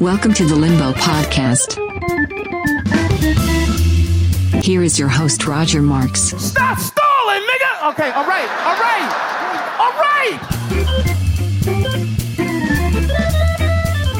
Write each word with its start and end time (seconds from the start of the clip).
Welcome 0.00 0.32
to 0.34 0.46
the 0.46 0.54
Limbo 0.56 0.94
Podcast. 0.94 1.76
Here 4.64 4.82
is 4.82 4.98
your 4.98 5.10
host, 5.10 5.46
Roger 5.46 5.82
Marks. 5.82 6.32
Stop 6.38 6.78
stalling, 6.78 7.42
nigga! 7.42 7.90
Okay, 7.90 8.10
all 8.10 8.24
right, 8.24 8.48
all 8.64 8.74
right, 8.80 9.12
all 9.78 9.92
right! 10.00 10.40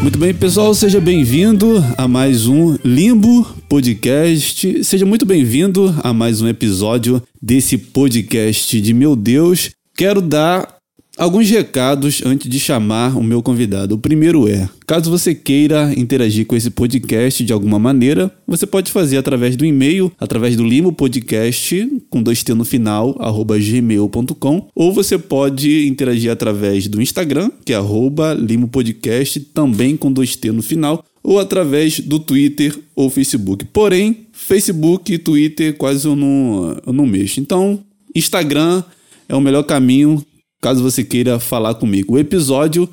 Muito 0.03 0.19
bem, 0.19 0.35
pessoal, 0.35 0.74
seja 0.74 1.00
bem-vindo 1.00 1.82
a 1.96 2.07
mais 2.07 2.46
um 2.46 2.77
Limbo 2.84 3.43
Podcast. 3.66 4.84
Seja 4.84 5.07
muito 5.07 5.25
bem-vindo 5.25 5.98
a 6.04 6.12
mais 6.12 6.43
um 6.43 6.48
episódio 6.48 7.23
desse 7.41 7.79
podcast 7.79 8.79
de 8.79 8.93
meu 8.93 9.16
Deus. 9.16 9.70
Quero 9.96 10.20
dar 10.20 10.82
Alguns 11.18 11.50
recados 11.50 12.22
antes 12.24 12.48
de 12.48 12.58
chamar 12.58 13.18
o 13.18 13.22
meu 13.22 13.42
convidado. 13.42 13.94
O 13.94 13.98
primeiro 13.98 14.48
é: 14.48 14.66
caso 14.86 15.11
você 15.11 15.34
queira 15.34 15.92
interagir 15.94 16.46
com 16.46 16.56
esse 16.56 16.70
podcast 16.70 17.44
de 17.44 17.52
alguma 17.52 17.79
maneira, 17.79 18.34
você 18.46 18.66
pode 18.66 18.90
fazer 18.90 19.18
através 19.18 19.54
do 19.54 19.67
e-mail, 19.67 20.11
através 20.18 20.56
do 20.56 20.64
Limo 20.64 20.90
Podcast, 20.90 21.86
com 22.08 22.22
dois 22.22 22.43
T 22.43 22.54
no 22.54 22.64
final, 22.64 23.14
arroba 23.20 23.58
gmail.com, 23.58 24.68
ou 24.75 24.93
você 24.93 25.18
pode 25.18 25.86
interagir 25.86 26.30
através 26.30 26.89
do 26.89 27.00
Instagram, 27.00 27.50
que 27.62 27.75
é 27.75 27.76
arroba 27.76 28.32
Limo 28.32 28.68
Podcast, 28.68 29.39
também 29.39 29.98
com 29.98 30.11
dois 30.11 30.34
T 30.34 30.50
no 30.50 30.62
final, 30.62 31.04
ou 31.22 31.39
através 31.39 32.00
do 32.00 32.19
Twitter 32.19 32.75
ou 32.97 33.11
Facebook. 33.11 33.67
Porém, 33.67 34.27
Facebook 34.33 35.12
e 35.12 35.19
Twitter 35.19 35.77
quase 35.77 36.06
eu 36.06 36.17
não, 36.17 36.81
eu 36.86 36.92
não 36.92 37.05
mexo. 37.05 37.39
Então, 37.39 37.81
Instagram 38.14 38.83
é 39.28 39.36
o 39.36 39.41
melhor 39.42 39.62
caminho 39.64 40.25
caso 40.62 40.83
você 40.83 41.02
queira 41.02 41.41
falar 41.41 41.75
comigo. 41.75 42.14
O 42.14 42.19
episódio 42.19 42.89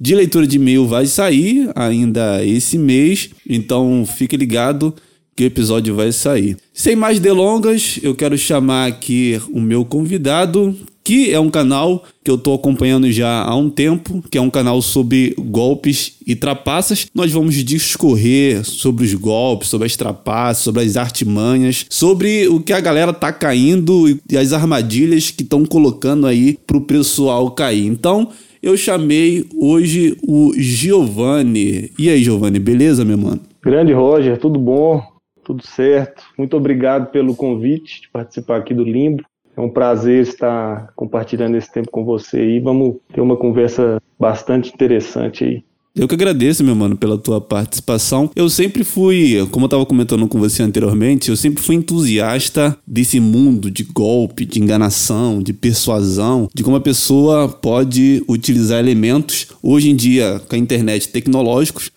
de 0.00 0.14
leitura 0.14 0.46
de 0.46 0.56
e-mail 0.56 0.86
vai 0.86 1.04
sair 1.04 1.70
ainda 1.74 2.42
esse 2.42 2.78
mês, 2.78 3.28
então 3.46 4.06
fique 4.06 4.36
ligado 4.38 4.94
que 5.34 5.44
o 5.44 5.46
episódio 5.46 5.94
vai 5.94 6.12
sair. 6.12 6.56
Sem 6.72 6.96
mais 6.96 7.18
delongas, 7.18 7.98
eu 8.02 8.14
quero 8.14 8.36
chamar 8.36 8.86
aqui 8.86 9.40
o 9.52 9.60
meu 9.60 9.84
convidado, 9.84 10.76
que 11.02 11.32
é 11.32 11.40
um 11.40 11.50
canal 11.50 12.04
que 12.22 12.30
eu 12.30 12.34
estou 12.34 12.54
acompanhando 12.54 13.10
já 13.10 13.42
há 13.42 13.56
um 13.56 13.70
tempo, 13.70 14.22
que 14.30 14.38
é 14.38 14.40
um 14.40 14.50
canal 14.50 14.80
sobre 14.80 15.34
golpes 15.38 16.16
e 16.26 16.36
trapaças. 16.36 17.06
Nós 17.14 17.32
vamos 17.32 17.54
discorrer 17.64 18.64
sobre 18.64 19.04
os 19.04 19.14
golpes, 19.14 19.68
sobre 19.68 19.86
as 19.86 19.96
trapaças, 19.96 20.62
sobre 20.62 20.82
as 20.82 20.96
artimanhas, 20.96 21.86
sobre 21.88 22.46
o 22.48 22.60
que 22.60 22.72
a 22.72 22.80
galera 22.80 23.12
tá 23.12 23.32
caindo 23.32 24.08
e 24.08 24.36
as 24.36 24.52
armadilhas 24.52 25.30
que 25.30 25.42
estão 25.42 25.64
colocando 25.64 26.26
aí 26.26 26.56
pro 26.66 26.82
pessoal 26.82 27.50
cair. 27.50 27.86
Então, 27.86 28.28
eu 28.62 28.76
chamei 28.76 29.46
hoje 29.58 30.16
o 30.22 30.52
Giovanni. 30.56 31.90
E 31.98 32.10
aí, 32.10 32.22
Giovanni, 32.22 32.58
beleza, 32.58 33.04
meu 33.04 33.16
mano? 33.16 33.40
Grande 33.62 33.92
Roger, 33.92 34.38
tudo 34.38 34.58
bom? 34.58 35.09
Tudo 35.50 35.66
certo. 35.66 36.22
Muito 36.38 36.56
obrigado 36.56 37.10
pelo 37.10 37.34
convite 37.34 38.02
de 38.02 38.08
participar 38.08 38.58
aqui 38.58 38.72
do 38.72 38.84
Limbo. 38.84 39.24
É 39.56 39.60
um 39.60 39.68
prazer 39.68 40.22
estar 40.22 40.92
compartilhando 40.94 41.56
esse 41.56 41.72
tempo 41.72 41.90
com 41.90 42.04
você 42.04 42.40
e 42.40 42.60
vamos 42.60 42.98
ter 43.12 43.20
uma 43.20 43.36
conversa 43.36 44.00
bastante 44.16 44.72
interessante 44.72 45.42
aí. 45.42 45.64
Eu 45.96 46.06
que 46.06 46.14
agradeço, 46.14 46.62
meu 46.62 46.76
mano, 46.76 46.96
pela 46.96 47.18
tua 47.18 47.40
participação. 47.40 48.30
Eu 48.36 48.48
sempre 48.48 48.84
fui, 48.84 49.44
como 49.50 49.64
eu 49.64 49.66
estava 49.66 49.84
comentando 49.84 50.28
com 50.28 50.38
você 50.38 50.62
anteriormente, 50.62 51.30
eu 51.30 51.36
sempre 51.36 51.60
fui 51.60 51.74
entusiasta 51.74 52.78
desse 52.86 53.18
mundo 53.18 53.72
de 53.72 53.82
golpe, 53.82 54.44
de 54.44 54.60
enganação, 54.60 55.42
de 55.42 55.52
persuasão, 55.52 56.48
de 56.54 56.62
como 56.62 56.76
a 56.76 56.80
pessoa 56.80 57.48
pode 57.48 58.22
utilizar 58.28 58.78
elementos, 58.78 59.48
hoje 59.60 59.90
em 59.90 59.96
dia, 59.96 60.40
com 60.48 60.54
a 60.54 60.58
internet, 60.58 61.08
tecnológicos, 61.08 61.90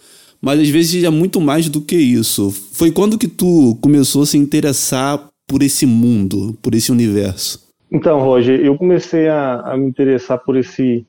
mas 0.44 0.60
às 0.60 0.68
vezes 0.68 1.02
é 1.06 1.10
muito 1.10 1.40
mais 1.40 1.70
do 1.70 1.80
que 1.80 1.96
isso. 1.96 2.52
Foi 2.52 2.92
quando 2.92 3.18
que 3.18 3.30
tu 3.30 3.80
começou 3.82 4.24
a 4.24 4.26
se 4.26 4.38
interessar 4.38 5.30
por 5.48 5.64
esse 5.64 5.86
mundo, 5.86 6.54
por 6.62 6.76
esse 6.76 6.92
universo? 6.92 7.72
Então, 7.90 8.20
Roger, 8.20 8.60
eu 8.60 8.78
comecei 8.78 9.30
a, 9.30 9.62
a 9.62 9.78
me 9.78 9.88
interessar 9.88 10.38
por 10.40 10.58
esse 10.58 11.06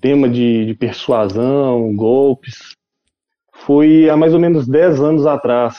tema 0.00 0.26
de, 0.26 0.64
de, 0.64 0.74
persuasão, 0.74 1.94
golpes, 1.94 2.74
foi 3.52 4.08
há 4.08 4.16
mais 4.16 4.32
ou 4.32 4.40
menos 4.40 4.66
10 4.66 5.00
anos 5.00 5.26
atrás, 5.26 5.76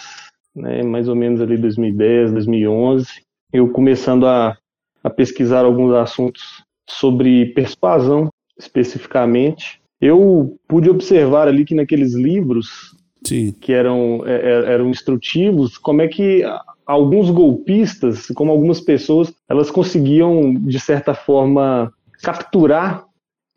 né, 0.55 0.83
mais 0.83 1.07
ou 1.07 1.15
menos 1.15 1.41
ali 1.41 1.57
2010, 1.57 2.31
2011, 2.31 3.07
eu 3.53 3.69
começando 3.69 4.27
a, 4.27 4.55
a 5.03 5.09
pesquisar 5.09 5.65
alguns 5.65 5.93
assuntos 5.95 6.43
sobre 6.87 7.47
persuasão 7.53 8.29
especificamente, 8.59 9.81
eu 9.99 10.57
pude 10.67 10.89
observar 10.89 11.47
ali 11.47 11.65
que 11.65 11.75
naqueles 11.75 12.13
livros 12.13 12.95
Sim. 13.25 13.53
que 13.59 13.73
eram, 13.73 14.23
é, 14.25 14.35
é, 14.35 14.73
eram 14.73 14.89
instrutivos, 14.89 15.77
como 15.77 16.01
é 16.01 16.07
que 16.07 16.43
alguns 16.85 17.29
golpistas, 17.29 18.27
como 18.27 18.51
algumas 18.51 18.79
pessoas, 18.79 19.33
elas 19.49 19.69
conseguiam, 19.69 20.53
de 20.53 20.79
certa 20.79 21.13
forma, 21.13 21.91
capturar 22.21 23.05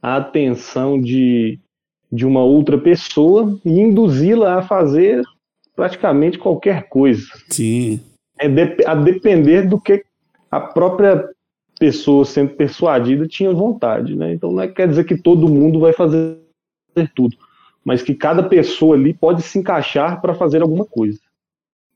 a 0.03 0.17
atenção 0.17 1.01
de, 1.01 1.59
de 2.11 2.27
uma 2.27 2.43
outra 2.43 2.79
pessoa 2.79 3.59
e 3.65 3.81
induzi-la 3.81 4.59
a 4.59 4.63
fazer 4.63 5.23
praticamente 5.77 6.39
qualquer 6.39 6.89
coisa. 6.89 7.27
Sim. 7.49 8.01
É 8.39 8.49
de, 8.49 8.85
a 8.85 8.95
depender 8.95 9.69
do 9.69 9.79
que 9.81 10.03
a 10.51 10.61
própria 10.61 11.29
pessoa 11.81 12.27
sendo 12.27 12.51
persuadida 12.51 13.27
tinha 13.27 13.51
vontade, 13.55 14.15
né? 14.15 14.35
Então 14.35 14.53
não 14.53 14.63
é, 14.63 14.69
quer 14.69 14.87
dizer 14.87 15.05
que 15.05 15.17
todo 15.17 15.49
mundo 15.49 15.81
vai 15.81 15.95
fazer 15.95 16.37
tudo, 17.15 17.35
mas 17.83 18.03
que 18.03 18.15
cada 18.15 18.43
pessoa 18.43 18.95
ali 18.95 19.15
pode 19.15 19.41
se 19.43 19.59
encaixar 19.59 20.21
para 20.21 20.35
fazer 20.35 20.61
alguma 20.61 20.85
coisa. 20.85 21.19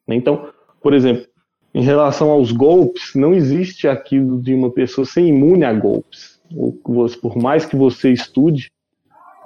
Né? 0.08 0.16
Então, 0.16 0.48
por 0.80 0.94
exemplo, 0.94 1.26
em 1.74 1.82
relação 1.82 2.30
aos 2.30 2.50
golpes, 2.50 3.12
não 3.14 3.34
existe 3.34 3.86
aquilo 3.86 4.40
de 4.40 4.54
uma 4.54 4.70
pessoa 4.70 5.04
ser 5.04 5.20
imune 5.20 5.64
a 5.64 5.72
golpes. 5.72 6.40
Por 7.20 7.36
mais 7.36 7.66
que 7.66 7.76
você 7.76 8.10
estude, 8.10 8.72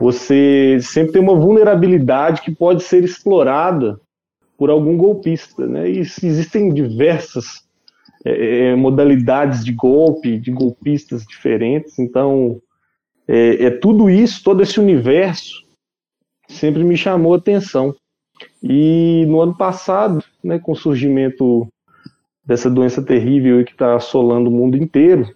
você 0.00 0.78
sempre 0.80 1.14
tem 1.14 1.22
uma 1.22 1.34
vulnerabilidade 1.34 2.42
que 2.42 2.54
pode 2.54 2.84
ser 2.84 3.02
explorada 3.02 4.00
por 4.56 4.70
algum 4.70 4.96
golpista. 4.96 5.66
Né? 5.66 5.90
E 5.90 5.98
existem 5.98 6.72
diversas 6.72 7.67
é, 8.24 8.70
é, 8.70 8.74
modalidades 8.74 9.64
de 9.64 9.72
golpe, 9.72 10.38
de 10.38 10.50
golpistas 10.50 11.24
diferentes. 11.24 11.98
Então, 11.98 12.60
é, 13.26 13.64
é, 13.64 13.70
tudo 13.70 14.08
isso, 14.08 14.42
todo 14.42 14.62
esse 14.62 14.80
universo, 14.80 15.62
sempre 16.48 16.82
me 16.82 16.96
chamou 16.96 17.34
atenção. 17.34 17.94
E 18.62 19.24
no 19.26 19.40
ano 19.40 19.56
passado, 19.56 20.24
né, 20.42 20.58
com 20.58 20.72
o 20.72 20.76
surgimento 20.76 21.68
dessa 22.44 22.70
doença 22.70 23.02
terrível 23.02 23.64
que 23.64 23.72
está 23.72 23.94
assolando 23.94 24.48
o 24.48 24.52
mundo 24.52 24.76
inteiro, 24.76 25.34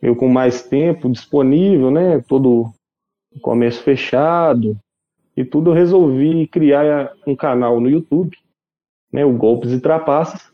eu 0.00 0.14
com 0.14 0.28
mais 0.28 0.62
tempo 0.62 1.08
disponível, 1.08 1.90
né, 1.90 2.20
todo 2.28 2.72
o 3.34 3.40
comércio 3.40 3.82
fechado 3.82 4.76
e 5.36 5.44
tudo, 5.44 5.70
eu 5.70 5.74
resolvi 5.74 6.46
criar 6.46 7.12
um 7.26 7.34
canal 7.34 7.80
no 7.80 7.88
YouTube, 7.88 8.36
né, 9.10 9.24
o 9.24 9.32
Golpes 9.32 9.72
e 9.72 9.80
Trapaças, 9.80 10.51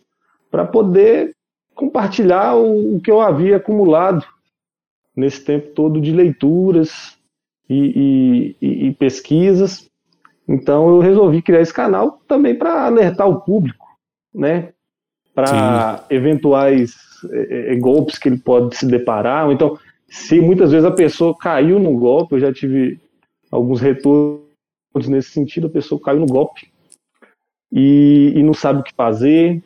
para 0.50 0.64
poder 0.64 1.32
compartilhar 1.74 2.56
o, 2.56 2.96
o, 2.96 3.00
que 3.00 3.10
eu 3.10 3.20
havia 3.20 3.56
acumulado 3.56 4.24
nesse 5.14 5.44
tempo 5.44 5.70
todo 5.70 6.00
de 6.00 6.12
leituras 6.12 7.16
e, 7.68 8.54
e, 8.60 8.88
e 8.88 8.94
pesquisas. 8.94 9.88
Então 10.48 10.88
eu 10.88 11.00
resolvi 11.00 11.42
criar 11.42 11.60
esse 11.60 11.72
canal 11.72 12.20
também 12.26 12.54
para 12.54 12.86
alertar 12.86 13.28
o 13.28 13.40
público, 13.40 13.86
né, 14.34 14.72
para 15.34 16.04
eventuais 16.10 16.96
é, 17.30 17.72
é, 17.72 17.76
golpes 17.76 18.18
que 18.18 18.28
ele 18.28 18.38
pode 18.38 18.76
se 18.76 18.86
deparar. 18.86 19.46
Ou 19.46 19.52
então, 19.52 19.78
se 20.08 20.40
muitas 20.40 20.72
vezes 20.72 20.86
a 20.86 20.90
pessoa 20.90 21.36
caiu 21.36 21.78
no 21.78 21.96
golpe, 21.96 22.34
eu 22.34 22.40
já 22.40 22.52
tive 22.52 22.98
alguns 23.50 23.80
retornos 23.80 24.42
nesse 25.08 25.30
sentido, 25.30 25.66
a 25.66 25.70
pessoa 25.70 26.00
caiu 26.00 26.20
no 26.20 26.26
golpe 26.26 26.72
e, 27.70 28.32
e 28.34 28.42
não 28.42 28.54
sabe 28.54 28.80
o 28.80 28.82
que 28.82 28.94
fazer, 28.94 29.62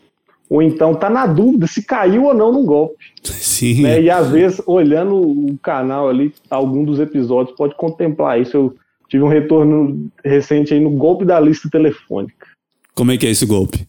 ou 0.52 0.60
então 0.60 0.93
está 0.93 1.08
na 1.08 1.26
dúvida 1.26 1.66
se 1.66 1.82
caiu 1.82 2.25
ou 2.25 2.34
não 2.34 2.52
no 2.52 2.62
golpe. 2.62 3.02
Sim. 3.22 3.84
Né? 3.84 4.02
E 4.02 4.10
às 4.10 4.31
vezes, 4.31 4.60
olhando 4.66 5.16
o 5.16 5.56
canal 5.56 6.10
ali, 6.10 6.34
algum 6.50 6.84
dos 6.84 7.00
episódios 7.00 7.56
pode 7.56 7.75
contemplar 7.75 8.38
isso. 8.38 8.54
Eu 8.58 8.76
tive 9.08 9.25
um 9.25 9.28
retorno 9.28 10.10
recente 10.22 10.75
aí 10.75 10.81
no 10.81 10.90
golpe 10.90 11.25
da 11.25 11.40
lista 11.40 11.70
telefônica. 11.70 12.49
Como 12.94 13.10
é 13.10 13.16
que 13.16 13.26
é 13.26 13.31
esse 13.31 13.46
golpe? 13.46 13.88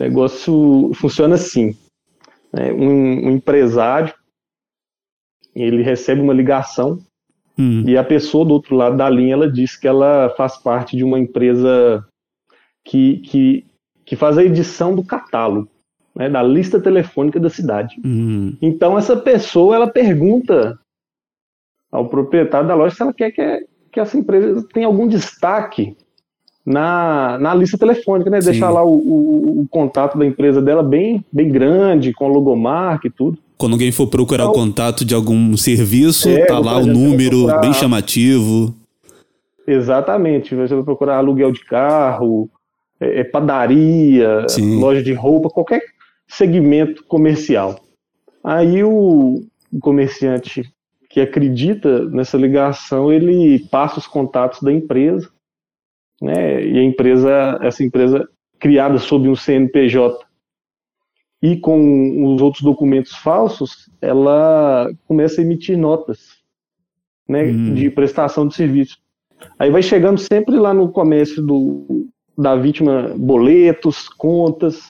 O 0.00 0.02
negócio 0.02 0.90
funciona 0.94 1.36
assim. 1.36 1.76
Né? 2.52 2.72
Um, 2.72 3.28
um, 3.28 3.30
empresário, 3.30 4.12
ele 5.54 5.84
recebe 5.84 6.20
uma 6.20 6.34
ligação 6.34 6.98
hum. 7.56 7.84
e 7.86 7.96
a 7.96 8.02
pessoa 8.02 8.44
do 8.44 8.52
outro 8.52 8.74
lado 8.74 8.96
da 8.96 9.08
linha, 9.08 9.34
ela 9.34 9.48
diz 9.48 9.76
que 9.76 9.86
ela 9.86 10.34
faz 10.36 10.56
parte 10.56 10.96
de 10.96 11.04
uma 11.04 11.20
empresa 11.20 12.04
que, 12.84 13.18
que, 13.18 13.64
que 14.08 14.16
faz 14.16 14.38
a 14.38 14.42
edição 14.42 14.94
do 14.94 15.04
catálogo, 15.04 15.68
né? 16.16 16.30
da 16.30 16.42
lista 16.42 16.80
telefônica 16.80 17.38
da 17.38 17.50
cidade. 17.50 18.00
Hum. 18.02 18.56
Então 18.60 18.96
essa 18.96 19.14
pessoa, 19.14 19.76
ela 19.76 19.86
pergunta 19.86 20.78
ao 21.92 22.08
proprietário 22.08 22.66
da 22.66 22.74
loja 22.74 22.94
se 22.94 23.02
ela 23.02 23.12
quer 23.12 23.30
que, 23.30 23.66
que 23.92 24.00
essa 24.00 24.16
empresa 24.16 24.66
tenha 24.72 24.86
algum 24.86 25.06
destaque 25.06 25.94
na, 26.64 27.38
na 27.38 27.54
lista 27.54 27.76
telefônica, 27.76 28.30
né? 28.30 28.40
Sim. 28.40 28.52
Deixar 28.52 28.70
lá 28.70 28.82
o, 28.82 28.94
o, 28.94 29.60
o, 29.60 29.68
contato 29.68 30.16
da 30.16 30.24
empresa 30.24 30.62
dela 30.62 30.82
bem, 30.82 31.22
bem 31.30 31.50
grande, 31.50 32.14
com 32.14 32.28
logomarca 32.28 33.08
e 33.08 33.10
tudo. 33.10 33.36
Quando 33.58 33.74
alguém 33.74 33.92
for 33.92 34.06
procurar 34.06 34.44
então, 34.44 34.52
o 34.52 34.54
contato 34.54 35.04
de 35.04 35.14
algum 35.14 35.54
serviço, 35.54 36.30
é, 36.30 36.46
tá 36.46 36.58
lá 36.58 36.78
o 36.78 36.86
número 36.86 37.44
procurar... 37.44 37.60
bem 37.60 37.74
chamativo. 37.74 38.74
Exatamente. 39.66 40.54
Você 40.54 40.74
vai 40.74 40.84
procurar 40.84 41.18
aluguel 41.18 41.52
de 41.52 41.62
carro, 41.64 42.48
é, 43.00 43.20
é 43.20 43.24
padaria, 43.24 44.46
Sim. 44.48 44.80
loja 44.80 45.02
de 45.02 45.12
roupa, 45.12 45.48
qualquer 45.48 45.82
segmento 46.26 47.04
comercial. 47.04 47.80
Aí 48.44 48.82
o, 48.84 49.42
o 49.72 49.78
comerciante 49.80 50.62
que 51.08 51.20
acredita 51.20 52.04
nessa 52.10 52.36
ligação, 52.36 53.12
ele 53.12 53.58
passa 53.70 53.98
os 53.98 54.06
contatos 54.06 54.62
da 54.62 54.72
empresa, 54.72 55.30
né? 56.20 56.62
E 56.64 56.78
a 56.78 56.82
empresa, 56.82 57.58
essa 57.62 57.82
empresa 57.82 58.28
criada 58.58 58.98
sob 58.98 59.28
um 59.28 59.36
CNPJ 59.36 60.26
e 61.42 61.56
com 61.56 62.34
os 62.34 62.42
outros 62.42 62.62
documentos 62.62 63.12
falsos, 63.12 63.88
ela 64.02 64.90
começa 65.06 65.40
a 65.40 65.44
emitir 65.44 65.78
notas, 65.78 66.38
né, 67.28 67.44
hum. 67.44 67.74
de 67.74 67.90
prestação 67.90 68.46
de 68.48 68.54
serviço. 68.54 68.98
Aí 69.58 69.70
vai 69.70 69.82
chegando 69.82 70.18
sempre 70.18 70.56
lá 70.56 70.74
no 70.74 70.90
comércio 70.90 71.40
do, 71.40 72.08
da 72.38 72.54
vítima 72.54 73.12
boletos, 73.16 74.08
contas, 74.08 74.86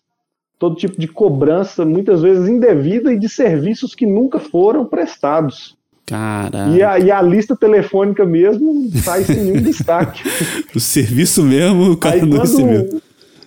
todo 0.58 0.76
tipo 0.76 1.00
de 1.00 1.08
cobrança, 1.08 1.82
muitas 1.82 2.20
vezes 2.20 2.46
indevida 2.46 3.10
e 3.10 3.18
de 3.18 3.28
serviços 3.28 3.94
que 3.94 4.04
nunca 4.04 4.38
foram 4.38 4.84
prestados. 4.84 5.74
Cara. 6.04 6.68
E 6.68 6.82
a, 6.82 6.98
e 6.98 7.10
a 7.10 7.22
lista 7.22 7.56
telefônica 7.56 8.24
mesmo 8.26 8.90
sai 9.02 9.24
sem 9.24 9.36
nenhum 9.44 9.62
destaque. 9.62 10.22
O 10.74 10.80
serviço 10.80 11.42
mesmo, 11.42 11.92
o 11.92 11.96
cara 11.96 12.16
Aí, 12.16 12.22
não 12.22 12.40
recebeu. 12.40 13.00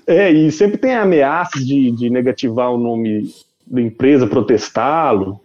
É, 0.08 0.32
e 0.32 0.52
sempre 0.52 0.78
tem 0.78 0.96
ameaças 0.96 1.66
de, 1.66 1.92
de 1.92 2.10
negativar 2.10 2.72
o 2.72 2.78
nome 2.78 3.32
da 3.66 3.82
empresa, 3.82 4.28
protestá-lo, 4.28 5.40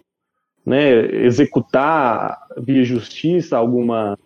né, 0.65 1.25
executar 1.25 2.39
via 2.59 2.83
justiça 2.85 3.57
alguma, 3.57 4.19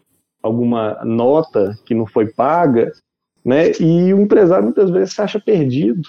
alguma 0.42 1.04
nota 1.04 1.78
que 1.84 1.94
não 1.94 2.06
foi 2.06 2.26
paga, 2.26 2.92
né, 3.44 3.72
e 3.80 4.12
o 4.12 4.20
empresário 4.20 4.64
muitas 4.64 4.90
vezes 4.90 5.14
se 5.14 5.20
acha 5.20 5.40
perdido. 5.40 6.08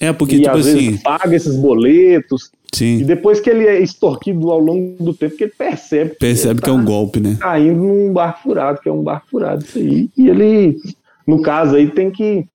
É, 0.00 0.12
porque, 0.12 0.36
e, 0.36 0.42
tipo 0.42 0.56
às 0.56 0.66
assim... 0.66 0.90
vezes 0.90 1.02
paga 1.02 1.34
esses 1.34 1.56
boletos, 1.56 2.50
Sim. 2.72 2.98
E 2.98 3.04
depois 3.04 3.40
que 3.40 3.48
ele 3.48 3.66
é 3.66 3.80
extorquido 3.80 4.50
ao 4.50 4.58
longo 4.58 5.02
do 5.02 5.14
tempo, 5.14 5.36
que 5.36 5.44
ele 5.44 5.52
percebe. 5.56 6.14
Percebe 6.16 6.60
que, 6.60 6.64
que 6.64 6.70
é 6.70 6.72
um 6.72 6.78
tá 6.78 6.84
golpe, 6.84 7.20
né? 7.20 7.36
Caindo 7.40 7.82
num 7.82 8.12
barco 8.12 8.42
furado, 8.42 8.80
que 8.80 8.88
é 8.88 8.92
um 8.92 9.02
barco 9.02 9.28
furado 9.30 9.64
isso 9.64 9.78
aí. 9.78 10.10
E 10.16 10.28
ele, 10.28 10.76
no 11.26 11.40
caso 11.40 11.76
aí, 11.76 11.90
tem 11.90 12.10
que 12.10 12.46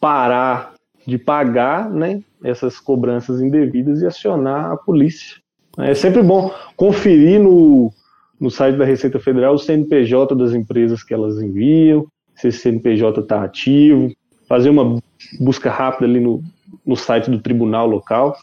parar 0.00 0.74
de 1.06 1.16
pagar, 1.16 1.88
né? 1.88 2.20
Essas 2.42 2.78
cobranças 2.78 3.40
indevidas 3.40 4.00
e 4.00 4.06
acionar 4.06 4.72
a 4.72 4.76
polícia. 4.76 5.36
É 5.78 5.94
sempre 5.94 6.22
bom 6.22 6.52
conferir 6.74 7.40
no, 7.40 7.92
no 8.40 8.50
site 8.50 8.76
da 8.76 8.84
Receita 8.84 9.20
Federal 9.20 9.54
o 9.54 9.58
CNPJ 9.58 10.34
das 10.34 10.54
empresas 10.54 11.02
que 11.04 11.14
elas 11.14 11.40
enviam, 11.40 12.06
se 12.36 12.48
esse 12.48 12.58
CNPJ 12.58 13.20
está 13.20 13.42
ativo, 13.42 14.12
fazer 14.48 14.70
uma 14.70 15.00
busca 15.40 15.70
rápida 15.70 16.06
ali 16.06 16.20
no, 16.20 16.42
no 16.86 16.96
site 16.96 17.30
do 17.30 17.40
tribunal 17.40 17.86
local 17.86 18.36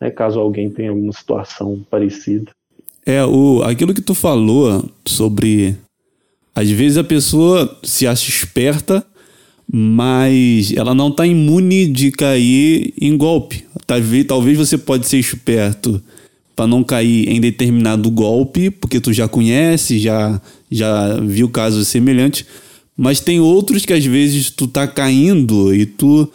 né, 0.00 0.10
caso 0.10 0.40
alguém 0.40 0.70
tenha 0.70 0.90
alguma 0.90 1.12
situação 1.12 1.84
parecida. 1.90 2.50
É, 3.04 3.24
o, 3.24 3.62
aquilo 3.62 3.92
que 3.92 4.00
tu 4.00 4.14
falou 4.14 4.88
sobre. 5.04 5.76
Às 6.54 6.70
vezes 6.70 6.98
a 6.98 7.04
pessoa 7.04 7.78
se 7.82 8.06
acha 8.06 8.28
esperta, 8.28 9.04
mas 9.70 10.72
ela 10.72 10.94
não 10.94 11.08
está 11.08 11.26
imune 11.26 11.86
de 11.86 12.10
cair 12.10 12.92
em 13.00 13.16
golpe. 13.16 13.64
Talvez, 13.86 14.24
talvez 14.24 14.58
você 14.58 14.76
pode 14.76 15.06
ser 15.06 15.18
esperto 15.18 16.02
para 16.56 16.66
não 16.66 16.82
cair 16.82 17.28
em 17.28 17.40
determinado 17.40 18.10
golpe, 18.10 18.70
porque 18.70 19.00
tu 19.00 19.12
já 19.12 19.28
conhece, 19.28 19.98
já, 19.98 20.40
já 20.70 21.18
viu 21.20 21.48
casos 21.48 21.88
semelhantes, 21.88 22.44
mas 23.00 23.18
tem 23.18 23.40
outros 23.40 23.86
que 23.86 23.94
às 23.94 24.04
vezes 24.04 24.50
tu 24.50 24.68
tá 24.68 24.86
caindo 24.86 25.74
e 25.74 25.86
tu 25.86 26.30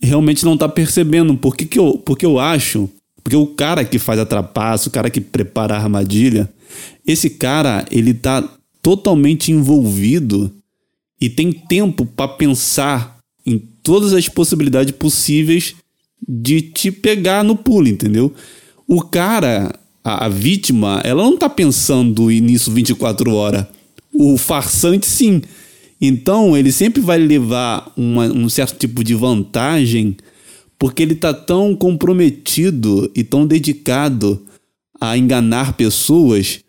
realmente 0.00 0.46
não 0.46 0.56
tá 0.56 0.66
percebendo. 0.66 1.36
Por 1.36 1.54
que, 1.54 1.66
que, 1.66 1.78
eu, 1.78 1.98
porque 1.98 2.24
eu 2.24 2.38
acho 2.38 2.88
porque 3.22 3.36
o 3.36 3.48
cara 3.48 3.84
que 3.84 3.98
faz 3.98 4.20
a 4.20 4.24
trapaça, 4.24 4.88
o 4.88 4.92
cara 4.92 5.10
que 5.10 5.20
prepara 5.20 5.74
a 5.74 5.78
armadilha, 5.78 6.48
esse 7.04 7.28
cara, 7.28 7.84
ele 7.90 8.14
tá 8.14 8.48
totalmente 8.80 9.50
envolvido 9.50 10.50
e 11.20 11.28
tem 11.28 11.50
tempo 11.50 12.06
para 12.06 12.28
pensar 12.28 13.18
em 13.44 13.58
todas 13.58 14.12
as 14.12 14.28
possibilidades 14.28 14.94
possíveis 14.94 15.74
de 16.26 16.62
te 16.62 16.92
pegar 16.92 17.42
no 17.42 17.56
pulo, 17.56 17.88
entendeu? 17.88 18.32
O 18.86 19.02
cara, 19.02 19.74
a, 20.04 20.26
a 20.26 20.28
vítima, 20.28 21.02
ela 21.04 21.24
não 21.24 21.36
tá 21.36 21.48
pensando 21.48 22.30
nisso 22.30 22.70
24 22.70 23.34
horas. 23.34 23.66
O 24.14 24.38
farsante, 24.38 25.04
sim. 25.04 25.42
Então, 26.00 26.56
ele 26.56 26.70
sempre 26.70 27.00
vai 27.00 27.18
levar 27.18 27.92
uma, 27.96 28.26
um 28.26 28.48
certo 28.48 28.78
tipo 28.78 29.02
de 29.02 29.14
vantagem 29.14 30.16
porque 30.78 31.02
ele 31.02 31.14
está 31.14 31.32
tão 31.32 31.74
comprometido 31.74 33.10
e 33.14 33.24
tão 33.24 33.46
dedicado 33.46 34.42
a 35.00 35.16
enganar 35.16 35.74
pessoas 35.74 36.60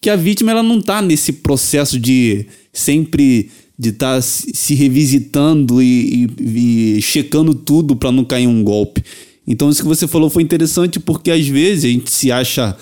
que 0.00 0.10
a 0.10 0.16
vítima 0.16 0.50
ela 0.50 0.62
não 0.62 0.78
está 0.78 1.00
nesse 1.00 1.32
processo 1.32 1.98
de 1.98 2.46
sempre 2.72 3.50
de 3.76 3.88
estar 3.88 4.16
tá 4.16 4.22
se 4.22 4.74
revisitando 4.74 5.82
e, 5.82 6.28
e, 6.38 6.96
e 6.98 7.02
checando 7.02 7.54
tudo 7.54 7.96
para 7.96 8.12
não 8.12 8.24
cair 8.24 8.46
um 8.46 8.62
golpe. 8.62 9.02
Então 9.46 9.68
isso 9.68 9.82
que 9.82 9.88
você 9.88 10.06
falou 10.06 10.30
foi 10.30 10.42
interessante 10.42 11.00
porque 11.00 11.30
às 11.30 11.46
vezes 11.46 11.84
a 11.84 11.88
gente 11.88 12.10
se 12.10 12.30
acha 12.30 12.76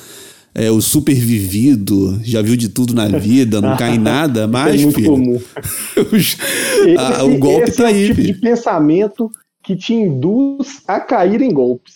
é, 0.54 0.70
o 0.70 0.80
supervivido, 0.80 2.20
já 2.22 2.42
viu 2.42 2.56
de 2.56 2.68
tudo 2.68 2.94
na 2.94 3.08
vida, 3.08 3.60
não 3.60 3.76
cai 3.76 3.94
em 3.94 3.98
nada, 4.00 4.46
mas 4.46 4.80
é 4.80 4.84
muito 4.84 4.96
filho, 4.96 5.10
comum. 5.10 5.40
Os, 6.12 6.36
a, 6.98 7.24
o 7.24 7.38
golpe 7.38 7.68
esse 7.68 7.78
tá 7.78 7.84
é 7.84 7.94
aí. 7.94 8.06
Tipo 8.08 8.20
filho. 8.20 8.34
de 8.34 8.40
pensamento 8.40 9.30
que 9.62 9.76
te 9.76 9.94
induz 9.94 10.82
a 10.86 11.00
cair 11.00 11.40
em 11.40 11.52
golpes. 11.52 11.94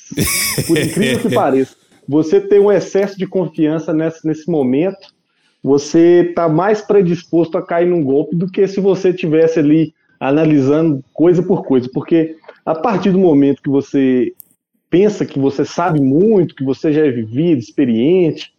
Por 0.66 0.78
incrível 0.78 1.20
que 1.20 1.30
pareça. 1.34 1.74
Você 2.08 2.40
tem 2.40 2.60
um 2.60 2.70
excesso 2.70 3.18
de 3.18 3.26
confiança 3.26 3.92
nesse, 3.92 4.26
nesse 4.26 4.48
momento, 4.48 5.14
você 5.62 6.28
está 6.28 6.48
mais 6.48 6.80
predisposto 6.80 7.58
a 7.58 7.66
cair 7.66 7.88
num 7.88 8.02
golpe 8.02 8.36
do 8.36 8.48
que 8.48 8.66
se 8.68 8.80
você 8.80 9.12
tivesse 9.12 9.58
ali 9.58 9.92
analisando 10.20 11.04
coisa 11.12 11.42
por 11.42 11.64
coisa. 11.64 11.90
Porque 11.92 12.36
a 12.64 12.74
partir 12.74 13.10
do 13.10 13.18
momento 13.18 13.60
que 13.60 13.68
você 13.68 14.32
pensa 14.96 15.26
que 15.26 15.38
você 15.38 15.62
sabe 15.62 16.00
muito, 16.00 16.54
que 16.54 16.64
você 16.64 16.90
já 16.90 17.04
é 17.04 17.10
vivido, 17.10 17.58
experiente, 17.58 18.54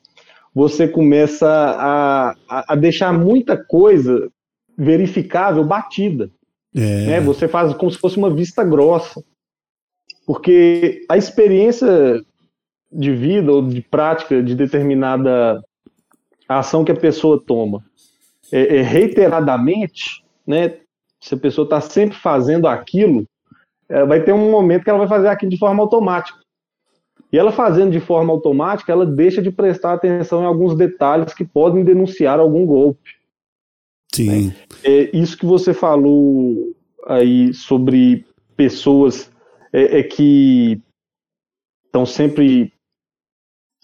você 0.53 0.87
começa 0.87 1.47
a, 1.49 2.35
a, 2.47 2.75
deixar 2.75 3.11
muita 3.11 3.57
coisa 3.57 4.29
verificável 4.77 5.63
batida. 5.63 6.29
É. 6.75 7.07
Né? 7.07 7.21
Você 7.21 7.47
faz 7.47 7.73
como 7.73 7.89
se 7.89 7.97
fosse 7.97 8.17
uma 8.17 8.29
vista 8.29 8.63
grossa. 8.63 9.23
Porque 10.27 11.03
a 11.09 11.17
experiência 11.17 12.23
de 12.91 13.15
vida 13.15 13.51
ou 13.51 13.67
de 13.67 13.81
prática 13.81 14.43
de 14.43 14.53
determinada 14.53 15.59
ação 16.47 16.85
que 16.85 16.91
a 16.91 16.99
pessoa 16.99 17.41
toma 17.43 17.83
é, 18.51 18.77
é 18.77 18.81
reiteradamente, 18.83 20.23
né? 20.45 20.77
Se 21.19 21.33
a 21.33 21.37
pessoa 21.37 21.63
está 21.63 21.81
sempre 21.81 22.15
fazendo 22.15 22.67
aquilo, 22.67 23.25
vai 24.07 24.23
ter 24.23 24.33
um 24.33 24.51
momento 24.51 24.83
que 24.83 24.89
ela 24.89 24.99
vai 24.99 25.07
fazer 25.07 25.27
aquilo 25.27 25.51
de 25.51 25.57
forma 25.57 25.81
automática. 25.81 26.39
E 27.31 27.37
ela 27.37 27.51
fazendo 27.51 27.91
de 27.91 27.99
forma 27.99 28.31
automática, 28.31 28.91
ela 28.91 29.05
deixa 29.05 29.41
de 29.41 29.51
prestar 29.51 29.93
atenção 29.93 30.43
em 30.43 30.45
alguns 30.45 30.75
detalhes 30.75 31.33
que 31.33 31.43
podem 31.43 31.83
denunciar 31.83 32.39
algum 32.39 32.65
golpe. 32.65 33.11
Sim. 34.13 34.47
Né? 34.47 34.55
É, 34.83 35.15
isso 35.15 35.37
que 35.37 35.45
você 35.45 35.73
falou 35.73 36.75
aí 37.05 37.53
sobre 37.53 38.25
pessoas 38.55 39.29
é, 39.73 39.99
é 39.99 40.03
que 40.03 40.81
estão 41.85 42.05
sempre 42.05 42.71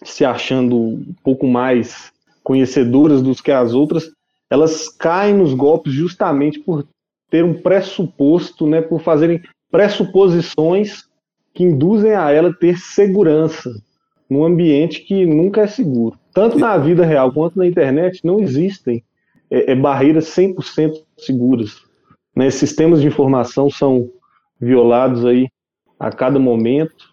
se 0.04 0.26
achando 0.26 0.78
um 0.78 1.16
pouco 1.24 1.48
mais 1.48 2.12
conhecedoras 2.44 3.22
do 3.22 3.34
que 3.36 3.52
as 3.52 3.74
outras, 3.74 4.12
elas 4.50 4.90
caem 4.90 5.36
nos 5.36 5.54
golpes 5.54 5.94
justamente 5.94 6.60
por 6.60 6.86
ter 7.30 7.44
um 7.44 7.60
pressuposto, 7.60 8.68
né, 8.68 8.82
por 8.82 9.02
fazerem 9.02 9.42
pressuposições 9.74 11.10
que 11.52 11.64
induzem 11.64 12.14
a 12.14 12.30
ela 12.30 12.54
ter 12.54 12.78
segurança 12.78 13.72
num 14.30 14.46
ambiente 14.46 15.02
que 15.02 15.26
nunca 15.26 15.62
é 15.62 15.68
seguro. 15.68 16.16
Tanto 16.32 16.60
na 16.60 16.78
vida 16.78 17.04
real 17.04 17.34
quanto 17.34 17.58
na 17.58 17.66
internet 17.66 18.22
não 18.24 18.40
existem 18.40 19.04
é, 19.50 19.72
é 19.72 19.76
barreiras 19.76 20.26
100% 20.26 20.94
seguras. 21.18 21.82
Né? 22.36 22.52
Sistemas 22.52 23.02
de 23.02 23.08
informação 23.08 23.68
são 23.68 24.12
violados 24.62 25.26
aí 25.26 25.48
a 26.00 26.12
cada 26.12 26.38
momento. 26.38 27.12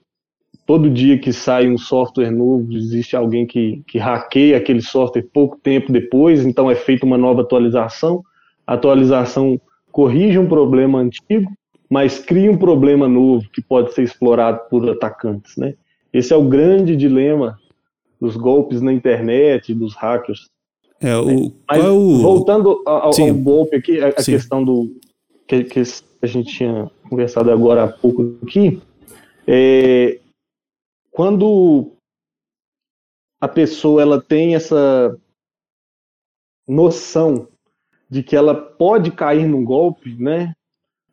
Todo 0.67 0.91
dia 0.91 1.19
que 1.19 1.33
sai 1.33 1.67
um 1.67 1.79
software 1.79 2.31
novo, 2.31 2.75
existe 2.75 3.17
alguém 3.17 3.47
que, 3.47 3.83
que 3.87 3.97
hackeia 3.97 4.59
aquele 4.59 4.83
software 4.83 5.27
pouco 5.33 5.57
tempo 5.57 5.91
depois, 5.91 6.45
então 6.45 6.71
é 6.71 6.75
feita 6.75 7.07
uma 7.07 7.17
nova 7.17 7.41
atualização. 7.41 8.23
A 8.67 8.75
atualização 8.75 9.59
corrige 9.91 10.39
um 10.39 10.47
problema 10.47 10.99
antigo, 10.99 11.51
mas 11.91 12.21
cria 12.21 12.51
um 12.51 12.57
problema 12.57 13.09
novo 13.09 13.51
que 13.51 13.61
pode 13.61 13.93
ser 13.93 14.05
explorado 14.05 14.61
por 14.71 14.89
atacantes, 14.89 15.57
né? 15.57 15.75
Esse 16.13 16.33
é 16.33 16.37
o 16.37 16.49
grande 16.49 16.97
dilema 16.97 17.59
dos 18.21 18.37
golpes 18.37 18.81
na 18.81 18.93
internet, 18.93 19.75
dos 19.75 19.95
hackers. 19.97 20.49
É, 21.01 21.17
o, 21.17 21.53
Mas, 21.69 21.85
é 21.85 21.89
o... 21.89 22.19
voltando 22.19 22.83
ao, 22.87 23.07
ao 23.07 23.35
golpe 23.35 23.77
aqui, 23.77 24.01
a, 24.01 24.09
a 24.09 24.13
questão 24.13 24.63
do 24.65 24.95
que, 25.49 25.65
que 25.65 25.83
a 26.23 26.27
gente 26.27 26.55
tinha 26.55 26.91
conversado 27.09 27.51
agora 27.51 27.85
há 27.85 27.89
pouco 27.89 28.39
aqui, 28.43 28.81
é, 29.47 30.21
quando 31.11 31.93
a 33.41 33.49
pessoa 33.49 34.03
ela 34.03 34.21
tem 34.21 34.55
essa 34.55 35.19
noção 36.69 37.49
de 38.09 38.23
que 38.23 38.37
ela 38.37 38.55
pode 38.55 39.11
cair 39.11 39.47
num 39.49 39.65
golpe, 39.65 40.15
né? 40.15 40.55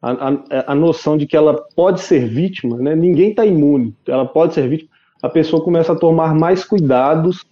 A, 0.02 0.12
a, 0.12 0.72
a 0.72 0.76
noção 0.76 1.18
de 1.18 1.26
que 1.26 1.36
ela 1.36 1.56
pode 1.76 2.02
ser 2.02 2.28
vítima, 2.28 2.78
né? 2.78 2.96
Ninguém 2.96 3.32
está 3.32 3.46
imune, 3.46 3.96
ela 4.08 4.26
pode 4.26 4.54
ser 4.54 4.70
vítima. 4.70 4.90
A 5.22 5.30
pessoa 5.30 5.64
começa 5.64 5.94
a 5.94 5.96
tomar 5.96 6.36
mais 6.36 6.64
cuidados 6.64 7.44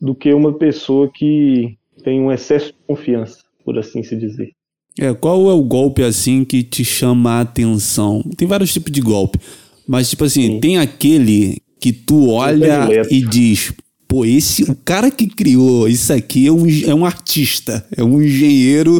do 0.00 0.14
que 0.14 0.32
uma 0.34 0.52
pessoa 0.52 1.10
que 1.12 1.76
tem 2.04 2.20
um 2.20 2.30
excesso 2.30 2.66
de 2.66 2.78
confiança, 2.86 3.38
por 3.64 3.78
assim 3.78 4.02
se 4.02 4.16
dizer. 4.16 4.50
É, 4.98 5.14
qual 5.14 5.48
é 5.48 5.54
o 5.54 5.62
golpe 5.62 6.02
assim 6.02 6.44
que 6.44 6.62
te 6.62 6.84
chama 6.84 7.38
a 7.38 7.40
atenção? 7.40 8.22
Tem 8.36 8.46
vários 8.46 8.72
tipos 8.72 8.92
de 8.92 9.00
golpe, 9.00 9.38
mas 9.86 10.10
tipo 10.10 10.24
assim, 10.24 10.46
Sim. 10.54 10.60
tem 10.60 10.78
aquele 10.78 11.62
que 11.80 11.92
tu 11.92 12.28
olha 12.28 12.88
e 13.10 13.22
diz, 13.22 13.72
pô, 14.06 14.26
esse, 14.26 14.64
o 14.64 14.76
cara 14.76 15.10
que 15.10 15.26
criou 15.26 15.88
isso 15.88 16.12
aqui 16.12 16.46
é 16.46 16.52
um, 16.52 16.66
é 16.86 16.94
um 16.94 17.06
artista, 17.06 17.86
é 17.96 18.04
um 18.04 18.20
engenheiro 18.20 18.98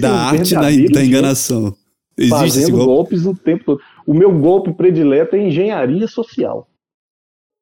da 0.00 0.14
arte 0.14 0.54
da, 0.54 0.70
da 0.70 1.04
enganação. 1.04 1.74
Existe 2.24 2.38
Fazendo 2.38 2.76
golpe? 2.76 2.86
golpes 2.86 3.26
o 3.26 3.34
tempo 3.34 3.64
todo. 3.64 3.80
O 4.06 4.14
meu 4.14 4.32
golpe 4.38 4.72
predileto 4.72 5.36
é 5.36 5.40
engenharia 5.46 6.06
social. 6.06 6.68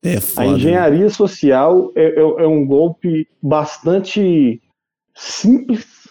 É 0.03 0.17
A 0.17 0.21
foda. 0.21 0.47
engenharia 0.49 1.11
social 1.11 1.93
é, 1.95 2.07
é- 2.21 2.43
é 2.45 2.47
um 2.47 2.65
golpe 2.67 3.29
bastante 3.43 4.61
simples 5.15 6.09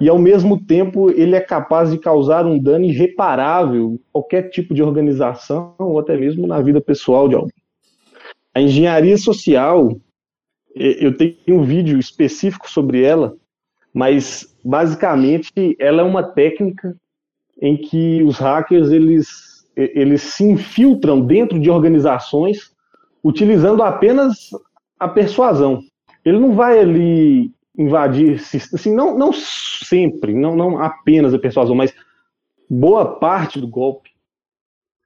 e, 0.00 0.08
ao 0.08 0.18
mesmo 0.18 0.62
tempo, 0.62 1.10
ele 1.10 1.34
é 1.34 1.40
capaz 1.40 1.90
de 1.90 1.98
causar 1.98 2.44
um 2.44 2.58
dano 2.58 2.84
irreparável 2.84 3.92
em 3.94 4.00
qualquer 4.12 4.50
tipo 4.50 4.74
de 4.74 4.82
organização 4.82 5.74
ou 5.78 5.98
até 5.98 6.16
mesmo 6.16 6.46
na 6.46 6.60
vida 6.60 6.80
pessoal 6.80 7.28
de 7.28 7.34
alguém. 7.34 7.52
A 8.54 8.60
engenharia 8.60 9.16
social, 9.16 9.96
eh, 10.74 10.98
eu 11.04 11.16
tenho 11.16 11.36
um 11.48 11.62
vídeo 11.62 11.98
específico 11.98 12.70
sobre 12.70 13.02
ela, 13.02 13.34
mas 13.92 14.54
basicamente 14.62 15.50
ela 15.78 16.02
é 16.02 16.04
uma 16.04 16.22
técnica 16.22 16.94
em 17.60 17.76
que 17.76 18.22
os 18.22 18.38
hackers 18.38 18.90
eles, 18.90 19.66
eles 19.76 20.22
se 20.22 20.44
infiltram 20.44 21.20
dentro 21.20 21.58
de 21.58 21.70
organizações 21.70 22.72
utilizando 23.24 23.82
apenas 23.82 24.50
a 24.98 25.08
persuasão. 25.08 25.80
Ele 26.24 26.38
não 26.38 26.54
vai 26.54 26.78
ali 26.78 27.50
invadir, 27.78 28.40
assim, 28.72 28.94
não, 28.94 29.16
não 29.16 29.32
sempre, 29.32 30.34
não, 30.34 30.56
não 30.56 30.78
apenas 30.82 31.34
a 31.34 31.38
persuasão, 31.38 31.74
mas 31.74 31.94
boa 32.68 33.18
parte 33.18 33.60
do 33.60 33.68
golpe, 33.68 34.10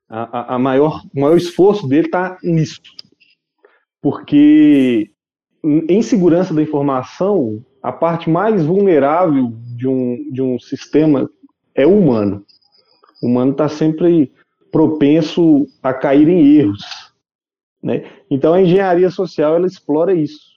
a, 0.09 0.55
a- 0.55 0.59
maior, 0.59 1.03
o 1.15 1.21
maior 1.21 1.37
esforço 1.37 1.87
dele 1.89 2.07
está 2.07 2.37
nisso. 2.43 2.81
Porque 4.03 5.11
em 5.65 6.03
segurança 6.03 6.55
da 6.55 6.63
informação, 6.63 7.65
a 7.83 7.93
parte 7.93 8.31
mais 8.31 8.65
vulnerável 8.65 9.53
de 9.77 9.87
um, 9.87 10.31
de 10.33 10.41
um 10.43 10.59
sistema 10.59 11.29
é 11.75 11.87
o 11.87 11.99
humano. 11.99 12.45
O 13.23 13.27
humano 13.27 13.53
está 13.53 13.69
sempre 13.69 14.33
propenso 14.73 15.67
a 15.83 15.93
cair 15.93 16.29
em 16.29 16.57
erros. 16.57 16.83
Né? 17.83 18.05
Então 18.31 18.53
a 18.53 18.63
engenharia 18.63 19.11
social 19.11 19.57
ela 19.57 19.67
explora 19.67 20.15
isso. 20.15 20.51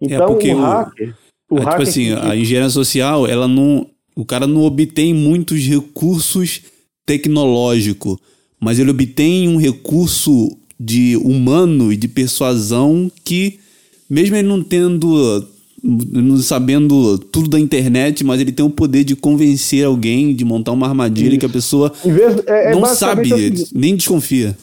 Então 0.00 0.26
porque 0.26 0.52
o 0.52 0.58
hacker, 0.60 1.16
o 1.50 1.56
É, 1.56 1.58
tipo 1.60 1.70
hacker 1.70 1.88
assim, 1.88 2.04
que- 2.06 2.26
a 2.26 2.36
engenharia 2.36 2.70
social, 2.70 3.26
ela 3.26 3.46
não. 3.46 3.86
O 4.16 4.24
cara 4.24 4.46
não 4.46 4.62
obtém 4.62 5.14
muitos 5.14 5.60
recursos 5.62 6.62
tecnológicos, 7.06 8.18
mas 8.58 8.78
ele 8.78 8.90
obtém 8.90 9.48
um 9.48 9.56
recurso 9.56 10.56
de 10.78 11.16
humano 11.16 11.92
e 11.92 11.96
de 11.96 12.08
persuasão 12.08 13.10
que, 13.24 13.60
mesmo 14.08 14.36
ele 14.36 14.48
não 14.48 14.62
tendo. 14.62 15.46
Não 15.82 16.36
sabendo 16.38 17.18
tudo 17.18 17.48
da 17.48 17.58
internet, 17.58 18.24
mas 18.24 18.40
ele 18.40 18.52
tem 18.52 18.64
o 18.64 18.70
poder 18.70 19.04
de 19.04 19.16
convencer 19.16 19.84
alguém, 19.84 20.34
de 20.34 20.44
montar 20.44 20.72
uma 20.72 20.86
armadilha 20.86 21.38
que 21.38 21.46
a 21.46 21.50
pessoa 21.50 21.92
vez, 22.04 22.42
é, 22.46 22.72
é 22.72 22.74
não 22.74 22.84
sabe, 22.86 23.28
seguinte, 23.28 23.70
nem 23.74 23.96
desconfia. 23.96 24.56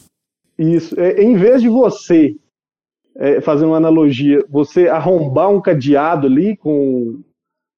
Isso. 0.58 1.00
É, 1.00 1.22
em 1.22 1.36
vez 1.36 1.62
de 1.62 1.70
você, 1.70 2.36
é, 3.18 3.42
fazer 3.42 3.66
uma 3.66 3.78
analogia, 3.78 4.44
você 4.50 4.88
arrombar 4.88 5.50
um 5.50 5.62
cadeado 5.62 6.28
ali 6.28 6.56
com, 6.58 7.20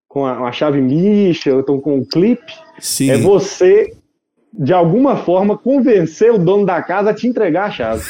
com 0.08 0.25
a, 0.25 0.39
uma 0.39 0.51
chave 0.51 0.81
micha, 0.81 1.53
ou 1.53 1.62
então 1.62 1.79
com 1.79 1.98
um 1.98 2.05
clipe, 2.05 2.53
Sim. 2.79 3.12
é 3.12 3.17
você, 3.17 3.93
de 4.53 4.74
alguma 4.74 5.17
forma, 5.17 5.58
convencer 5.58 6.34
o 6.34 6.38
dono 6.38 6.65
da 6.65 6.81
casa 6.81 7.12
a 7.12 7.13
te 7.13 7.27
entregar 7.27 7.65
a 7.65 7.72
chave. 7.72 8.03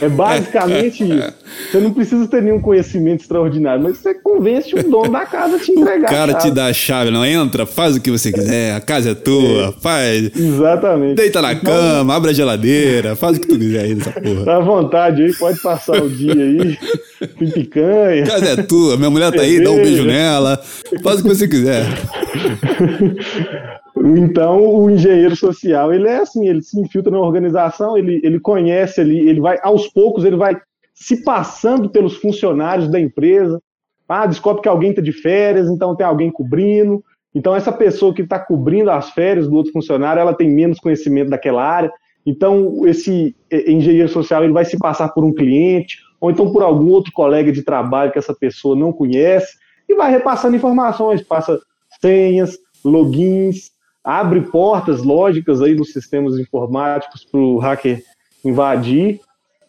É 0.00 0.08
basicamente 0.08 1.04
isso. 1.04 1.32
Você 1.70 1.78
não 1.78 1.92
precisa 1.92 2.26
ter 2.26 2.42
nenhum 2.42 2.60
conhecimento 2.60 3.22
extraordinário, 3.22 3.82
mas 3.82 3.98
você 3.98 4.14
convence 4.14 4.74
o 4.74 4.82
dono 4.82 5.10
da 5.10 5.26
casa 5.26 5.56
a 5.56 5.58
te 5.58 5.72
entregar 5.72 6.10
O 6.10 6.14
cara 6.14 6.34
te 6.34 6.50
dá 6.50 6.66
a 6.66 6.72
chave, 6.72 7.10
não 7.10 7.24
entra, 7.24 7.66
faz 7.66 7.96
o 7.96 8.00
que 8.00 8.10
você 8.10 8.32
quiser, 8.32 8.74
a 8.74 8.80
casa 8.80 9.10
é 9.10 9.14
tua, 9.14 9.74
faz. 9.80 10.30
Exatamente. 10.36 11.16
Deita 11.16 11.40
na 11.40 11.54
cama, 11.54 12.14
abre 12.14 12.30
a 12.30 12.32
geladeira, 12.32 13.16
faz 13.16 13.36
o 13.36 13.40
que 13.40 13.46
tu 13.46 13.58
quiser 13.58 13.80
aí 13.80 13.94
nessa 13.94 14.12
porra. 14.12 14.44
Tá 14.44 14.56
à 14.56 14.60
vontade 14.60 15.22
aí, 15.22 15.32
pode 15.34 15.60
passar 15.60 16.02
o 16.02 16.08
dia 16.08 16.34
aí. 16.34 16.78
Tem 17.38 17.50
picanha. 17.50 18.24
A 18.24 18.26
casa 18.26 18.46
é 18.46 18.62
tua, 18.62 18.96
minha 18.96 19.10
mulher 19.10 19.32
tá 19.32 19.42
aí, 19.42 19.62
dá 19.62 19.70
um 19.70 19.76
beijo 19.76 20.04
nela, 20.04 20.60
faz 21.02 21.20
o 21.20 21.22
que 21.22 21.28
você 21.28 21.48
quiser. 21.48 21.86
Então, 24.16 24.64
o 24.64 24.90
engenheiro 24.90 25.34
social, 25.34 25.92
ele 25.92 26.08
é 26.08 26.18
assim, 26.18 26.46
ele 26.46 26.62
se 26.62 26.78
infiltra 26.78 27.10
na 27.10 27.20
organização, 27.20 27.96
ele, 27.96 28.20
ele 28.22 28.38
conhece 28.38 29.00
ali, 29.00 29.28
ele 29.28 29.40
vai, 29.40 29.58
aos 29.62 29.88
poucos, 29.88 30.24
ele 30.24 30.36
vai 30.36 30.56
se 30.94 31.22
passando 31.22 31.88
pelos 31.88 32.16
funcionários 32.16 32.88
da 32.88 32.98
empresa. 32.98 33.60
Ah, 34.08 34.26
descobre 34.26 34.62
que 34.62 34.68
alguém 34.68 34.90
está 34.90 35.02
de 35.02 35.12
férias, 35.12 35.68
então 35.68 35.94
tem 35.94 36.06
alguém 36.06 36.30
cobrindo. 36.30 37.02
Então, 37.34 37.54
essa 37.54 37.70
pessoa 37.70 38.14
que 38.14 38.22
está 38.22 38.38
cobrindo 38.38 38.90
as 38.90 39.10
férias 39.10 39.48
do 39.48 39.54
outro 39.54 39.72
funcionário, 39.72 40.20
ela 40.20 40.34
tem 40.34 40.50
menos 40.50 40.80
conhecimento 40.80 41.30
daquela 41.30 41.62
área. 41.62 41.92
Então, 42.24 42.86
esse 42.86 43.36
eh, 43.50 43.70
engenheiro 43.70 44.08
social, 44.08 44.42
ele 44.44 44.52
vai 44.52 44.64
se 44.64 44.78
passar 44.78 45.08
por 45.10 45.24
um 45.24 45.32
cliente, 45.32 45.98
ou 46.20 46.30
então 46.30 46.52
por 46.52 46.62
algum 46.62 46.90
outro 46.90 47.12
colega 47.12 47.52
de 47.52 47.62
trabalho 47.62 48.10
que 48.10 48.18
essa 48.18 48.34
pessoa 48.34 48.74
não 48.74 48.92
conhece, 48.92 49.56
e 49.88 49.94
vai 49.94 50.10
repassando 50.10 50.56
informações, 50.56 51.22
passa 51.22 51.58
senhas, 52.00 52.58
logins, 52.84 53.70
abre 54.08 54.40
portas 54.40 55.02
lógicas 55.02 55.60
aí 55.60 55.74
nos 55.74 55.92
sistemas 55.92 56.38
informáticos 56.38 57.26
para 57.26 57.38
o 57.38 57.58
hacker 57.58 58.02
invadir 58.42 59.20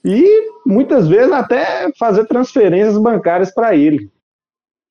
e 0.04 0.50
muitas 0.66 1.10
vezes 1.10 1.30
até 1.34 1.92
fazer 2.00 2.26
transferências 2.26 2.98
bancárias 2.98 3.54
para 3.54 3.76
ele. 3.76 4.10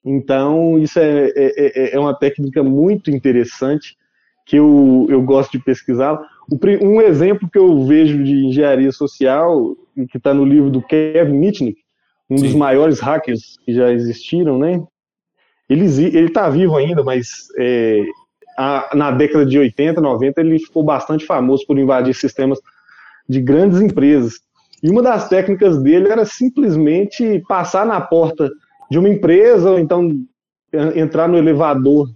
Então, 0.05 0.78
isso 0.78 0.99
é, 0.99 1.33
é, 1.35 1.95
é 1.95 1.99
uma 1.99 2.14
técnica 2.14 2.62
muito 2.62 3.11
interessante 3.11 3.97
que 4.45 4.57
eu, 4.57 5.07
eu 5.09 5.23
gosto 5.23 5.52
de 5.52 5.64
pesquisar. 5.64 6.21
Um 6.83 7.00
exemplo 7.00 7.49
que 7.50 7.59
eu 7.59 7.87
vejo 7.87 8.23
de 8.23 8.49
engenharia 8.49 8.93
social, 8.93 9.75
que 10.11 10.19
está 10.19 10.35
no 10.35 10.45
livro 10.45 10.71
do 10.71 10.83
Kevin 10.83 11.38
Mitnick, 11.38 11.81
um 12.28 12.37
dos 12.37 12.52
Sim. 12.52 12.59
maiores 12.59 13.00
hackers 13.00 13.57
que 13.64 13.73
já 13.73 13.90
existiram, 13.90 14.59
né? 14.59 14.83
Ele 15.71 15.87
está 15.87 16.50
vivo 16.50 16.76
ainda, 16.76 17.02
mas 17.02 17.49
é, 17.59 18.05
a- 18.58 18.90
na 18.96 19.10
década 19.12 19.46
de 19.46 19.58
80, 19.58 20.00
90, 20.00 20.40
ele 20.40 20.58
ficou 20.58 20.84
bastante 20.84 21.24
famoso 21.26 21.66
por 21.66 21.78
invadir 21.78 22.14
sistemas 22.14 22.58
de 23.28 23.40
grandes 23.40 23.80
empresas. 23.80 24.34
E 24.82 24.90
uma 24.90 25.02
das 25.02 25.28
técnicas 25.28 25.82
dele 25.82 26.08
era 26.08 26.24
simplesmente 26.24 27.42
passar 27.48 27.86
na 27.86 28.00
porta 28.00 28.50
de 28.90 28.98
uma 28.98 29.08
empresa, 29.08 29.70
ou 29.72 29.78
então 29.78 30.08
en- 30.72 31.00
entrar 31.00 31.28
no 31.28 31.36
elevador 31.38 32.08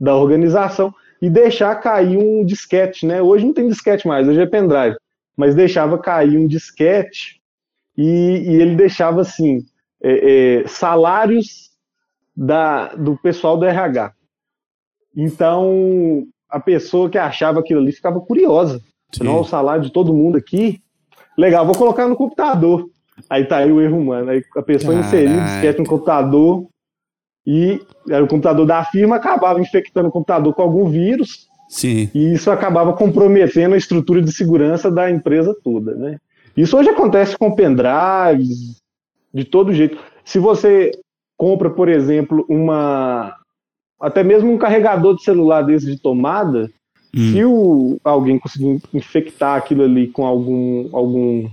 da 0.00 0.14
organização 0.16 0.94
e 1.20 1.28
deixar 1.28 1.74
cair 1.76 2.16
um 2.18 2.44
disquete, 2.44 3.06
né? 3.06 3.20
Hoje 3.22 3.44
não 3.46 3.52
tem 3.54 3.68
disquete 3.68 4.06
mais, 4.08 4.26
hoje 4.28 4.40
é 4.40 4.46
pendrive, 4.46 4.96
mas 5.36 5.54
deixava 5.54 5.98
cair 5.98 6.36
um 6.38 6.46
disquete 6.46 7.40
e, 7.96 8.04
e 8.04 8.62
ele 8.62 8.76
deixava 8.76 9.22
assim 9.22 9.60
é, 10.02 10.62
é, 10.62 10.68
salários 10.68 11.70
da, 12.36 12.88
do 12.94 13.16
pessoal 13.18 13.56
do 13.58 13.66
RH. 13.66 14.12
Então 15.16 16.26
a 16.48 16.58
pessoa 16.58 17.08
que 17.08 17.18
achava 17.18 17.60
aquilo 17.60 17.80
ali 17.80 17.92
ficava 17.92 18.20
curiosa. 18.20 18.80
Sim. 19.12 19.24
Não, 19.24 19.40
o 19.40 19.44
salário 19.44 19.82
de 19.82 19.90
todo 19.90 20.14
mundo 20.14 20.36
aqui. 20.36 20.80
Legal, 21.36 21.64
vou 21.64 21.74
colocar 21.74 22.06
no 22.06 22.16
computador. 22.16 22.88
Aí 23.28 23.44
tá 23.44 23.58
aí 23.58 23.72
o 23.72 23.80
erro 23.80 23.98
humano. 23.98 24.30
Aí 24.30 24.42
a 24.56 24.62
pessoa 24.62 24.94
inseriu 24.94 25.32
o 25.32 25.36
Caraca. 25.36 25.52
disquete 25.52 25.78
no 25.78 25.86
computador 25.86 26.66
E 27.46 27.80
era 28.08 28.22
o 28.22 28.28
computador 28.28 28.66
da 28.66 28.84
firma 28.84 29.16
acabava 29.16 29.60
infectando 29.60 30.08
o 30.08 30.12
computador 30.12 30.54
com 30.54 30.62
algum 30.62 30.88
vírus. 30.88 31.48
Sim. 31.68 32.10
E 32.14 32.32
isso 32.32 32.50
acabava 32.50 32.92
comprometendo 32.92 33.74
a 33.74 33.78
estrutura 33.78 34.20
de 34.20 34.32
segurança 34.32 34.90
da 34.90 35.10
empresa 35.10 35.54
toda, 35.62 35.94
né? 35.94 36.18
Isso 36.56 36.76
hoje 36.76 36.90
acontece 36.90 37.38
com 37.38 37.54
pendrives, 37.54 38.76
de 39.32 39.44
todo 39.44 39.72
jeito. 39.72 39.96
Se 40.24 40.38
você 40.38 40.90
compra, 41.36 41.70
por 41.70 41.88
exemplo, 41.88 42.44
uma 42.48 43.34
até 44.00 44.22
mesmo 44.22 44.52
um 44.52 44.58
carregador 44.58 45.14
de 45.16 45.22
celular 45.22 45.62
desse 45.62 45.86
de 45.86 46.00
tomada, 46.00 46.70
hum. 47.14 47.32
se 47.32 47.44
o, 47.44 48.00
alguém 48.02 48.38
conseguir 48.38 48.80
infectar 48.94 49.56
aquilo 49.56 49.82
ali 49.82 50.08
com 50.08 50.24
algum 50.24 50.88
algum 50.92 51.48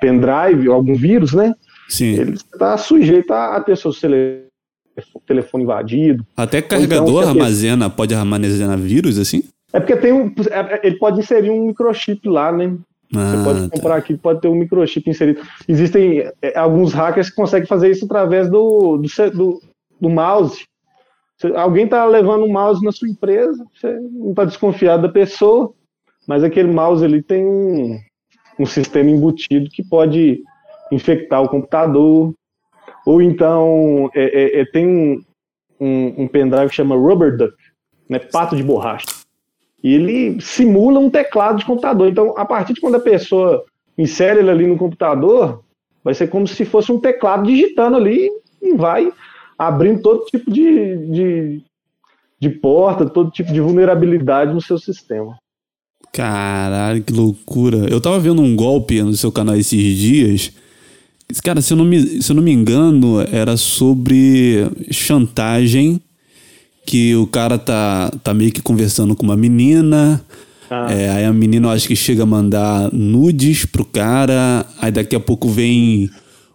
pendrive, 0.00 0.68
algum 0.68 0.94
vírus, 0.94 1.32
né? 1.32 1.54
Sim. 1.88 2.12
Ele 2.14 2.32
está 2.34 2.78
sujeito 2.78 3.32
a, 3.32 3.60
ter 3.60 3.76
seu 3.76 3.92
telefone 5.26 5.64
invadido. 5.64 6.24
Até 6.36 6.58
então, 6.58 6.70
carregador 6.70 7.22
então, 7.22 7.30
armazena, 7.30 7.90
pode 7.90 8.14
armazenar 8.14 8.78
vírus 8.78 9.18
assim? 9.18 9.42
É 9.72 9.80
porque 9.80 9.96
tem 9.96 10.12
um, 10.12 10.32
é, 10.50 10.86
ele 10.86 10.98
pode 10.98 11.20
inserir 11.20 11.50
um 11.50 11.66
microchip 11.66 12.28
lá, 12.28 12.52
né? 12.52 12.76
Ah, 13.14 13.32
Você 13.32 13.44
pode 13.44 13.60
tá. 13.62 13.76
comprar 13.76 13.90
tá. 13.94 13.96
aqui, 13.96 14.16
pode 14.16 14.40
ter 14.40 14.48
um 14.48 14.54
microchip 14.54 15.08
inserido. 15.08 15.40
Existem 15.66 16.30
é, 16.40 16.56
alguns 16.56 16.92
hackers 16.92 17.30
que 17.30 17.36
conseguem 17.36 17.66
fazer 17.66 17.90
isso 17.90 18.04
através 18.04 18.48
do, 18.48 18.96
do, 18.96 19.30
do, 19.32 19.62
do 20.00 20.08
mouse. 20.08 20.62
Alguém 21.54 21.84
está 21.84 22.04
levando 22.04 22.44
um 22.44 22.52
mouse 22.52 22.84
na 22.84 22.92
sua 22.92 23.08
empresa, 23.08 23.64
você 23.74 23.92
não 24.12 24.30
está 24.30 24.44
desconfiado 24.44 25.02
da 25.02 25.08
pessoa, 25.08 25.72
mas 26.26 26.44
aquele 26.44 26.70
mouse 26.70 27.04
ali 27.04 27.22
tem 27.22 27.44
um, 27.44 27.98
um 28.58 28.66
sistema 28.66 29.10
embutido 29.10 29.70
que 29.70 29.82
pode 29.82 30.42
infectar 30.92 31.42
o 31.42 31.48
computador. 31.48 32.34
Ou 33.06 33.22
então 33.22 34.10
é, 34.14 34.58
é, 34.58 34.60
é 34.60 34.64
tem 34.66 34.86
um, 34.86 35.22
um, 35.80 36.22
um 36.24 36.28
pendrive 36.28 36.68
que 36.68 36.76
chama 36.76 36.96
Rubber 36.96 37.36
Duck, 37.36 37.54
né, 38.08 38.18
pato 38.18 38.54
de 38.54 38.62
borracha 38.62 39.20
e 39.82 39.94
ele 39.94 40.40
simula 40.40 40.98
um 40.98 41.10
teclado 41.10 41.58
de 41.58 41.64
computador. 41.64 42.08
Então, 42.08 42.34
a 42.36 42.44
partir 42.44 42.74
de 42.74 42.80
quando 42.80 42.96
a 42.96 43.00
pessoa 43.00 43.64
insere 43.96 44.40
ele 44.40 44.50
ali 44.50 44.66
no 44.66 44.76
computador, 44.76 45.64
vai 46.04 46.14
ser 46.14 46.28
como 46.28 46.46
se 46.46 46.64
fosse 46.64 46.92
um 46.92 47.00
teclado 47.00 47.46
digitando 47.46 47.96
ali 47.96 48.30
e 48.60 48.74
vai 48.74 49.10
abrindo 49.60 50.00
todo 50.00 50.24
tipo 50.24 50.50
de, 50.50 50.96
de, 50.96 51.62
de 52.40 52.48
porta, 52.48 53.04
todo 53.04 53.30
tipo 53.30 53.52
de 53.52 53.60
vulnerabilidade 53.60 54.54
no 54.54 54.60
seu 54.62 54.78
sistema. 54.78 55.36
Caralho, 56.10 57.02
que 57.02 57.12
loucura. 57.12 57.76
Eu 57.90 58.00
tava 58.00 58.18
vendo 58.18 58.40
um 58.40 58.56
golpe 58.56 59.02
no 59.02 59.12
seu 59.12 59.30
canal 59.30 59.54
esses 59.54 59.98
dias. 59.98 60.50
Cara, 61.44 61.60
se 61.60 61.74
eu 61.74 61.76
não 61.76 61.84
me, 61.84 62.22
se 62.22 62.32
eu 62.32 62.36
não 62.36 62.42
me 62.42 62.50
engano, 62.50 63.20
era 63.20 63.54
sobre 63.58 64.66
chantagem 64.90 66.00
que 66.86 67.14
o 67.14 67.26
cara 67.26 67.58
tá, 67.58 68.10
tá 68.24 68.32
meio 68.32 68.50
que 68.50 68.62
conversando 68.62 69.14
com 69.14 69.24
uma 69.24 69.36
menina. 69.36 70.24
Ah. 70.70 70.90
É, 70.90 71.10
aí 71.10 71.24
a 71.26 71.32
menina 71.34 71.66
eu 71.66 71.70
acho 71.70 71.86
que 71.86 71.94
chega 71.94 72.22
a 72.22 72.26
mandar 72.26 72.90
nudes 72.94 73.66
pro 73.66 73.84
cara. 73.84 74.64
Aí 74.80 74.90
daqui 74.90 75.14
a 75.14 75.20
pouco 75.20 75.48
vem 75.48 76.10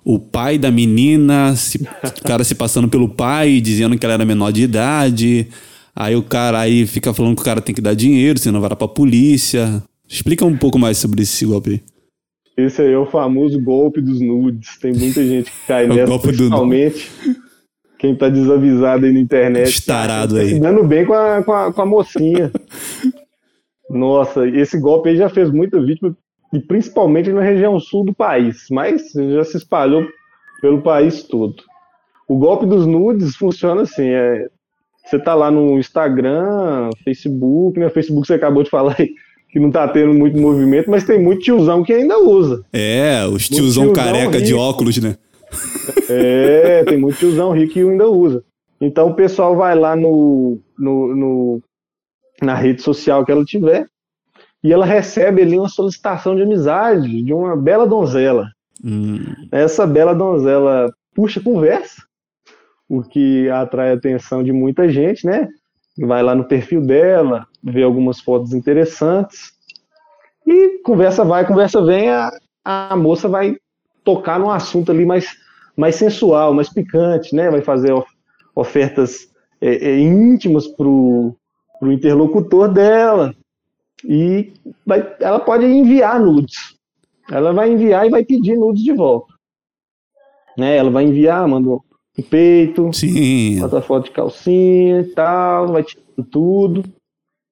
o 0.05 0.19
pai 0.19 0.59
da 0.59 0.69
menina, 0.69 1.55
se, 1.55 1.79
o 1.79 2.24
cara 2.24 2.43
se 2.43 2.53
passando 2.53 2.88
pelo 2.88 3.09
pai, 3.09 3.59
dizendo 3.59 3.97
que 3.97 4.05
ela 4.05 4.13
era 4.13 4.25
menor 4.25 4.51
de 4.51 4.62
idade. 4.62 5.47
Aí 5.95 6.15
o 6.15 6.21
cara 6.21 6.59
aí 6.59 6.85
fica 6.85 7.12
falando 7.12 7.35
que 7.35 7.41
o 7.41 7.45
cara 7.45 7.59
tem 7.59 7.74
que 7.74 7.81
dar 7.81 7.95
dinheiro, 7.95 8.38
senão 8.38 8.62
vai 8.62 8.69
pra 8.75 8.88
polícia. 8.88 9.81
Explica 10.07 10.45
um 10.45 10.55
pouco 10.55 10.77
mais 10.77 11.00
sobre 11.00 11.24
esse 11.24 11.43
golpe 11.43 11.71
aí. 11.71 11.81
Esse 12.65 12.83
aí 12.83 12.91
é 12.93 12.97
o 12.97 13.07
famoso 13.07 13.59
golpe 13.59 14.00
dos 14.00 14.21
nudes. 14.21 14.77
Tem 14.77 14.93
muita 14.93 15.25
gente 15.25 15.50
que 15.50 15.67
cai 15.67 15.85
é 15.85 15.88
nessa, 15.88 16.19
principalmente. 16.19 17.09
Do 17.25 17.45
quem 17.97 18.15
tá 18.15 18.29
desavisado 18.29 19.05
aí 19.05 19.12
na 19.12 19.19
internet. 19.19 19.69
Estarado 19.69 20.35
tá 20.35 20.41
aí. 20.41 20.50
Se 20.50 20.59
dando 20.59 20.83
bem 20.83 21.05
com 21.05 21.13
a, 21.13 21.43
com 21.43 21.51
a, 21.51 21.74
com 21.74 21.81
a 21.81 21.85
mocinha. 21.85 22.51
Nossa, 23.89 24.47
esse 24.47 24.79
golpe 24.79 25.09
aí 25.09 25.17
já 25.17 25.29
fez 25.29 25.50
muita 25.50 25.81
vítima, 25.83 26.15
e 26.53 26.59
principalmente 26.59 27.31
na 27.31 27.41
região 27.41 27.79
sul 27.79 28.05
do 28.05 28.13
país, 28.13 28.67
mas 28.71 29.12
já 29.13 29.43
se 29.43 29.58
espalhou 29.58 30.05
pelo 30.62 30.81
país 30.81 31.23
todo. 31.23 31.55
O 32.27 32.38
golpe 32.38 32.65
dos 32.65 32.88
nudes 32.88 33.36
funciona 33.36 33.81
assim, 33.81 34.08
é, 34.08 34.47
você 35.05 35.19
tá 35.19 35.36
lá 35.36 35.51
no 35.51 35.77
Instagram, 35.77 36.89
Facebook, 37.03 37.79
né? 37.79 37.89
Facebook 37.89 38.27
você 38.27 38.34
acabou 38.34 38.63
de 38.63 38.69
falar 38.69 38.95
aí, 38.97 39.12
que 39.49 39.60
não 39.60 39.69
tá 39.69 39.88
tendo 39.88 40.13
muito 40.13 40.38
movimento, 40.38 40.89
mas 40.89 41.03
tem 41.03 41.21
muito 41.21 41.41
tiozão 41.41 41.84
que 41.84 41.93
ainda 41.93 42.17
usa. 42.19 42.63
É, 42.73 43.25
os 43.25 43.47
tiozão, 43.47 43.86
tiozão 43.86 43.93
careca 43.93 44.38
rico. 44.38 44.45
de 44.45 44.53
óculos, 44.53 44.97
né? 44.97 45.17
É, 46.10 46.84
tem 46.86 46.97
muito 46.97 47.19
tiozão 47.19 47.51
rico 47.51 47.73
que 47.73 47.79
ainda 47.79 48.10
usa. 48.10 48.43
Então 48.81 49.10
o 49.10 49.13
pessoal 49.13 49.55
vai 49.55 49.75
lá 49.75 49.95
no, 49.95 50.60
no, 50.77 51.15
no, 51.15 51.62
na 52.41 52.55
rede 52.55 52.81
social 52.81 53.23
que 53.23 53.31
ela 53.31 53.45
tiver 53.45 53.86
e 54.65 54.73
ela 54.73 54.84
recebe 54.84 55.43
ali 55.43 55.60
uma 55.60 55.69
solicitação 55.69 56.36
de 56.36 56.41
amizade 56.41 57.21
de 57.21 57.32
uma 57.32 57.56
bela 57.56 57.86
donzela. 57.86 58.49
Hum. 58.84 59.19
Essa 59.51 59.86
bela 59.86 60.15
donzela 60.15 60.91
puxa 61.13 61.39
conversa, 61.39 62.01
o 62.89 63.04
que 63.04 63.47
atrai 63.47 63.91
a 63.91 63.93
atenção 63.93 64.43
de 64.43 64.51
muita 64.51 64.89
gente, 64.89 65.23
né? 65.23 65.47
Vai 65.99 66.23
lá 66.23 66.34
no 66.34 66.45
perfil 66.45 66.82
dela, 66.82 67.45
vê 67.63 67.84
algumas 67.84 68.19
fotos 68.19 68.54
interessantes 68.56 69.51
e 70.47 70.80
conversa 70.80 71.23
vai, 71.23 71.45
conversa 71.45 71.86
vem, 71.86 72.10
a, 72.10 72.32
a 72.63 72.95
moça 72.95 73.30
vai 73.30 73.58
tocar 74.04 74.39
num 74.39 74.49
assunto 74.49 74.91
ali 74.91 75.06
mais 75.06 75.28
mais 75.78 75.93
sensual, 75.93 76.56
mais 76.56 76.73
picante, 76.73 77.36
né? 77.36 77.51
Vai 77.51 77.62
fazer 77.62 77.93
ofertas 78.56 79.30
é, 79.62 79.91
é, 79.91 79.99
íntimas 79.99 80.67
para 80.67 80.88
o 80.88 81.38
interlocutor 81.84 82.67
dela 82.67 83.32
e 84.03 84.51
vai, 84.86 85.15
ela 85.19 85.39
pode 85.39 85.65
enviar 85.65 86.19
nudes. 86.19 86.75
Ela 87.29 87.53
vai 87.53 87.71
enviar 87.71 88.05
e 88.05 88.10
vai 88.10 88.23
pedir 88.23 88.55
nudes 88.55 88.84
de 88.84 88.93
volta. 88.93 89.34
Né? 90.58 90.77
Ela 90.77 90.89
vai 90.89 91.05
enviar, 91.05 91.47
manda 91.47 91.69
o 91.69 91.84
peito, 92.29 92.91
Sim. 92.93 93.60
bota 93.60 93.81
foto 93.81 94.05
de 94.05 94.12
calcinha 94.12 95.01
e 95.01 95.05
tal, 95.05 95.67
vai 95.67 95.84
tirando 95.84 96.23
tudo. 96.29 96.84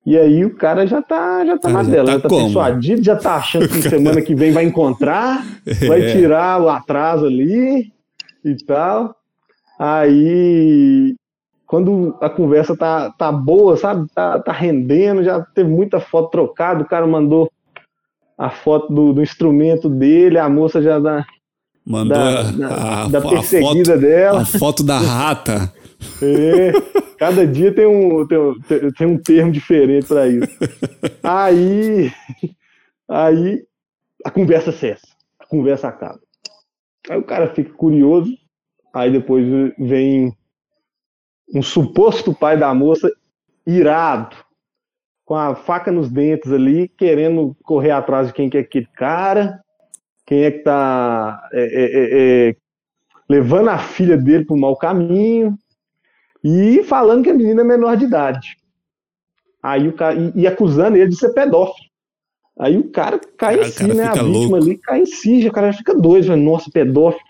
E 0.05 0.17
aí 0.17 0.43
o 0.43 0.55
cara 0.55 0.85
já 0.85 1.01
tá, 1.01 1.45
já 1.45 1.57
tá 1.57 1.71
cara, 1.71 1.83
na 1.83 1.89
dela, 1.89 2.11
já 2.11 2.19
tá, 2.19 2.29
já 2.29 2.35
tá 2.35 2.43
persuadido, 2.43 3.03
já 3.03 3.15
tá 3.15 3.35
achando 3.35 3.69
que 3.69 3.81
semana 3.89 4.21
que 4.21 4.35
vem 4.35 4.51
vai 4.51 4.65
encontrar, 4.65 5.45
é. 5.65 5.87
vai 5.87 6.11
tirar 6.11 6.61
o 6.61 6.69
atraso 6.69 7.25
ali 7.25 7.91
e 8.43 8.55
tal. 8.65 9.15
Aí, 9.79 11.15
quando 11.73 12.15
a 12.21 12.29
conversa 12.29 12.77
tá, 12.77 13.09
tá 13.09 13.31
boa, 13.31 13.75
sabe? 13.75 14.07
Tá, 14.13 14.37
tá 14.37 14.51
rendendo, 14.51 15.23
já 15.23 15.41
teve 15.41 15.67
muita 15.67 15.99
foto 15.99 16.29
trocada, 16.29 16.83
o 16.83 16.87
cara 16.87 17.07
mandou 17.07 17.51
a 18.37 18.51
foto 18.51 18.93
do, 18.93 19.11
do 19.11 19.23
instrumento 19.23 19.89
dele, 19.89 20.37
a 20.37 20.47
moça 20.47 20.83
já 20.83 20.99
dá. 20.99 21.25
Mandou 21.83 22.15
da, 22.15 22.43
da, 22.51 23.03
a, 23.05 23.07
da 23.07 23.21
perseguida 23.21 23.93
a 23.93 23.95
foto, 23.95 24.01
dela. 24.01 24.41
A 24.41 24.45
foto 24.45 24.83
da 24.83 24.99
rata. 24.99 25.73
É, 26.21 26.73
cada 27.17 27.47
dia 27.47 27.73
tem 27.73 27.87
um, 27.87 28.27
tem, 28.27 28.91
tem 28.91 29.07
um 29.07 29.17
termo 29.17 29.51
diferente 29.51 30.05
para 30.05 30.27
isso. 30.27 30.47
Aí, 31.23 32.11
aí 33.09 33.63
a 34.23 34.29
conversa 34.29 34.71
cessa, 34.71 35.07
a 35.39 35.47
conversa 35.47 35.87
acaba. 35.87 36.19
Aí 37.09 37.17
o 37.17 37.23
cara 37.23 37.47
fica 37.47 37.73
curioso, 37.73 38.31
aí 38.93 39.11
depois 39.11 39.43
vem 39.79 40.37
um 41.53 41.61
suposto 41.61 42.33
pai 42.33 42.57
da 42.57 42.73
moça 42.73 43.11
irado, 43.65 44.35
com 45.23 45.35
a 45.35 45.55
faca 45.55 45.91
nos 45.91 46.09
dentes 46.09 46.51
ali, 46.51 46.87
querendo 46.87 47.55
correr 47.63 47.91
atrás 47.91 48.27
de 48.27 48.33
quem 48.33 48.49
que 48.49 48.57
é 48.57 48.61
aquele 48.61 48.87
cara, 48.87 49.61
quem 50.25 50.43
é 50.43 50.51
que 50.51 50.59
tá 50.59 51.47
é, 51.53 51.63
é, 51.63 51.83
é, 51.83 52.49
é 52.49 52.55
levando 53.29 53.69
a 53.69 53.77
filha 53.77 54.17
dele 54.17 54.45
para 54.45 54.55
o 54.55 54.59
mau 54.59 54.75
caminho 54.75 55.57
e 56.43 56.83
falando 56.83 57.23
que 57.23 57.29
a 57.29 57.33
menina 57.33 57.61
é 57.61 57.65
menor 57.65 57.95
de 57.95 58.05
idade. 58.05 58.57
Aí 59.61 59.87
o 59.87 59.93
cara, 59.93 60.15
e, 60.15 60.41
e 60.41 60.47
acusando 60.47 60.97
ele 60.97 61.09
de 61.09 61.15
ser 61.15 61.33
pedófilo. 61.33 61.87
Aí 62.59 62.77
o 62.77 62.91
cara 62.91 63.19
cai 63.37 63.61
em 63.61 63.63
si, 63.63 63.87
né? 63.87 64.03
A 64.03 64.11
vítima 64.11 64.27
louco. 64.27 64.55
ali 64.57 64.77
cai 64.77 65.01
em 65.01 65.05
si, 65.05 65.47
o 65.47 65.51
cara 65.51 65.71
já 65.71 65.77
fica 65.77 65.95
doido, 65.95 66.35
nossa, 66.35 66.69
pedófilo. 66.69 67.23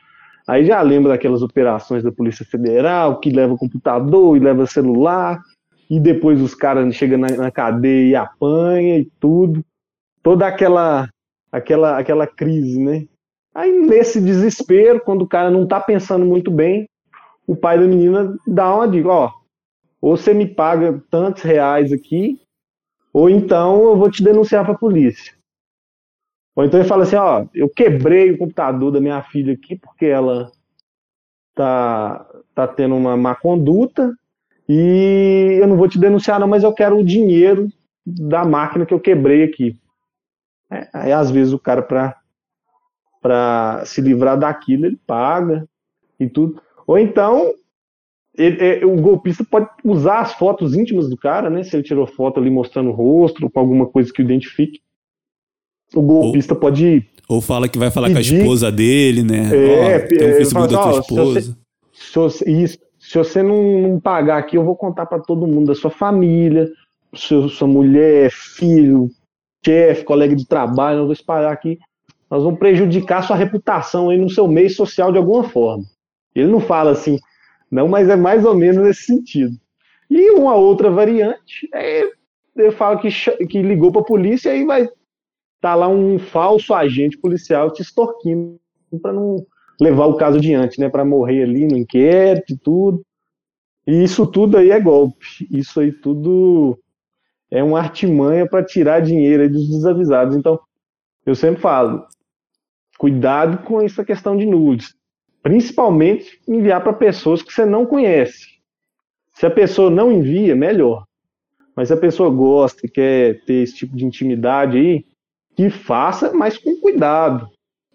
Aí 0.47 0.65
já 0.65 0.81
lembra 0.81 1.13
daquelas 1.13 1.41
operações 1.41 2.03
da 2.03 2.11
Polícia 2.11 2.45
Federal, 2.45 3.19
que 3.19 3.29
leva 3.29 3.57
computador 3.57 4.35
e 4.35 4.39
leva 4.39 4.65
celular, 4.65 5.41
e 5.89 5.99
depois 5.99 6.41
os 6.41 6.53
caras 6.53 6.93
chegam 6.95 7.17
na, 7.17 7.27
na, 7.29 7.51
cadeia 7.51 8.09
e 8.09 8.15
apanha 8.15 8.99
e 8.99 9.05
tudo. 9.19 9.63
Toda 10.21 10.47
aquela, 10.47 11.09
aquela, 11.51 11.97
aquela 11.97 12.27
crise, 12.27 12.79
né? 12.79 13.05
Aí 13.55 13.71
nesse 13.71 14.19
desespero, 14.19 14.99
quando 14.99 15.21
o 15.21 15.27
cara 15.27 15.49
não 15.49 15.67
tá 15.67 15.79
pensando 15.79 16.25
muito 16.25 16.49
bem, 16.49 16.89
o 17.45 17.55
pai 17.55 17.79
da 17.79 17.85
menina 17.85 18.35
dá 18.47 18.73
uma 18.73 18.87
dica, 18.87 19.09
ó, 19.09 19.31
ou 20.01 20.17
você 20.17 20.33
me 20.33 20.47
paga 20.47 21.01
tantos 21.09 21.43
reais 21.43 21.93
aqui, 21.93 22.39
ou 23.13 23.29
então 23.29 23.83
eu 23.83 23.97
vou 23.97 24.09
te 24.09 24.23
denunciar 24.23 24.65
para 24.65 24.73
a 24.73 24.77
polícia. 24.77 25.32
Ou 26.55 26.63
então 26.63 26.79
ele 26.79 26.87
fala 26.87 27.03
assim, 27.03 27.15
ó, 27.15 27.45
eu 27.53 27.67
quebrei 27.69 28.31
o 28.31 28.37
computador 28.37 28.91
da 28.91 29.01
minha 29.01 29.21
filha 29.23 29.53
aqui 29.53 29.75
porque 29.75 30.05
ela 30.05 30.51
tá, 31.55 32.25
tá 32.53 32.67
tendo 32.67 32.95
uma 32.95 33.17
má 33.17 33.35
conduta 33.35 34.13
e 34.69 35.57
eu 35.59 35.67
não 35.67 35.75
vou 35.75 35.87
te 35.87 35.99
denunciar 35.99 36.39
não, 36.39 36.47
mas 36.47 36.63
eu 36.63 36.73
quero 36.73 36.97
o 36.97 37.03
dinheiro 37.03 37.67
da 38.05 38.45
máquina 38.45 38.85
que 38.85 38.93
eu 38.93 38.99
quebrei 38.99 39.43
aqui. 39.43 39.75
É, 40.71 40.87
aí 40.93 41.11
às 41.11 41.31
vezes 41.31 41.53
o 41.53 41.59
cara 41.59 41.81
para 41.81 42.17
para 43.21 43.85
se 43.85 44.01
livrar 44.01 44.37
daquilo 44.37 44.85
ele 44.85 44.99
paga 45.07 45.65
e 46.19 46.27
tudo. 46.27 46.61
Ou 46.85 46.99
então 46.99 47.53
ele, 48.35 48.57
é, 48.59 48.85
o 48.85 48.99
golpista 48.99 49.45
pode 49.45 49.69
usar 49.83 50.19
as 50.19 50.33
fotos 50.33 50.73
íntimas 50.73 51.09
do 51.09 51.15
cara, 51.15 51.49
né? 51.49 51.63
Se 51.63 51.75
ele 51.75 51.83
tirou 51.83 52.05
foto 52.05 52.39
ali 52.39 52.49
mostrando 52.49 52.89
o 52.89 52.93
rosto, 52.93 53.49
com 53.49 53.59
alguma 53.59 53.85
coisa 53.85 54.11
que 54.11 54.21
o 54.21 54.25
identifique. 54.25 54.81
O 55.93 56.01
golpista 56.01 56.53
ou, 56.53 56.59
pode. 56.59 57.05
Ou 57.27 57.41
fala 57.41 57.67
que 57.67 57.77
vai 57.77 57.91
falar 57.91 58.07
pedir, 58.07 58.29
com 58.29 58.35
a 58.35 58.39
esposa 58.39 58.71
dele, 58.71 59.23
né? 59.23 59.49
É, 59.53 59.97
oh, 59.97 60.07
tem 60.07 60.29
um 60.29 60.33
Facebook 60.33 60.73
da 60.73 60.81
tua 60.81 60.99
esposa. 60.99 61.41
Se 61.41 61.47
você, 61.47 61.57
se 61.91 62.13
você, 62.15 62.51
isso, 62.51 62.77
se 62.99 63.17
você 63.17 63.43
não, 63.43 63.81
não, 63.81 63.99
pagar 63.99 64.37
aqui, 64.37 64.57
eu 64.57 64.63
vou 64.63 64.75
contar 64.75 65.05
para 65.05 65.19
todo 65.19 65.47
mundo 65.47 65.67
da 65.67 65.75
sua 65.75 65.91
família, 65.91 66.69
seu, 67.15 67.49
sua 67.49 67.67
mulher, 67.67 68.31
filho, 68.31 69.09
chefe, 69.63 70.03
colega 70.03 70.35
de 70.35 70.47
trabalho, 70.47 70.99
eu 70.99 71.05
vou 71.05 71.13
espalhar 71.13 71.51
aqui. 71.51 71.77
Nós 72.29 72.43
vamos 72.43 72.57
prejudicar 72.57 73.23
sua 73.23 73.35
reputação 73.35 74.09
aí 74.09 74.17
no 74.17 74.29
seu 74.29 74.47
meio 74.47 74.69
social 74.69 75.11
de 75.11 75.17
alguma 75.17 75.43
forma. 75.43 75.83
Ele 76.33 76.47
não 76.47 76.59
fala 76.59 76.91
assim, 76.91 77.19
não, 77.69 77.87
mas 77.87 78.09
é 78.09 78.15
mais 78.15 78.43
ou 78.43 78.55
menos 78.55 78.83
nesse 78.83 79.03
sentido. 79.03 79.55
E 80.09 80.31
uma 80.31 80.55
outra 80.55 80.89
variante 80.89 81.69
é 81.73 82.03
ele 82.55 82.71
fala 82.71 82.99
que, 82.99 83.09
que 83.47 83.61
ligou 83.61 83.91
para 83.91 84.01
a 84.01 84.05
polícia 84.05 84.49
e 84.49 84.59
aí 84.59 84.65
vai 84.65 84.87
tá 85.69 85.75
lá 85.75 85.87
um 85.87 86.19
falso 86.19 86.73
agente 86.73 87.17
policial 87.17 87.71
te 87.71 87.81
extorquindo 87.81 88.59
para 89.01 89.13
não 89.13 89.45
levar 89.79 90.05
o 90.05 90.15
caso 90.15 90.37
adiante, 90.37 90.79
né? 90.79 90.89
Para 90.89 91.03
morrer 91.03 91.43
ali 91.43 91.65
no 91.67 91.77
inquérito 91.77 92.53
e 92.53 92.57
tudo. 92.57 93.05
E 93.85 94.03
isso 94.03 94.25
tudo 94.27 94.57
aí 94.57 94.71
é 94.71 94.79
golpe. 94.79 95.25
Isso 95.49 95.79
aí 95.79 95.91
tudo 95.91 96.79
é 97.49 97.63
uma 97.63 97.79
artimanha 97.79 98.47
para 98.47 98.63
tirar 98.63 99.01
dinheiro 99.01 99.49
dos 99.49 99.69
desavisados. 99.69 100.35
Então, 100.35 100.59
eu 101.25 101.35
sempre 101.35 101.61
falo, 101.61 102.05
cuidado 102.97 103.65
com 103.65 103.81
essa 103.81 104.03
questão 104.03 104.37
de 104.37 104.45
nudes 104.45 104.95
principalmente 105.43 106.39
enviar 106.47 106.81
para 106.81 106.93
pessoas 106.93 107.43
que 107.43 107.53
você 107.53 107.65
não 107.65 107.85
conhece. 107.85 108.47
Se 109.33 109.45
a 109.45 109.51
pessoa 109.51 109.89
não 109.89 110.11
envia, 110.11 110.55
melhor. 110.55 111.05
Mas 111.75 111.89
se 111.89 111.93
a 111.93 111.97
pessoa 111.97 112.29
gosta 112.29 112.85
e 112.85 112.89
quer 112.89 113.43
ter 113.43 113.63
esse 113.63 113.75
tipo 113.75 113.95
de 113.95 114.05
intimidade 114.05 114.77
aí, 114.77 115.05
que 115.55 115.69
faça, 115.69 116.33
mas 116.33 116.57
com 116.57 116.79
cuidado. 116.79 117.47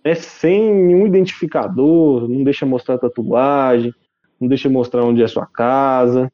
É 0.04 0.14
sem 0.14 0.72
nenhum 0.72 1.06
identificador, 1.06 2.28
não 2.28 2.44
deixa 2.44 2.64
mostrar 2.64 2.98
tatuagem, 2.98 3.92
não 4.40 4.48
deixa 4.48 4.68
mostrar 4.68 5.04
onde 5.04 5.22
é 5.22 5.26
sua 5.26 5.46
casa, 5.46 6.30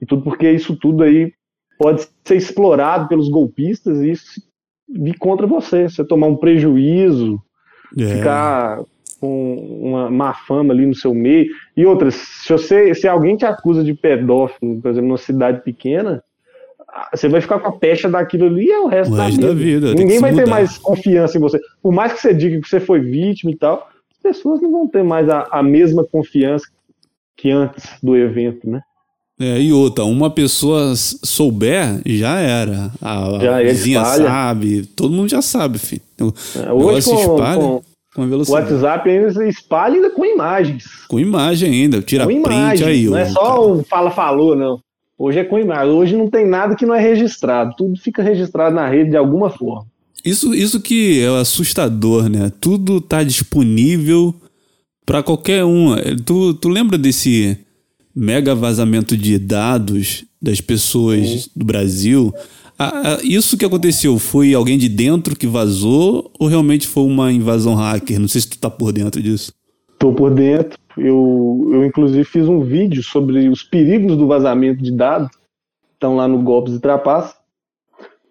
e 0.00 0.06
tudo 0.06 0.22
porque 0.22 0.50
isso 0.50 0.76
tudo 0.76 1.02
aí 1.02 1.32
pode 1.78 2.06
ser 2.24 2.36
explorado 2.36 3.08
pelos 3.08 3.28
golpistas 3.28 4.00
e 4.00 4.10
isso 4.10 4.40
vir 4.88 5.18
contra 5.18 5.46
você. 5.46 5.88
Você 5.88 6.04
tomar 6.04 6.28
um 6.28 6.36
prejuízo, 6.36 7.40
é. 7.98 8.16
ficar 8.16 8.80
com 9.20 9.54
uma 9.82 10.10
má 10.10 10.32
fama 10.32 10.72
ali 10.72 10.86
no 10.86 10.94
seu 10.94 11.14
meio. 11.14 11.48
E 11.76 11.84
outras, 11.84 12.14
se 12.14 12.52
você, 12.52 12.94
se 12.94 13.08
alguém 13.08 13.36
te 13.36 13.44
acusa 13.44 13.82
de 13.82 13.94
pedófilo, 13.94 14.80
por 14.80 14.90
exemplo, 14.90 15.08
numa 15.08 15.18
cidade 15.18 15.62
pequena, 15.62 16.22
você 17.12 17.28
vai 17.28 17.40
ficar 17.40 17.58
com 17.60 17.68
a 17.68 17.72
pecha 17.72 18.08
daquilo 18.08 18.46
ali 18.46 18.66
e 18.66 18.72
é 18.72 18.80
o 18.80 18.86
resto, 18.86 19.14
da, 19.14 19.28
vida. 19.28 19.46
da, 19.46 19.54
vida. 19.54 19.94
Ninguém 19.94 20.20
vai 20.20 20.30
mudar. 20.30 20.44
ter 20.44 20.50
mais 20.50 20.78
confiança 20.78 21.36
em 21.36 21.40
você. 21.40 21.60
Por 21.82 21.92
mais 21.92 22.12
que 22.12 22.20
você 22.20 22.34
diga 22.34 22.60
que 22.60 22.68
você 22.68 22.80
foi 22.80 23.00
vítima 23.00 23.50
e 23.50 23.56
tal, 23.56 23.88
as 24.10 24.18
pessoas 24.22 24.60
não 24.60 24.70
vão 24.70 24.88
ter 24.88 25.04
mais 25.04 25.28
a, 25.28 25.46
a 25.50 25.62
mesma 25.62 26.04
confiança 26.04 26.66
que 27.36 27.50
antes 27.50 27.86
do 28.02 28.16
evento, 28.16 28.68
né? 28.68 28.82
É, 29.40 29.60
e 29.60 29.72
outra, 29.72 30.04
uma 30.04 30.30
pessoa 30.30 30.94
souber, 30.96 32.00
já 32.04 32.40
era. 32.40 32.90
A, 33.00 33.38
já 33.40 33.58
a 33.58 33.62
vizinha 33.62 34.02
espalha. 34.02 34.24
sabe, 34.24 34.86
todo 34.86 35.14
mundo 35.14 35.30
já 35.30 35.40
sabe, 35.40 35.78
filho. 35.78 36.02
É, 36.56 36.72
hoje, 36.72 37.08
com, 37.08 37.20
espalha. 37.20 37.60
Com, 37.60 37.82
com 38.16 38.28
velocidade. 38.28 38.72
O 38.72 38.74
WhatsApp 38.74 39.08
ainda 39.08 39.46
espalha 39.46 39.94
ainda 39.94 40.10
com 40.10 40.24
imagens. 40.24 40.84
Com 41.06 41.20
imagem 41.20 41.70
ainda, 41.70 42.02
tira 42.02 42.24
com 42.24 42.42
print 42.42 42.58
imagem. 42.58 42.88
aí. 42.88 43.04
Não 43.04 43.16
é 43.16 43.26
só 43.26 43.72
o 43.74 43.84
fala-falou, 43.84 44.56
não. 44.56 44.80
Hoje 45.18 45.40
é 45.40 45.44
com 45.44 45.58
imagem. 45.58 45.92
Hoje 45.92 46.16
não 46.16 46.30
tem 46.30 46.46
nada 46.46 46.76
que 46.76 46.86
não 46.86 46.94
é 46.94 47.00
registrado. 47.00 47.74
Tudo 47.76 47.98
fica 47.98 48.22
registrado 48.22 48.76
na 48.76 48.88
rede 48.88 49.10
de 49.10 49.16
alguma 49.16 49.50
forma. 49.50 49.86
Isso, 50.24 50.54
isso 50.54 50.80
que 50.80 51.20
é 51.20 51.40
assustador, 51.40 52.28
né? 52.28 52.52
Tudo 52.60 53.00
tá 53.00 53.24
disponível 53.24 54.34
para 55.04 55.22
qualquer 55.22 55.64
um. 55.64 55.96
Tu, 56.24 56.54
tu 56.54 56.68
lembra 56.68 56.96
desse 56.96 57.58
mega 58.14 58.54
vazamento 58.54 59.16
de 59.16 59.38
dados 59.38 60.24
das 60.40 60.60
pessoas 60.60 61.26
Sim. 61.26 61.50
do 61.56 61.64
Brasil? 61.64 62.32
isso 63.24 63.56
que 63.56 63.64
aconteceu 63.64 64.20
foi 64.20 64.54
alguém 64.54 64.78
de 64.78 64.88
dentro 64.88 65.34
que 65.34 65.48
vazou 65.48 66.30
ou 66.38 66.46
realmente 66.46 66.86
foi 66.86 67.02
uma 67.02 67.32
invasão 67.32 67.74
hacker? 67.74 68.20
Não 68.20 68.28
sei 68.28 68.40
se 68.40 68.48
tu 68.48 68.58
tá 68.58 68.70
por 68.70 68.92
dentro 68.92 69.20
disso. 69.20 69.52
Tô 69.98 70.12
por 70.12 70.32
dentro. 70.32 70.78
Eu, 70.96 71.70
eu 71.72 71.84
inclusive 71.84 72.24
fiz 72.24 72.48
um 72.48 72.60
vídeo 72.60 73.02
sobre 73.02 73.48
os 73.48 73.62
perigos 73.62 74.16
do 74.16 74.26
vazamento 74.26 74.82
de 74.82 74.92
dados. 74.92 75.30
Estão 75.94 76.16
lá 76.16 76.28
no 76.28 76.42
Golpes 76.42 76.74
e 76.74 76.80
Trapaças. 76.80 77.36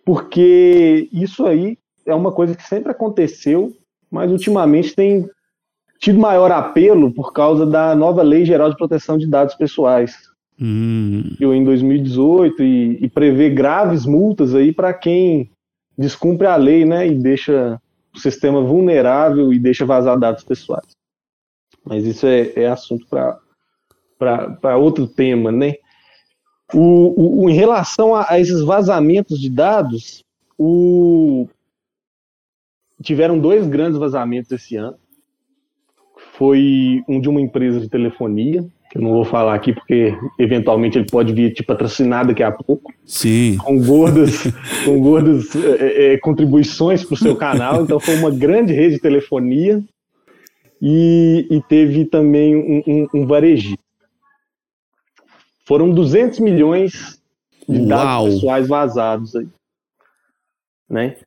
Porque 0.06 1.10
isso 1.12 1.46
aí 1.46 1.78
é 2.06 2.16
uma 2.16 2.32
coisa 2.32 2.56
que 2.56 2.64
sempre 2.64 2.92
aconteceu, 2.92 3.74
mas 4.10 4.32
ultimamente 4.32 4.96
tem 4.96 5.30
tido 6.00 6.20
maior 6.20 6.52
apelo 6.52 7.12
por 7.12 7.34
causa 7.34 7.66
da 7.66 7.94
nova 7.96 8.22
Lei 8.22 8.46
Geral 8.46 8.70
de 8.70 8.78
Proteção 8.78 9.18
de 9.18 9.28
Dados 9.28 9.56
Pessoais, 9.56 10.16
Hum. 10.60 11.36
em 11.40 11.64
2018 11.64 12.64
e, 12.64 12.98
e 13.02 13.10
prevê 13.10 13.50
graves 13.50 14.08
multas 14.08 14.56
aí 14.56 14.74
para 14.74 14.92
quem 14.92 15.52
descumpre 15.96 16.48
a 16.48 16.56
lei, 16.56 16.84
né, 16.84 17.08
e 17.08 17.14
deixa 17.14 17.80
o 18.14 18.20
sistema 18.20 18.62
vulnerável 18.62 19.54
e 19.54 19.60
deixa 19.60 19.86
vazar 19.86 20.18
dados 20.18 20.44
pessoais. 20.44 20.97
Mas 21.88 22.06
isso 22.06 22.28
é, 22.28 22.52
é 22.56 22.67
assunto 22.67 23.08
para 23.08 24.78
outro 24.78 25.08
tema, 25.08 25.52
né? 25.52 25.76
O, 26.73 27.43
o, 27.43 27.50
em 27.50 27.54
relação 27.54 28.13
a, 28.13 28.26
a, 28.30 28.39
esses 28.39 28.62
vazamentos 28.62 29.39
de 29.39 29.50
dados, 29.50 30.26
o, 30.58 31.47
tiveram 33.02 33.39
dois 33.39 33.65
grandes 33.65 33.97
vazamentos 33.97 34.52
esse 34.52 34.76
ano. 34.76 34.97
Foi 36.34 37.02
um 37.08 37.21
de 37.21 37.30
uma 37.30 37.39
empresa 37.39 37.80
de 37.80 37.89
telefonia, 37.89 38.65
que 38.91 38.97
eu 38.97 39.02
não 39.02 39.12
vou 39.12 39.23
falar 39.23 39.56
aqui 39.56 39.73
porque 39.73 40.13
eventualmente 40.38 40.97
ele 40.97 41.08
pode 41.10 41.34
vir 41.34 41.54
te 41.54 41.63
patrocinar 41.63 42.28
daqui 42.28 42.43
a 42.43 42.52
pouco. 42.52 42.93
Sim. 43.06 43.58
Com 43.58 43.80
gordas, 43.80 44.43
com 44.84 45.00
gordas 45.00 45.56
é, 45.56 46.13
é, 46.13 46.17
contribuições 46.17 47.04
para 47.06 47.13
o 47.13 47.17
seu 47.17 47.36
canal. 47.36 47.84
Então 47.84 48.00
foi 48.00 48.15
uma 48.17 48.30
grande 48.30 48.73
rede 48.73 48.95
de 48.95 49.02
telefonia 49.02 49.82
e, 50.82 51.48
e 51.50 51.62
teve 51.63 52.06
também 52.06 52.56
um, 52.56 52.84
um, 52.88 53.08
um 53.22 53.28
varejista. 53.28 53.84
Foram 55.66 55.92
200 55.92 56.40
milhões 56.40 57.22
de 57.68 57.80
Uau. 57.80 57.88
dados 57.88 58.36
pessoais 58.36 58.68
vazados 58.68 59.36
aí. 59.36 59.48
Né? 60.90 61.18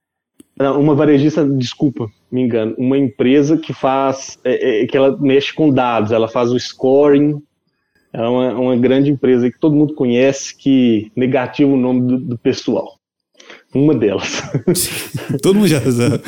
Uma 0.58 0.94
varejista, 0.94 1.44
desculpa, 1.44 2.10
me 2.30 2.42
engano, 2.42 2.74
uma 2.78 2.96
empresa 2.96 3.56
que 3.56 3.72
faz, 3.72 4.38
é, 4.44 4.82
é, 4.82 4.86
que 4.86 4.96
ela 4.96 5.16
mexe 5.18 5.52
com 5.52 5.70
dados, 5.70 6.12
ela 6.12 6.28
faz 6.28 6.50
o 6.50 6.58
scoring 6.58 7.42
é 8.12 8.20
uma, 8.22 8.54
uma 8.54 8.76
grande 8.76 9.10
empresa 9.10 9.50
que 9.50 9.58
todo 9.58 9.76
mundo 9.76 9.94
conhece 9.94 10.56
que 10.56 11.12
negativa 11.14 11.70
o 11.70 11.76
nome 11.76 12.00
do, 12.00 12.18
do 12.18 12.38
pessoal. 12.38 12.98
Uma 13.72 13.94
delas. 13.94 14.42
todo 15.42 15.54
mundo 15.54 15.68
já 15.68 15.80
sabe. 15.80 16.22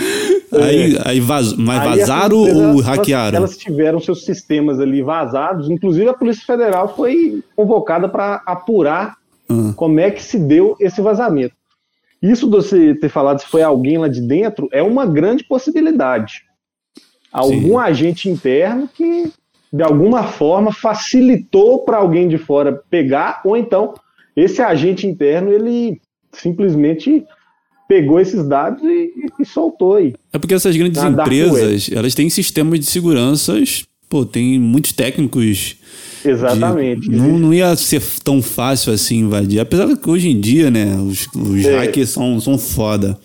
Aí, 0.53 0.97
é. 0.97 1.03
aí 1.05 1.21
vaz, 1.21 1.55
mas 1.55 1.81
aí 1.81 1.99
vazaram 1.99 2.39
ou 2.39 2.81
hackearam? 2.81 3.39
Elas, 3.39 3.53
elas 3.53 3.57
tiveram 3.57 4.01
seus 4.01 4.25
sistemas 4.25 4.79
ali 4.79 5.03
vazados. 5.03 5.71
Inclusive 5.71 6.09
a 6.09 6.15
Polícia 6.15 6.45
Federal 6.45 6.95
foi 6.95 7.43
convocada 7.57 8.09
para 8.09 8.43
apurar 8.45 9.17
uhum. 9.49 9.73
como 9.73 10.01
é 10.01 10.11
que 10.11 10.23
se 10.23 10.39
deu 10.39 10.77
esse 10.79 11.01
vazamento. 11.01 11.55
Isso 12.23 12.47
de 12.47 12.57
você 12.57 12.95
ter 12.95 13.09
falado 13.09 13.41
se 13.41 13.47
foi 13.47 13.63
alguém 13.63 13.99
lá 13.99 14.09
de 14.09 14.21
dentro 14.21 14.69
é 14.71 14.83
uma 14.83 15.07
grande 15.07 15.43
possibilidade. 15.45 16.43
Algum 17.33 17.61
Sim. 17.61 17.77
agente 17.77 18.29
interno 18.29 18.89
que 18.93 19.33
de 19.73 19.83
alguma 19.83 20.25
forma 20.25 20.71
facilitou 20.71 21.79
para 21.79 21.97
alguém 21.97 22.29
de 22.29 22.37
fora 22.37 22.83
pegar, 22.91 23.41
ou 23.43 23.57
então 23.57 23.95
esse 24.37 24.61
agente 24.61 25.07
interno 25.07 25.51
ele 25.51 26.01
simplesmente 26.31 27.25
pegou 27.93 28.19
esses 28.19 28.43
dados 28.49 28.83
e, 28.83 29.13
e 29.39 29.45
soltou 29.45 29.97
aí. 29.97 30.15
É 30.33 30.39
porque 30.39 30.55
essas 30.55 30.75
grandes 30.75 31.03
empresas, 31.03 31.91
elas 31.93 32.15
têm 32.15 32.31
sistemas 32.31 32.81
de 32.81 32.87
seguranças, 32.87 33.85
pô, 34.09 34.25
tem 34.25 34.59
muitos 34.59 34.93
técnicos. 34.93 35.77
Exatamente. 36.25 37.11
De, 37.11 37.15
não, 37.15 37.39
não 37.39 37.53
ia 37.53 37.77
ser 37.77 38.03
tão 38.25 38.41
fácil 38.41 38.95
assim 38.95 39.19
invadir. 39.19 39.61
Apesar 39.61 39.95
que 39.95 40.09
hoje 40.09 40.31
em 40.31 40.41
dia, 40.41 40.71
né, 40.71 40.97
os, 40.97 41.27
os 41.37 41.65
é. 41.67 41.81
hackers 41.81 42.09
são, 42.09 42.41
são 42.41 42.57
foda. 42.57 43.19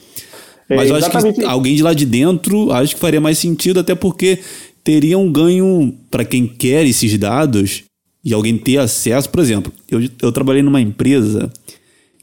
É, 0.68 0.76
Mas 0.76 0.90
é, 0.90 0.92
eu 0.92 0.96
acho 0.98 1.10
que 1.10 1.46
alguém 1.46 1.74
de 1.74 1.82
lá 1.82 1.94
de 1.94 2.06
dentro, 2.06 2.70
acho 2.74 2.94
que 2.94 3.00
faria 3.00 3.22
mais 3.22 3.38
sentido, 3.38 3.80
até 3.80 3.96
porque 3.96 4.40
teria 4.84 5.18
um 5.18 5.32
ganho 5.32 5.96
para 6.12 6.26
quem 6.26 6.46
quer 6.46 6.86
esses 6.86 7.18
dados 7.18 7.84
e 8.22 8.34
alguém 8.34 8.58
ter 8.58 8.80
acesso. 8.80 9.30
Por 9.30 9.40
exemplo, 9.40 9.72
eu, 9.90 10.02
eu 10.22 10.32
trabalhei 10.34 10.62
numa 10.62 10.82
empresa 10.82 11.50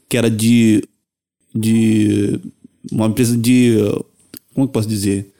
que 0.07 0.15
era 0.15 0.29
de. 0.29 0.83
De. 1.55 2.39
uma 2.91 3.07
empresa 3.07 3.37
de. 3.37 3.77
como 4.53 4.65
eu 4.65 4.67
posso 4.67 4.87
dizer? 4.87 5.31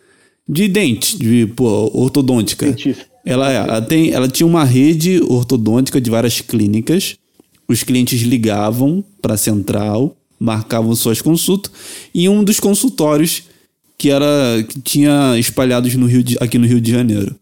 De 0.47 0.67
dente, 0.67 1.17
de 1.17 1.47
pô, 1.47 1.91
ortodôntica. 1.93 2.67
Dentista. 2.67 3.05
Ela, 3.25 3.51
ela, 3.51 3.81
tem, 3.81 4.11
ela 4.11 4.27
tinha 4.27 4.45
uma 4.45 4.63
rede 4.63 5.19
ortodôntica 5.27 5.99
de 5.99 6.11
várias 6.11 6.41
clínicas. 6.41 7.17
Os 7.67 7.81
clientes 7.81 8.21
ligavam 8.21 9.03
para 9.19 9.33
a 9.33 9.37
central, 9.37 10.15
marcavam 10.39 10.95
suas 10.95 11.19
consultas, 11.19 11.71
e 12.13 12.29
um 12.29 12.43
dos 12.43 12.59
consultórios 12.59 13.43
que 13.97 14.11
era 14.11 14.63
que 14.69 14.79
tinha 14.79 15.37
espalhados 15.39 15.95
no 15.95 16.05
Rio 16.05 16.21
de, 16.21 16.37
aqui 16.39 16.59
no 16.59 16.67
Rio 16.67 16.79
de 16.79 16.91
Janeiro. 16.91 17.35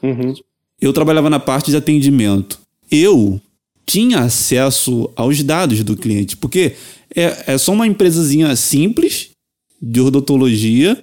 Uhum. 0.00 0.34
Eu 0.80 0.92
trabalhava 0.92 1.28
na 1.28 1.40
parte 1.40 1.72
de 1.72 1.76
atendimento. 1.76 2.60
Eu 2.88 3.40
tinha 3.88 4.20
acesso 4.20 5.10
aos 5.16 5.42
dados 5.42 5.82
do 5.82 5.96
cliente, 5.96 6.36
porque 6.36 6.74
é, 7.16 7.54
é 7.54 7.58
só 7.58 7.72
uma 7.72 7.86
empresazinha 7.86 8.54
simples 8.54 9.30
de 9.80 9.98
odontologia, 9.98 11.02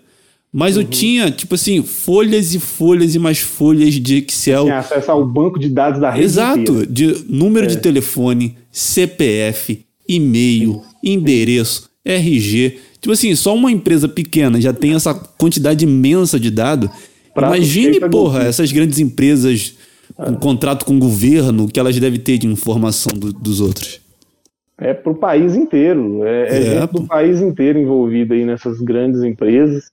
mas 0.53 0.77
eu 0.77 0.83
tinha, 0.83 1.31
tipo 1.31 1.55
assim, 1.55 1.81
folhas 1.81 2.53
e 2.53 2.59
folhas 2.59 3.15
e 3.15 3.19
mais 3.19 3.39
folhas 3.39 3.95
de 3.95 4.17
Excel. 4.17 4.65
Tinha 4.65 4.77
acesso 4.77 5.11
ao 5.11 5.25
banco 5.25 5.59
de 5.59 5.67
dados 5.67 5.99
da 5.99 6.11
rede 6.11 6.25
Exato, 6.25 6.85
de 6.85 7.25
número 7.27 7.65
de 7.65 7.77
telefone, 7.77 8.55
CPF, 8.71 9.83
e-mail, 10.07 10.83
endereço, 11.03 11.89
RG. 12.05 12.77
Tipo 13.01 13.13
assim, 13.13 13.35
só 13.35 13.55
uma 13.55 13.71
empresa 13.71 14.07
pequena 14.07 14.61
já 14.61 14.71
tem 14.71 14.93
essa 14.93 15.11
quantidade 15.15 15.83
imensa 15.83 16.39
de 16.39 16.51
dado. 16.51 16.89
Imagine, 17.35 17.99
porra, 18.11 18.43
essas 18.43 18.71
grandes 18.71 18.99
empresas 18.99 19.73
com 20.15 20.35
contrato 20.35 20.85
com 20.85 20.95
o 20.95 20.99
governo, 20.99 21.67
que 21.67 21.79
elas 21.79 21.99
devem 21.99 22.19
ter 22.19 22.37
de 22.37 22.47
informação 22.47 23.11
do- 23.13 23.33
dos 23.33 23.59
outros. 23.59 24.01
É 24.77 24.93
pro 24.93 25.15
país 25.15 25.55
inteiro. 25.55 26.23
É, 26.25 26.41
é 26.43 26.57
É, 26.57 26.61
gente 26.81 26.93
do 26.93 27.07
país 27.07 27.41
inteiro 27.41 27.79
envolvida 27.79 28.33
aí 28.33 28.45
nessas 28.45 28.79
grandes 28.81 29.23
empresas. 29.23 29.91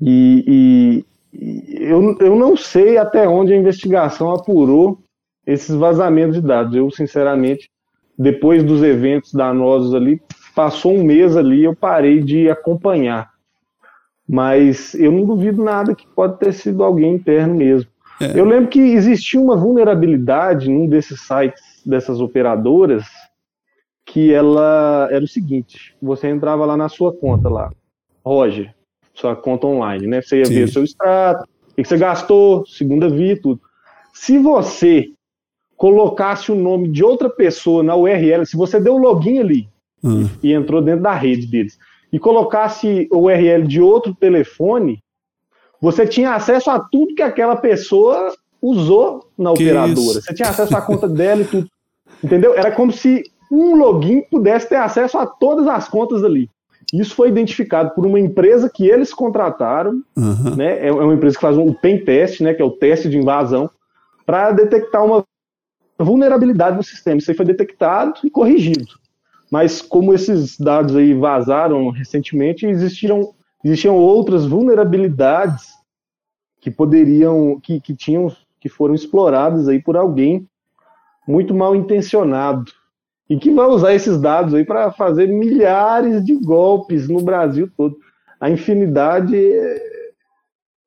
E, 0.00 1.04
e- 1.32 1.38
e 1.38 1.82
eu, 1.84 2.16
eu 2.20 2.36
não 2.36 2.56
sei 2.56 2.98
até 2.98 3.28
onde 3.28 3.52
a 3.52 3.56
investigação 3.56 4.32
apurou 4.32 4.98
esses 5.46 5.74
vazamentos 5.74 6.36
de 6.40 6.46
dados. 6.46 6.74
Eu, 6.74 6.90
sinceramente, 6.90 7.70
depois 8.18 8.62
dos 8.62 8.82
eventos 8.82 9.32
danosos 9.32 9.94
ali, 9.94 10.20
passou 10.54 10.94
um 10.94 11.02
mês 11.04 11.36
ali, 11.36 11.64
eu 11.64 11.74
parei 11.74 12.20
de 12.22 12.50
acompanhar. 12.50 13.30
Mas 14.28 14.94
eu 14.94 15.10
não 15.10 15.24
duvido 15.24 15.62
nada 15.62 15.94
que 15.94 16.06
pode 16.06 16.38
ter 16.38 16.52
sido 16.52 16.84
alguém 16.84 17.14
interno 17.14 17.54
mesmo. 17.54 17.90
É. 18.20 18.38
Eu 18.38 18.44
lembro 18.44 18.68
que 18.68 18.80
existia 18.80 19.40
uma 19.40 19.56
vulnerabilidade 19.56 20.68
num 20.68 20.86
desses 20.86 21.20
sites 21.22 21.62
dessas 21.86 22.20
operadoras 22.20 23.04
que 24.04 24.32
ela 24.32 25.08
era 25.10 25.24
o 25.24 25.28
seguinte: 25.28 25.96
você 26.02 26.28
entrava 26.28 26.66
lá 26.66 26.76
na 26.76 26.88
sua 26.88 27.12
conta 27.12 27.48
lá, 27.48 27.70
Roger, 28.24 28.74
sua 29.14 29.34
conta 29.34 29.66
online, 29.66 30.06
né? 30.06 30.20
Você 30.20 30.38
ia 30.38 30.44
Sim. 30.44 30.54
ver 30.54 30.68
seu 30.68 30.84
extrato, 30.84 31.48
o 31.72 31.82
que 31.82 31.84
você 31.84 31.96
gastou, 31.96 32.66
segunda 32.66 33.08
via, 33.08 33.40
tudo. 33.40 33.60
Se 34.12 34.38
você 34.38 35.06
colocasse 35.76 36.52
o 36.52 36.54
nome 36.54 36.88
de 36.88 37.02
outra 37.02 37.30
pessoa 37.30 37.82
na 37.82 37.96
URL, 37.96 38.44
se 38.44 38.54
você 38.54 38.78
deu 38.78 38.96
o 38.96 38.98
login 38.98 39.38
ali 39.38 39.68
Ah, 40.04 40.28
e 40.42 40.52
entrou 40.52 40.82
dentro 40.82 41.02
da 41.02 41.14
rede 41.14 41.46
deles 41.46 41.78
e 42.12 42.18
colocasse 42.18 43.08
o 43.10 43.20
URL 43.20 43.66
de 43.66 43.80
outro 43.80 44.14
telefone, 44.14 44.98
você 45.80 46.06
tinha 46.06 46.34
acesso 46.34 46.70
a 46.70 46.78
tudo 46.78 47.14
que 47.14 47.22
aquela 47.22 47.56
pessoa 47.56 48.34
usou 48.60 49.26
na 49.38 49.52
Que 49.54 49.64
operadora. 49.64 49.92
isso? 49.92 50.22
Você 50.22 50.34
tinha 50.34 50.48
acesso 50.48 50.76
à 50.76 50.82
conta 50.82 51.08
dela 51.08 51.42
e 51.42 51.44
tudo. 51.44 51.68
Entendeu? 52.22 52.54
Era 52.54 52.70
como 52.70 52.92
se 52.92 53.22
um 53.50 53.74
login 53.76 54.20
pudesse 54.30 54.68
ter 54.68 54.76
acesso 54.76 55.18
a 55.18 55.26
todas 55.26 55.66
as 55.66 55.88
contas 55.88 56.22
ali. 56.22 56.48
Isso 56.92 57.14
foi 57.14 57.28
identificado 57.28 57.90
por 57.90 58.04
uma 58.04 58.18
empresa 58.18 58.68
que 58.68 58.86
eles 58.86 59.14
contrataram, 59.14 60.02
aham. 60.16 60.56
né? 60.56 60.86
É 60.86 60.92
uma 60.92 61.14
empresa 61.14 61.36
que 61.36 61.42
faz 61.42 61.56
um 61.56 61.72
pen 61.72 62.04
test, 62.04 62.40
né? 62.40 62.52
Que 62.52 62.62
é 62.62 62.64
o 62.64 62.70
teste 62.70 63.08
de 63.08 63.16
invasão, 63.16 63.70
para 64.26 64.50
detectar 64.50 65.04
uma 65.04 65.24
vulnerabilidade 65.98 66.76
no 66.76 66.82
sistema. 66.82 67.18
Isso 67.18 67.30
aí 67.30 67.36
foi 67.36 67.46
detectado 67.46 68.14
e 68.24 68.30
corrigido. 68.30 68.98
Mas 69.50 69.80
como 69.82 70.14
esses 70.14 70.58
dados 70.58 70.94
aí 70.96 71.14
vazaram 71.14 71.90
recentemente, 71.90 72.66
existiram, 72.66 73.34
existiam 73.64 73.96
outras 73.96 74.46
vulnerabilidades 74.46 75.68
que 76.60 76.70
poderiam, 76.70 77.58
que, 77.60 77.80
que 77.80 77.94
tinham, 77.94 78.30
que 78.60 78.68
foram 78.68 78.94
exploradas 78.94 79.68
aí 79.68 79.80
por 79.80 79.96
alguém 79.96 80.46
muito 81.26 81.54
mal 81.54 81.74
intencionado 81.76 82.70
e 83.28 83.38
que 83.38 83.50
vai 83.50 83.66
usar 83.66 83.94
esses 83.94 84.20
dados 84.20 84.54
aí 84.54 84.64
para 84.64 84.90
fazer 84.90 85.28
milhares 85.28 86.24
de 86.24 86.34
golpes 86.34 87.08
no 87.08 87.22
Brasil 87.22 87.70
todo. 87.76 87.96
A 88.40 88.50
infinidade 88.50 89.36
é, 89.36 89.86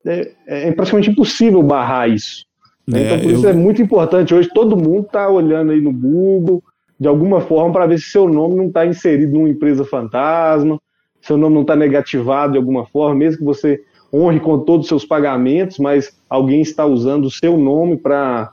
é, 0.05 0.67
é 0.67 0.71
praticamente 0.71 1.09
impossível 1.09 1.63
barrar 1.63 2.09
isso. 2.09 2.45
É, 2.93 2.99
então, 2.99 3.19
por 3.19 3.29
eu- 3.29 3.35
isso 3.37 3.47
é 3.47 3.53
muito 3.53 3.81
importante. 3.81 4.33
Hoje 4.33 4.49
todo 4.53 4.75
mundo 4.75 5.05
está 5.05 5.29
olhando 5.29 5.71
aí 5.71 5.79
no 5.79 5.93
Google, 5.93 6.61
de 6.99 7.07
alguma 7.07 7.39
forma, 7.41 7.71
para 7.71 7.87
ver 7.87 7.97
se 7.99 8.09
seu 8.09 8.27
nome 8.27 8.55
não 8.55 8.67
está 8.67 8.85
inserido 8.85 9.33
numa 9.33 9.49
empresa 9.49 9.85
fantasma, 9.85 10.79
seu 11.23 11.37
nome 11.37 11.55
não 11.55 11.61
está 11.61 11.75
negativado 11.75 12.51
de 12.53 12.57
alguma 12.59 12.85
forma, 12.85 13.15
mesmo 13.15 13.39
que 13.39 13.43
você 13.43 13.81
honre 14.13 14.39
com 14.39 14.59
todos 14.59 14.85
os 14.85 14.89
seus 14.89 15.03
pagamentos, 15.05 15.79
mas 15.79 16.11
alguém 16.29 16.61
está 16.61 16.85
usando 16.85 17.25
o 17.25 17.31
seu 17.31 17.57
nome 17.57 17.97
para 17.97 18.51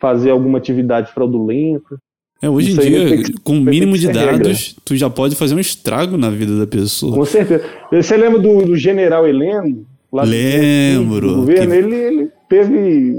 fazer 0.00 0.30
alguma 0.30 0.56
atividade 0.58 1.12
fraudulenta. 1.12 1.98
É, 2.40 2.48
hoje 2.50 2.72
em 2.72 2.76
dia, 2.76 3.22
que- 3.22 3.32
com 3.44 3.52
o 3.52 3.60
mínimo 3.60 3.94
de 3.96 4.06
ser 4.06 4.16
regra. 4.16 4.38
dados, 4.38 4.74
tu 4.84 4.96
já 4.96 5.08
pode 5.08 5.36
fazer 5.36 5.54
um 5.54 5.60
estrago 5.60 6.16
na 6.16 6.28
vida 6.30 6.58
da 6.58 6.66
pessoa. 6.66 7.14
Com 7.14 7.24
certeza. 7.24 7.62
Você 7.92 8.16
lembra 8.16 8.40
do, 8.40 8.64
do 8.64 8.76
general 8.76 9.26
Heleno? 9.28 9.86
Lembro, 10.12 11.28
Do 11.28 11.36
governo? 11.36 11.70
que- 11.70 11.76
Ele, 11.76 11.94
ele 11.96 12.28
teve 12.48 13.16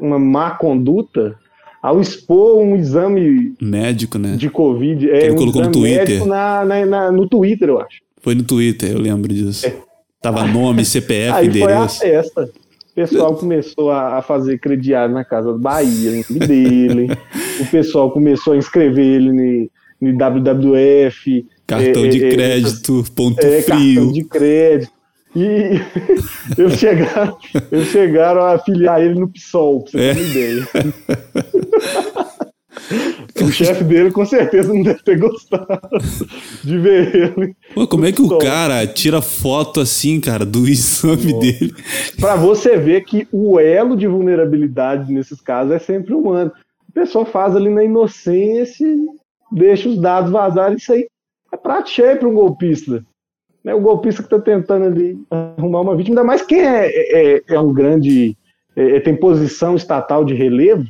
uma 0.00 0.18
má 0.18 0.52
conduta 0.52 1.36
ao 1.82 2.00
expor 2.00 2.62
um 2.62 2.76
exame 2.76 3.54
Médico, 3.60 4.18
né? 4.18 4.36
de 4.36 4.48
Covid. 4.48 5.10
É, 5.10 5.24
ele 5.24 5.32
um 5.32 5.36
colocou 5.36 5.62
no 5.62 5.70
Twitter. 5.70 6.24
na, 6.26 6.64
na- 6.64 6.86
na- 6.86 7.12
no 7.12 7.28
Twitter, 7.28 7.68
eu 7.68 7.80
acho. 7.80 8.00
Foi 8.22 8.34
no 8.34 8.42
Twitter, 8.44 8.92
eu 8.92 8.98
lembro 8.98 9.32
disso. 9.32 9.70
Tava 10.20 10.46
nome, 10.46 10.84
CPF. 10.84 11.32
Aí 11.32 11.50
foi 11.50 11.62
a 11.62 11.74
endereço. 11.74 11.98
festa. 12.00 12.44
O 12.44 12.94
pessoal 12.94 13.34
começou 13.34 13.90
a, 13.90 14.22
fazer 14.22 14.58
crediário 14.58 15.14
na 15.14 15.24
Casa 15.24 15.52
do 15.52 15.58
Bahia, 15.58 16.22
dele. 16.30 17.08
o 17.60 17.66
pessoal 17.66 18.10
começou 18.12 18.52
a 18.52 18.56
inscrever 18.56 19.04
ele 19.04 19.32
no, 20.00 20.10
no 20.12 20.16
WWF. 20.16 21.46
Cartão 21.66 22.04
é, 22.04 22.08
de 22.08 22.24
é, 22.24 22.28
é, 22.28 22.30
crédito, 22.30 23.04
ponto 23.16 23.40
é, 23.44 23.62
frio. 23.62 23.94
cartão 23.94 24.12
de 24.12 24.24
crédito. 24.24 24.92
E 25.34 25.40
eles 26.58 26.78
chegaram, 26.78 27.38
eles 27.72 27.88
chegaram 27.88 28.42
a 28.42 28.52
afiliar 28.52 29.00
ele 29.00 29.18
no 29.18 29.26
PSOL, 29.28 29.80
pra 29.82 29.90
você 29.92 29.98
É. 29.98 30.14
ter 30.14 30.20
uma 30.20 30.28
ideia. 30.28 30.68
o 33.40 33.50
chefe 33.50 33.84
dele 33.84 34.10
com 34.10 34.24
certeza 34.24 34.72
não 34.72 34.82
deve 34.82 35.02
ter 35.02 35.18
gostado 35.18 35.80
de 36.62 36.78
ver 36.78 37.34
ele. 37.36 37.56
Pô, 37.74 37.86
como 37.86 38.04
é 38.06 38.12
que 38.12 38.22
o 38.22 38.38
cara 38.38 38.86
tira 38.86 39.20
foto 39.22 39.80
assim, 39.80 40.20
cara, 40.20 40.44
do 40.44 40.66
exame 40.68 41.38
dele? 41.40 41.74
Pra 42.20 42.36
você 42.36 42.76
ver 42.76 43.04
que 43.04 43.26
o 43.32 43.58
elo 43.58 43.96
de 43.96 44.06
vulnerabilidade 44.06 45.12
nesses 45.12 45.40
casos 45.40 45.72
é 45.72 45.78
sempre 45.78 46.14
humano. 46.14 46.52
O 46.88 46.92
pessoal 46.92 47.24
faz 47.24 47.56
ali 47.56 47.70
na 47.70 47.84
inocência, 47.84 48.86
deixa 49.50 49.88
os 49.88 49.98
dados 49.98 50.30
vazarem, 50.30 50.76
isso 50.76 50.92
aí 50.92 51.06
é 51.52 51.56
prato 51.56 51.90
cheio 51.90 52.18
para 52.18 52.28
um 52.28 52.34
golpista. 52.34 53.04
Né? 53.64 53.74
O 53.74 53.80
golpista 53.80 54.22
que 54.22 54.34
está 54.34 54.40
tentando 54.40 54.86
ali 54.86 55.18
arrumar 55.30 55.80
uma 55.82 55.96
vítima, 55.96 56.14
ainda 56.20 56.24
mais 56.26 56.42
quem 56.42 56.60
é, 56.60 56.88
é, 57.36 57.42
é 57.48 57.60
um 57.60 57.72
grande. 57.72 58.36
é- 58.74 59.00
tem 59.00 59.14
posição 59.14 59.76
estatal 59.76 60.24
de 60.24 60.34
relevo, 60.34 60.84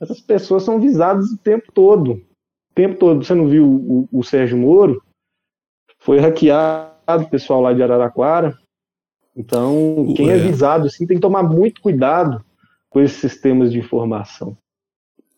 essas 0.00 0.20
pessoas 0.20 0.62
são 0.62 0.80
visadas 0.80 1.30
o 1.30 1.38
tempo 1.38 1.72
todo. 1.72 2.12
O 2.12 2.74
tempo 2.74 2.98
todo. 2.98 3.24
Você 3.24 3.34
não 3.34 3.48
viu 3.48 3.66
o, 3.66 4.08
o 4.12 4.22
Sérgio 4.22 4.58
Moro? 4.58 5.02
Foi 5.98 6.18
hackeado, 6.18 7.24
o 7.24 7.30
pessoal 7.30 7.60
lá 7.60 7.72
de 7.72 7.82
Araraquara. 7.82 8.56
Então, 9.36 10.14
quem 10.16 10.30
é 10.30 10.38
visado 10.38 10.86
assim, 10.86 11.06
tem 11.06 11.16
que 11.16 11.20
tomar 11.20 11.42
muito 11.42 11.80
cuidado 11.80 12.42
com 12.88 13.00
esses 13.00 13.18
sistemas 13.18 13.70
de 13.70 13.78
informação. 13.78 14.56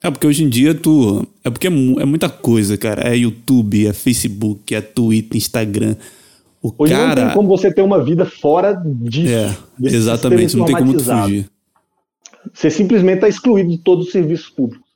É 0.00 0.10
porque 0.10 0.26
hoje 0.26 0.44
em 0.44 0.48
dia 0.48 0.74
tu. 0.74 1.26
É 1.42 1.50
porque 1.50 1.66
é, 1.66 1.70
é 1.70 2.04
muita 2.04 2.28
coisa, 2.28 2.76
cara. 2.76 3.08
É 3.08 3.16
YouTube, 3.16 3.88
é 3.88 3.92
Facebook, 3.92 4.72
é 4.72 4.80
Twitter, 4.80 5.36
Instagram. 5.36 5.96
O 6.62 6.72
Hoje 6.78 6.92
não 6.92 7.00
cara. 7.00 7.26
tem 7.26 7.34
como 7.34 7.48
você 7.48 7.72
ter 7.72 7.82
uma 7.82 8.02
vida 8.02 8.24
fora 8.24 8.74
disso. 8.74 9.32
É, 9.32 9.56
exatamente, 9.82 10.56
não 10.56 10.64
tem 10.64 10.76
como 10.76 10.92
tu 10.92 11.04
fugir. 11.04 11.48
Você 12.52 12.70
simplesmente 12.70 13.16
está 13.16 13.28
excluído 13.28 13.70
de 13.70 13.78
todos 13.78 14.06
os 14.06 14.12
serviços 14.12 14.48
públicos. 14.48 14.88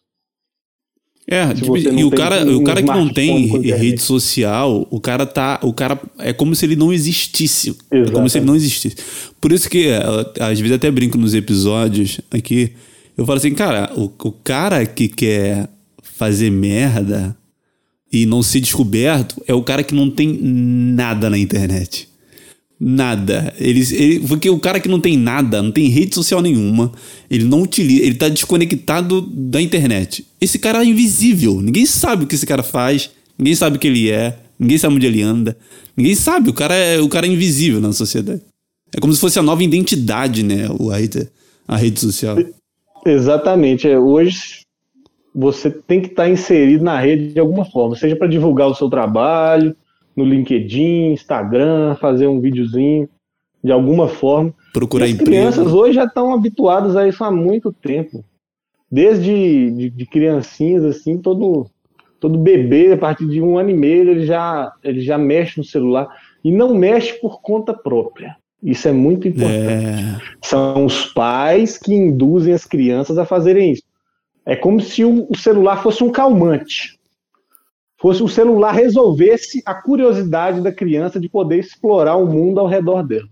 É, 1.26 1.54
tipo, 1.54 1.76
e 1.76 2.04
o 2.04 2.10
cara, 2.10 2.44
um 2.44 2.56
o 2.56 2.64
cara 2.64 2.82
que 2.82 2.88
não 2.88 3.08
tem 3.08 3.46
rede 3.46 4.02
social, 4.02 4.86
o 4.90 5.00
cara 5.00 5.24
tá, 5.24 5.60
o 5.62 5.72
cara 5.72 5.98
é 6.18 6.32
como 6.32 6.54
se 6.54 6.66
ele 6.66 6.74
não 6.74 6.92
existisse. 6.92 7.76
É 7.90 8.04
como 8.10 8.28
se 8.28 8.38
ele 8.38 8.44
não 8.44 8.56
existisse. 8.56 8.96
Por 9.40 9.52
isso 9.52 9.70
que 9.70 9.86
é, 9.86 10.02
às 10.40 10.58
vezes 10.58 10.74
até 10.74 10.90
brinco 10.90 11.16
nos 11.16 11.32
episódios 11.32 12.20
aqui, 12.30 12.72
eu 13.16 13.24
falo 13.24 13.38
assim, 13.38 13.54
cara, 13.54 13.92
o, 13.96 14.04
o 14.04 14.32
cara 14.32 14.84
que 14.84 15.08
quer 15.08 15.68
fazer 16.02 16.50
merda 16.50 17.36
e 18.12 18.26
não 18.26 18.42
ser 18.42 18.60
descoberto 18.60 19.42
é 19.46 19.54
o 19.54 19.62
cara 19.62 19.84
que 19.84 19.94
não 19.94 20.10
tem 20.10 20.38
nada 20.42 21.30
na 21.30 21.38
internet. 21.38 22.08
Nada. 22.84 23.54
Ele, 23.60 23.80
ele, 23.94 24.26
porque 24.26 24.50
o 24.50 24.58
cara 24.58 24.80
que 24.80 24.88
não 24.88 24.98
tem 24.98 25.16
nada, 25.16 25.62
não 25.62 25.70
tem 25.70 25.86
rede 25.88 26.16
social 26.16 26.42
nenhuma, 26.42 26.90
ele 27.30 27.44
não 27.44 27.62
utiliza, 27.62 28.02
ele 28.04 28.16
tá 28.16 28.28
desconectado 28.28 29.20
da 29.20 29.62
internet. 29.62 30.26
Esse 30.40 30.58
cara 30.58 30.82
é 30.82 30.86
invisível. 30.86 31.60
Ninguém 31.62 31.86
sabe 31.86 32.24
o 32.24 32.26
que 32.26 32.34
esse 32.34 32.44
cara 32.44 32.64
faz, 32.64 33.08
ninguém 33.38 33.54
sabe 33.54 33.76
o 33.76 33.78
que 33.78 33.86
ele 33.86 34.10
é, 34.10 34.36
ninguém 34.58 34.78
sabe 34.78 34.96
onde 34.96 35.06
ele 35.06 35.22
anda. 35.22 35.56
Ninguém 35.96 36.16
sabe, 36.16 36.50
o 36.50 36.52
cara 36.52 36.74
é, 36.74 37.00
o 37.00 37.08
cara 37.08 37.24
é 37.24 37.30
invisível 37.30 37.80
na 37.80 37.92
sociedade. 37.92 38.42
É 38.92 39.00
como 39.00 39.12
se 39.12 39.20
fosse 39.20 39.38
a 39.38 39.42
nova 39.42 39.62
identidade, 39.62 40.42
né? 40.42 40.66
o- 40.76 40.90
A 40.90 40.96
rede, 40.96 41.28
a 41.68 41.76
rede 41.76 42.00
social. 42.00 42.36
Exatamente. 43.06 43.86
É, 43.86 43.96
hoje 43.96 44.62
você 45.32 45.70
tem 45.70 46.00
que 46.00 46.08
estar 46.08 46.28
inserido 46.28 46.82
na 46.82 46.98
rede 47.00 47.32
de 47.32 47.38
alguma 47.38 47.64
forma, 47.64 47.94
seja 47.94 48.16
para 48.16 48.26
divulgar 48.26 48.66
o 48.68 48.74
seu 48.74 48.90
trabalho, 48.90 49.74
no 50.16 50.24
LinkedIn, 50.24 51.12
Instagram, 51.12 51.96
fazer 51.96 52.26
um 52.26 52.40
videozinho, 52.40 53.08
de 53.62 53.72
alguma 53.72 54.08
forma. 54.08 54.52
Procurar 54.72 55.06
E 55.06 55.08
as 55.08 55.14
emprego. 55.14 55.30
crianças 55.30 55.72
hoje 55.72 55.94
já 55.94 56.04
estão 56.04 56.32
habituadas 56.32 56.96
a 56.96 57.06
isso 57.06 57.22
há 57.24 57.30
muito 57.30 57.72
tempo. 57.72 58.24
Desde 58.90 59.70
de, 59.70 59.90
de 59.90 60.06
criancinhas, 60.06 60.84
assim, 60.84 61.16
todo, 61.18 61.66
todo 62.20 62.38
bebê, 62.38 62.92
a 62.92 62.98
partir 62.98 63.26
de 63.26 63.40
um 63.40 63.56
ano 63.58 63.70
e 63.70 63.74
meio, 63.74 64.10
ele 64.10 64.26
já, 64.26 64.72
ele 64.82 65.00
já 65.00 65.16
mexe 65.16 65.58
no 65.58 65.64
celular. 65.64 66.08
E 66.44 66.50
não 66.50 66.74
mexe 66.74 67.14
por 67.20 67.40
conta 67.40 67.72
própria. 67.72 68.36
Isso 68.62 68.86
é 68.86 68.92
muito 68.92 69.26
importante. 69.26 69.86
É, 69.86 70.18
São 70.42 70.84
os 70.84 71.06
pais 71.06 71.78
que 71.78 71.94
induzem 71.94 72.52
as 72.52 72.64
crianças 72.64 73.16
a 73.18 73.24
fazerem 73.24 73.72
isso. 73.72 73.82
É 74.44 74.54
como 74.54 74.80
se 74.80 75.04
o, 75.04 75.26
o 75.30 75.36
celular 75.36 75.82
fosse 75.82 76.04
um 76.04 76.10
calmante. 76.10 76.98
Fosse 78.02 78.20
o 78.20 78.28
celular 78.28 78.72
resolvesse 78.72 79.62
a 79.64 79.72
curiosidade 79.72 80.60
da 80.60 80.72
criança 80.72 81.20
de 81.20 81.28
poder 81.28 81.60
explorar 81.60 82.16
o 82.16 82.26
mundo 82.26 82.58
ao 82.58 82.66
redor 82.66 83.06
dela. 83.06 83.28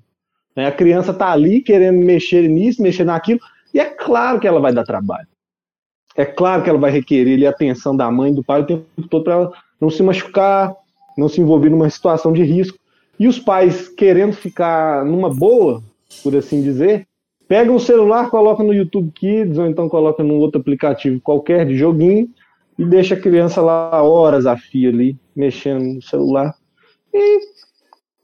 Né, 0.55 0.69
A 0.69 0.71
criança 0.71 1.11
está 1.11 1.33
ali 1.33 1.61
querendo 1.61 1.99
mexer 1.99 2.49
nisso, 2.49 2.81
mexer 2.81 3.03
naquilo, 3.03 3.41
e 3.75 3.81
é 3.81 3.85
claro 3.85 4.39
que 4.39 4.47
ela 4.47 4.61
vai 4.61 4.73
dar 4.73 4.85
trabalho. 4.85 5.27
É 6.17 6.25
claro 6.25 6.63
que 6.63 6.71
ela 6.71 6.79
vai 6.79 6.93
requerer 6.93 7.45
a 7.49 7.51
atenção 7.51 7.97
da 7.97 8.09
mãe 8.13 8.31
e 8.31 8.35
do 8.35 8.45
pai 8.45 8.61
o 8.61 8.67
tempo 8.67 8.87
todo 9.11 9.25
para 9.25 9.33
ela 9.33 9.53
não 9.81 9.91
se 9.91 10.05
machucar, 10.05 10.73
não 11.19 11.29
se 11.29 11.41
envolver 11.41 11.69
numa 11.69 11.91
situação 11.91 12.33
de 12.33 12.45
risco. 12.45 12.79
E 13.19 13.27
os 13.27 13.41
pais 13.41 13.89
querendo 13.89 14.35
ficar 14.35 15.05
numa 15.05 15.29
boa, 15.35 15.83
por 16.23 16.37
assim 16.37 16.63
dizer, 16.63 17.09
pegam 17.49 17.75
o 17.75 17.81
celular, 17.81 18.31
coloca 18.31 18.63
no 18.63 18.73
YouTube 18.73 19.11
Kids 19.17 19.59
ou 19.59 19.67
então 19.67 19.89
coloca 19.89 20.23
num 20.23 20.39
outro 20.39 20.61
aplicativo 20.61 21.21
qualquer 21.21 21.67
de 21.67 21.77
joguinho 21.77 22.29
e 22.79 22.85
deixa 22.85 23.15
a 23.15 23.21
criança 23.21 23.61
lá 23.61 24.03
horas 24.03 24.47
a 24.47 24.57
fio 24.57 24.91
ali, 24.91 25.17
mexendo 25.37 25.83
no 25.83 26.03
celular. 26.03 26.55
E 27.13 27.41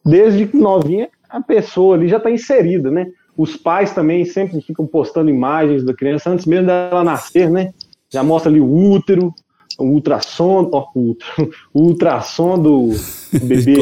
desde 0.04 0.48
novinha 0.56 1.08
a 1.28 1.40
pessoa 1.40 1.96
ali 1.96 2.08
já 2.08 2.16
está 2.18 2.30
inserida, 2.30 2.90
né? 2.90 3.06
Os 3.36 3.56
pais 3.56 3.92
também 3.92 4.24
sempre 4.24 4.60
ficam 4.62 4.86
postando 4.86 5.28
imagens 5.28 5.84
da 5.84 5.92
criança 5.92 6.30
antes 6.30 6.46
mesmo 6.46 6.66
dela 6.68 7.04
nascer, 7.04 7.50
né? 7.50 7.72
Já 8.10 8.22
mostra 8.22 8.50
ali 8.50 8.60
o 8.60 8.72
útero, 8.92 9.34
o 9.78 9.84
ultrassom, 9.84 10.70
ó, 10.72 10.86
o, 10.94 11.00
ultra- 11.00 11.48
o 11.74 11.82
ultrassom 11.82 12.58
do 12.58 12.90
bebê 13.42 13.74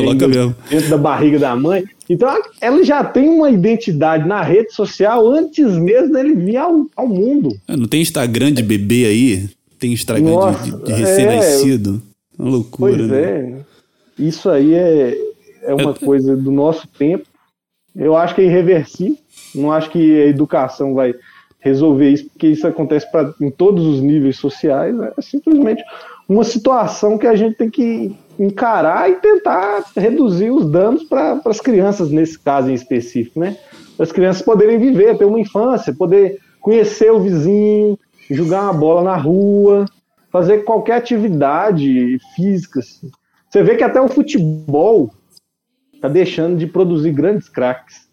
dentro 0.69 0.91
da 0.91 0.99
barriga 0.99 1.39
da 1.39 1.55
mãe. 1.55 1.85
Então 2.09 2.29
ela 2.61 2.83
já 2.83 3.05
tem 3.05 3.29
uma 3.29 3.51
identidade 3.51 4.27
na 4.27 4.43
rede 4.43 4.73
social 4.73 5.29
antes 5.29 5.73
mesmo 5.77 6.15
dele 6.15 6.35
vir 6.35 6.57
ao, 6.57 6.87
ao 6.97 7.07
mundo. 7.07 7.51
É, 7.69 7.77
Não 7.77 7.87
tem 7.87 8.01
Instagram 8.03 8.53
de 8.53 8.63
bebê 8.63 9.05
aí? 9.07 9.49
Tem 9.85 9.93
Instagram 9.93 10.53
de- 10.63 10.71
de, 10.71 10.83
de 10.85 10.93
recém-nascido? 10.93 12.03
É 12.39 12.43
uma 12.43 12.51
loucura, 12.51 12.97
Pois 12.97 13.09
né? 13.11 13.21
é. 13.23 13.55
Isso 14.19 14.49
aí 14.51 14.75
é, 14.75 15.17
é 15.63 15.75
uma 15.75 15.93
coisa 15.95 16.37
do 16.37 16.51
nosso 16.51 16.87
tempo. 16.89 17.25
Eu 17.95 18.17
acho 18.17 18.35
que 18.35 18.41
é 18.41 18.45
irreversível. 18.45 19.17
Não 19.55 19.71
acho 19.73 19.91
que 19.91 20.21
a 20.23 20.27
educação 20.27 20.95
vai 20.95 21.15
resolver 21.61 22.11
isso, 22.11 22.27
porque 22.27 22.49
isso 22.49 22.67
acontece 22.67 23.11
pra, 23.11 23.33
em 23.41 23.51
todos 23.51 23.87
os 23.87 24.01
níveis 24.01 24.37
sociais. 24.37 24.95
É 25.17 25.23
simplesmente 25.23 25.83
uma 26.29 26.45
situação 26.45 27.17
que 27.17 27.27
a 27.27 27.35
gente 27.35 27.57
tem 27.57 27.71
que 27.71 28.15
encarar 28.39 29.11
e 29.11 29.15
tentar 29.17 29.85
reduzir 29.97 30.51
os 30.51 30.67
danos 30.71 31.05
para 31.05 31.41
as 31.45 31.61
crianças, 31.61 32.11
nesse 32.11 32.39
caso 32.39 32.69
em 32.71 32.75
específico, 32.75 33.39
né? 33.41 33.57
Para 33.97 34.05
as 34.05 34.13
crianças 34.13 34.43
poderem 34.43 34.79
viver, 34.79 35.17
ter 35.17 35.25
uma 35.25 35.39
infância, 35.41 35.95
poder 35.95 36.39
conhecer 36.61 37.13
o 37.13 37.21
vizinho, 37.21 37.99
jogar 38.31 38.63
uma 38.63 38.73
bola 38.73 39.03
na 39.03 39.17
rua, 39.17 39.85
fazer 40.31 40.65
qualquer 40.65 40.97
atividade 40.97 42.19
física. 42.35 42.81
assim. 42.81 43.11
Você 43.49 43.63
vê 43.63 43.77
que 43.77 43.85
até 43.85 44.01
o 44.01 44.09
futebol 44.09 45.11
está 45.95 46.09
deixando 46.09 46.57
de 46.57 46.67
produzir 46.67 47.13
grandes 47.13 47.49
craques. 47.49 48.09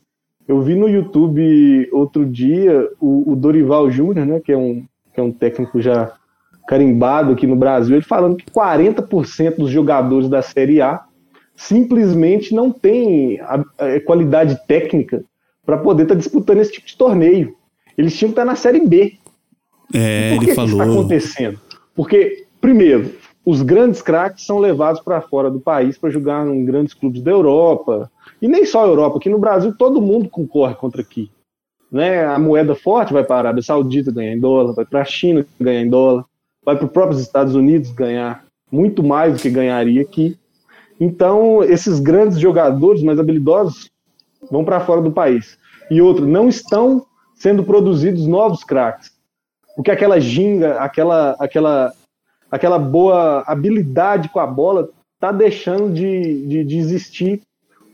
Eu 0.48 0.62
vi 0.62 0.76
no 0.76 0.90
YouTube 0.90 1.90
outro 1.92 2.26
dia 2.26 2.90
o, 3.00 3.32
o 3.32 3.36
Dorival 3.36 3.90
Júnior, 3.90 4.26
né, 4.26 4.40
que 4.40 4.52
é, 4.52 4.58
um, 4.58 4.86
que 5.14 5.20
é 5.20 5.24
um 5.24 5.32
técnico 5.32 5.82
já 5.82 6.14
carimbado 6.68 7.34
aqui 7.34 7.46
no 7.46 7.56
Brasil, 7.56 7.96
ele 7.96 8.06
falando 8.06 8.38
que 8.38 8.46
40% 8.50 9.58
dos 9.58 9.70
jogadores 9.70 10.30
da 10.30 10.42
Série 10.42 10.82
A 10.82 11.04
simplesmente 11.56 12.56
não 12.56 12.72
têm 12.72 13.40
a, 13.42 13.64
a 13.78 14.02
qualidade 14.06 14.60
técnica 14.68 15.24
para 15.66 15.78
poder 15.78 16.04
estar 16.04 16.16
disputando 16.16 16.60
esse 16.60 16.72
tipo 16.72 16.88
de 16.88 16.98
torneio. 16.98 17.56
Eles 17.98 18.18
tinham 18.18 18.30
que 18.30 18.34
estar 18.34 18.46
na 18.46 18.56
Série 18.56 18.88
B. 18.88 19.18
É, 19.94 20.32
ele 20.32 20.40
que 20.40 20.46
que 20.46 20.52
isso 20.52 20.62
está 20.62 20.78
falou. 20.78 21.00
acontecendo? 21.00 21.60
Porque, 21.96 22.46
primeiro, 22.60 23.14
os 23.46 23.62
grandes 23.62 24.02
craques 24.02 24.46
são 24.46 24.60
levados 24.60 25.02
para 25.02 25.22
fora 25.22 25.50
do 25.50 25.60
país 25.60 25.98
para 25.98 26.10
jogar 26.10 26.48
em 26.48 26.64
grandes 26.64 26.94
clubes 26.94 27.22
da 27.22 27.32
Europa. 27.32 28.12
E 28.42 28.48
nem 28.48 28.66
só 28.66 28.84
a 28.84 28.88
Europa, 28.88 29.18
aqui 29.18 29.30
no 29.30 29.40
Brasil 29.40 29.74
todo 29.76 30.02
mundo 30.02 30.30
concorre 30.30 30.76
contra 30.76 31.02
aqui. 31.02 31.30
Né? 31.92 32.24
A 32.26 32.40
moeda 32.40 32.76
forte 32.76 33.12
vai 33.12 33.24
para 33.24 33.36
a 33.36 33.40
Arábia 33.40 33.64
Saudita 33.64 34.12
ganhar 34.12 34.34
em 34.34 34.40
dólar, 34.40 34.74
vai 34.74 34.86
para 34.86 35.02
a 35.02 35.06
China 35.06 35.46
ganhar 35.60 35.82
em 35.82 35.90
dólar, 35.90 36.26
vai 36.64 36.78
para 36.78 36.86
os 36.86 36.92
próprios 36.92 37.22
Estados 37.22 37.56
Unidos 37.56 37.92
ganhar 37.92 38.46
muito 38.72 39.04
mais 39.04 39.34
do 39.34 39.40
que 39.42 39.50
ganharia 39.50 40.02
aqui. 40.02 40.38
Então, 41.00 41.64
esses 41.64 42.00
grandes 42.00 42.40
jogadores 42.40 43.02
mais 43.02 43.20
habilidosos 43.20 43.90
vão 44.50 44.64
para 44.64 44.80
fora 44.80 45.02
do 45.02 45.12
país. 45.12 45.58
E 45.90 46.02
outro, 46.02 46.26
não 46.28 46.48
estão 46.48 47.06
sendo 47.36 47.64
produzidos 47.64 48.28
novos 48.28 48.64
craques 48.64 49.12
porque 49.76 49.92
aquela 49.92 50.20
ginga, 50.20 50.76
aquela, 50.76 51.36
aquela, 51.40 51.94
aquela 52.50 52.80
boa 52.80 53.44
habilidade 53.48 54.30
com 54.30 54.40
a 54.40 54.48
bola 54.48 54.90
tá 55.20 55.32
deixando 55.32 55.94
de, 55.94 56.46
de, 56.48 56.64
de 56.64 56.78
existir. 56.78 57.42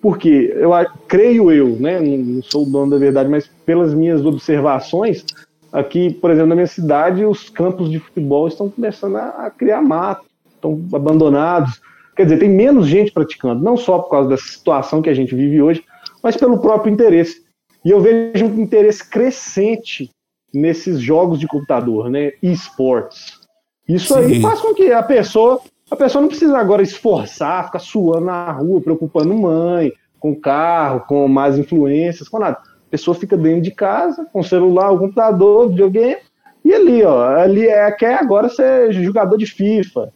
Porque 0.02 0.54
eu 0.56 0.72
creio 1.08 1.52
eu, 1.52 1.70
né? 1.80 2.00
Não 2.00 2.18
não 2.18 2.44
sou 2.44 2.64
o 2.64 2.70
dono 2.70 2.92
da 2.92 2.98
verdade, 2.98 3.30
mas 3.30 3.48
pelas 3.66 3.94
minhas 3.94 4.24
observações, 4.26 5.26
aqui, 5.72 6.14
por 6.14 6.30
exemplo, 6.30 6.50
na 6.50 6.56
minha 6.56 6.68
cidade, 6.68 7.26
os 7.26 7.50
campos 7.50 7.90
de 7.90 8.00
futebol 8.00 8.48
estão 8.48 8.70
começando 8.70 9.18
a, 9.18 9.30
a 9.48 9.52
criar 9.52 9.82
mato, 9.82 10.26
estão 10.54 10.80
abandonados. 10.94 11.82
Quer 12.16 12.24
dizer, 12.24 12.40
tem 12.40 12.50
menos 12.50 12.88
gente 12.88 13.12
praticando, 13.12 13.64
não 13.64 13.76
só 13.76 14.00
por 14.00 14.10
causa 14.10 14.30
dessa 14.30 14.48
situação 14.48 15.02
que 15.02 15.10
a 15.10 15.14
gente 15.14 15.36
vive 15.36 15.62
hoje, 15.62 15.84
mas 16.24 16.38
pelo 16.38 16.60
próprio 16.60 16.92
interesse. 16.92 17.44
E 17.84 17.90
eu 17.90 18.00
vejo 18.00 18.46
um 18.46 18.62
interesse 18.62 19.08
crescente 19.08 20.10
nesses 20.54 21.00
jogos 21.00 21.40
de 21.40 21.48
computador, 21.48 22.10
né? 22.10 22.32
esportes. 22.42 23.40
Isso 23.88 24.14
Sim. 24.14 24.20
aí 24.20 24.42
faz 24.42 24.60
com 24.60 24.74
que 24.74 24.92
a 24.92 25.02
pessoa, 25.04 25.62
a 25.90 25.96
pessoa 25.96 26.22
não 26.22 26.30
precisa 26.30 26.58
agora 26.58 26.82
esforçar, 26.82 27.66
ficar 27.66 27.80
suando 27.80 28.26
na 28.26 28.52
rua, 28.52 28.82
preocupando 28.82 29.34
mãe, 29.34 29.94
com 30.20 30.36
carro, 30.36 31.02
com 31.08 31.28
más 31.28 31.58
influências, 31.58 32.28
com 32.28 32.40
nada. 32.40 32.58
A 32.58 32.90
pessoa 32.90 33.16
fica 33.16 33.38
dentro 33.38 33.62
de 33.62 33.72
casa, 33.72 34.26
com 34.32 34.44
celular, 34.44 34.92
o 34.92 35.00
computador, 35.00 35.70
videogame, 35.70 36.18
e 36.64 36.74
ali, 36.74 37.04
ó, 37.04 37.24
ali 37.38 37.68
é 37.68 37.90
quer 37.92 38.16
agora 38.16 38.50
ser 38.50 38.92
jogador 38.92 39.38
de 39.38 39.46
FIFA, 39.46 40.12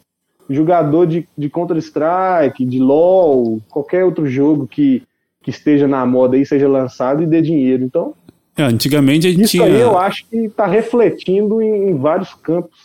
jogador 0.50 1.06
de, 1.06 1.26
de 1.36 1.48
Counter-Strike, 1.48 2.66
de 2.66 2.78
LoL, 2.78 3.60
qualquer 3.70 4.04
outro 4.04 4.26
jogo 4.26 4.66
que, 4.66 5.02
que 5.42 5.50
esteja 5.50 5.88
na 5.88 6.04
moda 6.04 6.36
aí, 6.36 6.44
seja 6.44 6.68
lançado 6.68 7.22
e 7.22 7.26
dê 7.26 7.40
dinheiro. 7.40 7.84
Então, 7.84 8.14
É, 8.56 8.64
antigamente 8.64 9.26
a 9.26 9.30
gente 9.30 9.42
isso 9.42 9.52
tinha. 9.52 9.64
aí 9.64 9.80
eu 9.80 9.96
acho 9.98 10.26
que 10.26 10.36
está 10.36 10.66
refletindo 10.66 11.62
em, 11.62 11.90
em 11.90 11.94
vários 11.96 12.34
campos 12.34 12.80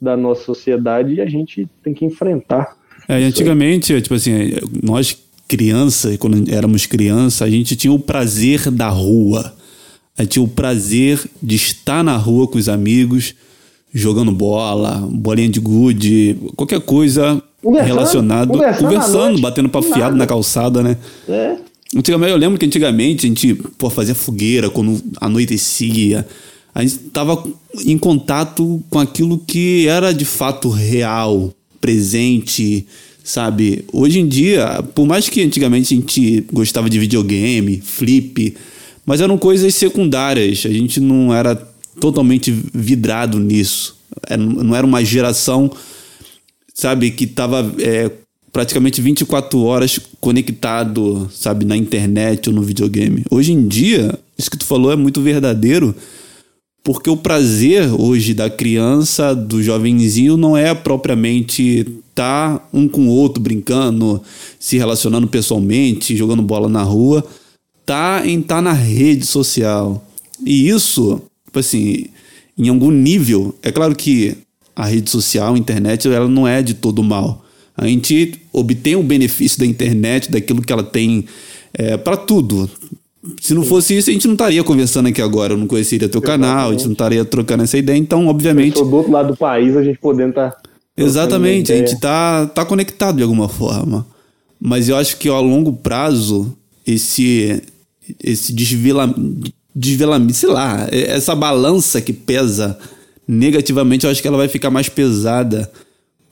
da 0.00 0.16
nossa 0.16 0.42
sociedade 0.42 1.14
e 1.14 1.20
a 1.20 1.26
gente 1.26 1.68
tem 1.82 1.94
que 1.94 2.04
enfrentar. 2.04 2.76
É, 3.08 3.22
antigamente, 3.22 4.00
tipo 4.02 4.14
assim, 4.14 4.32
nós 4.82 5.16
criança, 5.48 6.16
quando 6.18 6.50
éramos 6.52 6.86
criança, 6.86 7.44
a 7.44 7.50
gente 7.50 7.76
tinha 7.76 7.92
o 7.92 7.98
prazer 7.98 8.70
da 8.70 8.88
rua. 8.88 9.54
A 10.18 10.22
gente 10.22 10.32
tinha 10.32 10.44
o 10.44 10.48
prazer 10.48 11.24
de 11.42 11.56
estar 11.56 12.02
na 12.02 12.16
rua 12.16 12.48
com 12.48 12.58
os 12.58 12.68
amigos, 12.68 13.34
jogando 13.92 14.32
bola, 14.32 15.06
bolinha 15.10 15.48
de 15.48 15.60
gude, 15.60 16.36
qualquer 16.56 16.80
coisa 16.80 17.40
Conversando, 17.62 17.86
relacionado, 17.86 18.48
conversando 18.48 18.88
conversando, 18.88 19.40
batendo 19.40 19.68
papo 19.68 19.92
fiado 19.92 20.16
na 20.16 20.26
calçada, 20.26 20.82
né? 20.82 20.96
É. 21.28 21.56
Antigamente, 21.94 22.32
eu 22.32 22.38
lembro 22.38 22.58
que 22.58 22.66
antigamente 22.66 23.26
a 23.26 23.28
gente 23.28 23.54
pô, 23.78 23.88
fazia 23.88 24.14
fogueira 24.14 24.68
quando 24.70 25.02
anoitecia. 25.20 26.26
A 26.74 26.82
gente 26.82 26.98
tava 27.10 27.42
em 27.84 27.96
contato 27.96 28.82
com 28.90 28.98
aquilo 28.98 29.38
que 29.38 29.86
era 29.86 30.12
de 30.12 30.24
fato 30.24 30.68
real, 30.68 31.52
presente, 31.80 32.86
sabe? 33.24 33.84
Hoje 33.92 34.20
em 34.20 34.28
dia, 34.28 34.82
por 34.94 35.06
mais 35.06 35.28
que 35.28 35.42
antigamente 35.42 35.94
a 35.94 35.96
gente 35.96 36.44
gostava 36.52 36.90
de 36.90 36.98
videogame, 36.98 37.80
flip, 37.82 38.54
mas 39.06 39.20
eram 39.20 39.38
coisas 39.38 39.74
secundárias. 39.74 40.64
A 40.66 40.72
gente 40.72 41.00
não 41.00 41.32
era 41.32 41.54
totalmente 42.00 42.52
vidrado 42.74 43.38
nisso. 43.38 43.96
É, 44.28 44.36
Não 44.36 44.74
era 44.74 44.86
uma 44.86 45.04
geração 45.04 45.70
sabe, 46.76 47.10
que 47.10 47.26
tava 47.26 47.74
é, 47.78 48.10
praticamente 48.56 49.02
24 49.02 49.62
horas 49.64 50.00
conectado, 50.18 51.28
sabe, 51.30 51.66
na 51.66 51.76
internet 51.76 52.48
ou 52.48 52.54
no 52.54 52.62
videogame. 52.62 53.22
Hoje 53.30 53.52
em 53.52 53.68
dia, 53.68 54.18
isso 54.38 54.50
que 54.50 54.56
tu 54.56 54.64
falou 54.64 54.90
é 54.90 54.96
muito 54.96 55.20
verdadeiro, 55.20 55.94
porque 56.82 57.10
o 57.10 57.18
prazer 57.18 57.92
hoje 57.92 58.32
da 58.32 58.48
criança, 58.48 59.34
do 59.34 59.62
jovenzinho, 59.62 60.38
não 60.38 60.56
é 60.56 60.74
propriamente 60.74 61.86
estar 62.08 62.66
um 62.72 62.88
com 62.88 63.08
o 63.08 63.10
outro 63.10 63.42
brincando, 63.42 64.22
se 64.58 64.78
relacionando 64.78 65.28
pessoalmente, 65.28 66.16
jogando 66.16 66.40
bola 66.40 66.66
na 66.66 66.82
rua, 66.82 67.22
tá 67.84 68.22
em 68.24 68.40
estar 68.40 68.62
na 68.62 68.72
rede 68.72 69.26
social. 69.26 70.02
E 70.42 70.66
isso, 70.66 71.20
tipo 71.44 71.58
assim, 71.58 72.06
em 72.56 72.70
algum 72.70 72.90
nível, 72.90 73.54
é 73.62 73.70
claro 73.70 73.94
que 73.94 74.34
a 74.74 74.86
rede 74.86 75.10
social, 75.10 75.52
a 75.52 75.58
internet, 75.58 76.08
ela 76.08 76.26
não 76.26 76.48
é 76.48 76.62
de 76.62 76.72
todo 76.72 77.02
mal. 77.02 77.42
A 77.76 77.86
gente 77.86 78.40
obtém 78.52 78.96
o 78.96 79.02
benefício 79.02 79.58
da 79.58 79.66
internet, 79.66 80.30
daquilo 80.30 80.62
que 80.62 80.72
ela 80.72 80.82
tem 80.82 81.26
é, 81.74 81.96
para 81.96 82.16
tudo. 82.16 82.70
Se 83.40 83.52
não 83.54 83.64
fosse 83.64 83.96
isso, 83.96 84.08
a 84.08 84.12
gente 84.12 84.26
não 84.26 84.34
estaria 84.34 84.62
conversando 84.62 85.08
aqui 85.08 85.20
agora. 85.20 85.52
Eu 85.52 85.58
não 85.58 85.66
conheceria 85.66 86.08
teu 86.08 86.22
canal, 86.22 86.70
a 86.70 86.72
gente 86.72 86.84
não 86.84 86.92
estaria 86.92 87.24
trocando 87.24 87.64
essa 87.64 87.76
ideia. 87.76 87.98
Então, 87.98 88.26
obviamente, 88.28 88.74
do 88.74 88.94
outro 88.94 89.12
lado 89.12 89.32
do 89.32 89.36
país, 89.36 89.76
a 89.76 89.82
gente 89.82 89.98
podendo 89.98 90.32
tá 90.32 90.48
estar. 90.48 90.62
Exatamente, 90.96 91.72
a 91.72 91.76
gente 91.76 92.00
tá, 92.00 92.46
tá 92.46 92.64
conectado 92.64 93.16
de 93.16 93.22
alguma 93.22 93.48
forma. 93.48 94.06
Mas 94.58 94.88
eu 94.88 94.96
acho 94.96 95.18
que 95.18 95.28
ao 95.28 95.42
longo 95.42 95.72
prazo, 95.72 96.56
esse, 96.86 97.62
esse 98.22 98.52
desvelamento, 98.52 99.52
desvelamento, 99.74 100.32
sei 100.32 100.48
lá, 100.48 100.86
essa 100.90 101.34
balança 101.34 102.00
que 102.00 102.12
pesa 102.12 102.78
negativamente, 103.28 104.06
eu 104.06 104.10
acho 104.10 104.22
que 104.22 104.28
ela 104.28 104.38
vai 104.38 104.48
ficar 104.48 104.70
mais 104.70 104.88
pesada. 104.88 105.70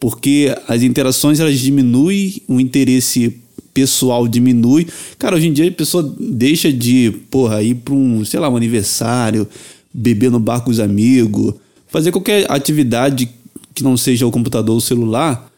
Porque 0.05 0.55
as 0.69 0.83
interações 0.83 1.41
elas 1.41 1.59
diminuem, 1.59 2.43
o 2.47 2.61
interesse 2.61 3.41
pessoal 3.73 4.29
diminui. 4.29 4.87
Cara, 5.19 5.35
hoje 5.35 5.47
em 5.47 5.53
dia 5.55 5.67
a 5.67 5.73
pessoa 5.73 6.15
deixa 6.21 6.71
de, 6.71 7.11
porra, 7.31 7.63
ir 7.63 7.77
pra 7.77 7.95
um, 7.95 8.23
sei 8.23 8.39
lá, 8.39 8.51
um 8.51 8.57
aniversário, 8.59 9.49
beber 9.95 10.31
no 10.31 10.39
bar 10.39 10.61
com 10.61 10.71
os 10.71 10.79
amigos, 10.79 11.55
fazer 11.89 12.13
qualquer 12.13 12.45
atividade 12.53 13.31
que 13.75 13.83
não 13.83 13.97
seja 13.97 14.27
o 14.27 14.31
computador 14.31 14.73
ou 14.73 14.77
o 14.77 14.83
celular, 14.83 15.51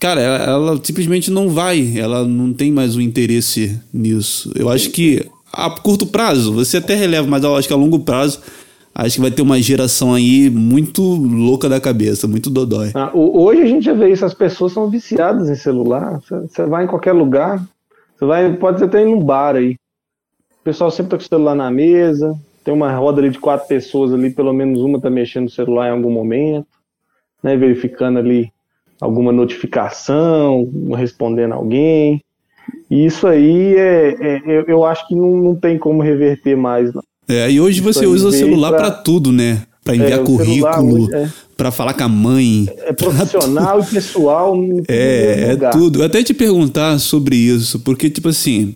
cara, 0.00 0.22
ela, 0.22 0.44
ela 0.44 0.80
simplesmente 0.82 1.30
não 1.30 1.50
vai, 1.50 1.92
ela 1.94 2.26
não 2.26 2.54
tem 2.54 2.72
mais 2.72 2.96
o 2.96 3.02
interesse 3.02 3.78
nisso. 3.92 4.50
Eu 4.54 4.70
acho 4.70 4.88
que 4.88 5.26
a 5.52 5.68
curto 5.68 6.06
prazo, 6.06 6.54
você 6.54 6.78
até 6.78 6.94
releva, 6.94 7.28
mas 7.28 7.44
eu 7.44 7.54
acho 7.54 7.68
que 7.68 7.74
a 7.74 7.76
longo 7.76 7.98
prazo, 7.98 8.40
acho 8.94 9.16
que 9.16 9.20
vai 9.20 9.30
ter 9.30 9.42
uma 9.42 9.60
geração 9.60 10.12
aí 10.14 10.50
muito 10.50 11.02
louca 11.02 11.68
da 11.68 11.80
cabeça, 11.80 12.26
muito 12.28 12.50
dodói. 12.50 12.90
Ah, 12.94 13.10
ho- 13.14 13.42
hoje 13.44 13.62
a 13.62 13.66
gente 13.66 13.84
já 13.84 13.94
vê 13.94 14.10
isso, 14.10 14.24
as 14.24 14.34
pessoas 14.34 14.72
são 14.72 14.88
viciadas 14.90 15.48
em 15.48 15.54
celular. 15.54 16.20
Você- 16.20 16.40
Você 16.48 16.66
vai 16.66 16.84
em 16.84 16.88
qualquer 16.88 17.12
lugar, 17.12 17.62
você 18.18 18.24
vai, 18.24 18.52
pode 18.54 18.78
ser 18.78 18.84
até 18.86 19.02
ir 19.02 19.06
num 19.06 19.20
bar 19.22 19.56
aí. 19.56 19.72
O 20.60 20.64
pessoal 20.64 20.90
sempre 20.90 21.10
tá 21.10 21.16
com 21.16 21.24
o 21.24 21.28
celular 21.28 21.54
na 21.54 21.70
mesa, 21.70 22.34
tem 22.64 22.72
uma 22.72 22.94
roda 22.94 23.20
ali 23.20 23.30
de 23.30 23.38
quatro 23.38 23.66
pessoas 23.66 24.12
ali, 24.12 24.30
pelo 24.30 24.52
menos 24.52 24.80
uma 24.80 25.00
tá 25.00 25.10
mexendo 25.10 25.44
no 25.44 25.50
celular 25.50 25.88
em 25.88 25.92
algum 25.92 26.10
momento, 26.10 26.66
né, 27.42 27.56
verificando 27.56 28.18
ali 28.18 28.52
alguma 29.00 29.32
notificação, 29.32 30.70
respondendo 30.96 31.54
alguém. 31.54 32.22
E 32.88 33.04
isso 33.04 33.26
aí 33.26 33.74
é, 33.74 34.14
é- 34.20 34.42
eu, 34.46 34.64
eu 34.68 34.84
acho 34.84 35.08
que 35.08 35.14
não, 35.16 35.36
não 35.36 35.56
tem 35.56 35.76
como 35.78 36.00
reverter 36.02 36.56
mais. 36.56 36.92
Não. 36.94 37.02
É, 37.32 37.50
e 37.50 37.60
hoje 37.60 37.80
você 37.80 38.06
usa 38.06 38.28
o 38.28 38.32
celular 38.32 38.70
pra- 38.70 38.80
pra 38.80 38.90
tudo, 38.90 39.32
né? 39.32 39.62
Pra 39.84 39.96
enviar 39.96 40.20
É, 40.20 40.22
currículo, 40.22 41.12
é- 41.14 41.28
pra 41.56 41.70
falar 41.70 41.94
com 41.94 42.04
a 42.04 42.08
mãe. 42.08 42.68
É 42.78 42.92
profissional 42.92 43.80
e 43.80 43.84
pessoal. 43.86 44.56
É, 44.88 45.56
é 45.58 45.70
tudo. 45.70 46.00
Eu 46.00 46.04
até 46.06 46.22
te 46.22 46.32
perguntar 46.34 46.98
sobre 46.98 47.36
isso, 47.36 47.80
porque, 47.80 48.08
tipo 48.10 48.28
assim, 48.28 48.74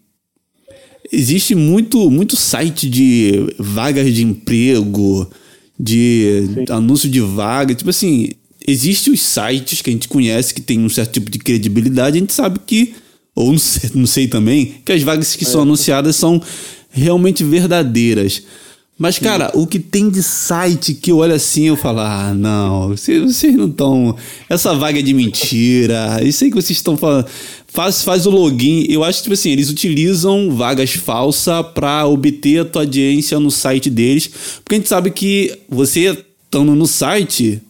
existe 1.13 1.55
muito, 1.55 2.11
muito 2.11 2.37
site 2.37 2.89
de 2.89 3.55
vagas 3.59 4.13
de 4.13 4.25
emprego, 4.25 5.29
de 5.79 6.49
anúncio 6.71 7.09
de 7.09 7.21
vaga. 7.21 7.75
Tipo 7.75 7.91
assim, 7.91 8.31
existem 8.67 9.13
os 9.13 9.21
sites 9.23 9.83
que 9.83 9.91
a 9.91 9.93
gente 9.93 10.09
conhece 10.09 10.53
que 10.55 10.61
tem 10.61 10.81
um 10.81 10.89
certo 10.89 11.13
tipo 11.13 11.31
de 11.31 11.39
credibilidade, 11.39 12.17
a 12.17 12.21
gente 12.21 12.33
sabe 12.33 12.59
que, 12.67 12.95
ou 13.35 13.53
não 13.53 13.59
sei, 13.59 13.91
não 13.95 14.07
sei 14.07 14.27
também, 14.27 14.75
que 14.85 14.91
as 14.93 15.03
vagas 15.03 15.37
que 15.37 15.45
são 15.45 15.63
anunciadas 15.63 16.17
são 16.17 16.43
realmente 16.97 17.45
verdadeiras. 17.45 18.43
Mas, 18.99 19.19
cara, 19.19 19.51
o 19.53 19.67
que 19.67 19.79
tem 19.79 20.09
de 20.09 20.23
site 20.23 20.95
que 20.95 21.13
eu 21.13 21.19
olho 21.19 21.35
assim 21.35 21.65
eu 21.69 21.77
falo, 21.77 22.01
ah, 22.01 22.33
não, 22.35 22.89
vocês, 22.89 23.23
vocês 23.23 23.55
não 23.55 23.67
estão. 23.69 24.17
Essa 24.49 24.75
vaga 24.75 24.99
é 24.99 25.03
de 25.03 25.13
mentira. 25.13 26.19
Isso 26.25 26.45
aí 26.45 26.51
que 26.51 26.57
vocês 26.57 26.79
estão 26.79 26.97
falando. 26.97 27.27
Faz, 27.69 28.03
faz 28.03 28.25
o 28.25 28.31
login. 28.31 28.87
Eu 28.89 29.05
acho 29.05 29.19
que, 29.19 29.25
tipo 29.25 29.35
assim, 29.35 29.51
eles 29.51 29.69
utilizam 29.69 30.51
vagas 30.57 30.93
falsas 30.93 31.63
pra 31.75 32.07
obter 32.07 32.61
a 32.61 32.65
tua 32.65 32.83
audiência 32.83 33.39
no 33.39 33.51
site 33.51 33.91
deles. 33.91 34.31
Porque 34.65 34.77
a 34.77 34.79
gente 34.79 34.89
sabe 34.89 35.11
que 35.11 35.59
você 35.69 36.17
estando 36.47 36.75
no 36.75 36.87
site, 36.87 37.61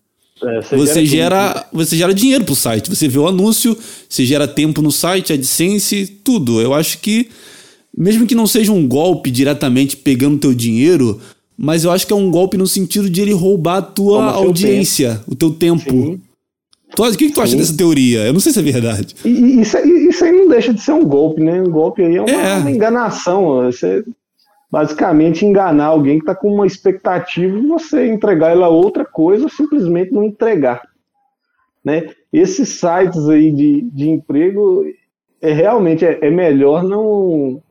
É, 0.41 0.61
você 0.61 1.01
tudo. 1.01 1.07
gera, 1.07 1.67
você 1.73 1.97
gera 1.97 2.15
dinheiro 2.15 2.45
pro 2.45 2.55
site. 2.55 2.89
Você 2.89 3.09
vê 3.09 3.19
o 3.19 3.27
anúncio, 3.27 3.77
você 4.09 4.25
gera 4.25 4.47
tempo 4.47 4.81
no 4.81 4.93
site, 4.93 5.33
AdSense, 5.33 6.07
tudo. 6.23 6.61
Eu 6.61 6.73
acho 6.73 6.99
que, 6.99 7.29
mesmo 7.97 8.27
que 8.27 8.35
não 8.35 8.47
seja 8.47 8.73
um 8.73 8.87
golpe 8.87 9.31
diretamente 9.31 9.97
pegando 9.97 10.39
teu 10.39 10.53
dinheiro, 10.55 11.21
mas 11.57 11.85
eu 11.85 11.91
acho 11.91 12.07
que 12.07 12.13
é 12.13 12.17
um 12.17 12.31
golpe 12.31 12.57
no 12.57 12.67
sentido 12.67 13.09
de 13.09 13.21
ele 13.23 13.33
roubar 13.33 13.79
a 13.79 13.83
tua 13.83 14.19
Toma 14.19 14.31
audiência, 14.33 15.21
o 15.27 15.35
teu 15.35 15.51
tempo. 15.53 15.91
Sim. 15.91 16.21
Tu, 16.95 17.03
o 17.05 17.11
que, 17.17 17.29
que 17.29 17.33
tu 17.35 17.41
acha 17.41 17.53
Sim. 17.53 17.59
dessa 17.59 17.77
teoria? 17.77 18.21
Eu 18.27 18.33
não 18.33 18.41
sei 18.41 18.53
se 18.53 18.59
é 18.59 18.63
verdade. 18.63 19.15
E, 19.25 19.61
isso, 19.61 19.77
aí- 19.77 20.09
isso 20.09 20.25
aí 20.25 20.33
não 20.33 20.49
deixa 20.49 20.73
de 20.73 20.81
ser 20.81 20.93
um 20.93 21.05
golpe, 21.05 21.43
né? 21.43 21.61
Um 21.61 21.71
golpe 21.71 22.03
aí 22.03 22.17
é 22.17 22.21
uma, 22.23 22.31
É. 22.31 22.57
uma 22.59 22.71
enganação. 22.71 23.65
Você 23.65 24.05
basicamente 24.71 25.45
enganar 25.45 25.87
alguém 25.87 26.19
que 26.19 26.23
está 26.25 26.35
com 26.35 26.53
uma 26.53 26.67
expectativa 26.67 27.59
e 27.59 27.67
você 27.67 28.07
entregar 28.07 28.51
ela 28.51 28.69
outra 28.69 29.05
coisa 29.05 29.45
ou 29.45 29.51
simplesmente 29.51 30.13
não 30.13 30.23
entregar. 30.25 30.83
Né? 31.85 32.11
Esses 32.33 32.69
sites 32.71 33.29
aí 33.29 33.51
de, 33.53 33.83
de 33.93 34.09
emprego 34.11 34.85
é 35.41 35.53
realmente 35.53 36.05
é, 36.05 36.19
é 36.21 36.31
melhor 36.31 36.83
não, 36.83 37.63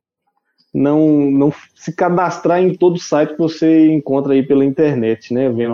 não 0.75 1.31
não 1.31 1.53
se 1.73 1.93
cadastrar 1.93 2.61
em 2.61 2.75
todo 2.75 2.99
site 2.99 3.31
que 3.31 3.39
você 3.39 3.91
encontra 3.91 4.33
aí 4.33 4.43
pela 4.43 4.65
internet, 4.65 5.33
né? 5.33 5.49
Vendo 5.49 5.73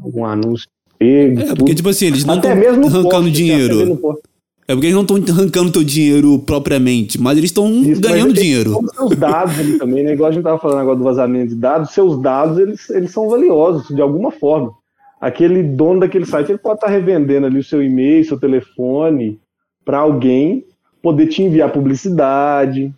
algum 0.00 0.24
anúncio 0.24 0.68
emprego, 1.00 1.40
É, 1.40 1.44
tudo. 1.46 1.56
porque, 1.58 1.74
tipo 1.74 1.88
assim, 1.88 2.06
eles 2.06 2.24
não 2.24 2.36
estão 2.36 2.50
arrancando 2.50 3.02
poste, 3.02 3.16
até 3.16 3.30
dinheiro. 3.30 4.20
É 4.66 4.74
porque 4.74 4.86
eles 4.86 4.94
não 4.94 5.02
estão 5.02 5.34
arrancando 5.34 5.72
teu 5.72 5.82
dinheiro 5.82 6.38
propriamente, 6.40 7.20
mas 7.20 7.38
eles 7.38 7.50
estão 7.50 7.70
ganhando 7.98 8.34
tem 8.34 8.42
dinheiro. 8.42 8.78
Seus 8.94 9.16
dados 9.16 9.58
ali 9.58 9.78
também, 9.78 10.04
né? 10.04 10.12
Igual 10.12 10.28
a 10.28 10.32
gente 10.32 10.40
estava 10.40 10.58
falando 10.58 10.80
agora 10.80 10.96
do 10.96 11.04
vazamento 11.04 11.48
de 11.50 11.54
dados, 11.54 11.90
seus 11.90 12.20
dados 12.20 12.58
eles, 12.58 12.90
eles 12.90 13.10
são 13.10 13.28
valiosos 13.28 13.88
de 13.94 14.02
alguma 14.02 14.30
forma. 14.30 14.72
Aquele 15.20 15.62
dono 15.62 16.00
daquele 16.00 16.26
site 16.26 16.50
ele 16.50 16.58
pode 16.58 16.76
estar 16.76 16.88
revendendo 16.88 17.46
ali 17.46 17.58
o 17.58 17.64
seu 17.64 17.82
e-mail, 17.82 18.24
seu 18.24 18.38
telefone 18.38 19.40
para 19.84 19.98
alguém 19.98 20.64
poder 21.02 21.28
te 21.28 21.42
enviar 21.42 21.72
publicidade, 21.72 22.92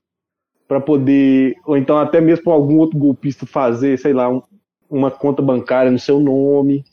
para 0.70 0.80
poder, 0.80 1.56
ou 1.66 1.76
então 1.76 1.98
até 1.98 2.20
mesmo 2.20 2.44
para 2.44 2.52
algum 2.52 2.78
outro 2.78 2.96
golpista 2.96 3.44
fazer, 3.44 3.98
sei 3.98 4.12
lá, 4.12 4.28
um- 4.28 4.40
uma 4.88 5.10
conta 5.10 5.42
bancária 5.42 5.90
no 5.90 5.98
seu 5.98 6.20
nome, 6.20 6.84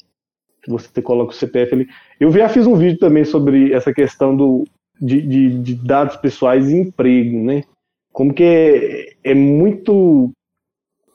que 0.64 0.72
você 0.72 1.00
coloca 1.00 1.32
o 1.32 1.36
CPF 1.36 1.76
ali. 1.76 1.88
Eu 2.20 2.32
já 2.32 2.50
fiz 2.50 2.66
um 2.66 2.76
vídeo 2.76 2.98
também 2.98 3.24
sobre 3.24 3.72
essa 3.74 3.94
questão 3.94 4.36
do, 4.36 4.64
de, 5.00 5.22
de- 5.22 5.60
de 5.62 5.76
dados 5.76 6.16
pessoais 6.16 6.68
e 6.72 6.76
emprego, 6.76 7.38
né? 7.38 7.66
Como 8.12 8.34
que 8.34 8.42
é, 8.44 9.14
é 9.24 9.36
muito 9.36 10.32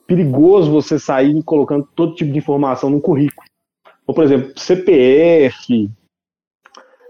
perigoso 0.07 0.71
você 0.71 0.97
sair 0.97 1.43
colocando 1.43 1.85
todo 1.93 2.15
tipo 2.15 2.31
de 2.31 2.37
informação 2.37 2.89
no 2.89 3.01
currículo. 3.01 3.45
Ou, 4.07 4.15
por 4.15 4.23
exemplo, 4.23 4.57
CPF, 4.57 5.91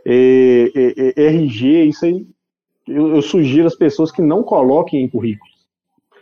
é, 0.03 0.71
é, 0.75 1.13
é, 1.15 1.25
RG, 1.27 1.83
isso 1.89 2.05
aí 2.05 2.25
eu, 2.87 3.15
eu 3.15 3.21
sugiro 3.21 3.67
às 3.67 3.75
pessoas 3.75 4.11
que 4.11 4.21
não 4.21 4.43
coloquem 4.43 5.03
em 5.03 5.07
currículos. 5.07 5.53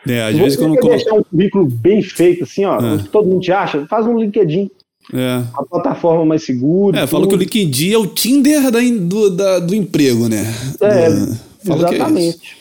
É, 0.08 0.24
às 0.30 0.36
vezes 0.38 0.58
quando 0.58 0.76
coloca. 0.78 0.96
deixar 0.98 1.14
um 1.14 1.24
currículo 1.24 1.66
bem 1.66 2.02
feito, 2.02 2.44
assim, 2.44 2.66
ó, 2.66 2.80
onde 2.82 3.08
todo 3.10 3.28
mundo 3.28 3.42
te 3.42 3.52
acha, 3.52 3.86
faz 3.88 4.06
um 4.08 4.18
LinkedIn. 4.18 4.70
É. 5.14 5.38
Uma 5.54 5.66
plataforma 5.66 6.26
mais 6.26 6.44
segura. 6.44 7.00
É, 7.00 7.08
fala 7.08 7.28
que 7.28 7.36
o. 7.36 7.38
LinkedIn 7.38 7.94
é 7.94 7.98
o 7.98 8.08
Tinder 8.08 8.72
da, 8.72 8.80
do, 8.80 9.30
da- 9.30 9.60
do 9.60 9.76
emprego, 9.76 10.28
né? 10.30 10.44
É, 10.80 10.88
Do- 10.88 10.96
é 10.96 11.10
isso. 11.10 11.74
exatamente. 11.74 12.58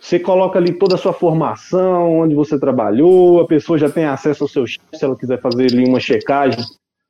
Você 0.00 0.18
coloca 0.18 0.58
ali 0.58 0.72
toda 0.72 0.96
a 0.96 0.98
sua 0.98 1.12
formação, 1.12 2.20
onde 2.20 2.34
você 2.34 2.58
trabalhou, 2.58 3.40
a 3.40 3.46
pessoa 3.46 3.78
já 3.78 3.88
tem 3.88 4.04
acesso 4.04 4.44
ao 4.44 4.48
seu 4.48 4.66
chefe, 4.66 4.80
se 4.94 5.04
ela 5.04 5.16
quiser 5.16 5.40
fazer 5.40 5.66
ali 5.72 5.84
uma 5.86 6.00
checagem 6.00 6.64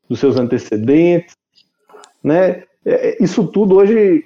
dos 0.08 0.18
seus 0.20 0.36
antecedentes, 0.36 1.34
né? 2.22 2.64
É, 2.84 3.22
Isso 3.22 3.44
tudo 3.46 3.76
hoje 3.76 4.24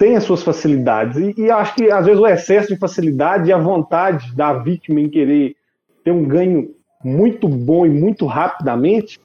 tem 0.00 0.16
as 0.16 0.24
suas 0.24 0.42
facilidades 0.42 1.18
e, 1.18 1.42
e 1.42 1.50
acho 1.50 1.74
que 1.74 1.90
às 1.90 2.06
vezes 2.06 2.18
o 2.18 2.26
excesso 2.26 2.68
de 2.68 2.78
facilidade 2.78 3.50
e 3.50 3.52
a 3.52 3.58
vontade 3.58 4.34
da 4.34 4.54
vítima 4.54 4.98
em 4.98 5.10
querer 5.10 5.54
ter 6.02 6.10
um 6.10 6.24
ganho 6.24 6.70
muito 7.04 7.46
bom 7.46 7.84
e 7.84 7.90
muito 7.90 8.24
rapidamente 8.24 9.20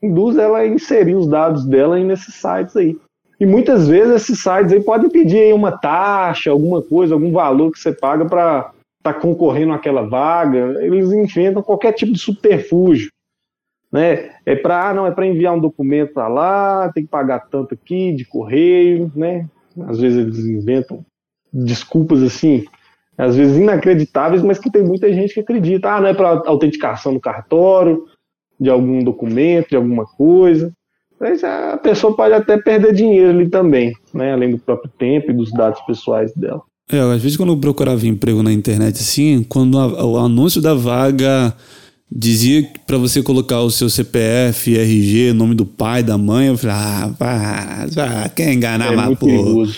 induz 0.00 0.38
ela 0.38 0.58
a 0.58 0.66
inserir 0.66 1.16
os 1.16 1.28
dados 1.28 1.66
dela 1.66 1.98
nesses 1.98 2.32
sites 2.36 2.76
aí. 2.76 2.96
E 3.40 3.44
muitas 3.44 3.88
vezes 3.88 4.22
esses 4.22 4.40
sites 4.40 4.72
aí 4.72 4.80
podem 4.80 5.10
pedir 5.10 5.38
aí 5.38 5.52
uma 5.52 5.76
taxa, 5.76 6.52
alguma 6.52 6.80
coisa, 6.80 7.14
algum 7.14 7.32
valor 7.32 7.72
que 7.72 7.80
você 7.80 7.92
paga 7.92 8.24
para 8.24 8.70
estar 8.98 9.14
concorrendo 9.14 9.72
àquela 9.72 10.02
vaga. 10.02 10.76
Eles 10.80 11.10
inventam 11.10 11.60
qualquer 11.60 11.92
tipo 11.92 12.12
de 12.12 12.18
subterfúgio. 12.20 13.10
Né? 13.90 14.30
É 14.46 14.54
para 14.54 14.94
não 14.94 15.06
é 15.06 15.10
para 15.10 15.26
enviar 15.26 15.54
um 15.54 15.60
documento 15.60 16.14
para 16.14 16.28
lá, 16.28 16.88
tem 16.94 17.02
que 17.02 17.10
pagar 17.10 17.48
tanto 17.50 17.74
aqui 17.74 18.12
de 18.12 18.24
correio, 18.24 19.10
né? 19.16 19.48
Às 19.86 19.98
vezes 19.98 20.18
eles 20.18 20.38
inventam 20.46 21.04
desculpas 21.52 22.22
assim, 22.22 22.64
às 23.16 23.36
vezes 23.36 23.56
inacreditáveis, 23.56 24.42
mas 24.42 24.58
que 24.58 24.70
tem 24.70 24.82
muita 24.82 25.12
gente 25.12 25.34
que 25.34 25.40
acredita. 25.40 25.92
Ah, 25.92 26.00
não 26.00 26.08
é 26.08 26.14
para 26.14 26.42
autenticação 26.46 27.12
do 27.12 27.20
cartório, 27.20 28.04
de 28.58 28.70
algum 28.70 29.02
documento, 29.02 29.70
de 29.70 29.76
alguma 29.76 30.06
coisa. 30.06 30.72
Mas 31.18 31.44
a 31.44 31.76
pessoa 31.76 32.16
pode 32.16 32.32
até 32.32 32.56
perder 32.56 32.94
dinheiro 32.94 33.30
ali 33.30 33.48
também, 33.48 33.92
né? 34.14 34.32
Além 34.32 34.52
do 34.52 34.58
próprio 34.58 34.90
tempo 34.98 35.30
e 35.30 35.34
dos 35.34 35.52
dados 35.52 35.80
pessoais 35.82 36.32
dela. 36.34 36.62
É, 36.90 36.98
às 36.98 37.22
vezes 37.22 37.36
quando 37.36 37.52
eu 37.52 37.58
procurava 37.58 38.06
emprego 38.06 38.42
na 38.42 38.52
internet 38.52 38.96
assim, 38.96 39.44
quando 39.48 39.76
o 39.76 40.16
anúncio 40.16 40.60
da 40.60 40.74
vaga 40.74 41.54
dizia 42.10 42.68
pra 42.86 42.98
você 42.98 43.22
colocar 43.22 43.60
o 43.60 43.70
seu 43.70 43.88
CPF, 43.88 44.76
RG, 44.76 45.32
nome 45.32 45.54
do 45.54 45.64
pai, 45.64 46.02
da 46.02 46.18
mãe, 46.18 46.48
eu 46.48 46.58
falei, 46.58 46.76
ah, 46.76 47.10
para, 47.18 47.86
para, 47.94 48.28
quer 48.30 48.52
enganar, 48.52 48.92
é 48.92 48.96
mas, 48.96 49.18
pô, 49.18 49.26
perigoso. 49.26 49.76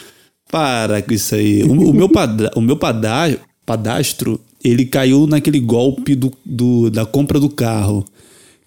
para 0.51 1.03
com 1.03 1.13
isso 1.13 1.35
aí. 1.35 1.63
O, 1.63 1.73
o 1.91 1.93
meu, 1.93 2.09
padra, 2.09 2.51
o 2.57 2.61
meu 2.61 2.77
padra- 2.77 3.39
padastro, 3.67 4.41
ele 4.65 4.85
caiu 4.85 5.27
naquele 5.27 5.61
golpe 5.61 6.15
do, 6.15 6.33
do- 6.45 6.91
da 6.91 7.05
compra 7.05 7.39
do 7.41 7.49
carro. 7.51 8.05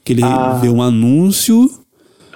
Que 0.04 0.14
ele 0.14 0.24
Ah. 0.24 0.60
vê 0.62 0.70
um 0.70 0.82
anúncio, 0.82 1.70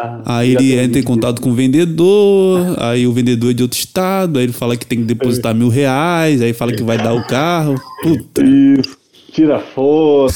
Ah, 0.01 0.38
Aí 0.38 0.51
ele 0.55 0.80
entra 0.80 0.97
em 0.97 1.03
contato 1.03 1.41
com 1.41 1.49
o 1.51 1.53
vendedor, 1.53 2.73
aí 2.80 3.05
o 3.05 3.11
vendedor 3.11 3.51
é 3.51 3.53
de 3.53 3.63
outro 3.63 3.77
estado, 3.77 4.39
aí 4.39 4.45
ele 4.45 4.53
fala 4.53 4.77
que 4.77 4.86
tem 4.86 4.99
que 4.99 5.03
depositar 5.03 5.53
mil 5.53 5.67
reais, 5.67 6.41
aí 6.41 6.53
fala 6.53 6.71
que 6.71 6.82
vai 6.82 6.97
dar 6.97 7.13
o 7.13 7.27
carro. 7.27 7.75
Puta. 8.01 8.41
Isso. 8.41 8.97
Tira 9.34 9.59
foto 9.59 10.34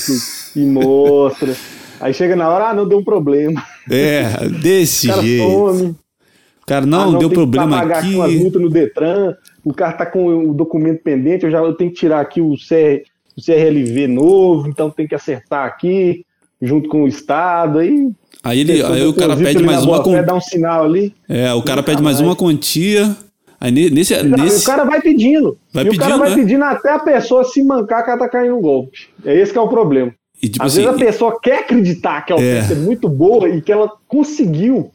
e 0.55 0.65
mostra. 0.65 1.53
Aí 1.99 2.13
chega 2.13 2.35
na 2.35 2.49
hora, 2.49 2.69
ah, 2.69 2.73
não 2.73 2.87
deu 2.87 2.97
um 2.99 3.03
problema. 3.03 3.63
É, 3.89 4.47
desse 4.61 5.07
O 5.07 5.09
cara 5.11 5.21
jeito. 5.21 5.43
some. 5.49 5.95
Cara, 6.65 6.83
Ah, 6.83 6.87
não, 6.87 7.11
deu 7.11 7.19
tem 7.21 7.29
que 7.29 7.35
problema 7.35 7.77
pagar 7.79 7.99
aqui. 7.99 8.15
umas 8.15 8.33
multas 8.33 8.61
no 8.61 8.69
Detran, 8.69 9.35
o 9.65 9.73
cara 9.73 9.91
tá 9.93 10.05
com 10.05 10.49
o 10.49 10.53
documento 10.53 11.01
pendente, 11.03 11.43
eu 11.45 11.51
já 11.51 11.57
eu 11.59 11.73
tenho 11.73 11.91
que 11.91 11.97
tirar 11.97 12.21
aqui 12.21 12.39
o, 12.41 12.51
CR, 12.55 13.03
o 13.37 13.41
CRLV 13.43 14.07
novo, 14.07 14.67
então 14.69 14.89
tem 14.89 15.05
que 15.07 15.13
acertar 15.15 15.65
aqui, 15.65 16.25
junto 16.61 16.87
com 16.87 17.03
o 17.03 17.07
Estado, 17.07 17.79
aí... 17.79 18.09
Aí, 18.45 18.59
ele, 18.59 18.81
aí 18.81 19.05
o 19.05 19.13
cara 19.13 19.35
pede 19.37 19.63
mais 19.63 19.83
uma 19.85 20.03
quantia. 20.03 20.23
dá 20.23 20.33
um 20.35 20.41
sinal 20.41 20.83
ali. 20.83 21.13
É, 21.29 21.53
o 21.53 21.61
cara 21.61 21.81
pede 21.81 22.01
mais 22.01 22.17
mais. 22.17 22.27
uma 22.27 22.35
quantia. 22.35 23.15
Aí 23.59 23.71
ne- 23.71 23.89
nesse. 23.89 24.21
Não, 24.21 24.37
nesse 24.43 24.63
O 24.63 24.65
cara 24.65 24.83
vai 24.83 24.99
pedindo. 24.99 25.57
Vai 25.73 25.85
e 25.85 25.89
o 25.89 25.95
cara 25.95 26.05
pedindo, 26.15 26.19
vai 26.19 26.29
né? 26.31 26.35
pedindo 26.35 26.63
até 26.65 26.91
a 26.91 26.99
pessoa 26.99 27.45
se 27.45 27.63
mancar 27.63 28.03
que 28.03 28.09
ela 28.09 28.19
tá 28.19 28.27
caindo 28.27 28.55
no 28.55 28.59
golpe. 28.61 29.07
É 29.23 29.33
esse 29.39 29.53
que 29.53 29.57
é 29.57 29.61
o 29.61 29.69
problema. 29.69 30.13
E, 30.41 30.49
tipo 30.49 30.63
Às 30.63 30.73
assim, 30.73 30.86
vezes 30.86 30.95
a 31.01 31.05
pessoa 31.05 31.39
quer 31.41 31.59
acreditar 31.59 32.21
que 32.25 32.34
a 32.34 32.38
É. 32.38 32.59
é. 32.59 32.75
muito 32.75 33.07
boa 33.09 33.47
e 33.49 33.61
que 33.61 33.71
ela 33.71 33.91
conseguiu 34.07 34.91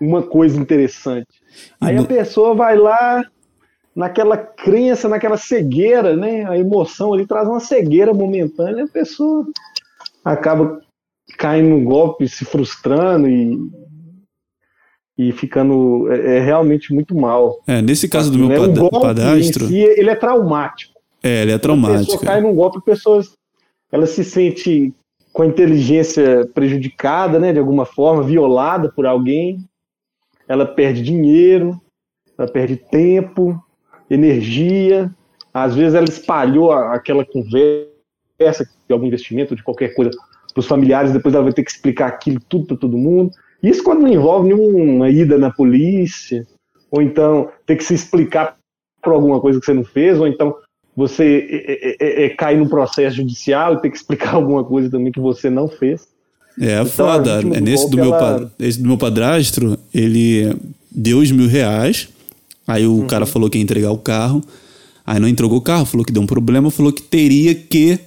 uma 0.00 0.22
coisa 0.22 0.58
interessante. 0.58 1.26
Aí 1.80 1.94
no- 1.96 2.02
a 2.02 2.06
pessoa 2.06 2.54
vai 2.54 2.76
lá 2.76 3.24
naquela 3.94 4.36
crença, 4.36 5.08
naquela 5.08 5.36
cegueira, 5.36 6.16
né? 6.16 6.44
A 6.48 6.56
emoção 6.58 7.12
ali 7.12 7.26
traz 7.26 7.46
uma 7.46 7.60
cegueira 7.60 8.12
momentânea 8.12 8.80
e 8.80 8.84
a 8.84 8.88
pessoa 8.88 9.46
acaba 10.24 10.80
caindo 11.38 11.68
no 11.68 11.84
golpe, 11.84 12.26
se 12.28 12.44
frustrando 12.44 13.28
e, 13.28 13.58
e 15.18 15.30
ficando 15.32 16.10
é, 16.10 16.38
é 16.38 16.40
realmente 16.40 16.92
muito 16.92 17.14
mal. 17.14 17.58
é, 17.66 17.80
nesse 17.82 18.08
caso 18.08 18.30
do 18.30 18.38
meu? 18.38 18.62
O 18.62 18.66
pada- 18.66 18.80
golpe 18.80 19.00
padastro, 19.00 19.66
si, 19.68 19.76
ele 19.78 20.10
é 20.10 20.14
traumático. 20.16 20.92
é, 21.22 21.42
ele 21.42 21.52
é 21.52 21.54
A 21.54 21.58
pessoa 21.58 21.76
traumático. 21.78 22.24
cai 22.24 22.40
num 22.40 22.54
golpe, 22.54 22.78
a 22.78 22.82
pessoa 22.82 23.22
ela 23.92 24.06
se 24.06 24.24
sente 24.24 24.92
com 25.32 25.42
a 25.42 25.46
inteligência 25.46 26.46
prejudicada, 26.54 27.38
né, 27.38 27.52
de 27.52 27.58
alguma 27.58 27.84
forma, 27.84 28.22
violada 28.22 28.90
por 28.90 29.06
alguém. 29.06 29.58
Ela 30.48 30.66
perde 30.66 31.02
dinheiro, 31.02 31.80
ela 32.36 32.48
perde 32.48 32.76
tempo, 32.76 33.62
energia. 34.10 35.14
Às 35.52 35.74
vezes 35.74 35.94
ela 35.94 36.08
espalhou 36.08 36.72
aquela 36.72 37.24
conversa 37.24 38.64
de 38.86 38.92
algum 38.92 39.06
investimento, 39.06 39.54
de 39.54 39.62
qualquer 39.62 39.94
coisa, 39.94 40.10
para 40.52 40.60
os 40.60 40.66
familiares, 40.66 41.12
depois 41.12 41.34
ela 41.34 41.44
vai 41.44 41.52
ter 41.52 41.62
que 41.62 41.70
explicar 41.70 42.08
aquilo 42.08 42.40
tudo 42.48 42.66
para 42.66 42.76
todo 42.76 42.98
mundo. 42.98 43.30
Isso 43.62 43.82
quando 43.82 44.02
não 44.02 44.08
envolve 44.08 44.48
nenhuma 44.48 45.08
ida 45.08 45.38
na 45.38 45.50
polícia, 45.50 46.46
ou 46.90 47.00
então 47.00 47.50
ter 47.64 47.76
que 47.76 47.84
se 47.84 47.94
explicar 47.94 48.56
por 49.02 49.12
alguma 49.12 49.40
coisa 49.40 49.58
que 49.58 49.64
você 49.64 49.72
não 49.72 49.84
fez, 49.84 50.20
ou 50.20 50.26
então 50.26 50.56
você 50.96 51.46
é, 51.50 51.96
é, 52.00 52.24
é, 52.26 52.28
cair 52.30 52.58
num 52.58 52.68
processo 52.68 53.16
judicial 53.16 53.74
e 53.74 53.80
ter 53.80 53.90
que 53.90 53.96
explicar 53.96 54.34
alguma 54.36 54.62
coisa 54.64 54.90
também 54.90 55.10
que 55.12 55.20
você 55.20 55.48
não 55.50 55.68
fez. 55.68 56.06
É 56.60 56.80
Então, 56.82 56.82
a 57.08 57.14
foda. 57.14 57.30
É 57.38 57.42
do 57.42 57.48
nesse 57.60 57.88
do, 57.90 57.96
meu, 57.96 58.14
ela- 58.14 58.52
esse 58.58 58.78
do 58.80 58.86
meu 58.88 58.98
padrasto, 58.98 59.78
ele 59.94 60.54
deu 60.90 61.18
os 61.18 61.30
mil 61.30 61.48
reais. 61.48 62.08
Aí 62.66 62.86
o 62.86 62.92
Uhum. 63.00 63.06
cara 63.06 63.24
falou 63.26 63.48
que 63.48 63.58
ia 63.58 63.62
entregar 63.64 63.90
o 63.90 63.98
carro. 63.98 64.42
Aí 65.04 65.18
não 65.18 65.26
entregou 65.26 65.58
o 65.58 65.62
carro, 65.62 65.84
falou 65.86 66.04
que 66.06 66.12
deu 66.12 66.22
um 66.22 66.26
problema, 66.26 66.70
falou 66.70 66.92
que 66.92 67.02
teria 67.02 67.54
que 67.54 67.98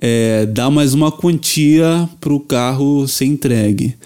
é, 0.00 0.46
dar 0.46 0.70
mais 0.70 0.94
uma 0.94 1.10
quantia 1.10 2.08
pro 2.20 2.38
carro 2.40 3.06
ser 3.08 3.24
entregue. 3.26 3.96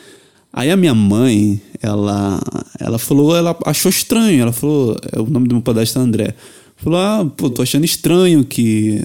Aí 0.53 0.71
a 0.71 0.77
minha 0.77 0.95
mãe, 0.95 1.61
ela, 1.83 2.41
ela 2.81 2.99
falou, 2.99 3.37
ela 3.37 3.57
achou 3.67 3.91
estranho. 3.91 4.41
Ela 4.43 4.53
falou, 4.53 4.97
é, 5.13 5.21
o 5.21 5.27
nome 5.27 5.49
do 5.49 5.55
meu 5.57 5.63
padastro 5.63 6.01
é 6.01 6.05
André. 6.05 6.35
Falou, 6.77 6.99
ah, 6.99 7.33
pô, 7.37 7.49
tô 7.49 7.63
achando 7.63 7.85
estranho 7.85 8.45
que 8.45 9.01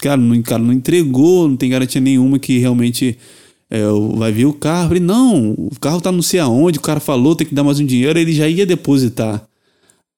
cara 0.00 0.20
o 0.20 0.42
cara 0.42 0.62
não 0.62 0.72
entregou, 0.72 1.46
não 1.46 1.56
tem 1.56 1.70
garantia 1.70 2.00
nenhuma 2.00 2.38
que 2.38 2.58
realmente 2.58 3.18
é, 3.68 3.82
vai 4.16 4.32
vir 4.32 4.46
o 4.46 4.52
carro. 4.52 4.88
Falei, 4.88 5.02
não, 5.02 5.52
o 5.52 5.70
carro 5.80 6.00
tá 6.00 6.10
não 6.10 6.22
sei 6.22 6.40
aonde, 6.40 6.78
o 6.78 6.82
cara 6.82 6.98
falou, 6.98 7.36
tem 7.36 7.46
que 7.46 7.54
dar 7.54 7.62
mais 7.62 7.78
um 7.78 7.86
dinheiro, 7.86 8.18
ele 8.18 8.32
já 8.32 8.48
ia 8.48 8.66
depositar. 8.66 9.44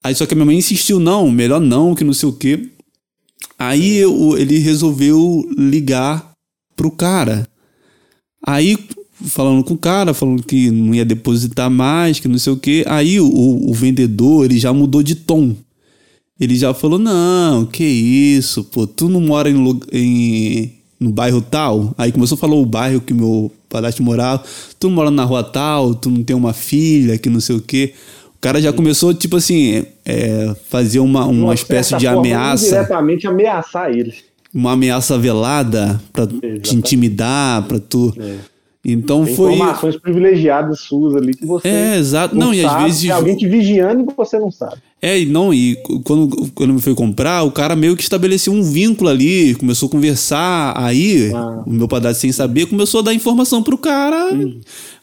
Aí 0.03 0.15
só 0.15 0.25
que 0.25 0.35
a 0.35 0.37
minha 0.37 0.47
mãe 0.47 0.57
insistiu, 0.57 0.99
não, 0.99 1.31
melhor 1.31 1.61
não, 1.61 1.95
que 1.95 2.05
não 2.05 2.13
sei 2.13 2.29
o 2.29 2.33
quê. 2.33 2.69
Aí 3.59 3.97
eu- 3.99 4.37
ele 4.39 4.59
resolveu 4.59 5.49
ligar 5.57 6.33
pro 6.77 6.91
cara. 6.91 7.47
Aí, 8.45 8.77
falando 9.25 9.63
com 9.63 9.75
o 9.75 9.79
cara, 9.79 10.13
falando 10.13 10.43
que 10.43 10.71
não 10.71 10.93
ia 10.95 11.05
depositar 11.05 11.71
mais, 11.71 12.19
que 12.19 12.27
não 12.27 12.39
sei 12.39 12.53
o 12.53 12.57
quê. 12.57 12.85
Aí 12.89 13.21
o, 13.21 13.27
o 13.71 13.73
vendedor, 13.73 14.45
ele 14.45 14.59
já 14.59 14.73
mudou 14.73 15.03
de 15.03 15.15
tom. 15.15 15.55
Ele 16.41 16.57
já 16.57 16.75
falou, 16.75 16.99
não, 16.99 17.65
que 17.67 17.85
isso, 17.85 18.65
pô, 18.65 18.87
tu 18.87 19.09
não 19.09 19.21
mora 19.21 19.49
em, 19.51 19.81
em- 19.93 20.73
no 20.99 21.11
bairro 21.11 21.41
tal? 21.41 21.95
Aí 21.97 22.11
começou 22.11 22.37
a 22.37 22.39
falar 22.39 22.55
o 22.55 22.67
bairro 22.67 23.01
que 23.01 23.13
meu 23.15 23.51
padastro 23.69 24.03
morava. 24.05 24.43
Tu 24.79 24.89
não 24.89 24.95
mora 24.97 25.11
na 25.11 25.25
rua 25.25 25.45
tal, 25.45 25.95
tu 25.95 26.11
não 26.11 26.23
tem 26.25 26.35
uma 26.35 26.53
filha, 26.53 27.19
que 27.19 27.29
não 27.29 27.41
sei 27.41 27.57
o 27.57 27.61
quê. 27.61 27.93
O 28.37 28.39
cara 28.41 28.61
já 28.61 28.73
começou, 28.73 29.15
tipo 29.15 29.37
assim, 29.37 29.85
é, 30.05 30.55
fazer 30.69 30.99
uma, 30.99 31.27
uma 31.27 31.55
espécie 31.55 31.97
de 31.97 32.07
ameaça 32.09 32.65
Diretamente 32.67 33.27
ameaçar 33.27 33.91
eles. 33.91 34.25
uma 34.53 34.73
ameaça 34.73 35.17
velada 35.17 36.01
pra 36.13 36.27
te 36.27 36.75
intimidar, 36.75 37.63
pra 37.69 37.79
tu. 37.79 38.13
É. 38.19 38.37
Então 38.85 39.25
Tem 39.25 39.37
foi. 39.37 39.55
informações 39.55 39.97
privilegiadas 39.97 40.81
suas 40.81 41.15
ali 41.15 41.35
que 41.35 41.47
você 41.47 41.69
É, 41.69 41.97
exato. 41.99 42.35
não, 42.35 42.47
Não, 42.49 42.55
e 42.55 42.65
às 42.65 42.83
vezes. 42.83 43.03
tem 43.03 43.11
alguém 43.13 43.37
te 43.37 43.47
vigiando 43.47 44.03
e 44.11 44.15
você 44.17 44.41
não 44.41 44.51
sabe. 44.51 44.83
É, 45.05 45.19
e 45.21 45.27
não, 45.27 45.53
e 45.53 45.75
quando, 46.05 46.49
quando 46.55 46.75
me 46.75 46.81
foi 46.81 46.95
comprar, 46.95 47.43
o 47.43 47.51
cara 47.51 47.75
meio 47.75 47.97
que 47.97 48.05
estabeleceu 48.05 48.53
um 48.53 48.63
vínculo 48.63 49.11
ali, 49.11 49.53
começou 49.57 49.89
a 49.89 49.91
conversar, 49.91 50.75
aí 50.77 51.33
Ah. 51.35 51.65
o 51.67 51.73
meu 51.73 51.89
padastro 51.89 52.21
sem 52.21 52.31
saber 52.31 52.67
começou 52.67 53.01
a 53.01 53.03
dar 53.03 53.13
informação 53.13 53.65
pro 53.65 53.77
cara 53.77 54.31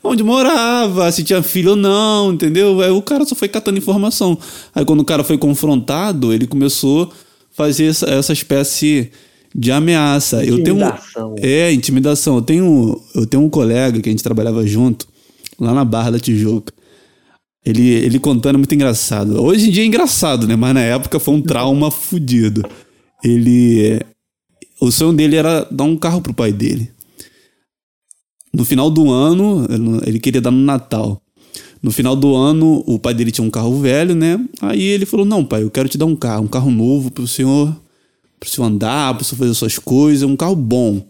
onde 0.01 0.23
morava, 0.23 1.11
se 1.11 1.21
tinha 1.23 1.43
filho 1.43 1.71
ou 1.71 1.75
não, 1.75 2.31
entendeu? 2.31 2.79
Aí 2.79 2.91
o 2.91 3.01
cara 3.01 3.25
só 3.25 3.35
foi 3.35 3.49
catando 3.49 3.77
informação. 3.77 4.37
Aí 4.73 4.85
quando 4.85 5.01
o 5.01 5.05
cara 5.05 5.21
foi 5.21 5.37
confrontado, 5.37 6.31
ele 6.31 6.47
começou 6.47 7.03
a 7.03 7.09
fazer 7.51 7.87
essa, 7.87 8.05
essa 8.09 8.31
espécie 8.31 9.09
de 9.53 9.69
ameaça. 9.69 10.45
Eu 10.45 10.63
tenho 10.63 10.77
Intimidação. 10.77 11.35
É, 11.39 11.73
intimidação. 11.73 12.35
Eu 12.35 12.41
tenho, 12.41 13.01
eu 13.13 13.25
tenho 13.25 13.43
um 13.43 13.49
colega 13.49 13.99
que 13.99 14.07
a 14.07 14.11
gente 14.13 14.23
trabalhava 14.23 14.65
junto, 14.65 15.05
lá 15.59 15.73
na 15.73 15.83
Barra 15.83 16.11
da 16.11 16.19
Tijuca. 16.19 16.73
Ele, 17.65 17.89
ele 17.89 18.19
contando 18.19 18.55
é 18.55 18.57
muito 18.57 18.73
engraçado. 18.73 19.41
Hoje 19.41 19.67
em 19.67 19.71
dia 19.71 19.83
é 19.83 19.85
engraçado, 19.85 20.47
né? 20.47 20.55
Mas 20.55 20.73
na 20.73 20.81
época 20.81 21.19
foi 21.19 21.33
um 21.33 21.41
trauma 21.41 21.91
fudido. 21.91 22.63
Ele. 23.23 23.99
O 24.81 24.91
sonho 24.91 25.13
dele 25.13 25.35
era 25.35 25.67
dar 25.69 25.83
um 25.83 25.97
carro 25.97 26.21
pro 26.21 26.33
pai 26.33 26.53
dele. 26.53 26.89
No 28.53 28.63
final 28.63 28.89
do 28.89 29.11
ano, 29.11 29.67
ele 30.05 30.19
queria 30.19 30.41
dar 30.41 30.51
no 30.51 30.63
Natal. 30.63 31.21
No 31.81 31.91
final 31.91 32.15
do 32.15 32.35
ano, 32.35 32.83
o 32.87 32.97
pai 32.97 33.13
dele 33.13 33.31
tinha 33.31 33.45
um 33.45 33.49
carro 33.51 33.79
velho, 33.79 34.15
né? 34.15 34.39
Aí 34.61 34.81
ele 34.81 35.05
falou: 35.05 35.25
Não, 35.25 35.45
pai, 35.45 35.63
eu 35.63 35.69
quero 35.69 35.89
te 35.89 35.97
dar 35.97 36.05
um 36.05 36.15
carro, 36.15 36.45
um 36.45 36.47
carro 36.47 36.71
novo 36.71 37.11
pro 37.11 37.27
senhor, 37.27 37.75
pro 38.39 38.49
senhor 38.49 38.67
andar, 38.67 39.13
pro 39.15 39.23
senhor 39.23 39.39
fazer 39.39 39.53
suas 39.53 39.77
coisas, 39.77 40.27
um 40.27 40.35
carro 40.35 40.55
bom. 40.55 41.05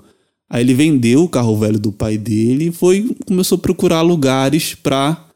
Aí 0.50 0.64
ele 0.64 0.74
vendeu 0.74 1.24
o 1.24 1.30
carro 1.30 1.56
velho 1.58 1.80
do 1.80 1.92
pai 1.92 2.18
dele 2.18 2.70
e 2.70 2.72
foi, 2.72 3.16
começou 3.26 3.56
a 3.56 3.62
procurar 3.62 4.02
lugares 4.02 4.74
pra 4.74 5.29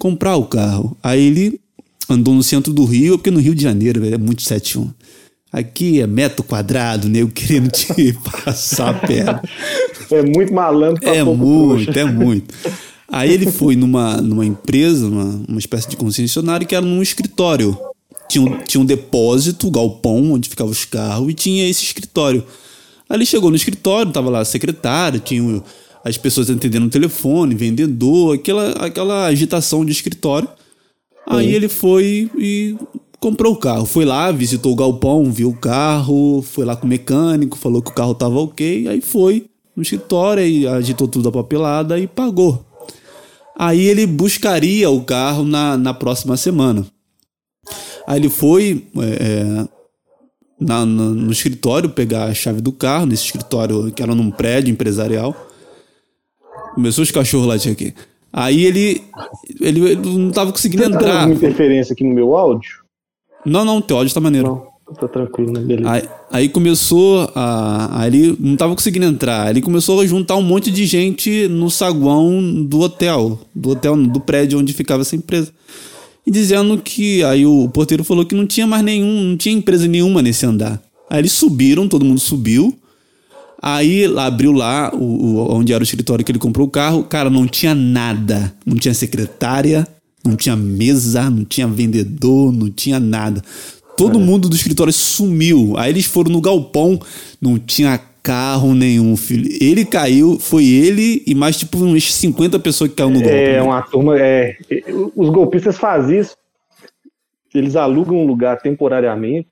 comprar 0.00 0.34
o 0.36 0.46
carro. 0.46 0.96
Aí 1.02 1.20
ele 1.20 1.60
andou 2.08 2.34
no 2.34 2.42
centro 2.42 2.72
do 2.72 2.84
Rio, 2.84 3.18
porque 3.18 3.30
no 3.30 3.38
Rio 3.38 3.54
de 3.54 3.62
Janeiro 3.62 4.04
é 4.04 4.18
muito 4.18 4.42
71. 4.42 4.90
Aqui 5.52 6.00
é 6.00 6.06
metro 6.06 6.42
quadrado, 6.42 7.08
né? 7.08 7.20
Eu 7.20 7.28
querendo 7.28 7.70
te 7.70 8.12
passar 8.44 8.90
a 8.90 8.94
perna. 8.94 9.42
É 10.10 10.22
muito 10.22 10.52
malandro. 10.52 11.06
É 11.06 11.22
muito, 11.22 11.98
é 11.98 12.04
muito. 12.04 12.54
Aí 13.08 13.32
ele 13.32 13.50
foi 13.50 13.76
numa, 13.76 14.16
numa 14.18 14.46
empresa, 14.46 15.06
uma, 15.06 15.42
uma 15.48 15.58
espécie 15.58 15.88
de 15.88 15.96
concessionário, 15.96 16.66
que 16.66 16.74
era 16.74 16.84
num 16.84 17.02
escritório. 17.02 17.76
Tinha 18.28 18.44
um, 18.44 18.58
tinha 18.58 18.80
um 18.80 18.84
depósito, 18.84 19.70
galpão, 19.70 20.32
onde 20.32 20.48
ficavam 20.48 20.70
os 20.70 20.84
carros, 20.84 21.30
e 21.30 21.34
tinha 21.34 21.68
esse 21.68 21.82
escritório. 21.82 22.44
Aí 23.08 23.16
ele 23.16 23.26
chegou 23.26 23.50
no 23.50 23.56
escritório, 23.56 24.12
tava 24.12 24.30
lá 24.30 24.38
a 24.38 24.44
secretária, 24.44 25.18
tinha 25.18 25.60
as 26.04 26.16
pessoas 26.16 26.50
atendendo 26.50 26.86
o 26.86 26.90
telefone, 26.90 27.54
vendedor, 27.54 28.34
aquela, 28.34 28.70
aquela 28.72 29.26
agitação 29.26 29.84
de 29.84 29.92
escritório. 29.92 30.48
Aí 31.26 31.48
uhum. 31.48 31.52
ele 31.52 31.68
foi 31.68 32.30
e 32.38 32.76
comprou 33.20 33.52
o 33.52 33.56
carro. 33.56 33.84
Foi 33.84 34.04
lá, 34.04 34.32
visitou 34.32 34.72
o 34.72 34.76
galpão, 34.76 35.30
viu 35.30 35.50
o 35.50 35.56
carro, 35.56 36.42
foi 36.42 36.64
lá 36.64 36.74
com 36.74 36.86
o 36.86 36.88
mecânico, 36.88 37.58
falou 37.58 37.82
que 37.82 37.90
o 37.90 37.94
carro 37.94 38.14
tava 38.14 38.38
ok, 38.40 38.88
aí 38.88 39.00
foi 39.00 39.46
no 39.76 39.82
escritório 39.82 40.44
e 40.44 40.66
agitou 40.66 41.06
tudo 41.06 41.28
a 41.28 41.32
papelada 41.32 41.98
e 41.98 42.06
pagou. 42.06 42.64
Aí 43.56 43.80
ele 43.82 44.06
buscaria 44.06 44.88
o 44.88 45.04
carro 45.04 45.44
na, 45.44 45.76
na 45.76 45.92
próxima 45.92 46.36
semana. 46.36 46.86
Aí 48.06 48.18
ele 48.18 48.30
foi 48.30 48.86
é, 48.96 49.66
é 49.66 49.68
na, 50.58 50.84
no, 50.84 51.14
no 51.14 51.32
escritório 51.32 51.90
pegar 51.90 52.24
a 52.24 52.34
chave 52.34 52.60
do 52.60 52.72
carro, 52.72 53.06
nesse 53.06 53.24
escritório 53.24 53.92
que 53.92 54.02
era 54.02 54.14
num 54.14 54.30
prédio 54.30 54.72
empresarial. 54.72 55.49
Começou 56.74 57.02
os 57.02 57.10
cachorros 57.10 57.46
latir 57.46 57.72
aqui. 57.72 57.94
Aí 58.32 58.64
ele, 58.64 59.02
ele, 59.60 59.80
ele 59.90 60.18
não 60.18 60.30
tava 60.30 60.52
conseguindo 60.52 60.84
Você 60.84 60.90
tá 60.90 60.96
entrar. 60.96 61.12
Tá 61.12 61.20
alguma 61.20 61.34
interferência 61.34 61.92
aqui 61.92 62.04
no 62.04 62.14
meu 62.14 62.36
áudio? 62.36 62.80
Não, 63.44 63.64
não, 63.64 63.80
teu 63.80 63.96
áudio 63.96 64.14
tá 64.14 64.20
maneiro. 64.20 64.46
Não, 64.86 64.94
tá 64.94 65.08
tranquilo, 65.08 65.52
né? 65.52 65.60
Beleza. 65.60 65.90
Aí, 65.90 66.02
aí 66.30 66.48
começou 66.48 67.30
a. 67.34 68.00
Aí 68.00 68.08
ele 68.08 68.36
não 68.38 68.56
tava 68.56 68.74
conseguindo 68.74 69.06
entrar. 69.06 69.46
Aí 69.46 69.52
ele 69.52 69.62
começou 69.62 70.00
a 70.00 70.06
juntar 70.06 70.36
um 70.36 70.42
monte 70.42 70.70
de 70.70 70.86
gente 70.86 71.48
no 71.48 71.70
saguão 71.70 72.64
do 72.64 72.80
hotel. 72.80 73.38
Do 73.54 73.70
hotel, 73.70 73.96
do 73.96 74.20
prédio 74.20 74.58
onde 74.58 74.72
ficava 74.72 75.02
essa 75.02 75.16
empresa. 75.16 75.52
E 76.24 76.30
dizendo 76.30 76.78
que. 76.78 77.24
Aí 77.24 77.44
o 77.44 77.68
porteiro 77.68 78.04
falou 78.04 78.24
que 78.24 78.34
não 78.34 78.46
tinha 78.46 78.66
mais 78.66 78.84
nenhum. 78.84 79.30
Não 79.30 79.36
tinha 79.36 79.54
empresa 79.54 79.88
nenhuma 79.88 80.22
nesse 80.22 80.46
andar. 80.46 80.80
Aí 81.08 81.18
eles 81.20 81.32
subiram, 81.32 81.88
todo 81.88 82.04
mundo 82.04 82.20
subiu. 82.20 82.76
Aí 83.62 84.06
abriu 84.16 84.52
lá 84.52 84.90
o, 84.94 85.04
o, 85.04 85.54
onde 85.54 85.72
era 85.72 85.82
o 85.82 85.84
escritório 85.84 86.24
que 86.24 86.32
ele 86.32 86.38
comprou 86.38 86.66
o 86.66 86.70
carro. 86.70 87.04
Cara, 87.04 87.28
não 87.28 87.46
tinha 87.46 87.74
nada. 87.74 88.52
Não 88.64 88.76
tinha 88.76 88.94
secretária, 88.94 89.86
não 90.24 90.34
tinha 90.34 90.56
mesa, 90.56 91.28
não 91.30 91.44
tinha 91.44 91.66
vendedor, 91.66 92.52
não 92.52 92.70
tinha 92.70 92.98
nada. 92.98 93.42
Todo 93.96 94.18
é. 94.18 94.22
mundo 94.22 94.48
do 94.48 94.56
escritório 94.56 94.92
sumiu. 94.92 95.74
Aí 95.76 95.90
eles 95.90 96.06
foram 96.06 96.32
no 96.32 96.40
galpão, 96.40 96.98
não 97.40 97.58
tinha 97.58 98.00
carro 98.22 98.74
nenhum, 98.74 99.16
filho. 99.16 99.48
Ele 99.60 99.84
caiu, 99.84 100.38
foi 100.38 100.64
ele 100.64 101.22
e 101.26 101.34
mais 101.34 101.58
tipo 101.58 101.78
uns 101.78 102.14
50 102.14 102.58
pessoas 102.60 102.90
que 102.90 102.96
caíram 102.96 103.12
no 103.12 103.20
golpe. 103.20 103.34
É, 103.34 103.54
né? 103.54 103.62
uma 103.62 103.82
turma. 103.82 104.18
É, 104.18 104.56
os 105.14 105.28
golpistas 105.28 105.76
fazem 105.76 106.20
isso. 106.20 106.36
Eles 107.54 107.76
alugam 107.76 108.16
um 108.16 108.26
lugar 108.26 108.60
temporariamente, 108.60 109.48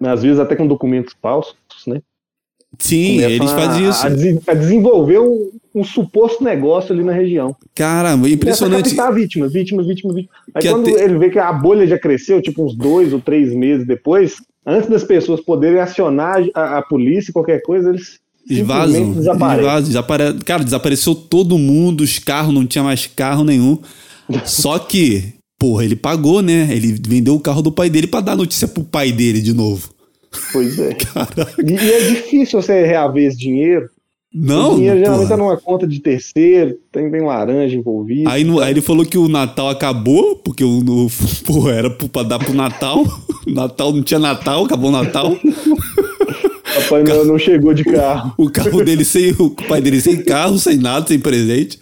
às 0.00 0.22
vezes 0.22 0.40
até 0.40 0.56
com 0.56 0.66
documentos 0.66 1.14
falsos, 1.22 1.54
Sim, 2.78 3.20
eles 3.20 3.50
fazem 3.50 3.88
isso. 3.88 4.06
A, 4.06 4.52
a 4.52 4.54
desenvolver 4.54 5.18
um, 5.18 5.50
um, 5.74 5.84
suposto 5.84 6.42
negócio 6.42 6.92
ali 6.92 7.02
na 7.02 7.12
região. 7.12 7.56
Caramba, 7.74 8.28
impressionante. 8.28 8.90
Começa 8.90 9.08
a 9.08 9.10
vítima, 9.10 9.48
vítima, 9.48 9.82
vítima, 9.82 10.14
vítima. 10.14 10.34
Aí 10.54 10.62
que 10.62 10.68
quando 10.68 10.90
até... 10.90 11.04
ele 11.04 11.18
vê 11.18 11.30
que 11.30 11.38
a 11.38 11.52
bolha 11.52 11.86
já 11.86 11.98
cresceu, 11.98 12.42
tipo 12.42 12.64
uns 12.64 12.74
dois 12.74 13.12
ou 13.12 13.20
três 13.20 13.54
meses 13.54 13.86
depois, 13.86 14.36
antes 14.64 14.88
das 14.88 15.04
pessoas 15.04 15.40
poderem 15.40 15.80
acionar 15.80 16.42
a, 16.54 16.78
a 16.78 16.82
polícia, 16.82 17.32
qualquer 17.32 17.62
coisa, 17.62 17.90
eles 17.90 18.20
vazam, 18.64 19.12
desaparecem. 19.12 19.82
Desapare... 19.84 20.34
Cara, 20.44 20.64
desapareceu 20.64 21.14
todo 21.14 21.58
mundo, 21.58 22.02
os 22.02 22.18
carros, 22.18 22.54
não 22.54 22.66
tinha 22.66 22.84
mais 22.84 23.06
carro 23.06 23.44
nenhum. 23.44 23.78
Só 24.44 24.78
que, 24.78 25.34
porra, 25.58 25.84
ele 25.84 25.96
pagou, 25.96 26.42
né? 26.42 26.68
Ele 26.70 26.96
vendeu 27.06 27.34
o 27.34 27.40
carro 27.40 27.62
do 27.62 27.72
pai 27.72 27.90
dele 27.90 28.06
para 28.06 28.20
dar 28.20 28.36
notícia 28.36 28.68
pro 28.68 28.84
pai 28.84 29.12
dele 29.12 29.40
de 29.40 29.52
novo. 29.52 29.95
Pois 30.52 30.78
é. 30.78 30.94
Caraca. 31.14 31.54
E, 31.64 31.74
é 31.74 32.08
difícil 32.08 32.60
você 32.60 32.84
reaver 32.84 33.24
esse 33.24 33.38
dinheiro. 33.38 33.88
Não, 34.38 34.72
o 34.72 34.76
dinheiro 34.76 34.98
geralmente 34.98 35.28
tá 35.28 35.36
numa 35.36 35.56
conta 35.56 35.86
de 35.86 35.98
terceiro, 35.98 36.76
tem, 36.92 37.10
tem 37.10 37.22
laranja 37.22 37.74
envolvido. 37.74 38.28
Aí, 38.28 38.44
no, 38.44 38.60
aí, 38.60 38.70
ele 38.70 38.82
falou 38.82 39.06
que 39.06 39.16
o 39.16 39.28
Natal 39.28 39.70
acabou, 39.70 40.36
porque 40.36 40.62
o, 40.62 40.82
pô, 41.46 41.70
era 41.70 41.88
pra 41.88 42.22
dar 42.22 42.38
pro 42.38 42.52
Natal. 42.52 43.02
Natal 43.46 43.92
não 43.92 44.02
tinha 44.02 44.20
Natal, 44.20 44.64
acabou 44.64 44.90
o 44.90 44.92
Natal. 44.92 45.34
Papai 46.86 47.02
Noel 47.02 47.24
não 47.24 47.38
chegou 47.38 47.74
de 47.74 47.84
carro. 47.84 48.32
O 48.38 48.48
carro 48.48 48.84
dele 48.84 49.04
sem. 49.04 49.34
O 49.38 49.50
pai 49.50 49.80
dele 49.80 50.00
sem 50.00 50.22
carro, 50.22 50.56
sem 50.58 50.76
nada, 50.78 51.06
sem 51.06 51.18
presente. 51.18 51.78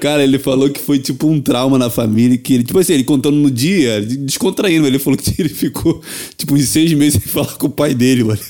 Cara, 0.00 0.22
ele 0.24 0.38
falou 0.38 0.68
que 0.68 0.80
foi 0.80 0.98
tipo 0.98 1.28
um 1.28 1.40
trauma 1.40 1.78
na 1.78 1.88
família. 1.88 2.36
Que 2.36 2.54
ele, 2.54 2.64
tipo 2.64 2.78
assim, 2.78 2.94
ele 2.94 3.04
contando 3.04 3.36
no 3.36 3.50
dia, 3.50 4.00
descontraindo, 4.00 4.86
ele 4.86 4.98
falou 4.98 5.18
que 5.18 5.34
ele 5.40 5.48
ficou 5.48 6.02
tipo 6.36 6.54
uns 6.54 6.68
seis 6.68 6.92
meses 6.92 7.22
sem 7.22 7.32
falar 7.32 7.56
com 7.56 7.68
o 7.68 7.70
pai 7.70 7.94
dele, 7.94 8.24
mano. 8.24 8.40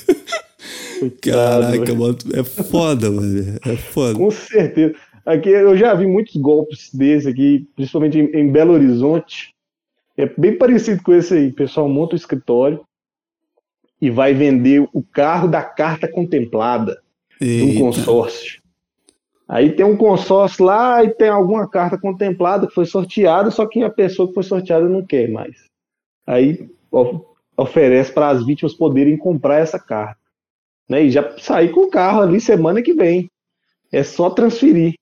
Caraca, 1.21 1.95
mano, 1.95 2.17
é 2.33 2.43
foda, 2.43 3.09
mano. 3.11 3.59
É 3.65 3.75
foda. 3.75 4.15
Com 4.15 4.31
certeza. 4.31 4.95
Aqui 5.25 5.49
eu 5.49 5.77
já 5.77 5.93
vi 5.93 6.07
muitos 6.07 6.35
golpes 6.35 6.89
desses 6.91 7.27
aqui, 7.27 7.67
principalmente 7.75 8.17
em, 8.17 8.25
em 8.35 8.51
Belo 8.51 8.73
Horizonte. 8.73 9.53
É 10.17 10.29
bem 10.37 10.57
parecido 10.57 11.01
com 11.03 11.13
esse 11.13 11.33
aí. 11.33 11.47
O 11.49 11.53
pessoal 11.53 11.87
monta 11.87 12.13
o 12.13 12.17
escritório 12.17 12.79
e 14.01 14.09
vai 14.09 14.33
vender 14.33 14.87
o 14.91 15.03
carro 15.03 15.47
da 15.47 15.61
carta 15.61 16.07
contemplada 16.07 17.01
um 17.41 17.79
consórcio. 17.79 18.61
Aí 19.47 19.71
tem 19.71 19.85
um 19.85 19.97
consórcio 19.97 20.63
lá 20.63 21.03
e 21.03 21.09
tem 21.09 21.27
alguma 21.27 21.67
carta 21.67 21.97
contemplada 21.97 22.67
que 22.67 22.73
foi 22.73 22.85
sorteada, 22.85 23.51
só 23.51 23.65
que 23.65 23.83
a 23.83 23.89
pessoa 23.89 24.27
que 24.27 24.33
foi 24.33 24.43
sorteada 24.43 24.87
não 24.87 25.05
quer 25.05 25.29
mais. 25.29 25.65
Aí 26.25 26.69
oferece 27.57 28.13
para 28.13 28.29
as 28.29 28.45
vítimas 28.45 28.73
poderem 28.73 29.17
comprar 29.17 29.59
essa 29.59 29.77
carta. 29.77 30.19
Né? 30.87 31.03
E 31.03 31.11
já 31.11 31.37
sair 31.37 31.69
com 31.69 31.81
o 31.81 31.89
carro 31.89 32.21
ali 32.21 32.39
semana 32.39 32.81
que 32.81 32.93
vem. 32.93 33.29
É 33.91 34.03
só 34.03 34.29
transferir. 34.29 34.93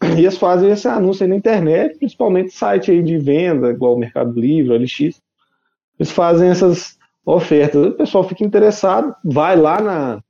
E 0.18 0.24
eles 0.24 0.36
fazem 0.36 0.68
esse 0.68 0.88
anúncio 0.88 1.22
aí 1.22 1.28
na 1.28 1.36
internet, 1.36 1.96
principalmente 1.96 2.52
site 2.52 2.90
aí 2.90 3.00
de 3.00 3.18
venda, 3.18 3.70
igual 3.70 3.94
o 3.94 3.98
Mercado 3.98 4.38
Livre, 4.38 4.76
LX. 4.76 5.20
Eles 5.96 6.10
fazem 6.10 6.48
essas 6.48 6.98
ofertas. 7.24 7.86
O 7.86 7.92
pessoal 7.92 8.24
fica 8.24 8.44
interessado, 8.44 9.14
vai 9.24 9.56
lá 9.56 9.80
na, 9.80 10.22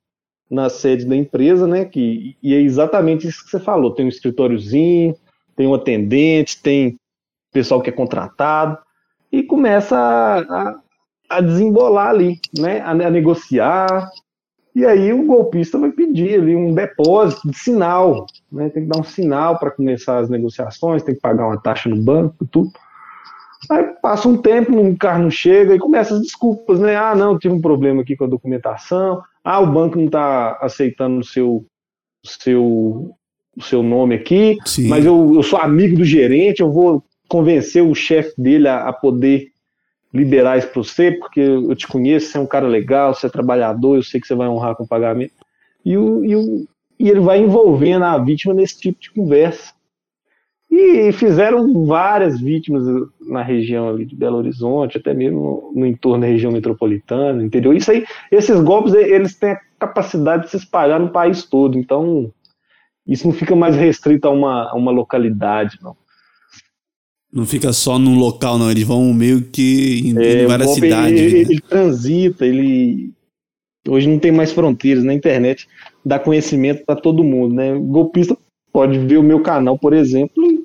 na 0.51 0.69
sede 0.69 1.05
da 1.05 1.17
empresa, 1.17 1.67
né? 1.67 1.85
Que, 1.85 2.37
e 2.43 2.55
é 2.55 2.61
exatamente 2.61 3.27
isso 3.27 3.45
que 3.45 3.51
você 3.51 3.59
falou. 3.59 3.95
Tem 3.95 4.05
um 4.05 4.11
escritóriozinho, 4.11 5.17
tem 5.57 5.67
um 5.67 5.75
atendente, 5.75 6.63
tem 6.63 6.99
pessoal 7.53 7.83
que 7.83 7.91
é 7.91 7.93
contratado, 7.93 8.79
e 9.31 9.43
começa 9.43 9.97
a, 9.97 10.39
a, 10.41 10.81
a 11.29 11.41
desembolar 11.41 12.09
ali, 12.09 12.39
né? 12.59 12.81
A, 12.81 12.91
a, 12.91 13.11
negociar. 13.11 14.11
E 14.75 14.87
aí 14.87 15.13
o 15.13 15.27
golpista 15.27 15.79
vai 15.79 15.91
pedir 15.91 16.41
ali 16.41 16.57
um 16.57 16.75
depósito 16.75 17.51
de 17.51 17.59
sinal, 17.59 18.27
né? 18.51 18.69
Tem 18.71 18.83
que 18.83 18.89
dar 18.89 19.01
um 19.01 19.05
sinal 19.05 19.59
para 19.59 19.71
começar 19.71 20.19
as 20.19 20.31
negociações, 20.31 21.03
tem 21.03 21.15
que 21.15 21.21
pagar 21.21 21.47
uma 21.47 21.61
taxa 21.61 21.89
no 21.89 21.97
banco, 21.97 22.47
tudo. 22.47 22.71
Aí 23.71 23.85
passa 24.03 24.29
um 24.29 24.37
tempo, 24.37 24.77
o 24.77 24.97
carro 24.97 25.23
não 25.23 25.31
chega 25.31 25.75
e 25.75 25.79
começa 25.79 26.15
as 26.15 26.23
desculpas, 26.23 26.81
né? 26.81 26.97
Ah, 26.97 27.15
não, 27.15 27.39
tive 27.39 27.55
um 27.55 27.61
problema 27.61 28.03
aqui 28.03 28.17
com 28.17 28.25
a 28.25 28.29
documentação. 28.29 29.23
Ah, 29.45 29.61
o 29.61 29.67
banco 29.67 29.97
não 29.97 30.07
está 30.07 30.59
aceitando 30.61 31.21
o 31.21 31.25
seu, 31.25 31.65
seu, 32.25 33.15
o 33.57 33.63
seu 33.63 33.83
nome 33.83 34.15
aqui, 34.15 34.59
Sim. 34.65 34.89
mas 34.89 35.05
eu, 35.05 35.35
eu 35.35 35.43
sou 35.43 35.59
amigo 35.59 35.97
do 35.97 36.05
gerente, 36.05 36.61
eu 36.61 36.73
vou 36.73 37.05
convencer 37.29 37.83
o 37.83 37.95
chefe 37.95 38.35
dele 38.37 38.69
a, 38.69 38.89
a 38.89 38.93
poder 38.93 39.53
liberar 40.13 40.59
isso 40.59 40.69
para 40.69 40.83
você, 40.83 41.13
porque 41.13 41.41
eu 41.41 41.75
te 41.75 41.89
conheço, 41.89 42.31
você 42.31 42.39
é 42.39 42.41
um 42.41 42.47
cara 42.47 42.67
legal, 42.67 43.15
você 43.15 43.27
é 43.27 43.31
trabalhador, 43.31 43.97
eu 43.97 44.03
sei 44.03 44.21
que 44.21 44.27
você 44.27 44.35
vai 44.35 44.49
honrar 44.49 44.77
com 44.77 44.85
o 44.85 44.89
pagamento. 44.89 45.33
E, 45.85 45.97
o, 45.97 46.25
e, 46.25 46.37
o, 46.37 46.67
e 46.99 47.09
ele 47.09 47.21
vai 47.21 47.41
envolvendo 47.41 48.05
a 48.05 48.19
vítima 48.19 48.53
nesse 48.53 48.79
tipo 48.79 49.01
de 49.01 49.11
conversa. 49.11 49.73
E 50.75 51.13
fizeram 51.13 51.85
várias 51.85 52.41
vítimas 52.41 52.83
na 53.21 53.43
região 53.43 53.91
ali 53.91 54.07
de 54.07 54.17
Belo 54.17 54.39
Horizonte, 54.39 54.97
até 54.97 55.13
mesmo 55.13 55.71
no, 55.75 55.81
no 55.81 55.87
entorno 55.87 56.23
da 56.23 56.27
região 56.27 56.51
metropolitana, 56.51 57.43
interior. 57.43 57.77
Isso 57.77 57.91
aí, 57.91 58.07
esses 58.31 58.59
golpes, 58.59 58.95
eles 58.95 59.35
têm 59.35 59.51
a 59.51 59.61
capacidade 59.79 60.45
de 60.45 60.51
se 60.51 60.57
espalhar 60.57 60.99
no 60.99 61.11
país 61.11 61.45
todo. 61.45 61.79
Então, 61.79 62.33
isso 63.07 63.27
não 63.27 63.35
fica 63.35 63.55
mais 63.55 63.77
restrito 63.77 64.27
a 64.27 64.31
uma, 64.31 64.71
a 64.71 64.75
uma 64.75 64.91
localidade, 64.91 65.79
não. 65.83 65.95
Não 67.31 67.45
fica 67.45 67.71
só 67.75 67.99
num 67.99 68.19
local, 68.19 68.57
não. 68.57 68.71
Eles 68.71 68.85
vão 68.85 69.13
meio 69.13 69.43
que 69.43 70.01
em, 70.07 70.19
É, 70.19 70.47
várias 70.47 70.69
golpe, 70.69 70.81
cidades. 70.81 71.21
Ele, 71.21 71.33
né? 71.35 71.41
ele 71.41 71.61
transita, 71.61 72.47
ele. 72.47 73.13
Hoje 73.87 74.09
não 74.09 74.19
tem 74.19 74.33
mais 74.33 74.53
fronteiras 74.53 75.05
na 75.05 75.13
internet, 75.13 75.69
dá 76.03 76.19
conhecimento 76.19 76.83
para 76.87 76.99
todo 76.99 77.23
mundo, 77.23 77.55
né? 77.55 77.75
O 77.75 77.83
golpista 77.83 78.35
pode 78.73 78.99
ver 79.01 79.19
o 79.19 79.23
meu 79.23 79.41
canal, 79.41 79.79
por 79.79 79.93
exemplo, 79.93 80.62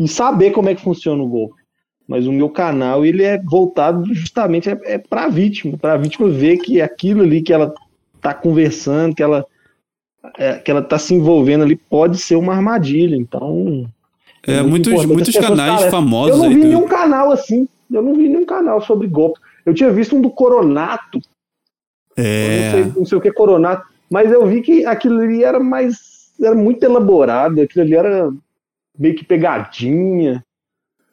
e, 0.00 0.04
e 0.04 0.08
saber 0.08 0.50
como 0.52 0.68
é 0.68 0.74
que 0.74 0.82
funciona 0.82 1.22
o 1.22 1.28
golpe. 1.28 1.60
Mas 2.08 2.26
o 2.26 2.32
meu 2.32 2.48
canal, 2.48 3.04
ele 3.04 3.22
é 3.22 3.38
voltado 3.38 4.12
justamente 4.12 4.68
é, 4.68 4.78
é 4.84 4.98
para 4.98 5.24
a 5.24 5.28
vítima, 5.28 5.78
para 5.78 5.92
a 5.92 5.96
vítima 5.96 6.28
ver 6.28 6.56
que 6.56 6.80
aquilo 6.80 7.22
ali 7.22 7.40
que 7.40 7.52
ela 7.52 7.72
tá 8.20 8.34
conversando, 8.34 9.14
que 9.14 9.22
ela 9.22 9.44
é, 10.36 10.54
que 10.58 10.70
ela 10.70 10.82
tá 10.82 10.98
se 10.98 11.14
envolvendo 11.14 11.62
ali 11.64 11.76
pode 11.76 12.18
ser 12.18 12.36
uma 12.36 12.52
armadilha. 12.54 13.16
Então, 13.16 13.86
É, 14.46 14.60
muito 14.62 14.90
muitos, 14.90 15.06
muitos 15.06 15.36
canais 15.36 15.84
famosos 15.86 16.32
eu 16.32 16.38
não 16.38 16.48
aí. 16.48 16.54
vi 16.54 16.60
do- 16.60 16.66
nenhum 16.66 16.86
canal 16.86 17.30
assim. 17.32 17.68
Eu 17.90 18.02
não 18.02 18.14
vi 18.14 18.28
nenhum 18.28 18.44
canal 18.44 18.80
sobre 18.82 19.06
golpe. 19.08 19.40
Eu 19.64 19.72
tinha 19.74 19.90
visto 19.90 20.14
um 20.16 20.20
do 20.20 20.30
Coronato, 20.30 21.20
É, 22.16 22.62
não, 22.64 22.70
sei, 22.84 22.92
não 22.98 23.04
sei 23.06 23.18
o 23.18 23.20
que 23.20 23.28
é 23.28 23.32
Coronato, 23.32 23.86
mas 24.10 24.30
eu 24.30 24.44
vi 24.46 24.60
que 24.62 24.84
aquilo 24.84 25.20
ali 25.20 25.42
era 25.44 25.60
mais. 25.60 26.32
Era 26.42 26.54
muito 26.54 26.82
elaborado, 26.82 27.60
aquilo 27.60 27.82
ali 27.84 27.94
era 27.94 28.32
meio 28.98 29.14
que 29.14 29.24
pegadinha, 29.24 30.44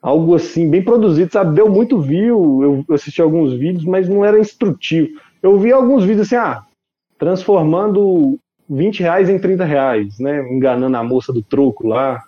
algo 0.01 0.35
assim, 0.35 0.69
bem 0.69 0.81
produzido, 0.83 1.31
sabe? 1.31 1.55
Deu 1.55 1.69
muito 1.69 1.99
view, 1.99 2.83
eu 2.87 2.95
assisti 2.95 3.21
alguns 3.21 3.53
vídeos, 3.53 3.85
mas 3.85 4.07
não 4.07 4.23
era 4.23 4.39
instrutivo. 4.39 5.09
Eu 5.41 5.57
vi 5.59 5.71
alguns 5.71 6.03
vídeos 6.03 6.27
assim, 6.27 6.35
ah, 6.35 6.63
transformando 7.17 8.37
20 8.69 9.01
reais 9.01 9.29
em 9.29 9.39
30 9.39 9.63
reais, 9.65 10.19
né? 10.19 10.41
Enganando 10.51 10.97
a 10.97 11.03
moça 11.03 11.31
do 11.31 11.41
troco 11.41 11.87
lá, 11.87 12.21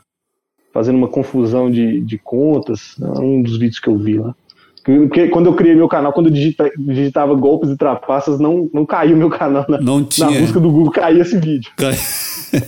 fazendo 0.74 0.97
uma 0.97 1.08
confusão 1.08 1.70
de, 1.70 2.02
de 2.02 2.18
contas, 2.18 2.95
né? 2.97 3.10
um 3.20 3.41
dos 3.41 3.58
vídeos 3.58 3.80
que 3.80 3.88
eu 3.89 3.97
vi 3.97 4.18
lá. 4.18 4.36
Porque 4.84 5.28
quando 5.28 5.47
eu 5.47 5.56
criei 5.56 5.76
meu 5.76 5.88
canal, 5.88 6.14
quando 6.14 6.28
eu 6.28 6.32
digita- 6.34 6.72
digitava 6.78 7.36
golpes 7.36 7.70
e 7.70 7.78
trapaças, 7.78 8.39
não, 8.39 8.70
não 8.74 8.86
caiu 8.86 9.16
meu 9.18 9.30
canal 9.30 9.66
na, 9.68 9.80
não 9.80 10.00
na 10.00 10.06
tinha. 10.06 10.39
busca 10.39 10.60
do 10.60 10.72
Google, 10.72 10.91
caía 10.91 11.22
esse 11.22 11.38
vídeo. 11.38 11.72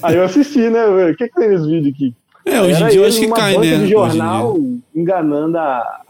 Aí 0.04 0.16
eu 0.18 0.24
assisti, 0.24 0.70
né? 0.70 0.86
O 0.86 1.16
que, 1.16 1.28
que 1.28 1.36
tem 1.36 1.50
nesse 1.50 1.68
vídeo 1.68 1.92
aqui? 1.92 2.14
É, 2.52 2.62
hoje 2.62 2.84
em 2.84 2.88
dia 2.90 3.00
eu 3.00 3.06
acho 3.06 3.20
que 3.20 3.28
cai, 3.32 3.58
né? 3.58 3.78
de 3.78 3.88
jornal 3.88 4.58
enganando 4.94 5.58
a, 5.58 6.02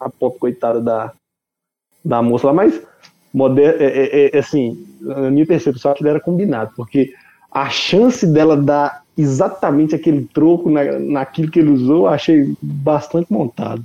a 0.00 0.10
pop 0.10 0.38
coitada 0.38 0.80
da, 0.80 1.12
da 2.04 2.22
moça 2.22 2.48
lá, 2.48 2.52
mas 2.52 2.80
moder, 3.32 3.76
é, 3.80 3.86
é- 3.86 4.36
é- 4.36 4.38
assim, 4.38 4.86
a 5.16 5.30
minha 5.30 5.46
percepção 5.46 5.92
é 5.92 5.94
que 5.94 6.06
era 6.06 6.20
combinado, 6.20 6.72
porque 6.76 7.12
a 7.50 7.68
chance 7.70 8.26
dela 8.26 8.56
dar 8.56 9.02
exatamente 9.16 9.94
aquele 9.94 10.24
troco 10.32 10.70
na, 10.70 10.98
naquilo 10.98 11.50
que 11.50 11.60
ele 11.60 11.70
usou, 11.70 12.06
eu 12.06 12.08
achei 12.08 12.54
bastante 12.60 13.32
montado. 13.32 13.82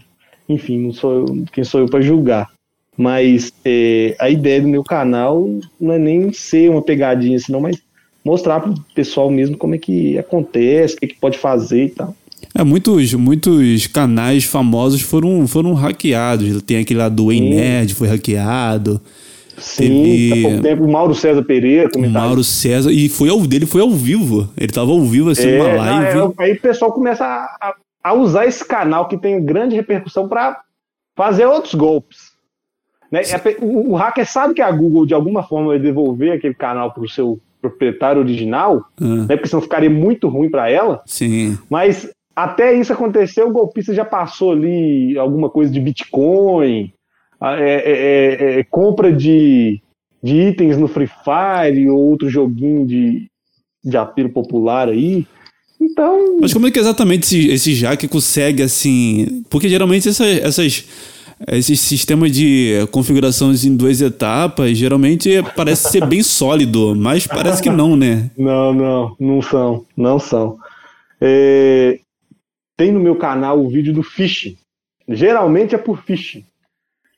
Enfim, 0.47 0.79
não 0.79 0.93
sou 0.93 1.13
eu, 1.13 1.45
quem 1.51 1.63
sou 1.63 1.81
eu 1.81 1.87
para 1.87 2.01
julgar. 2.01 2.49
Mas 2.97 3.53
é, 3.63 4.15
a 4.19 4.29
ideia 4.29 4.61
do 4.61 4.67
meu 4.67 4.83
canal 4.83 5.47
não 5.79 5.93
é 5.93 5.99
nem 5.99 6.31
ser 6.33 6.69
uma 6.69 6.81
pegadinha 6.81 7.37
assim, 7.37 7.51
não, 7.51 7.59
mas 7.61 7.79
mostrar 8.27 8.59
pro 8.59 8.73
pessoal 8.93 9.29
mesmo 9.31 9.57
como 9.57 9.73
é 9.75 9.77
que 9.77 10.17
acontece, 10.17 10.95
o 10.95 10.97
que, 10.97 11.07
que 11.07 11.15
pode 11.15 11.37
fazer 11.37 11.85
e 11.85 11.89
tal. 11.89 12.15
É, 12.53 12.63
muitos, 12.63 13.13
muitos 13.13 13.87
canais 13.87 14.43
famosos 14.43 15.01
foram, 15.01 15.47
foram 15.47 15.73
hackeados. 15.73 16.61
Tem 16.63 16.77
aquele 16.79 16.99
lá 16.99 17.09
do 17.09 17.31
Ei. 17.31 17.39
Nerd, 17.41 17.95
foi 17.95 18.07
hackeado. 18.07 19.01
Sim, 19.57 19.87
Teve- 19.87 20.33
há 20.33 20.41
pouco 20.49 20.61
tempo 20.61 20.83
o 20.83 20.91
Mauro 20.91 21.15
César 21.15 21.43
Pereira 21.43 21.87
O 21.87 21.91
comentário. 21.91 22.27
Mauro 22.27 22.43
César. 22.43 22.91
E 22.91 23.09
foi 23.09 23.29
ao 23.29 23.39
dele, 23.41 23.65
foi 23.65 23.81
ao 23.81 23.89
vivo. 23.89 24.47
Ele 24.55 24.71
tava 24.71 24.91
ao 24.91 25.01
vivo, 25.01 25.29
assim, 25.31 25.47
É, 25.47 25.57
numa 25.57 25.69
não, 25.69 25.77
live. 25.77 26.19
é, 26.19 26.43
aí 26.43 26.53
o 26.53 26.61
pessoal 26.61 26.91
começa 26.91 27.25
a, 27.25 27.73
a- 28.03 28.13
usar 28.13 28.45
esse 28.45 28.63
canal 28.63 29.07
que 29.07 29.17
tem 29.17 29.43
grande 29.43 29.75
repercussão 29.75 30.27
para 30.27 30.59
fazer 31.15 31.45
outros 31.47 31.73
golpes. 31.73 32.17
Né? 33.11 33.21
É 33.23 33.57
O, 33.65 33.93
o 33.93 33.95
hacker 33.95 34.29
sabe 34.29 34.53
que 34.53 34.61
a 34.61 34.69
Google, 34.71 35.05
de 35.07 35.13
alguma 35.15 35.41
forma, 35.41 35.69
vai 35.69 35.79
devolver 35.79 36.33
aquele 36.33 36.53
canal 36.53 36.91
para 36.91 37.03
o 37.03 37.09
seu 37.09 37.39
proprietário 37.69 38.21
original, 38.21 38.83
Ah, 38.99 39.05
né? 39.27 39.35
porque 39.35 39.47
senão 39.47 39.61
ficaria 39.61 39.89
muito 39.89 40.27
ruim 40.27 40.49
para 40.49 40.69
ela. 40.69 41.01
sim. 41.05 41.57
Mas 41.69 42.09
até 42.35 42.73
isso 42.73 42.93
acontecer, 42.93 43.41
o 43.43 43.51
golpista 43.51 43.93
já 43.93 44.05
passou 44.05 44.51
ali 44.51 45.17
alguma 45.17 45.49
coisa 45.49 45.71
de 45.71 45.79
Bitcoin, 45.79 46.91
é- 47.41 47.53
é- 47.59 48.55
é- 48.55 48.59
é 48.59 48.63
compra 48.63 49.11
de, 49.11 49.79
de 50.23 50.35
itens 50.35 50.77
no 50.77 50.87
Free 50.87 51.07
Fire 51.07 51.89
ou 51.89 51.97
outro 51.99 52.29
joguinho 52.29 52.85
de, 52.85 53.27
de 53.83 53.97
apelo 53.97 54.29
popular 54.29 54.89
aí. 54.89 55.25
Então, 55.79 56.37
Mas 56.41 56.53
como 56.53 56.67
é 56.67 56.71
que 56.71 56.79
exatamente 56.79 57.23
esse, 57.49 57.71
esse 57.71 57.85
hack 57.85 58.07
consegue, 58.07 58.63
assim. 58.63 59.43
Porque 59.49 59.69
geralmente 59.69 60.09
essa- 60.09 60.25
essas. 60.25 60.85
Esses 61.47 61.79
sistemas 61.81 62.31
de 62.31 62.73
configurações 62.91 63.63
em 63.63 63.75
duas 63.75 64.01
etapas, 64.01 64.75
geralmente 64.77 65.29
parece 65.55 65.89
ser 65.91 66.05
bem 66.05 66.23
sólido, 66.23 66.95
mas 66.95 67.27
parece 67.27 67.61
que 67.61 67.69
não, 67.69 67.95
né? 67.95 68.31
não, 68.37 68.73
não, 68.73 69.15
não 69.19 69.41
são, 69.41 69.85
não 69.95 70.17
são. 70.17 70.57
É, 71.21 71.99
tem 72.75 72.91
no 72.91 72.99
meu 72.99 73.15
canal 73.15 73.59
o 73.63 73.69
vídeo 73.69 73.93
do 73.93 74.01
phishing. 74.03 74.57
Geralmente 75.07 75.75
é 75.75 75.77
por 75.77 76.01
phishing. 76.03 76.43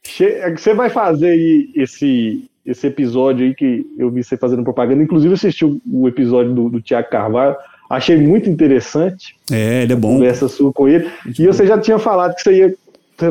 Che- 0.05 0.53
Você 0.57 0.74
vai 0.74 0.89
fazer 0.89 1.30
aí 1.30 1.70
esse, 1.76 2.43
esse 2.65 2.88
episódio 2.88 3.45
aí 3.45 3.53
que 3.55 3.86
eu 3.97 4.09
vi 4.11 4.24
você 4.24 4.38
fazendo 4.38 4.63
propaganda. 4.63 5.01
Inclusive, 5.03 5.34
assisti 5.34 5.65
o, 5.65 5.80
o 5.91 6.07
episódio 6.07 6.53
do, 6.53 6.70
do 6.70 6.82
Tiago 6.82 7.09
Carvalho. 7.09 7.55
Achei 7.89 8.15
muito 8.17 8.49
interessante 8.49 9.36
É, 9.51 9.82
ele 9.84 9.93
é 9.93 9.95
bom. 9.95 10.13
conversa 10.15 10.47
sua 10.47 10.72
com 10.72 10.88
ele. 10.88 11.09
E 11.38 11.45
você 11.47 11.65
já 11.65 11.78
tinha 11.80 11.97
falado 11.97 12.36
que 12.36 12.41
você, 12.41 12.55
ia, 12.57 12.76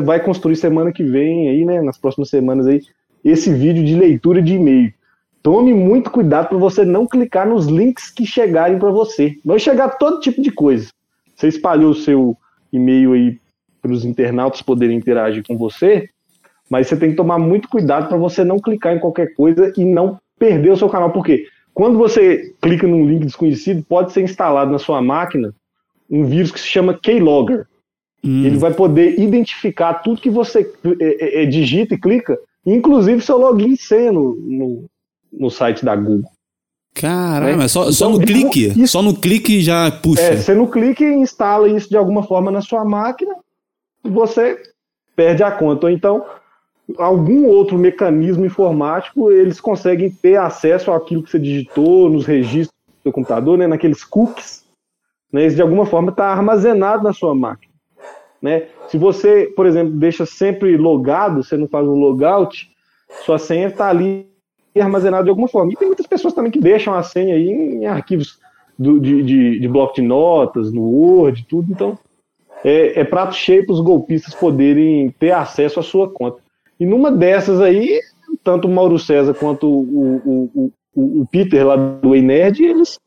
vai 0.01 0.23
construir 0.23 0.55
semana 0.55 0.91
que 0.91 1.03
vem 1.03 1.49
aí, 1.49 1.65
né? 1.65 1.81
Nas 1.81 1.97
próximas 1.97 2.29
semanas 2.29 2.67
aí, 2.67 2.81
esse 3.23 3.53
vídeo 3.53 3.83
de 3.83 3.95
leitura 3.95 4.41
de 4.41 4.55
e-mail. 4.55 4.93
Tome 5.41 5.73
muito 5.73 6.11
cuidado 6.11 6.49
para 6.49 6.57
você 6.57 6.83
não 6.83 7.07
clicar 7.07 7.47
nos 7.47 7.65
links 7.65 8.11
que 8.11 8.25
chegarem 8.25 8.77
para 8.77 8.91
você. 8.91 9.37
Vai 9.43 9.57
chegar 9.57 9.89
todo 9.97 10.19
tipo 10.19 10.41
de 10.41 10.51
coisa. 10.51 10.89
Você 11.35 11.47
espalhou 11.47 11.91
o 11.91 11.95
seu 11.95 12.37
e-mail 12.71 13.13
aí 13.13 13.39
para 13.81 13.91
os 13.91 14.03
internautas 14.03 14.61
poderem 14.61 14.97
interagir 14.97 15.43
com 15.47 15.57
você, 15.57 16.09
mas 16.69 16.87
você 16.87 16.97
tem 16.97 17.11
que 17.11 17.15
tomar 17.15 17.39
muito 17.39 17.69
cuidado 17.69 18.09
para 18.09 18.17
você 18.17 18.43
não 18.43 18.59
clicar 18.59 18.95
em 18.95 18.99
qualquer 18.99 19.33
coisa 19.33 19.73
e 19.77 19.85
não 19.85 20.19
perder 20.37 20.71
o 20.71 20.77
seu 20.77 20.89
canal. 20.89 21.11
Por 21.11 21.25
quê? 21.25 21.45
Quando 21.73 21.97
você 21.97 22.53
clica 22.61 22.85
num 22.85 23.07
link 23.07 23.25
desconhecido, 23.25 23.83
pode 23.87 24.11
ser 24.11 24.21
instalado 24.21 24.71
na 24.71 24.77
sua 24.77 25.01
máquina 25.01 25.53
um 26.09 26.25
vírus 26.25 26.51
que 26.51 26.59
se 26.59 26.67
chama 26.67 26.93
Keylogger. 26.93 27.65
Hum, 28.23 28.45
Ele 28.45 28.57
vai 28.57 28.73
poder 28.73 29.19
identificar 29.19 29.95
tudo 29.95 30.21
que 30.21 30.29
você 30.29 30.69
é, 30.99 31.39
é, 31.39 31.43
é, 31.43 31.45
digita 31.45 31.93
e 31.95 31.97
clica, 31.97 32.37
inclusive 32.65 33.21
seu 33.21 33.37
login 33.37 33.73
e 33.73 33.77
senha 33.77 34.11
no, 34.11 34.35
no, 34.35 34.85
no 35.31 35.49
site 35.49 35.85
da 35.85 35.95
Google. 35.95 36.29
Caralho, 36.93 37.51
né? 37.53 37.55
mas 37.55 37.71
só, 37.71 37.91
só 37.91 38.07
Então, 38.09 38.19
no 38.19 38.25
clique. 38.25 38.65
isso- 38.81 38.87
Só 38.87 39.01
no 39.01 39.15
clique 39.15 39.61
já 39.61 39.89
puxa. 39.91 40.21
É, 40.21 40.35
você 40.35 40.53
não 40.53 40.67
clica 40.67 41.03
e 41.03 41.13
instala 41.15 41.69
isso 41.69 41.87
de 41.89 41.95
alguma 41.95 42.23
forma 42.23 42.51
na 42.51 42.61
sua 42.61 42.83
máquina, 42.83 43.33
e 44.03 44.09
você 44.09 44.57
perde 45.15 45.41
a 45.43 45.51
conta. 45.51 45.85
Ou 45.85 45.91
então, 45.91 46.25
algum 46.97 47.45
outro 47.45 47.77
mecanismo 47.77 48.45
informático, 48.45 49.31
eles 49.31 49.61
conseguem 49.61 50.09
ter 50.09 50.35
acesso 50.37 50.91
àquilo 50.91 51.23
que 51.23 51.29
você 51.31 51.39
digitou 51.39 52.09
nos 52.09 52.25
registros 52.25 52.75
do 52.87 53.03
seu 53.03 53.11
computador, 53.13 53.57
né, 53.57 53.65
naqueles 53.67 54.03
cookies. 54.03 54.65
Né, 55.31 55.45
isso 55.45 55.55
de 55.55 55.61
alguma 55.61 55.85
forma 55.85 56.09
está 56.09 56.25
armazenado 56.27 57.03
na 57.03 57.13
sua 57.13 57.33
máquina. 57.35 57.68
Né? 58.41 58.67
Se 58.87 58.97
você, 58.97 59.51
por 59.55 59.65
exemplo, 59.65 59.93
deixa 59.93 60.25
sempre 60.25 60.77
logado, 60.77 61.43
você 61.43 61.57
não 61.57 61.67
faz 61.67 61.85
um 61.87 61.95
logout, 61.95 62.69
sua 63.25 63.37
senha 63.37 63.67
está 63.67 63.89
ali 63.89 64.27
armazenada 64.77 65.23
de 65.23 65.29
alguma 65.29 65.47
forma. 65.47 65.73
E 65.73 65.75
tem 65.75 65.87
muitas 65.87 66.07
pessoas 66.07 66.33
também 66.33 66.51
que 66.51 66.59
deixam 66.59 66.93
a 66.93 67.03
senha 67.03 67.35
aí 67.35 67.49
em 67.49 67.85
arquivos 67.85 68.39
do- 68.77 68.99
de, 68.99 69.23
de, 69.23 69.59
de 69.59 69.67
bloco 69.67 69.95
de 69.95 70.01
notas, 70.01 70.71
no 70.71 70.83
Word, 70.83 71.45
tudo. 71.49 71.71
Então, 71.71 71.97
é, 72.63 73.01
é 73.01 73.03
prato 73.03 73.35
cheio 73.35 73.65
para 73.65 73.73
os 73.73 73.81
golpistas 73.81 74.33
poderem 74.33 75.09
ter 75.19 75.31
acesso 75.31 75.79
à 75.79 75.83
sua 75.83 76.09
conta. 76.09 76.41
E 76.79 76.85
numa 76.85 77.11
dessas 77.11 77.59
aí, 77.59 77.99
tanto 78.43 78.67
o 78.67 78.71
Mauro 78.71 78.97
César 78.97 79.33
quanto 79.33 79.67
o, 79.67 80.21
o, 80.25 80.71
o, 80.95 81.21
o, 81.21 81.27
Peter 81.27 81.65
lá 81.65 81.75
do 81.75 82.15
Ei 82.15 82.21
Nerd, 82.21 82.63
eles, 82.63 82.97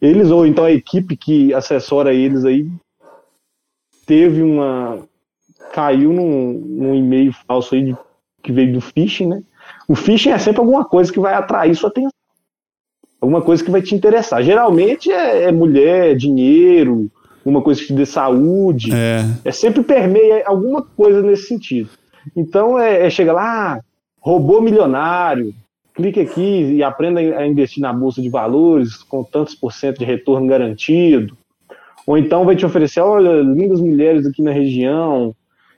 eles, 0.00 0.30
ou 0.30 0.46
então 0.46 0.64
a 0.64 0.70
equipe 0.70 1.16
que 1.16 1.52
assessora 1.52 2.14
eles 2.14 2.44
aí, 2.44 2.68
teve 4.10 4.42
uma. 4.42 4.98
caiu 5.72 6.12
num, 6.12 6.52
num 6.52 6.94
e-mail 6.96 7.32
falso 7.46 7.76
aí 7.76 7.84
de- 7.84 7.96
que 8.42 8.50
veio 8.50 8.72
do 8.72 8.80
phishing, 8.80 9.28
né? 9.28 9.42
O 9.86 9.94
phishing 9.94 10.30
é 10.30 10.38
sempre 10.38 10.58
alguma 10.58 10.84
coisa 10.84 11.12
que 11.12 11.20
vai 11.20 11.32
atrair 11.32 11.76
sua 11.76 11.90
atenção. 11.90 12.10
Alguma 13.20 13.40
coisa 13.40 13.62
que 13.62 13.70
vai 13.70 13.80
te 13.80 13.94
interessar. 13.94 14.42
Geralmente 14.42 15.12
é, 15.12 15.44
é 15.44 15.52
mulher, 15.52 16.16
dinheiro, 16.16 17.08
uma 17.44 17.62
coisa 17.62 17.80
que 17.80 17.86
te 17.86 17.92
dê 17.92 18.04
saúde. 18.04 18.90
É. 18.92 19.24
É 19.44 19.52
sempre 19.52 19.84
permeia 19.84 20.42
alguma 20.44 20.82
coisa 20.82 21.22
nesse 21.22 21.46
sentido. 21.46 21.90
Então 22.34 22.76
é, 22.76 23.06
é 23.06 23.10
chega 23.10 23.32
lá, 23.32 23.74
ah, 23.74 23.80
robô 24.18 24.60
milionário, 24.60 25.54
clique 25.94 26.18
aqui 26.18 26.72
e 26.72 26.82
aprenda 26.82 27.20
a 27.20 27.46
investir 27.46 27.80
na 27.80 27.92
bolsa 27.92 28.20
de 28.20 28.28
valores 28.28 29.04
com 29.04 29.22
tantos 29.22 29.54
por 29.54 29.72
cento 29.72 29.98
de 29.98 30.04
retorno 30.04 30.48
garantido. 30.48 31.38
Ou 32.10 32.18
então 32.18 32.44
vai 32.44 32.56
te 32.56 32.66
oferecer, 32.66 32.98
olha, 33.00 33.40
lindas 33.40 33.80
mulheres 33.80 34.26
aqui 34.26 34.42
na 34.42 34.50
região, 34.50 35.32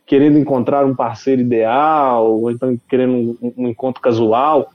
querendo 0.07 0.39
encontrar 0.39 0.87
um 0.87 0.95
parceiro 0.95 1.43
ideal, 1.43 2.41
ou 2.41 2.51
então 2.51 2.75
querendo 2.89 3.37
um, 3.43 3.53
um 3.59 3.69
encontro 3.69 4.01
casual. 4.01 4.71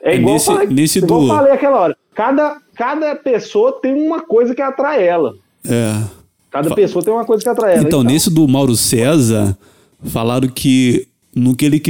É, 0.00 0.12
É 0.12 0.16
igual, 0.16 0.34
nesse- 0.34 0.48
eu 0.50 0.54
falei, 0.54 0.68
nesse 0.72 0.98
igual 0.98 1.20
do- 1.22 1.26
eu 1.26 1.34
falei 1.34 1.52
aquela 1.52 1.80
hora. 1.80 1.96
Cada, 2.14 2.58
cada 2.76 3.16
pessoa 3.16 3.80
tem 3.82 3.94
uma 3.94 4.20
coisa 4.20 4.54
que 4.54 4.62
atrai 4.62 5.04
ela. 5.04 5.34
É. 5.66 5.92
Cada 6.52 6.68
Fa- 6.68 6.74
pessoa 6.76 7.04
tem 7.04 7.12
uma 7.12 7.24
coisa 7.24 7.42
que 7.42 7.48
atrai 7.48 7.74
ela. 7.74 7.82
Então, 7.82 8.04
nesse 8.04 8.32
do 8.32 8.46
Mauro 8.46 8.76
César, 8.76 9.58
falaram 10.04 10.46
que 10.46 11.08
no 11.34 11.56
que 11.56 11.64
ele 11.64 11.80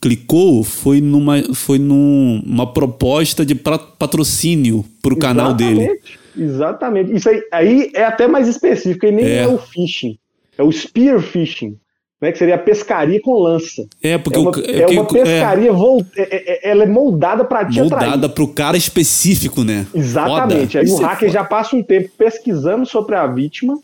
clicou 0.00 0.62
foi 0.62 1.00
numa, 1.00 1.42
foi 1.52 1.80
numa 1.80 2.64
proposta 2.72 3.44
de 3.44 3.56
patrocínio 3.56 4.84
pro 5.02 5.16
canal 5.16 5.52
dele. 5.52 5.98
Exatamente. 6.36 7.14
Isso 7.14 7.28
aí, 7.28 7.42
aí 7.52 7.90
é 7.94 8.04
até 8.04 8.26
mais 8.26 8.48
específico, 8.48 9.06
e 9.06 9.12
nem 9.12 9.24
É. 9.24 9.36
é. 9.42 9.48
o 9.48 9.58
fishing. 9.58 10.18
É 10.56 10.62
o 10.62 10.70
spear 10.70 11.20
fishing, 11.20 11.76
né, 12.20 12.30
que 12.30 12.38
seria 12.38 12.54
a 12.54 12.58
pescaria 12.58 13.20
com 13.20 13.34
lança. 13.38 13.84
É, 14.02 14.16
porque 14.18 14.38
É 14.38 14.40
uma, 14.40 14.50
o, 14.50 14.54
é 14.70 14.86
uma 14.86 15.04
pescaria, 15.06 15.70
é- 15.70 16.22
é- 16.22 16.52
é- 16.68 16.70
ela 16.70 16.84
é 16.84 16.86
moldada 16.86 17.44
para 17.44 17.64
te 17.64 17.80
atrair. 17.80 18.02
moldada 18.10 18.28
pro 18.28 18.46
cara 18.48 18.76
específico, 18.76 19.64
né? 19.64 19.86
Exatamente. 19.94 20.68
Foda. 20.72 20.78
Aí 20.80 20.84
Isso 20.84 20.98
o 21.00 21.02
é 21.02 21.06
hacker 21.06 21.30
já 21.30 21.44
passa 21.44 21.74
um 21.74 21.82
tempo 21.82 22.10
pesquisando 22.16 22.86
sobre 22.86 23.16
a 23.16 23.26
vítima 23.26 23.76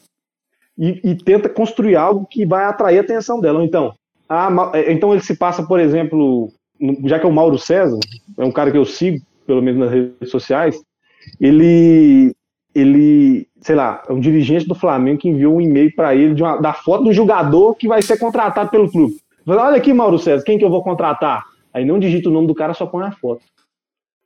e, 0.78 1.00
e 1.10 1.14
tenta 1.16 1.48
construir 1.48 1.96
algo 1.96 2.26
que 2.30 2.46
vai 2.46 2.64
atrair 2.64 2.98
a 2.98 3.02
atenção 3.02 3.40
dela. 3.40 3.64
Então, 3.64 3.92
a 4.28 4.70
é, 4.74 4.92
então 4.92 5.12
ele 5.12 5.22
se 5.22 5.36
passa, 5.36 5.62
por 5.64 5.80
exemplo, 5.80 6.52
já 7.04 7.18
que 7.18 7.26
é 7.26 7.28
o 7.28 7.32
Mauro 7.32 7.58
César, 7.58 7.98
é 8.38 8.44
um 8.44 8.52
cara 8.52 8.70
que 8.70 8.78
eu 8.78 8.84
sigo, 8.84 9.18
pelo 9.44 9.60
menos 9.60 9.80
nas 9.80 9.90
redes 9.90 10.30
sociais, 10.30 10.80
ele, 11.40 12.32
ele, 12.74 13.46
sei 13.60 13.74
lá, 13.74 14.02
é 14.08 14.12
um 14.12 14.20
dirigente 14.20 14.66
do 14.66 14.74
Flamengo 14.74 15.18
que 15.20 15.28
enviou 15.28 15.56
um 15.56 15.60
e-mail 15.60 15.94
para 15.94 16.14
ele 16.14 16.34
de 16.34 16.42
uma- 16.42 16.56
da 16.60 16.72
foto 16.72 17.04
do 17.04 17.12
jogador 17.12 17.74
que 17.74 17.88
vai 17.88 18.00
ser 18.02 18.18
contratado 18.18 18.70
pelo 18.70 18.90
clube. 18.90 19.16
Fala, 19.44 19.66
Olha 19.66 19.76
aqui, 19.76 19.92
Mauro 19.92 20.18
César, 20.18 20.44
quem 20.44 20.58
que 20.58 20.64
eu 20.64 20.70
vou 20.70 20.82
contratar? 20.82 21.44
Aí 21.72 21.84
não 21.84 21.98
digita 21.98 22.28
o 22.28 22.32
nome 22.32 22.46
do 22.46 22.54
cara, 22.54 22.74
só 22.74 22.86
põe 22.86 23.04
a 23.04 23.10
foto. 23.12 23.42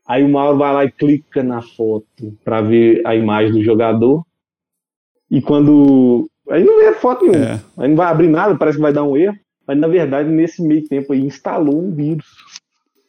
Aí 0.07 0.23
o 0.23 0.29
Mauro 0.29 0.59
vai 0.59 0.73
lá 0.75 0.85
e 0.85 0.91
clica 0.91 1.43
na 1.43 1.63
foto 1.63 2.37
para 2.45 2.61
ver 2.61 3.01
a 3.07 3.15
imagem 3.17 3.53
do 3.53 3.63
jogador. 3.65 4.23
E 5.31 5.41
quando. 5.41 6.29
Aí 6.51 6.63
não 6.63 6.79
vê 6.79 6.93
foto 6.93 7.25
nenhuma. 7.25 7.45
É. 7.55 7.61
Aí 7.79 7.89
não 7.89 7.97
vai 7.97 8.07
abrir 8.09 8.29
nada, 8.29 8.55
parece 8.55 8.77
que 8.77 8.83
vai 8.83 8.93
dar 8.93 9.03
um 9.05 9.17
erro. 9.17 9.37
Mas 9.67 9.79
na 9.79 9.87
verdade, 9.89 10.29
nesse 10.29 10.63
meio 10.63 10.87
tempo 10.87 11.13
aí, 11.15 11.21
instalou 11.25 11.79
um 11.83 11.91
vírus 11.91 12.27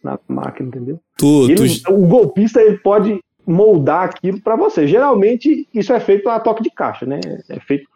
na 0.02 0.18
máquina, 0.28 0.70
entendeu? 0.70 1.00
Tu, 1.18 1.50
Ele- 1.52 1.80
tu- 1.82 1.94
o 1.94 2.08
golpista 2.08 2.62
ele 2.62 2.78
pode 2.78 3.20
moldar 3.46 4.06
aquilo 4.06 4.42
para 4.42 4.56
você. 4.56 4.88
Geralmente, 4.88 5.68
isso 5.74 5.94
é 5.94 6.00
feito 6.00 6.30
a 6.30 6.40
toque 6.40 6.64
de 6.64 6.70
caixa, 6.70 7.06
né? 7.06 7.20
É 7.50 7.60
feito 7.60 7.88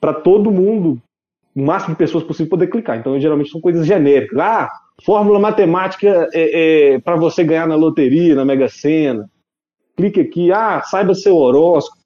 para 0.00 0.14
todo 0.14 0.50
mundo, 0.50 1.00
o 1.54 1.62
máximo 1.62 1.94
de 1.94 1.98
pessoas 1.98 2.24
possível 2.24 2.50
poder 2.50 2.68
clicar. 2.68 2.98
Então, 2.98 3.18
geralmente 3.20 3.50
são 3.50 3.60
coisas 3.60 3.86
genéricas. 3.86 4.38
Ah, 4.38 4.70
fórmula 5.04 5.38
matemática 5.38 6.28
é, 6.32 6.98
para 7.00 7.16
você 7.16 7.44
ganhar 7.44 7.66
na 7.66 7.76
loteria, 7.76 8.34
na 8.34 8.44
Mega 8.44 8.68
Sena. 8.68 9.28
Clique 9.96 10.20
aqui. 10.20 10.52
Ah, 10.52 10.80
saiba 10.82 11.14
seu 11.14 11.36
horóscopo. 11.36 12.00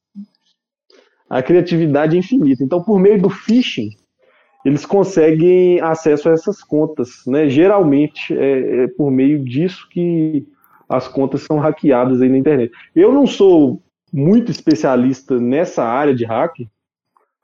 A 1.28 1.42
criatividade 1.42 2.16
é 2.16 2.18
infinita. 2.18 2.62
Então, 2.62 2.82
por 2.82 2.98
meio 2.98 3.20
do 3.20 3.30
phishing, 3.30 3.90
eles 4.64 4.86
conseguem 4.86 5.80
acesso 5.80 6.28
a 6.28 6.32
essas 6.32 6.62
contas, 6.62 7.22
né? 7.26 7.48
Geralmente 7.48 8.36
é, 8.36 8.84
é 8.84 8.88
por 8.88 9.10
meio 9.10 9.44
disso 9.44 9.86
que 9.90 10.46
as 10.96 11.08
contas 11.08 11.42
são 11.42 11.58
hackeadas 11.58 12.20
aí 12.22 12.28
na 12.28 12.38
internet. 12.38 12.72
Eu 12.94 13.12
não 13.12 13.26
sou 13.26 13.82
muito 14.12 14.50
especialista 14.50 15.38
nessa 15.40 15.82
área 15.84 16.14
de 16.14 16.24
hack, 16.24 16.60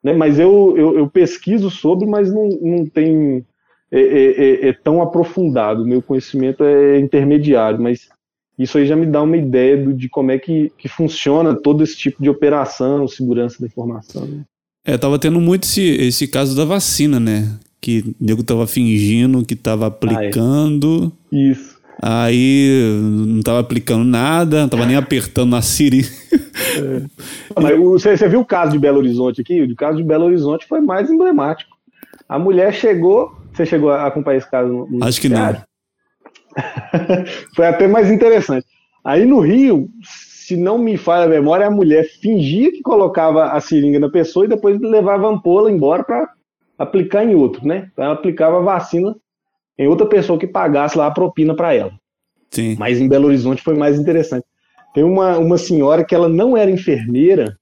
né? 0.03 0.13
Mas 0.13 0.39
eu, 0.39 0.75
eu, 0.77 0.97
eu 0.99 1.09
pesquiso 1.11 1.71
sobre, 1.71 2.07
mas 2.07 2.33
não, 2.33 2.49
não 2.63 2.87
tem 2.87 3.45
é, 3.93 4.01
é, 4.01 4.45
é- 4.45 4.69
é 4.69 4.73
tão 4.73 5.03
aprofundado. 5.03 5.85
Meu 5.85 6.01
conhecimento 6.01 6.63
é 6.63 6.99
intermediário, 7.01 7.81
mas 7.83 8.09
isso 8.59 8.79
aí 8.79 8.87
já 8.87 8.95
me 8.95 9.07
dá 9.07 9.21
uma 9.23 9.37
ideia 9.37 9.77
do- 9.77 9.93
de 9.93 10.09
como 10.09 10.31
é 10.31 10.39
que, 10.39 10.71
que 10.79 10.89
funciona 10.89 11.55
todo 11.55 11.83
esse 11.83 11.97
tipo 11.97 12.23
de 12.23 12.31
operação, 12.31 13.09
segurança 13.09 13.57
da 13.61 13.67
informação. 13.67 14.25
né? 14.27 14.45
É, 14.87 14.97
tava 14.97 15.19
tendo 15.19 15.41
muito 15.41 15.65
esse, 15.65 15.83
esse 15.83 16.29
caso 16.29 16.57
da 16.57 16.65
vacina, 16.65 17.19
né? 17.19 17.59
Que 17.81 18.01
o 18.21 18.25
nego 18.25 18.43
tava 18.45 18.67
fingindo 18.67 19.45
que 19.45 19.57
tava 19.57 19.87
aplicando, 19.89 21.13
Isso. 21.33 21.80
Aí 22.03 22.99
não 23.03 23.41
tava 23.43 23.61
aplicando 23.61 24.05
nada, 24.05 24.63
não 24.63 24.69
tava 24.69 24.87
nem 24.87 24.97
apertando 24.97 25.51
na 25.51 25.63
Siri. 25.63 26.03
Mas 27.61 27.79
o- 27.79 27.91
Você, 27.93 28.17
você 28.17 28.29
viu 28.29 28.41
o 28.41 28.45
caso 28.45 28.73
de 28.73 28.79
Belo 28.79 28.99
Horizonte 28.99 29.41
aqui? 29.41 29.63
O 29.63 29.77
caso 29.77 29.99
de 29.99 30.05
Belo 30.05 30.25
Horizonte 30.27 30.67
foi 30.67 30.81
mais 30.81 31.11
emblemático. 31.11 31.71
A 32.29 32.39
mulher 32.39 32.73
chegou. 32.73 33.33
Você 33.53 33.67
chegou 33.67 33.91
a 33.91 34.07
acompanhar 34.07 34.39
esse 34.39 34.51
caso? 34.51 34.69
No, 34.73 34.87
no 34.89 35.05
Acho 35.05 35.21
que 35.21 35.29
não. 35.29 35.57
foi 37.55 37.67
até 37.67 37.87
mais 37.87 38.11
interessante. 38.11 38.67
Aí 39.05 39.25
no 39.25 39.41
Rio, 39.41 39.89
se 40.03 40.57
não 40.57 40.79
me 40.79 40.97
falha 40.97 41.25
a 41.25 41.29
memória, 41.29 41.67
a 41.67 41.71
mulher 41.71 42.05
fingia 42.21 42.71
que 42.71 42.83
colocava 42.83 43.47
a 43.53 43.61
seringa 43.61 43.99
na 43.99 44.09
pessoa 44.09 44.45
e 44.45 44.49
depois 44.49 44.79
levava 44.81 45.27
a 45.27 45.31
ampola 45.31 45.71
embora 45.71 46.03
para 46.05 46.29
aplicar 46.79 47.25
em 47.25 47.35
outro, 47.35 47.67
né? 47.67 47.89
Então 47.93 48.05
ela 48.05 48.15
aplicava 48.15 48.59
a 48.59 48.63
vacina 48.63 49.15
em 49.81 49.89
outra 49.89 50.07
pessoa 50.07 50.39
que 50.39 50.47
pagasse 50.47 50.99
lá 50.99 51.07
a 51.07 51.11
propina 51.11 51.57
para 51.57 51.75
ela. 51.75 51.93
Sim. 52.51 52.77
Mas 52.79 53.01
em 53.01 53.09
Belo 53.09 53.29
Horizonte 53.29 53.63
foi 53.63 53.75
mais 53.75 53.99
interessante. 53.99 54.45
Tem 54.93 55.03
uma, 55.03 55.39
uma 55.39 55.57
senhora 55.57 56.05
que 56.05 56.15
ela 56.15 56.29
não 56.29 56.55
era 56.55 56.71
enfermeira 56.71 57.57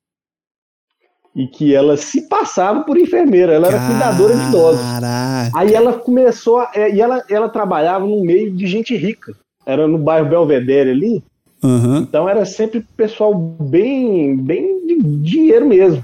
e 1.36 1.46
que 1.46 1.72
ela 1.72 1.96
se 1.96 2.28
passava 2.28 2.82
por 2.82 2.98
enfermeira, 2.98 3.52
ela 3.52 3.68
era 3.68 3.86
cuidadora 3.86 4.36
de 4.36 4.48
idosos. 4.48 4.80
Caraca. 4.80 5.50
Aí 5.56 5.72
ela 5.72 5.92
começou, 5.92 6.58
a, 6.58 6.72
é, 6.74 6.92
e 6.92 7.00
ela, 7.00 7.22
ela 7.30 7.48
trabalhava 7.48 8.04
no 8.04 8.24
meio 8.24 8.50
de 8.50 8.66
gente 8.66 8.96
rica. 8.96 9.36
Era 9.64 9.86
no 9.86 9.98
bairro 9.98 10.28
Belvedere 10.28 10.90
ali, 10.90 11.22
Aham. 11.62 11.98
então 11.98 12.28
era 12.28 12.44
sempre 12.44 12.84
pessoal 12.96 13.32
bem, 13.32 14.36
bem 14.36 14.84
de 14.86 14.98
dinheiro 15.22 15.68
mesmo. 15.68 16.02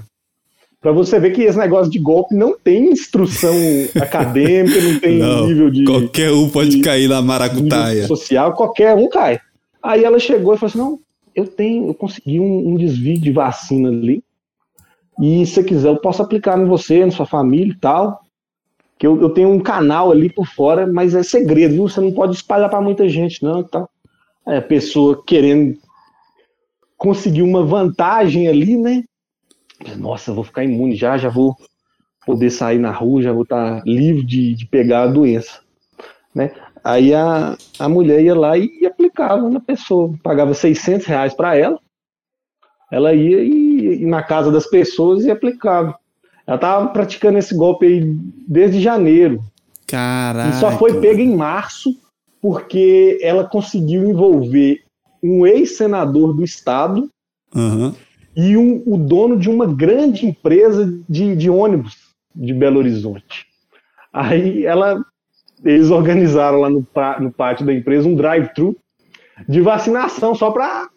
Pra 0.85 0.91
você 0.91 1.19
ver 1.19 1.31
que 1.31 1.41
esse 1.41 1.57
negócio 1.57 1.91
de 1.91 1.97
golpe 1.97 2.35
não 2.35 2.55
tem 2.55 2.91
instrução 2.91 3.55
acadêmica, 3.99 4.79
não 4.79 4.99
tem 4.99 5.17
Não, 5.17 5.47
nível 5.47 5.71
de, 5.71 5.83
Qualquer 5.83 6.31
um 6.31 6.47
pode 6.47 6.69
de- 6.69 6.81
cair 6.81 7.09
na 7.09 7.23
maracutaia. 7.23 8.05
social, 8.05 8.53
qualquer 8.53 8.93
um 8.95 9.09
cai. 9.09 9.39
Aí 9.81 10.03
ela 10.03 10.19
chegou 10.19 10.53
e 10.53 10.57
falou 10.59 10.69
assim: 10.69 10.77
não, 10.77 10.99
eu 11.33 11.47
tenho, 11.47 11.87
eu 11.87 11.93
consegui 11.95 12.39
um, 12.39 12.69
um 12.69 12.75
desvio 12.75 13.19
de 13.19 13.31
vacina 13.31 13.89
ali. 13.89 14.23
E 15.19 15.43
se 15.47 15.53
você 15.55 15.63
quiser, 15.63 15.87
eu 15.89 15.97
posso 15.97 16.21
aplicar 16.21 16.55
em 16.59 16.65
você, 16.65 17.03
na 17.03 17.09
sua 17.11 17.25
família 17.25 17.73
e 17.73 17.79
tal. 17.79 18.21
Que 18.99 19.07
eu, 19.07 19.19
eu 19.19 19.31
tenho 19.31 19.49
um 19.49 19.59
canal 19.59 20.11
ali 20.11 20.29
por 20.29 20.45
fora, 20.45 20.85
mas 20.85 21.15
é 21.15 21.23
segredo, 21.23 21.73
viu? 21.73 21.87
Você 21.89 21.99
não 21.99 22.11
pode 22.11 22.35
espalhar 22.35 22.69
para 22.69 22.79
muita 22.79 23.09
gente, 23.09 23.41
não. 23.41 23.61
e 23.61 23.63
Tal. 23.67 23.89
Aí 24.45 24.57
a 24.57 24.61
pessoa 24.61 25.23
querendo 25.25 25.79
conseguir 26.95 27.41
uma 27.41 27.65
vantagem 27.65 28.47
ali, 28.47 28.77
né? 28.77 29.03
Nossa, 29.97 30.33
vou 30.33 30.43
ficar 30.43 30.63
imune 30.63 30.95
já, 30.95 31.17
já 31.17 31.29
vou 31.29 31.55
poder 32.25 32.49
sair 32.49 32.79
na 32.79 32.91
rua, 32.91 33.21
já 33.21 33.31
vou 33.31 33.43
estar 33.43 33.83
livre 33.85 34.23
de, 34.23 34.55
de 34.55 34.65
pegar 34.65 35.03
a 35.03 35.07
doença. 35.07 35.59
Né? 36.33 36.51
Aí 36.83 37.13
a, 37.13 37.57
a 37.79 37.89
mulher 37.89 38.21
ia 38.21 38.35
lá 38.35 38.57
e 38.57 38.85
aplicava 38.85 39.49
na 39.49 39.59
pessoa, 39.59 40.13
pagava 40.21 40.53
600 40.53 41.05
reais 41.05 41.33
para 41.33 41.55
ela, 41.55 41.79
ela 42.91 43.13
ia 43.13 43.43
e, 43.43 44.01
e 44.01 44.05
na 44.05 44.21
casa 44.21 44.51
das 44.51 44.67
pessoas 44.67 45.25
e 45.25 45.31
aplicava. 45.31 45.97
Ela 46.45 46.57
estava 46.57 46.87
praticando 46.89 47.37
esse 47.37 47.55
golpe 47.55 47.85
aí 47.85 48.03
desde 48.47 48.79
janeiro, 48.79 49.43
Caraca. 49.87 50.49
e 50.49 50.59
só 50.59 50.71
foi 50.77 50.99
pega 50.99 51.21
em 51.21 51.35
março 51.35 51.95
porque 52.41 53.17
ela 53.21 53.43
conseguiu 53.43 54.07
envolver 54.07 54.83
um 55.23 55.45
ex-senador 55.45 56.33
do 56.33 56.43
estado 56.43 57.09
Aham. 57.55 57.95
E 58.35 58.57
um- 58.57 58.83
o 58.85 58.97
dono 58.97 59.37
de 59.37 59.49
uma 59.49 59.65
grande 59.65 60.25
empresa 60.25 60.85
de, 61.07 61.35
de 61.35 61.49
ônibus 61.49 61.97
de 62.35 62.53
Belo 62.53 62.79
Horizonte. 62.79 63.45
Aí 64.13 64.65
ela, 64.65 65.03
eles 65.63 65.91
organizaram 65.91 66.61
lá 66.61 66.69
no, 66.69 66.85
no 67.21 67.31
pátio 67.33 67.65
da 67.65 67.73
empresa 67.73 68.07
um 68.07 68.15
drive-thru 68.15 68.75
de 69.47 69.61
vacinação 69.61 70.35
só 70.35 70.51
para 70.51 70.89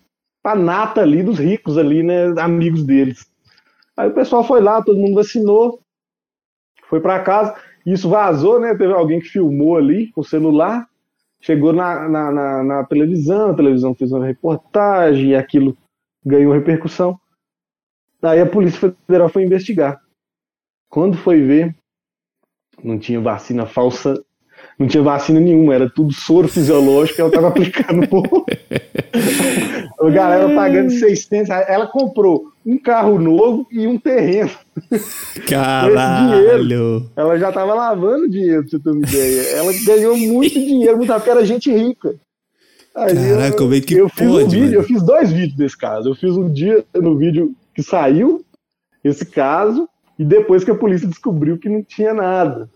a 0.44 0.54
nata 0.56 1.02
ali 1.02 1.22
dos 1.22 1.38
ricos 1.38 1.78
ali, 1.78 2.02
né, 2.02 2.26
amigos 2.40 2.84
deles. 2.84 3.26
Aí 3.96 4.08
o 4.08 4.14
pessoal 4.14 4.44
foi 4.44 4.60
lá, 4.60 4.82
todo 4.82 4.98
mundo 5.00 5.14
vacinou, 5.16 5.80
foi 6.88 7.00
para 7.00 7.20
casa, 7.22 7.54
isso 7.84 8.08
vazou, 8.08 8.58
né? 8.60 8.74
Teve 8.74 8.92
alguém 8.92 9.20
que 9.20 9.28
filmou 9.28 9.76
ali 9.76 10.10
com 10.12 10.20
o 10.20 10.24
celular, 10.24 10.86
chegou 11.40 11.72
na, 11.72 12.08
na, 12.08 12.30
na- 12.32 12.64
na 12.64 12.84
televisão, 12.84 13.50
a 13.50 13.54
televisão 13.54 13.94
fez 13.94 14.12
uma 14.12 14.24
reportagem 14.24 15.30
e 15.30 15.34
aquilo 15.36 15.76
ganhou 16.24 16.52
repercussão. 16.52 17.18
Aí 18.22 18.40
a 18.40 18.46
Polícia 18.46 18.94
Federal 19.06 19.28
foi 19.28 19.44
investigar. 19.44 20.00
Quando 20.88 21.16
foi 21.16 21.40
ver, 21.40 21.74
não 22.82 22.98
tinha 22.98 23.20
vacina 23.20 23.66
falsa, 23.66 24.20
não 24.78 24.88
tinha 24.88 25.02
vacina 25.02 25.38
nenhuma, 25.38 25.74
era 25.74 25.88
tudo 25.88 26.12
soro 26.12 26.48
fisiológico 26.48 27.16
que 27.16 27.20
ela 27.20 27.30
estava 27.30 27.48
aplicando 27.48 28.00
no 28.00 28.08
povo. 28.08 28.46
a 30.00 30.10
galera 30.10 30.54
pagando 30.54 30.90
600 30.90 31.48
reais. 31.48 31.66
Ela 31.68 31.86
comprou 31.86 32.52
um 32.64 32.78
carro 32.78 33.18
novo 33.18 33.66
e 33.70 33.86
um 33.86 33.98
terreno. 33.98 34.50
Caralho! 35.48 37.10
Ela 37.16 37.38
já 37.38 37.48
estava 37.48 37.74
lavando 37.74 38.28
dinheiro, 38.28 38.62
pra 38.62 38.70
você 38.70 38.78
ter 38.78 38.90
uma 38.90 39.06
ideia. 39.06 39.42
Ela 39.56 39.72
ganhou 39.84 40.16
muito 40.16 40.54
dinheiro, 40.54 40.96
muito 40.96 41.12
porque 41.12 41.30
era 41.30 41.44
gente 41.44 41.70
rica. 41.70 42.14
Aí 42.94 43.14
Caraca, 43.14 43.56
como 43.56 43.74
é 43.74 43.80
que 43.80 43.94
eu 43.94 44.08
pode, 44.08 44.18
fiz 44.18 44.28
um 44.28 44.48
vídeo, 44.48 44.60
mano? 44.60 44.74
eu 44.74 44.82
fiz 44.82 45.02
dois 45.02 45.30
vídeos 45.30 45.56
desse 45.56 45.76
caso. 45.76 46.08
Eu 46.08 46.14
fiz 46.14 46.36
um 46.36 46.50
dia 46.50 46.84
no 46.94 47.16
vídeo 47.16 47.54
que 47.78 47.82
saiu 47.88 48.44
esse 49.04 49.24
caso 49.24 49.88
e 50.18 50.24
depois 50.24 50.64
que 50.64 50.70
a 50.72 50.74
polícia 50.74 51.06
descobriu 51.06 51.56
que 51.56 51.68
não 51.68 51.80
tinha 51.80 52.12
nada. 52.12 52.68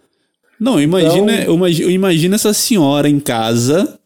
Não, 0.61 0.80
imagina, 0.80 1.42
Então- 1.42 1.68
imagino 1.90 2.36
essa 2.36 2.53
senhora 2.53 3.09
em 3.09 3.18
casa. 3.18 3.98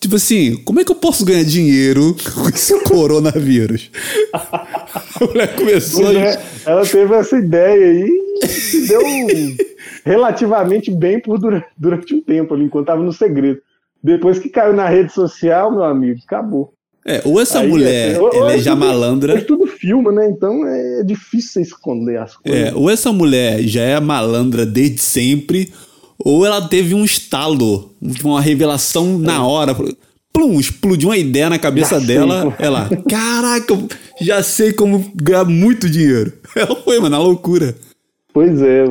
Tipo 0.00 0.16
assim, 0.16 0.56
como 0.64 0.80
é 0.80 0.84
que 0.84 0.90
eu 0.90 0.96
posso 0.96 1.24
ganhar 1.24 1.44
dinheiro 1.44 2.16
com 2.34 2.48
esse 2.48 2.78
coronavírus? 2.82 3.92
a 4.34 5.24
mulher 5.24 5.54
começou 5.54 6.08
a. 6.08 6.12
é, 6.14 6.42
ela 6.66 6.84
teve 6.84 7.14
essa 7.14 7.38
ideia 7.38 7.86
aí 7.86 8.10
e 8.42 8.48
se 8.48 8.88
deu 8.88 9.00
relativamente 10.04 10.90
bem 10.90 11.20
por 11.20 11.38
dura- 11.38 11.64
durante 11.78 12.12
um 12.12 12.20
tempo 12.20 12.54
ali, 12.54 12.64
enquanto 12.64 12.86
estava 12.86 13.02
no 13.04 13.12
segredo. 13.12 13.60
Depois 14.02 14.40
que 14.40 14.48
caiu 14.48 14.72
na 14.74 14.88
rede 14.88 15.12
social, 15.12 15.70
meu 15.70 15.84
amigo, 15.84 16.20
acabou. 16.26 16.74
É, 17.06 17.20
ou 17.24 17.38
essa 17.40 17.60
Aí, 17.60 17.68
mulher 17.68 18.14
é, 18.14 18.20
ou- 18.20 18.32
ela 18.32 18.52
é 18.54 18.58
já 18.58 18.72
tudo- 18.72 18.80
malandra. 18.86 19.42
Tudo 19.42 19.66
filma, 19.66 20.10
né? 20.10 20.26
Então 20.30 20.66
é 20.66 21.02
difícil 21.04 21.50
você 21.52 21.60
esconder 21.62 22.18
as 22.18 22.36
coisas. 22.36 22.68
É, 22.68 22.74
ou 22.74 22.88
essa 22.88 23.12
mulher 23.12 23.60
já 23.62 23.82
é 23.82 24.00
malandra 24.00 24.64
desde 24.64 25.00
sempre, 25.02 25.70
ou 26.18 26.46
ela 26.46 26.66
teve 26.66 26.94
um 26.94 27.04
estalo, 27.04 27.90
uma 28.24 28.40
revelação 28.40 29.18
na 29.18 29.46
hora. 29.46 29.76
Plum, 30.32 30.58
explodiu 30.58 31.10
uma 31.10 31.16
ideia 31.18 31.48
na 31.50 31.58
cabeça 31.58 31.96
É. 31.96 32.00
Já 32.00 32.06
sei, 32.06 32.14
dela. 32.16 32.50
pô. 32.50 32.52
Ela, 32.62 32.88
caraca, 33.08 33.78
já 34.20 34.42
sei 34.42 34.72
como 34.72 35.04
ganhar 35.14 35.44
muito 35.44 35.88
dinheiro. 35.88 36.32
Ela 36.56 36.74
foi, 36.76 36.96
mano, 36.98 37.10
na 37.10 37.18
loucura. 37.18 37.74
Pois 38.32 38.60
é, 38.62 38.84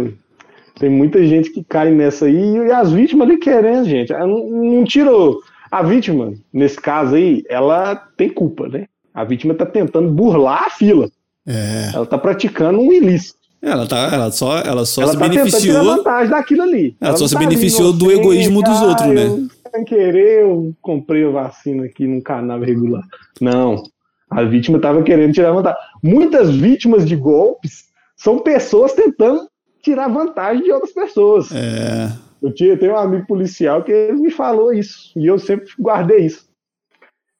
tem 0.79 0.89
muita 0.89 1.25
gente 1.27 1.49
que 1.49 1.61
cai 1.67 1.91
nessa 1.91 2.25
aí 2.27 2.55
e 2.57 2.71
as 2.71 2.91
vítimas 2.91 3.27
ali 3.27 3.37
querendo, 3.37 3.85
gente. 3.89 4.13
Não, 4.13 4.49
não 4.49 4.83
tirou. 4.85 5.41
A 5.73 5.81
vítima, 5.81 6.35
nesse 6.53 6.79
caso 6.79 7.15
aí, 7.15 7.43
ela 7.49 7.95
tem 8.15 8.29
culpa, 8.29 8.67
né? 8.67 8.85
A 9.11 9.23
vítima 9.23 9.55
tá 9.55 9.65
tentando 9.65 10.07
burlar 10.07 10.65
a 10.67 10.69
fila. 10.69 11.09
É. 11.47 11.89
Ela 11.95 12.05
tá 12.05 12.15
praticando 12.15 12.79
um 12.79 12.93
ilícito. 12.93 13.39
Ela, 13.59 13.87
tá, 13.87 14.07
ela 14.13 14.29
só, 14.29 14.59
ela 14.59 14.85
só 14.85 15.01
ela 15.01 15.11
se 15.13 15.17
tá 15.17 15.27
tentando 15.27 15.47
tirar 15.47 15.79
beneficiou. 15.79 15.95
vantagem 15.97 16.29
daquilo 16.29 16.61
ali. 16.61 16.95
Ela 17.01 17.17
só 17.17 17.21
não 17.21 17.27
se 17.27 17.33
tá 17.33 17.39
beneficiou 17.39 17.91
do 17.91 18.11
egoísmo 18.11 18.61
dos 18.61 18.77
ah, 18.77 18.85
outros, 18.85 19.07
né? 19.07 19.25
eu, 19.25 19.47
Sem 19.71 19.83
querer, 19.83 20.43
eu 20.43 20.75
comprei 20.79 21.25
a 21.25 21.31
vacina 21.31 21.85
aqui 21.85 22.05
num 22.05 22.21
canal 22.21 22.59
regular. 22.59 23.01
Não. 23.41 23.81
A 24.29 24.43
vítima 24.43 24.77
estava 24.77 25.01
querendo 25.01 25.33
tirar 25.33 25.53
vantagem. 25.53 25.79
Muitas 26.03 26.55
vítimas 26.55 27.03
de 27.03 27.15
golpes 27.15 27.85
são 28.15 28.37
pessoas 28.37 28.93
tentando 28.93 29.49
tirar 29.81 30.07
vantagem 30.07 30.65
de 30.65 30.71
outras 30.71 30.93
pessoas. 30.93 31.51
É. 31.51 32.11
Eu 32.43 32.53
tinha, 32.53 32.77
tenho 32.77 32.91
um 32.91 32.97
amigo 32.97 33.25
policial 33.25 33.81
que 33.81 33.91
ele 33.91 34.19
me 34.19 34.29
falou 34.29 34.73
isso, 34.73 35.13
e 35.15 35.25
eu 35.25 35.39
sempre 35.39 35.69
guardei 35.79 36.25
isso. 36.25 36.45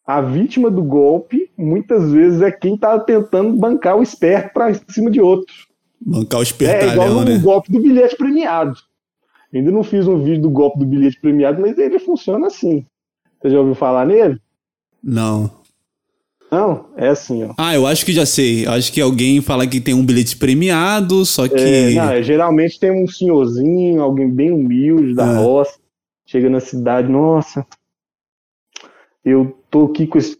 A 0.08 0.22
vítima 0.22 0.72
do 0.72 0.82
golpe, 0.82 1.51
muitas 1.58 2.10
vezes, 2.10 2.41
é 2.41 2.49
quem 2.49 2.76
está 2.76 2.97
tentando 2.97 3.54
bancar 3.58 3.97
o 3.97 4.01
esperto 4.01 4.54
para 4.54 4.74
cima 4.89 5.12
de 5.12 5.20
outro. 5.20 5.54
Bancar 5.99 6.39
o 6.39 6.41
É 6.41 6.43
espertalhão, 6.43 6.93
igual 6.93 7.10
no 7.10 7.26
né? 7.26 7.38
golpe 7.38 7.70
do 7.70 7.82
bilhete 7.82 8.16
premiado. 8.16 8.80
Ainda 9.54 9.72
não 9.72 9.84
fiz 9.84 10.08
um 10.08 10.24
vídeo 10.24 10.43
do 10.43 10.49
golpe 10.49 10.80
do 10.80 10.86
bilhete 10.86 11.20
premiado, 11.20 11.62
mas 11.62 11.78
ele 11.78 11.99
funciona 11.99 12.47
assim. 12.47 12.86
Você 13.41 13.49
já 13.49 13.60
ouviu 13.60 13.76
falar 13.76 14.06
nele? 14.06 14.39
Não. 15.04 15.51
Não, 16.54 16.86
é 16.95 17.08
assim, 17.08 17.43
ó. 17.45 17.54
Ah, 17.58 17.74
eu 17.74 17.88
acho 17.88 18.06
que 18.06 18.14
já 18.14 18.28
sei. 18.28 18.68
Acho 18.68 18.93
que 18.93 19.01
alguém 19.01 19.41
fala 19.41 19.66
que 19.66 19.82
tem 19.82 19.95
um 19.95 20.06
bilhete 20.06 20.38
premiado, 20.38 21.26
só 21.26 21.47
que. 21.47 21.56
É, 21.60 21.89
não, 21.95 22.12
é, 22.12 22.22
geralmente 22.22 22.80
tem 22.80 22.91
um 22.91 23.08
senhorzinho, 23.08 24.04
alguém 24.04 24.30
bem 24.30 24.51
humilde 24.51 25.16
da 25.16 25.26
Ah. 25.26 25.38
roça, 25.39 25.74
chega 26.28 26.51
na 26.51 26.60
cidade, 26.60 27.12
nossa, 27.12 27.66
eu 29.26 29.58
tô 29.72 29.86
aqui 29.86 30.06
com 30.06 30.20
esse 30.20 30.38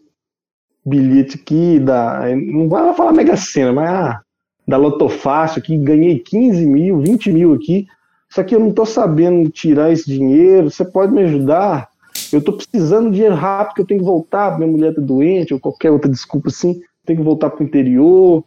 bilhete 0.86 1.36
aqui 1.36 1.80
da. 1.80 2.22
Não 2.36 2.68
vai 2.68 2.94
falar 2.94 3.12
Mega 3.12 3.36
Sena, 3.36 3.72
mas 3.72 3.88
ah, 3.90 4.20
da 4.68 4.76
Lotofácil 4.76 5.58
aqui, 5.58 5.76
ganhei 5.76 6.20
15 6.20 6.64
mil, 6.64 7.00
20 7.00 7.32
mil 7.32 7.54
aqui. 7.54 7.86
Só 8.30 8.44
que 8.44 8.54
eu 8.54 8.60
não 8.60 8.70
tô 8.70 8.86
sabendo 8.86 9.50
tirar 9.50 9.92
esse 9.92 10.06
dinheiro. 10.06 10.70
Você 10.70 10.84
pode 10.84 11.12
me 11.12 11.22
ajudar? 11.24 11.88
Eu 12.34 12.42
tô 12.42 12.52
precisando 12.52 13.10
de 13.10 13.14
dinheiro 13.14 13.36
rápido, 13.36 13.76
que 13.76 13.80
eu 13.82 13.86
tenho 13.86 14.00
que 14.00 14.06
voltar, 14.06 14.58
minha 14.58 14.70
mulher 14.70 14.92
tá 14.92 15.00
doente, 15.00 15.54
ou 15.54 15.60
qualquer 15.60 15.92
outra 15.92 16.10
desculpa 16.10 16.48
assim, 16.48 16.80
tenho 17.06 17.20
que 17.20 17.24
voltar 17.24 17.50
pro 17.50 17.62
interior. 17.62 18.44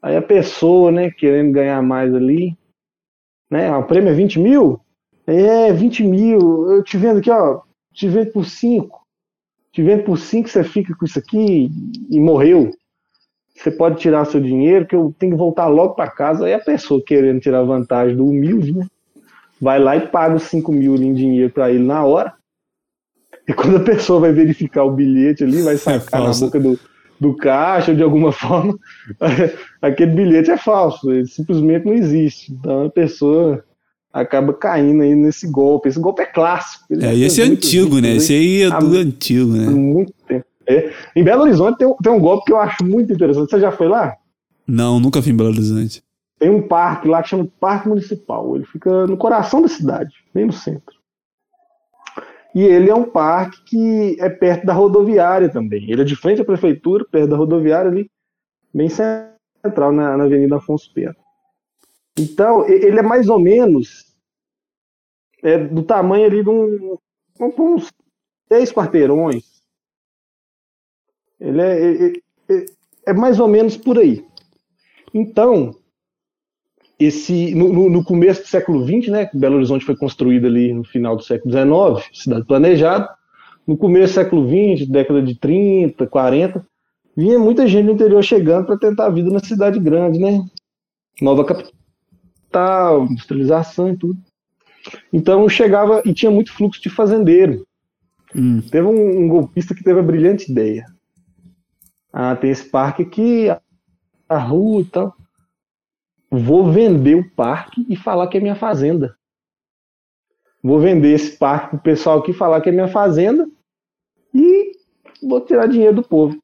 Aí 0.00 0.16
a 0.16 0.22
pessoa, 0.22 0.92
né, 0.92 1.10
querendo 1.10 1.50
ganhar 1.50 1.82
mais 1.82 2.14
ali, 2.14 2.56
né, 3.50 3.76
o 3.76 3.82
prêmio 3.82 4.10
é 4.10 4.14
20 4.14 4.38
mil? 4.38 4.80
É, 5.26 5.72
20 5.72 6.04
mil, 6.04 6.70
eu 6.70 6.84
te 6.84 6.96
vendo 6.96 7.18
aqui, 7.18 7.28
ó, 7.28 7.62
te 7.92 8.08
vendo 8.08 8.30
por 8.30 8.44
5. 8.44 9.04
Te 9.72 9.82
vendo 9.82 10.04
por 10.04 10.16
5, 10.16 10.48
você 10.48 10.62
fica 10.62 10.94
com 10.94 11.04
isso 11.04 11.18
aqui 11.18 11.68
e 12.08 12.20
morreu. 12.20 12.70
Você 13.52 13.72
pode 13.72 13.98
tirar 13.98 14.24
seu 14.26 14.40
dinheiro, 14.40 14.86
que 14.86 14.94
eu 14.94 15.12
tenho 15.18 15.32
que 15.32 15.38
voltar 15.38 15.66
logo 15.66 15.94
para 15.94 16.08
casa. 16.08 16.46
Aí 16.46 16.54
a 16.54 16.60
pessoa 16.60 17.02
querendo 17.04 17.40
tirar 17.40 17.64
vantagem 17.64 18.16
do 18.16 18.24
humilde, 18.24 18.72
né, 18.72 18.86
vai 19.60 19.80
lá 19.80 19.96
e 19.96 20.06
paga 20.06 20.36
os 20.36 20.44
5 20.44 20.70
mil 20.70 20.94
em 20.94 21.12
dinheiro 21.12 21.52
para 21.52 21.68
ele 21.68 21.84
na 21.84 22.04
hora. 22.04 22.37
E 23.48 23.54
quando 23.54 23.78
a 23.78 23.80
pessoa 23.80 24.20
vai 24.20 24.32
verificar 24.32 24.84
o 24.84 24.90
bilhete 24.90 25.42
ali, 25.42 25.62
vai 25.62 25.78
sacar 25.78 26.20
na 26.20 26.26
falso. 26.26 26.44
boca 26.44 26.60
do, 26.60 26.78
do 27.18 27.34
caixa 27.34 27.94
de 27.94 28.02
alguma 28.02 28.30
forma, 28.32 28.78
aquele 29.80 30.12
bilhete 30.12 30.50
é 30.50 30.58
falso, 30.58 31.10
ele 31.10 31.26
simplesmente 31.26 31.86
não 31.86 31.94
existe. 31.94 32.52
Então 32.52 32.84
a 32.84 32.90
pessoa 32.90 33.64
acaba 34.12 34.52
caindo 34.52 35.02
aí 35.02 35.14
nesse 35.14 35.50
golpe. 35.50 35.88
Esse 35.88 35.98
golpe 35.98 36.22
é 36.22 36.26
clássico. 36.26 36.84
É, 37.00 37.14
e 37.14 37.24
esse 37.24 37.40
é 37.40 37.44
antigo, 37.44 38.00
né? 38.00 38.16
Esse 38.16 38.34
aí 38.34 38.62
é 38.62 38.70
do 38.70 38.96
antigo, 38.96 39.50
né? 39.50 39.66
muito 39.66 40.12
tempo. 40.26 40.44
É. 40.66 40.92
Em 41.16 41.24
Belo 41.24 41.42
Horizonte 41.42 41.78
tem 41.78 41.88
um, 41.88 41.96
tem 41.96 42.12
um 42.12 42.20
golpe 42.20 42.44
que 42.44 42.52
eu 42.52 42.58
acho 42.58 42.84
muito 42.84 43.10
interessante. 43.10 43.50
Você 43.50 43.58
já 43.58 43.72
foi 43.72 43.88
lá? 43.88 44.14
Não, 44.66 45.00
nunca 45.00 45.22
fui 45.22 45.32
em 45.32 45.36
Belo 45.36 45.48
Horizonte. 45.48 46.02
Tem 46.38 46.50
um 46.50 46.60
parque 46.60 47.08
lá 47.08 47.22
que 47.22 47.30
chama 47.30 47.48
Parque 47.58 47.88
Municipal. 47.88 48.54
Ele 48.54 48.66
fica 48.66 49.06
no 49.06 49.16
coração 49.16 49.62
da 49.62 49.68
cidade, 49.68 50.14
bem 50.34 50.44
no 50.44 50.52
centro. 50.52 50.97
E 52.58 52.64
ele 52.64 52.90
é 52.90 52.94
um 52.94 53.08
parque 53.08 53.62
que 53.66 54.16
é 54.20 54.28
perto 54.28 54.66
da 54.66 54.72
rodoviária 54.72 55.48
também. 55.48 55.88
Ele 55.88 56.02
é 56.02 56.04
de 56.04 56.16
frente 56.16 56.40
à 56.42 56.44
prefeitura, 56.44 57.04
perto 57.08 57.30
da 57.30 57.36
rodoviária 57.36 57.88
ali, 57.88 58.10
bem 58.74 58.88
central, 58.88 59.92
na, 59.92 60.16
na 60.16 60.24
Avenida 60.24 60.56
Afonso 60.56 60.92
Pena. 60.92 61.14
Então, 62.18 62.68
ele 62.68 62.98
é 62.98 63.02
mais 63.02 63.28
ou 63.28 63.38
menos 63.38 64.12
é, 65.40 65.56
do 65.56 65.84
tamanho 65.84 66.26
ali 66.26 66.42
de 66.42 66.50
um, 66.50 66.98
um- 67.40 67.74
uns 67.76 67.92
três 68.48 68.72
quarteirões. 68.72 69.62
Ele 71.38 71.60
é, 71.62 72.06
é- 72.06 72.12
é- 72.56 72.66
é 73.06 73.12
mais 73.12 73.38
ou 73.38 73.46
menos 73.46 73.76
por 73.76 73.96
aí. 74.00 74.26
Então, 75.14 75.76
esse 76.98 77.54
no, 77.54 77.88
no- 77.88 78.04
começo 78.04 78.42
do 78.42 78.48
século 78.48 78.84
XX, 78.84 79.08
né, 79.08 79.30
Belo 79.32 79.56
Horizonte 79.56 79.84
foi 79.84 79.96
construído 79.96 80.46
ali 80.46 80.72
no 80.72 80.84
final 80.84 81.16
do 81.16 81.22
século 81.22 81.52
XIX, 81.52 82.08
cidade 82.12 82.44
planejada. 82.46 83.08
No 83.66 83.76
começo 83.76 84.14
do 84.14 84.14
século 84.14 84.48
XX, 84.48 84.88
década 84.88 85.22
de 85.22 85.34
30, 85.38 86.06
40, 86.06 86.66
vinha 87.16 87.38
muita 87.38 87.66
gente 87.66 87.86
do 87.86 87.92
interior 87.92 88.22
chegando 88.22 88.66
para 88.66 88.78
tentar 88.78 89.06
a 89.06 89.10
vida 89.10 89.30
na 89.30 89.40
cidade 89.40 89.78
grande, 89.78 90.18
né? 90.18 90.42
Nova 91.20 91.44
capital, 91.44 93.04
industrialização 93.04 93.90
e 93.92 93.96
tudo. 93.96 94.18
Então 95.12 95.48
chegava 95.48 96.02
e 96.04 96.14
tinha 96.14 96.30
muito 96.30 96.52
fluxo 96.52 96.80
de 96.82 96.88
fazendeiro. 96.88 97.66
Hum. 98.34 98.60
Teve 98.62 98.86
um, 98.86 99.24
um 99.24 99.28
golpista 99.28 99.74
que 99.74 99.84
teve 99.84 100.00
a 100.00 100.02
brilhante 100.02 100.50
ideia. 100.50 100.84
Ah, 102.12 102.34
tem 102.34 102.50
esse 102.50 102.68
parque 102.68 103.02
aqui, 103.02 103.48
a, 103.50 103.60
a 104.28 104.38
rua 104.38 104.80
e 104.80 104.84
tal. 104.84 105.14
Vou 106.30 106.70
vender 106.70 107.14
o 107.14 107.30
parque 107.30 107.86
e 107.88 107.96
falar 107.96 108.28
que 108.28 108.36
é 108.36 108.40
minha 108.40 108.54
fazenda. 108.54 109.16
Vou 110.62 110.80
vender 110.80 111.14
esse 111.14 111.36
parque 111.36 111.70
pro 111.70 111.78
pessoal 111.78 112.18
aqui 112.18 112.32
falar 112.32 112.60
que 112.60 112.68
é 112.68 112.72
minha 112.72 112.88
fazenda 112.88 113.48
e 114.34 114.72
vou 115.22 115.40
tirar 115.40 115.66
dinheiro 115.66 115.96
do 115.96 116.02
povo. 116.02 116.38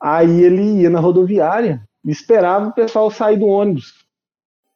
Aí 0.00 0.42
ele 0.42 0.82
ia 0.82 0.90
na 0.90 1.00
rodoviária 1.00 1.82
e 2.04 2.10
esperava 2.10 2.68
o 2.68 2.72
pessoal 2.72 3.10
sair 3.10 3.38
do 3.38 3.46
ônibus. 3.46 4.04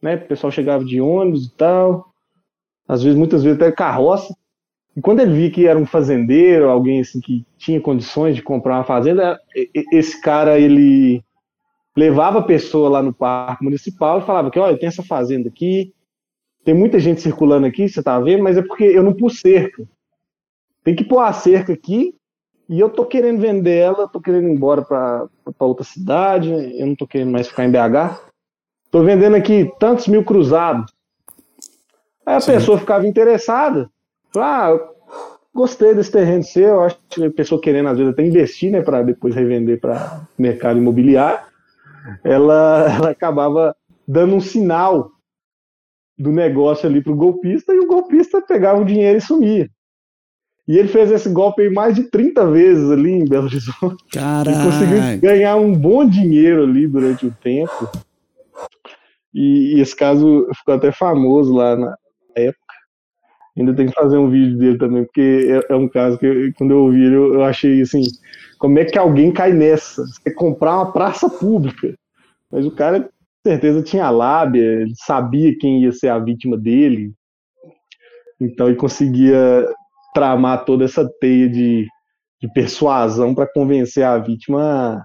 Né? 0.00 0.14
O 0.14 0.28
pessoal 0.28 0.50
chegava 0.50 0.84
de 0.84 1.00
ônibus 1.00 1.46
e 1.46 1.56
tal. 1.56 2.12
Às 2.86 3.02
vezes, 3.02 3.18
muitas 3.18 3.42
vezes 3.42 3.60
até 3.60 3.72
carroça. 3.72 4.34
E 4.96 5.00
quando 5.00 5.20
ele 5.20 5.34
via 5.34 5.50
que 5.50 5.66
era 5.66 5.78
um 5.78 5.84
fazendeiro, 5.84 6.68
alguém 6.68 7.00
assim 7.00 7.20
que 7.20 7.44
tinha 7.58 7.80
condições 7.80 8.36
de 8.36 8.42
comprar 8.42 8.76
uma 8.76 8.84
fazenda, 8.84 9.38
esse 9.92 10.20
cara 10.20 10.58
ele 10.58 11.22
levava 11.96 12.40
a 12.40 12.42
pessoa 12.42 12.90
lá 12.90 13.02
no 13.02 13.12
parque 13.12 13.64
municipal 13.64 14.18
e 14.18 14.26
falava 14.26 14.50
que, 14.50 14.58
olha, 14.58 14.78
tem 14.78 14.86
essa 14.86 15.02
fazenda 15.02 15.48
aqui, 15.48 15.94
tem 16.62 16.74
muita 16.74 16.98
gente 16.98 17.22
circulando 17.22 17.66
aqui, 17.66 17.88
você 17.88 18.02
tá 18.02 18.20
vendo, 18.20 18.42
mas 18.42 18.58
é 18.58 18.62
porque 18.62 18.84
eu 18.84 19.02
não 19.02 19.14
pus 19.14 19.40
cerca. 19.40 19.84
Tem 20.84 20.94
que 20.94 21.04
pôr 21.04 21.20
a 21.20 21.32
cerca 21.32 21.72
aqui 21.72 22.14
e 22.68 22.78
eu 22.78 22.90
tô 22.90 23.06
querendo 23.06 23.40
vender 23.40 23.76
ela, 23.76 24.08
tô 24.08 24.20
querendo 24.20 24.48
ir 24.48 24.52
embora 24.52 24.82
para 24.82 25.28
outra 25.60 25.84
cidade, 25.84 26.50
eu 26.78 26.86
não 26.86 26.94
tô 26.94 27.06
querendo 27.06 27.30
mais 27.30 27.48
ficar 27.48 27.64
em 27.64 27.70
BH. 27.70 28.20
Tô 28.90 29.02
vendendo 29.02 29.36
aqui 29.36 29.70
tantos 29.78 30.06
mil 30.06 30.24
cruzados. 30.24 30.92
Aí 32.26 32.34
a 32.34 32.40
Sim. 32.40 32.52
pessoa 32.52 32.78
ficava 32.78 33.06
interessada. 33.06 33.88
Ah, 34.36 34.76
gostei 35.54 35.94
desse 35.94 36.10
terreno 36.10 36.42
seu, 36.42 36.82
acho 36.82 36.98
que 37.08 37.24
a 37.24 37.30
pessoa 37.30 37.60
querendo 37.60 37.88
às 37.88 37.96
vezes 37.96 38.12
até 38.12 38.26
investir, 38.26 38.70
né, 38.70 38.82
para 38.82 39.02
depois 39.02 39.34
revender 39.34 39.80
para 39.80 40.26
mercado 40.36 40.78
imobiliário, 40.78 41.40
ela, 42.24 42.86
ela 42.96 43.10
acabava 43.10 43.74
dando 44.06 44.34
um 44.34 44.40
sinal 44.40 45.10
do 46.18 46.32
negócio 46.32 46.88
ali 46.88 47.02
pro 47.02 47.14
golpista 47.14 47.72
e 47.74 47.78
o 47.78 47.86
golpista 47.86 48.40
pegava 48.40 48.80
o 48.80 48.84
dinheiro 48.84 49.18
e 49.18 49.20
sumia. 49.20 49.70
E 50.68 50.76
ele 50.76 50.88
fez 50.88 51.12
esse 51.12 51.28
golpe 51.28 51.62
aí 51.62 51.70
mais 51.70 51.94
de 51.94 52.04
30 52.04 52.50
vezes 52.50 52.90
ali 52.90 53.12
em 53.12 53.24
Belo 53.24 53.44
Horizonte. 53.44 54.04
Caralho. 54.12 54.50
E 54.50 54.64
conseguiu 54.64 55.20
ganhar 55.20 55.56
um 55.56 55.72
bom 55.72 56.04
dinheiro 56.04 56.64
ali 56.64 56.88
durante 56.88 57.26
o 57.26 57.30
tempo. 57.30 57.88
E, 59.32 59.76
e 59.76 59.80
esse 59.80 59.94
caso 59.94 60.48
ficou 60.56 60.74
até 60.74 60.90
famoso 60.90 61.54
lá 61.54 61.76
na 61.76 61.96
época. 62.34 62.65
Ainda 63.56 63.74
tem 63.74 63.86
que 63.86 63.94
fazer 63.94 64.18
um 64.18 64.28
vídeo 64.28 64.58
dele 64.58 64.78
também, 64.78 65.04
porque 65.04 65.48
é, 65.48 65.72
é 65.72 65.76
um 65.76 65.88
caso 65.88 66.18
que 66.18 66.26
eu, 66.26 66.52
quando 66.58 66.72
eu 66.72 66.84
ouvi 66.84 67.02
ele, 67.02 67.14
eu, 67.14 67.34
eu, 67.34 67.44
achei 67.44 67.80
assim, 67.80 68.02
como 68.58 68.78
é 68.78 68.84
que 68.84 68.98
alguém 68.98 69.32
cai 69.32 69.52
nessa? 69.52 70.04
Você 70.04 70.30
comprar 70.30 70.76
uma 70.76 70.92
praça 70.92 71.28
pública. 71.28 71.94
Mas 72.52 72.66
o 72.66 72.70
cara, 72.70 73.00
com 73.00 73.10
certeza, 73.50 73.82
tinha 73.82 74.10
lábia, 74.10 74.82
ele 74.82 74.92
sabia 74.94 75.56
quem 75.58 75.82
ia 75.82 75.92
ser 75.92 76.08
a 76.08 76.18
vítima 76.18 76.56
dele. 76.56 77.12
Então 78.38 78.66
ele 78.66 78.76
conseguia 78.76 79.66
tramar 80.14 80.64
toda 80.64 80.84
essa 80.84 81.08
teia 81.20 81.48
de, 81.48 81.86
de 82.40 82.52
persuasão 82.52 83.34
para 83.34 83.50
convencer 83.50 84.04
a 84.04 84.18
vítima 84.18 85.04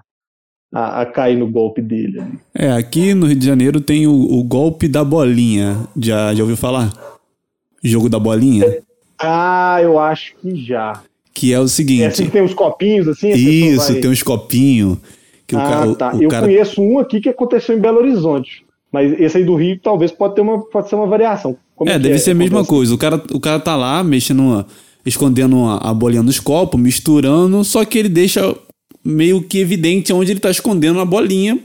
a, 0.72 1.02
a, 1.02 1.06
cair 1.06 1.36
no 1.36 1.50
golpe 1.50 1.82
dele. 1.82 2.22
É, 2.54 2.72
aqui 2.72 3.14
no 3.14 3.26
Rio 3.26 3.36
de 3.36 3.46
Janeiro 3.46 3.80
tem 3.80 4.06
o, 4.06 4.12
o 4.12 4.42
golpe 4.42 4.88
da 4.88 5.04
bolinha. 5.04 5.86
Já, 5.96 6.34
já 6.34 6.42
ouviu 6.42 6.56
falar? 6.56 6.92
Jogo 7.82 8.08
da 8.08 8.18
bolinha? 8.18 8.78
Ah, 9.18 9.78
eu 9.82 9.98
acho 9.98 10.34
que 10.40 10.64
já. 10.64 11.02
Que 11.34 11.52
é 11.52 11.58
o 11.58 11.68
seguinte. 11.68 12.02
É 12.02 12.06
assim 12.06 12.26
que 12.26 12.30
tem 12.30 12.42
uns 12.42 12.54
copinhos, 12.54 13.08
assim? 13.08 13.30
Isso, 13.30 13.92
vai... 13.92 14.00
tem 14.00 14.10
uns 14.10 14.22
copinhos. 14.22 14.98
Que 15.46 15.56
ah, 15.56 15.58
o 15.58 15.62
cara, 15.62 15.94
tá. 15.94 16.14
O 16.14 16.22
eu 16.22 16.28
cara... 16.28 16.46
conheço 16.46 16.80
um 16.82 16.98
aqui 16.98 17.20
que 17.20 17.28
aconteceu 17.28 17.76
em 17.76 17.80
Belo 17.80 17.98
Horizonte. 17.98 18.64
Mas 18.92 19.18
esse 19.18 19.38
aí 19.38 19.44
do 19.44 19.54
Rio 19.54 19.80
talvez 19.82 20.12
pode, 20.12 20.34
ter 20.34 20.42
uma, 20.42 20.60
pode 20.66 20.88
ser 20.88 20.94
uma 20.94 21.06
variação. 21.06 21.56
Como 21.74 21.90
é, 21.90 21.98
deve 21.98 22.16
é? 22.16 22.18
ser 22.18 22.32
a 22.32 22.34
mesma 22.34 22.64
coisa. 22.64 22.94
O 22.94 22.98
cara, 22.98 23.22
o 23.32 23.40
cara 23.40 23.58
tá 23.58 23.74
lá 23.74 24.04
mexendo, 24.04 24.42
uma, 24.42 24.66
escondendo 25.04 25.64
a, 25.64 25.90
a 25.90 25.94
bolinha 25.94 26.22
nos 26.22 26.38
copos, 26.38 26.78
misturando, 26.78 27.64
só 27.64 27.84
que 27.84 27.98
ele 27.98 28.10
deixa 28.10 28.54
meio 29.02 29.42
que 29.42 29.58
evidente 29.58 30.12
onde 30.12 30.30
ele 30.30 30.40
tá 30.40 30.50
escondendo 30.50 31.00
a 31.00 31.04
bolinha. 31.04 31.58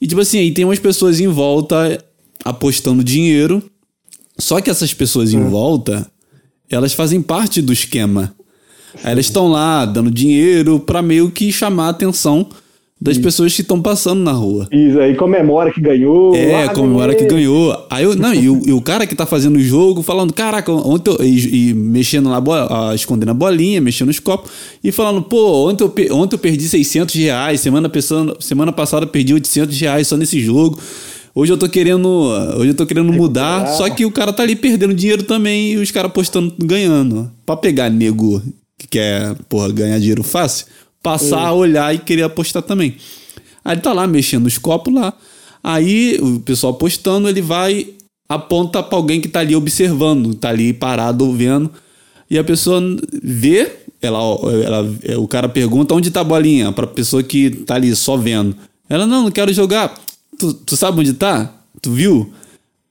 E 0.00 0.06
tipo 0.06 0.20
assim, 0.22 0.38
aí 0.38 0.50
tem 0.52 0.64
umas 0.64 0.78
pessoas 0.78 1.20
em 1.20 1.28
volta 1.28 2.02
apostando 2.44 3.04
dinheiro 3.04 3.62
só 4.38 4.60
que 4.60 4.70
essas 4.70 4.92
pessoas 4.92 5.32
em 5.32 5.38
hum. 5.38 5.48
volta, 5.48 6.06
elas 6.70 6.92
fazem 6.92 7.22
parte 7.22 7.62
do 7.62 7.72
esquema. 7.72 8.34
Aí 9.02 9.12
elas 9.12 9.26
estão 9.26 9.48
lá 9.48 9.84
dando 9.84 10.10
dinheiro 10.10 10.78
para 10.78 11.02
meio 11.02 11.30
que 11.30 11.52
chamar 11.52 11.86
a 11.86 11.90
atenção 11.90 12.48
das 13.00 13.16
Isso. 13.16 13.22
pessoas 13.22 13.54
que 13.54 13.60
estão 13.60 13.82
passando 13.82 14.22
na 14.22 14.32
rua. 14.32 14.66
Isso, 14.72 14.98
aí 14.98 15.14
comemora 15.14 15.70
que 15.70 15.80
ganhou. 15.80 16.34
É, 16.34 16.68
comemora 16.68 17.14
que 17.14 17.26
ganhou. 17.26 17.86
Aí 17.90 18.04
eu, 18.04 18.16
não, 18.16 18.32
e 18.32 18.48
o, 18.48 18.62
e 18.66 18.72
o, 18.72 18.80
cara 18.80 19.06
que 19.06 19.14
tá 19.14 19.26
fazendo 19.26 19.56
o 19.56 19.60
jogo 19.60 20.02
falando, 20.02 20.32
caraca, 20.32 20.72
ontem 20.72 21.10
eu, 21.10 21.22
e, 21.22 21.70
e, 21.70 21.74
mexendo 21.74 22.30
na 22.30 22.40
bola, 22.40 22.94
escondendo 22.94 23.30
a 23.30 23.34
bolinha, 23.34 23.80
mexendo 23.80 24.06
nos 24.06 24.20
copos, 24.20 24.50
e 24.82 24.90
falando, 24.90 25.20
pô, 25.20 25.68
ontem 25.68 25.84
eu, 25.84 26.16
ontem 26.16 26.34
eu 26.34 26.38
perdi 26.38 26.66
600 26.66 27.14
reais, 27.16 27.60
semana, 27.60 27.90
semana 28.40 28.72
passada 28.72 29.04
eu 29.04 29.10
perdi 29.10 29.34
800 29.34 29.78
reais 29.78 30.08
só 30.08 30.16
nesse 30.16 30.40
jogo. 30.40 30.78
Hoje 31.34 31.52
eu 31.52 31.58
tô 31.58 31.68
querendo. 31.68 32.08
Hoje 32.56 32.70
eu 32.70 32.74
tô 32.74 32.86
querendo 32.86 33.12
mudar, 33.12 33.66
só 33.74 33.90
que 33.90 34.06
o 34.06 34.10
cara 34.10 34.32
tá 34.32 34.44
ali 34.44 34.54
perdendo 34.54 34.94
dinheiro 34.94 35.24
também 35.24 35.72
e 35.72 35.76
os 35.78 35.90
caras 35.90 36.10
apostando 36.10 36.54
ganhando. 36.58 37.28
Pra 37.44 37.56
pegar 37.56 37.90
nego 37.90 38.40
que 38.78 38.86
quer, 38.86 39.34
porra, 39.48 39.72
ganhar 39.72 39.98
dinheiro 39.98 40.22
fácil, 40.22 40.66
passar 41.02 41.40
a 41.40 41.52
olhar 41.52 41.92
e 41.92 41.98
querer 41.98 42.22
apostar 42.22 42.62
também. 42.62 42.96
Aí 43.64 43.74
ele 43.74 43.80
tá 43.80 43.92
lá 43.92 44.06
mexendo 44.06 44.46
os 44.46 44.58
copos 44.58 44.94
lá. 44.94 45.12
Aí 45.62 46.18
o 46.20 46.38
pessoal 46.38 46.72
apostando, 46.72 47.28
ele 47.28 47.42
vai, 47.42 47.88
aponta 48.28 48.80
pra 48.80 48.96
alguém 48.96 49.20
que 49.20 49.26
tá 49.26 49.40
ali 49.40 49.56
observando, 49.56 50.34
tá 50.34 50.50
ali 50.50 50.72
parado 50.72 51.32
vendo. 51.32 51.68
E 52.30 52.38
a 52.38 52.44
pessoa 52.44 52.80
vê, 53.22 53.72
ela, 54.00 54.18
ela, 54.64 55.18
o 55.18 55.26
cara 55.26 55.48
pergunta 55.48 55.94
onde 55.94 56.12
tá 56.12 56.20
a 56.20 56.24
bolinha, 56.24 56.70
pra 56.70 56.86
pessoa 56.86 57.24
que 57.24 57.50
tá 57.50 57.74
ali 57.74 57.94
só 57.96 58.16
vendo. 58.16 58.54
Ela, 58.88 59.04
não, 59.04 59.24
não 59.24 59.30
quero 59.30 59.52
jogar 59.52 59.94
tu, 60.38 60.54
tu 60.54 60.76
sabe 60.76 61.00
onde 61.00 61.14
tá? 61.14 61.52
Tu 61.80 61.90
viu? 61.90 62.32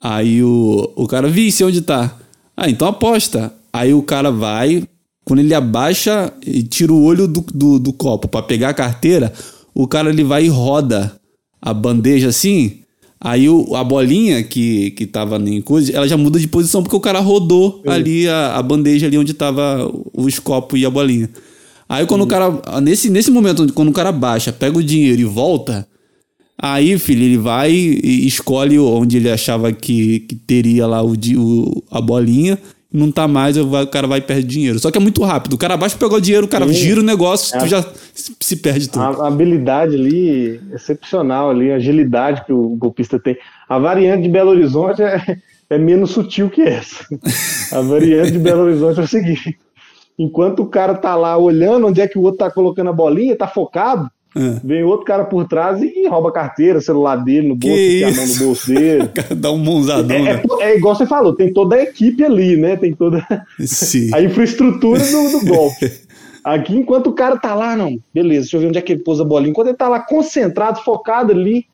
Aí 0.02 0.44
o, 0.44 0.92
o 0.96 1.08
cara, 1.08 1.30
vi, 1.30 1.52
se 1.52 1.64
onde 1.64 1.82
tá. 1.82 2.18
Ah, 2.56 2.70
então 2.70 2.88
aposta. 2.88 3.54
Aí 3.72 3.94
o 3.94 4.04
cara 4.04 4.32
vai, 4.32 4.84
quando 5.26 5.40
ele 5.40 5.54
abaixa 5.54 6.32
e 6.46 6.62
tira 6.62 6.92
o 6.94 7.04
olho 7.04 7.28
do, 7.28 7.42
do, 7.54 7.80
do 7.80 7.94
copo 7.94 8.28
para 8.28 8.44
pegar 8.44 8.70
a 8.70 8.74
carteira, 8.74 9.34
o 9.74 9.88
cara 9.88 10.10
ele 10.10 10.24
vai 10.24 10.46
e 10.46 10.50
roda 10.50 11.16
a 11.62 11.74
bandeja 11.74 12.28
assim. 12.28 12.80
Aí 13.20 13.48
o, 13.48 13.74
a 13.74 13.84
bolinha 13.84 14.44
que, 14.44 14.92
que 14.92 15.08
tava 15.08 15.38
em 15.38 15.62
coisa, 15.62 15.94
ela 15.94 16.06
já 16.06 16.18
muda 16.18 16.38
de 16.38 16.48
posição 16.48 16.84
porque 16.84 16.96
o 16.96 17.00
cara 17.00 17.22
rodou 17.22 17.82
é. 17.86 17.92
ali 17.92 18.28
a, 18.28 18.58
a, 18.58 18.62
bandeja 18.62 19.08
ali 19.08 19.18
onde 19.18 19.34
tava 19.34 19.90
os 20.14 20.40
copos 20.40 20.78
e 20.78 20.86
a 20.86 20.90
bolinha. 20.90 21.30
Aí 21.88 22.06
quando 22.06 22.24
o 22.24 22.28
cara, 22.28 22.62
nesse, 22.82 23.10
nesse 23.10 23.32
momento, 23.32 23.72
quando 23.74 23.88
o 23.88 23.94
cara 23.94 24.12
baixa, 24.12 24.52
pega 24.52 24.78
o 24.78 24.84
dinheiro 24.84 25.22
e 25.22 25.26
volta, 25.26 25.88
Aí, 26.58 26.98
filho, 26.98 27.24
ele 27.24 27.38
vai 27.38 27.72
e 27.72 28.28
escolhe 28.28 28.80
onde 28.80 29.18
ele 29.18 29.30
achava 29.30 29.72
que, 29.72 30.22
que 30.22 30.36
teria 30.36 30.88
lá 30.88 31.02
o, 31.04 31.14
o, 31.14 31.84
a 31.92 32.00
bolinha. 32.00 32.58
Não 32.92 33.12
tá 33.12 33.28
mais, 33.28 33.58
o 33.58 33.88
cara 33.88 34.06
vai 34.06 34.20
e 34.20 34.22
perde 34.22 34.44
dinheiro. 34.44 34.78
Só 34.78 34.92
que 34.92 34.98
é 35.00 35.02
muito 35.02 35.24
rápido. 35.24 35.54
O 35.54 35.58
cara 35.58 35.76
baixa 35.76 35.98
pegou 35.98 36.20
o 36.20 36.22
dinheiro, 36.22 36.46
o 36.46 36.50
cara 36.50 36.68
Sim. 36.68 36.74
gira 36.74 37.00
o 37.00 37.04
negócio, 37.04 37.58
é. 37.58 37.60
tu 37.60 37.68
já 37.68 37.84
se 38.14 38.56
perde 38.58 38.88
tudo. 38.88 39.02
A 39.02 39.28
habilidade 39.28 39.96
ali, 39.96 40.62
excepcional 40.72 41.50
ali, 41.50 41.72
a 41.72 41.78
agilidade 41.78 42.46
que 42.46 42.54
o 42.54 42.70
golpista 42.76 43.20
tem. 43.20 43.36
A 43.68 43.80
variante 43.80 44.22
de 44.22 44.30
Belo 44.30 44.52
Horizonte 44.52 45.02
é, 45.02 45.38
é 45.72 45.78
menos 45.80 46.12
sutil 46.12 46.52
que 46.52 46.62
essa. 46.62 47.04
A 47.72 47.82
variante 47.82 48.34
de 48.34 48.40
Belo 48.40 48.62
Horizonte 48.62 49.00
é 49.00 49.04
o 49.04 49.08
seguinte: 49.08 49.58
enquanto 50.18 50.62
o 50.62 50.68
cara 50.68 50.94
tá 50.94 51.16
lá 51.16 51.36
olhando 51.36 51.88
onde 51.88 52.00
é 52.00 52.08
que 52.08 52.20
o 52.20 52.22
outro 52.22 52.38
tá 52.38 52.52
colocando 52.52 52.92
a 52.92 52.94
bolinha, 52.94 53.36
tá 53.36 53.48
focado, 53.48 54.08
é. 54.36 54.60
Vem 54.64 54.84
outro 54.84 55.06
cara 55.06 55.26
por 55.26 55.48
trás 55.48 55.82
e 55.82 56.08
rouba 56.08 56.30
a 56.30 56.34
carteira, 56.34 56.82
celular 56.82 57.18
dele 57.18 57.50
no 57.50 57.56
bolso, 57.56 57.76
que 57.76 58.04
a 58.04 58.12
mão 58.12 58.28
no 58.28 58.36
bolso 58.36 58.74
dele. 58.74 59.10
Dá 59.38 59.52
um 59.52 59.58
mãozadão. 59.58 60.16
É, 60.16 60.22
né? 60.22 60.44
é, 60.60 60.72
é, 60.72 60.78
igual 60.78 60.96
você 60.96 61.06
falou, 61.06 61.36
tem 61.36 61.54
toda 61.54 61.76
a 61.76 61.84
equipe 61.84 62.24
ali, 62.24 62.58
né? 62.58 62.76
Tem 62.76 62.94
toda 62.94 63.26
Sim. 63.60 64.10
a 64.16 64.22
infraestrutura 64.22 65.00
do, 65.00 65.40
do 65.40 65.46
golpe. 65.46 65.92
Aqui, 66.44 66.76
enquanto 66.76 67.08
o 67.08 67.14
cara 67.14 67.38
tá 67.38 67.56
lá, 67.56 67.76
não, 67.76 67.98
beleza, 68.14 68.42
deixa 68.42 68.58
eu 68.58 68.62
ver 68.62 68.68
onde 68.68 68.78
é 68.78 68.82
que 68.82 68.92
ele 68.92 69.04
pôs 69.04 69.20
a 69.22 69.24
bolinha. 69.24 69.52
Enquanto 69.52 69.68
ele 69.68 69.78
tá 69.78 69.88
lá 69.88 70.00
concentrado, 70.02 70.82
focado 70.84 71.32
ali, 71.32 71.66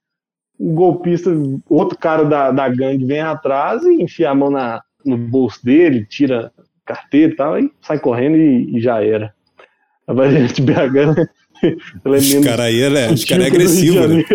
o 0.60 0.74
golpista, 0.74 1.32
outro 1.68 1.98
cara 1.98 2.24
da, 2.24 2.52
da 2.52 2.70
gangue 2.70 3.04
vem 3.04 3.22
atrás 3.22 3.84
e 3.84 4.04
enfia 4.04 4.30
a 4.30 4.36
mão 4.36 4.52
na, 4.52 4.84
no 5.04 5.18
bolso 5.18 5.64
dele, 5.64 6.06
tira 6.06 6.52
carteira 6.86 7.34
e 7.34 7.36
tal, 7.36 7.60
e 7.60 7.72
sai 7.82 7.98
correndo 7.98 8.38
e, 8.38 8.78
e 8.78 8.80
já 8.80 9.04
era. 9.04 9.34
A 10.06 10.14
variante 10.14 10.62
BH, 10.62 11.30
os 12.06 12.46
caras 12.46 12.66
aí, 12.66 12.90
né? 12.90 13.12
Os 13.12 13.26
caras 13.26 13.44
é 13.46 13.48
agressivo, 13.48 14.08
né? 14.08 14.26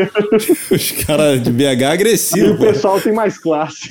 Os 0.70 0.90
caras 0.90 1.42
de 1.42 1.51
BH 1.51 1.62
é 1.62 1.84
agressivo. 1.86 2.52
o 2.55 2.59
pessoal 2.59 3.01
tem 3.01 3.12
mais 3.12 3.38
classe. 3.38 3.90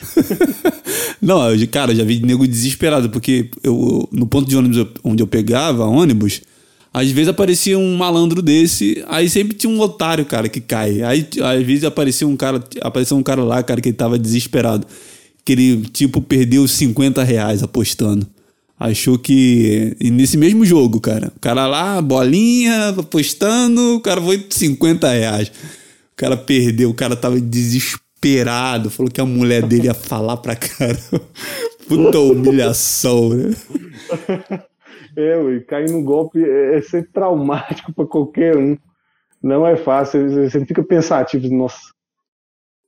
Não, 1.21 1.41
cara, 1.71 1.95
já 1.95 2.03
vi 2.03 2.19
nego 2.19 2.47
desesperado, 2.47 3.09
porque 3.09 3.49
eu, 3.63 4.07
no 4.11 4.27
ponto 4.27 4.49
de 4.49 4.57
ônibus 4.57 4.87
onde 5.03 5.23
eu 5.23 5.27
pegava 5.27 5.85
ônibus, 5.85 6.41
às 6.93 7.09
vezes 7.09 7.29
aparecia 7.29 7.77
um 7.77 7.95
malandro 7.95 8.41
desse, 8.41 9.03
aí 9.07 9.29
sempre 9.29 9.55
tinha 9.55 9.71
um 9.71 9.79
otário, 9.79 10.25
cara, 10.25 10.47
que 10.47 10.61
cai. 10.61 11.01
Aí 11.01 11.27
às 11.41 11.63
vezes 11.63 11.83
aparecia 11.83 12.27
um 12.27 12.35
cara, 12.35 12.63
apareceu 12.81 13.17
um 13.17 13.23
cara 13.23 13.43
lá, 13.43 13.63
cara, 13.63 13.81
que 13.81 13.89
ele 13.89 13.95
tava 13.95 14.19
desesperado. 14.19 14.85
Que 15.45 15.51
ele, 15.53 15.81
tipo, 15.91 16.21
perdeu 16.21 16.65
50 16.67 17.21
reais 17.21 17.63
apostando 17.63 18.25
achou 18.79 19.17
que. 19.17 19.95
E 19.99 20.11
nesse 20.11 20.37
mesmo 20.37 20.65
jogo, 20.65 20.99
cara. 20.99 21.31
O 21.35 21.39
cara 21.39 21.67
lá, 21.67 22.01
bolinha, 22.01 22.89
apostando, 22.89 23.95
o 23.95 24.01
cara 24.01 24.21
foi 24.21 24.45
50 24.49 25.09
reais. 25.09 25.49
O 25.49 26.15
cara 26.15 26.37
perdeu, 26.37 26.89
o 26.89 26.93
cara 26.93 27.15
tava 27.15 27.39
desesperado, 27.39 28.89
falou 28.89 29.11
que 29.11 29.21
a 29.21 29.25
mulher 29.25 29.65
dele 29.65 29.87
ia 29.87 29.93
falar 29.93 30.37
pra 30.37 30.55
cara. 30.55 30.97
Puta 31.87 32.19
humilhação, 32.19 33.29
né? 33.29 33.53
É, 35.15 35.37
ué, 35.37 35.59
cair 35.59 35.91
no 35.91 36.03
golpe 36.03 36.43
é, 36.43 36.77
é 36.77 36.81
sempre 36.81 37.11
traumático 37.11 37.93
pra 37.93 38.05
qualquer 38.05 38.57
um. 38.57 38.77
Não 39.41 39.67
é 39.67 39.75
fácil, 39.75 40.29
você 40.29 40.57
não 40.57 40.65
fica 40.65 40.81
pensativo, 40.81 41.47
nossa. 41.49 41.93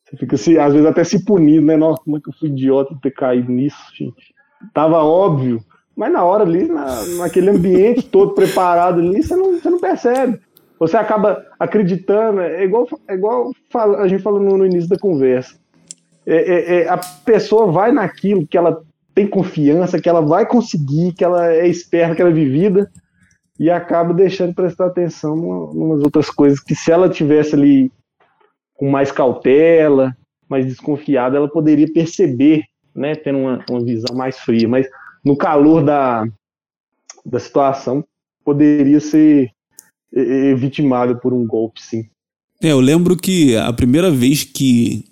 Você 0.06 0.18
fica, 0.18 0.38
se, 0.38 0.58
às 0.58 0.72
vezes, 0.72 0.88
até 0.88 1.04
se 1.04 1.26
punindo, 1.26 1.66
né? 1.66 1.76
Nossa, 1.76 2.02
como 2.04 2.18
é 2.18 2.22
que 2.22 2.30
eu 2.30 2.34
fui 2.34 2.50
idiota 2.50 2.94
de 2.96 3.02
ter 3.02 3.12
caído 3.12 3.52
nisso, 3.52 3.78
gente? 3.98 4.34
Tava 4.74 5.04
óbvio, 5.04 5.64
mas 5.96 6.12
na 6.12 6.24
hora 6.24 6.44
ali, 6.44 6.68
na, 6.68 7.06
naquele 7.18 7.50
ambiente 7.50 8.04
todo 8.10 8.34
preparado 8.34 9.00
ali, 9.00 9.24
você 9.24 9.36
não, 9.36 9.60
você 9.60 9.70
não 9.70 9.80
percebe. 9.80 10.40
Você 10.78 10.98
acaba 10.98 11.46
acreditando, 11.58 12.42
é 12.42 12.64
igual, 12.66 12.88
é 13.08 13.14
igual 13.14 13.52
a 13.98 14.08
gente 14.08 14.22
falou 14.22 14.42
no, 14.42 14.58
no 14.58 14.66
início 14.66 14.90
da 14.90 14.98
conversa. 14.98 15.56
É, 16.26 16.36
é, 16.36 16.76
é, 16.82 16.90
a 16.90 16.98
pessoa 16.98 17.72
vai 17.72 17.92
naquilo 17.92 18.46
que 18.46 18.58
ela 18.58 18.82
tem 19.14 19.26
confiança, 19.26 20.02
que 20.02 20.10
ela 20.10 20.22
vai 20.22 20.46
conseguir, 20.46 21.14
que 21.14 21.24
ela 21.24 21.50
é 21.50 21.68
esperta, 21.68 22.16
que 22.16 22.22
ela 22.22 22.32
é 22.32 22.34
vivida, 22.34 22.92
e 23.58 23.70
acaba 23.70 24.14
deixando 24.14 24.50
de 24.50 24.56
prestar 24.56 24.88
atenção 24.88 25.38
em 25.74 25.78
umas 25.78 26.02
outras 26.02 26.30
coisas 26.30 26.60
que 26.60 26.76
se 26.76 26.92
ela 26.92 27.08
tivesse 27.08 27.56
ali 27.56 27.90
com 28.74 28.90
mais 28.90 29.12
cautela, 29.14 30.14
mais 30.50 30.66
desconfiada, 30.66 31.38
ela 31.38 31.48
poderia 31.48 31.88
perceber, 31.92 32.64
né, 32.94 33.16
tendo 33.16 33.40
uma, 33.40 33.64
uma 33.70 33.82
visão 33.82 34.14
mais 34.14 34.38
fria. 34.38 34.68
Mas 34.68 34.88
no 35.26 35.36
calor 35.36 35.84
da, 35.84 36.28
da 37.26 37.40
situação, 37.40 38.06
poderia 38.44 39.00
ser 39.00 39.52
vitimada 40.56 41.16
por 41.16 41.34
um 41.34 41.46
golpe, 41.46 41.82
sim. 41.82 42.08
É, 42.62 42.72
eu 42.72 42.80
lembro 42.80 43.18
que 43.18 43.56
a 43.58 43.74
primeira 43.74 44.10
vez 44.10 44.44
que, 44.44 45.04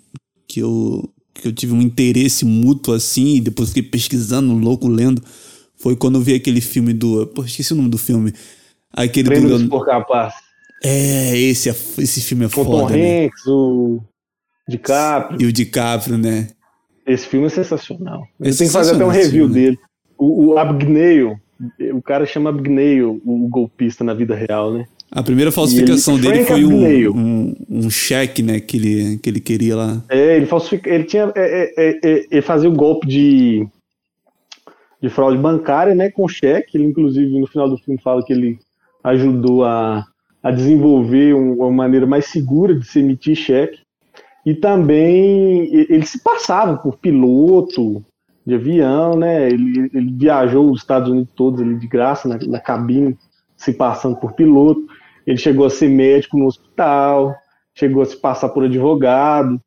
que, 0.48 0.60
eu, 0.60 1.12
que 1.34 1.48
eu 1.48 1.52
tive 1.52 1.74
um 1.74 1.82
interesse 1.82 2.44
mútuo 2.44 2.94
assim, 2.94 3.36
e 3.36 3.40
depois 3.40 3.68
fiquei 3.68 3.82
pesquisando, 3.82 4.54
louco, 4.54 4.88
lendo, 4.88 5.22
foi 5.76 5.94
quando 5.94 6.16
eu 6.16 6.22
vi 6.22 6.34
aquele 6.34 6.62
filme 6.62 6.94
do. 6.94 7.26
Pô, 7.26 7.44
esqueci 7.44 7.72
o 7.74 7.76
nome 7.76 7.90
do 7.90 7.98
filme. 7.98 8.32
Aquele 8.90 9.28
Prêmio 9.28 9.58
do. 9.58 9.68
Por 9.68 9.84
Capaz. 9.84 10.34
É, 10.82 11.36
esse, 11.36 11.68
é, 11.68 11.72
esse 11.72 12.22
filme 12.22 12.46
é 12.46 12.48
Com 12.48 12.64
foda. 12.64 12.88
Tom 12.88 12.96
né? 12.96 13.26
Hanks, 13.26 13.46
o 13.46 14.00
DiCaprio. 14.68 15.42
E 15.42 15.46
o 15.46 15.52
DiCaprio, 15.52 16.16
né? 16.16 16.48
Esse 17.06 17.26
filme 17.26 17.46
é 17.46 17.50
sensacional. 17.50 18.26
É 18.40 18.48
Eu 18.48 18.56
tenho 18.56 18.70
que 18.70 18.72
fazer 18.72 18.94
até 18.94 19.04
um 19.04 19.08
review 19.08 19.46
filme. 19.46 19.54
dele. 19.54 19.78
O, 20.18 20.46
o 20.52 20.58
Abgnail, 20.58 21.36
o 21.92 22.02
cara 22.02 22.24
chama 22.26 22.50
Abgnail, 22.50 23.20
o 23.24 23.48
golpista 23.48 24.02
na 24.04 24.14
vida 24.14 24.34
real, 24.34 24.72
né? 24.72 24.86
A 25.10 25.22
primeira 25.22 25.52
falsificação 25.52 26.14
ele- 26.16 26.22
dele 26.28 26.44
foi 26.44 26.64
um, 26.64 27.10
um, 27.16 27.54
um 27.70 27.90
cheque, 27.90 28.42
né? 28.42 28.58
Que 28.58 28.76
ele, 28.76 29.18
que 29.18 29.30
ele 29.30 29.40
queria 29.40 29.76
lá. 29.76 30.02
É, 30.08 30.36
ele 30.36 30.46
falsifica, 30.46 30.90
ele 30.90 31.04
tinha, 31.04 31.32
é, 31.36 31.72
é, 31.76 31.88
é, 31.88 32.00
é, 32.04 32.26
ele 32.30 32.42
fazia 32.42 32.68
o 32.68 32.74
golpe 32.74 33.06
de 33.06 33.66
de 35.02 35.10
fraude 35.10 35.36
bancária, 35.36 35.94
né, 35.94 36.10
com 36.10 36.26
cheque. 36.26 36.78
Ele 36.78 36.86
inclusive 36.86 37.38
no 37.38 37.46
final 37.46 37.68
do 37.68 37.76
filme 37.76 38.00
fala 38.00 38.24
que 38.24 38.32
ele 38.32 38.58
ajudou 39.02 39.62
a, 39.62 40.02
a 40.42 40.50
desenvolver 40.50 41.34
um- 41.34 41.58
uma 41.58 41.70
maneira 41.70 42.06
mais 42.06 42.24
segura 42.26 42.74
de 42.74 42.86
se 42.86 43.00
emitir 43.00 43.36
cheque. 43.36 43.78
E 44.46 44.54
também 44.54 45.68
ele 45.90 46.06
se 46.06 46.22
passava 46.22 46.76
por 46.78 46.96
piloto 46.98 48.02
de 48.46 48.54
avião, 48.54 49.16
né? 49.16 49.48
Ele, 49.48 49.90
ele 49.92 50.12
viajou 50.12 50.70
os 50.70 50.80
Estados 50.80 51.10
Unidos 51.10 51.30
todos 51.34 51.60
ali 51.60 51.76
de 51.76 51.86
graça 51.86 52.28
na, 52.28 52.38
na 52.38 52.60
cabine, 52.60 53.16
se 53.56 53.72
passando 53.72 54.16
por 54.16 54.32
piloto. 54.32 54.82
Ele 55.26 55.38
chegou 55.38 55.64
a 55.66 55.70
ser 55.70 55.88
médico 55.88 56.36
no 56.36 56.46
hospital, 56.46 57.34
chegou 57.74 58.02
a 58.02 58.06
se 58.06 58.16
passar 58.16 58.50
por 58.50 58.64
advogado. 58.64 59.60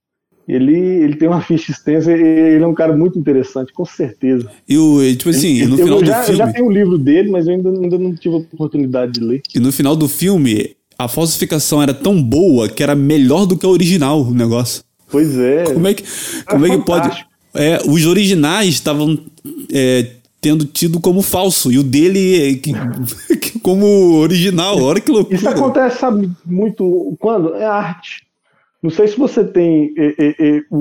Ele, 0.47 0.77
ele 0.77 1.15
tem 1.15 1.27
uma 1.27 1.41
ficha 1.41 1.71
extensa, 1.71 2.09
e 2.09 2.21
ele 2.21 2.63
é 2.63 2.67
um 2.67 2.73
cara 2.73 2.95
muito 2.95 3.19
interessante, 3.19 3.73
com 3.73 3.83
certeza. 3.83 4.49
E 4.67 4.77
o, 4.77 5.01
tipo 5.17 5.29
assim, 5.29 5.57
eu, 5.57 5.67
no 5.67 5.77
eu 5.77 5.83
final 5.83 5.99
do 5.99 6.05
já, 6.05 6.19
eu 6.19 6.23
filme. 6.23 6.37
já 6.37 6.53
tenho 6.53 6.67
o 6.67 6.71
livro 6.71 6.97
dele, 6.97 7.29
mas 7.29 7.47
eu 7.47 7.55
ainda, 7.55 7.69
ainda 7.69 7.97
não 7.97 8.15
tive 8.15 8.35
a 8.35 8.37
oportunidade 8.37 9.13
de 9.13 9.19
ler. 9.19 9.41
E 9.53 9.59
no 9.59 9.73
final 9.73 9.93
do 9.93 10.07
filme, 10.07 10.77
a 10.97 11.09
falsificação 11.09 11.83
era 11.83 11.93
tão 11.93 12.23
boa 12.23 12.69
que 12.69 12.81
era 12.81 12.95
melhor 12.95 13.45
do 13.45 13.57
que 13.57 13.65
a 13.65 13.69
original 13.69 14.21
o 14.21 14.33
negócio. 14.33 14.83
Pois 15.09 15.37
é. 15.37 15.65
Como 15.65 15.87
é 15.87 15.93
que, 15.93 16.03
como 16.45 16.65
é 16.65 16.69
que 16.69 16.85
pode. 16.85 17.26
É, 17.57 17.79
os 17.89 18.05
originais 18.05 18.69
estavam 18.69 19.17
é, 19.73 20.11
tendo 20.39 20.65
tido 20.65 20.99
como 20.99 21.21
falso, 21.21 21.71
e 21.71 21.77
o 21.79 21.83
dele 21.83 22.51
é, 22.51 22.55
que- 22.55 22.73
que 23.37 23.59
como 23.59 24.15
original. 24.19 24.79
Olha 24.81 25.01
que 25.01 25.11
loucura. 25.11 25.35
Isso 25.35 25.49
acontece, 25.49 25.99
sabe, 25.99 26.29
muito 26.45 27.15
quando? 27.19 27.55
É 27.55 27.65
arte. 27.65 28.25
Não 28.81 28.89
sei 28.91 29.07
se 29.07 29.17
você 29.17 29.43
tem 29.43 29.93
é, 29.97 30.15
é, 30.17 30.35
é, 30.57 30.61
o, 30.69 30.77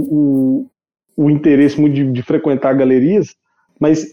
o, 1.17 1.25
o 1.25 1.31
interesse 1.31 1.81
muito 1.81 1.95
de, 1.95 2.13
de 2.13 2.23
frequentar 2.23 2.75
galerias, 2.75 3.35
mas 3.81 4.07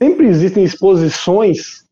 sempre 0.00 0.26
existem 0.26 0.62
exposições 0.64 1.84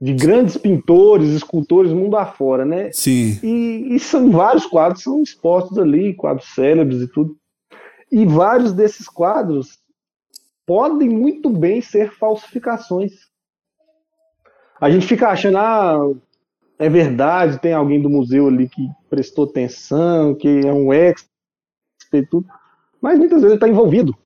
de 0.00 0.12
grandes 0.12 0.56
pintores, 0.56 1.30
escultores 1.30 1.92
mundo 1.92 2.16
afora, 2.16 2.64
né? 2.64 2.90
Sim. 2.92 3.38
E, 3.42 3.94
e 3.94 4.00
são 4.00 4.30
vários 4.30 4.66
quadros 4.66 5.02
são 5.02 5.22
expostos 5.22 5.78
ali, 5.78 6.14
quadros 6.14 6.48
célebres 6.54 7.02
e 7.02 7.08
tudo. 7.08 7.36
E 8.10 8.24
vários 8.26 8.72
desses 8.72 9.08
quadros 9.08 9.78
podem 10.66 11.08
muito 11.08 11.50
bem 11.50 11.80
ser 11.80 12.12
falsificações. 12.12 13.12
A 14.80 14.90
gente 14.90 15.06
fica 15.06 15.28
achando, 15.28 15.58
ah, 15.58 15.98
é 16.78 16.88
verdade, 16.88 17.60
tem 17.60 17.72
alguém 17.72 18.00
do 18.00 18.10
museu 18.10 18.48
ali 18.48 18.68
que 18.68 18.88
prestou 19.08 19.44
atenção, 19.44 20.34
que 20.34 20.48
é 20.48 20.72
um 20.72 20.92
expert 20.92 21.28
e 22.12 22.22
tudo, 22.26 22.46
mas 23.00 23.18
muitas 23.18 23.40
vezes 23.40 23.52
ele 23.52 23.54
está 23.54 23.68
envolvido. 23.68 24.16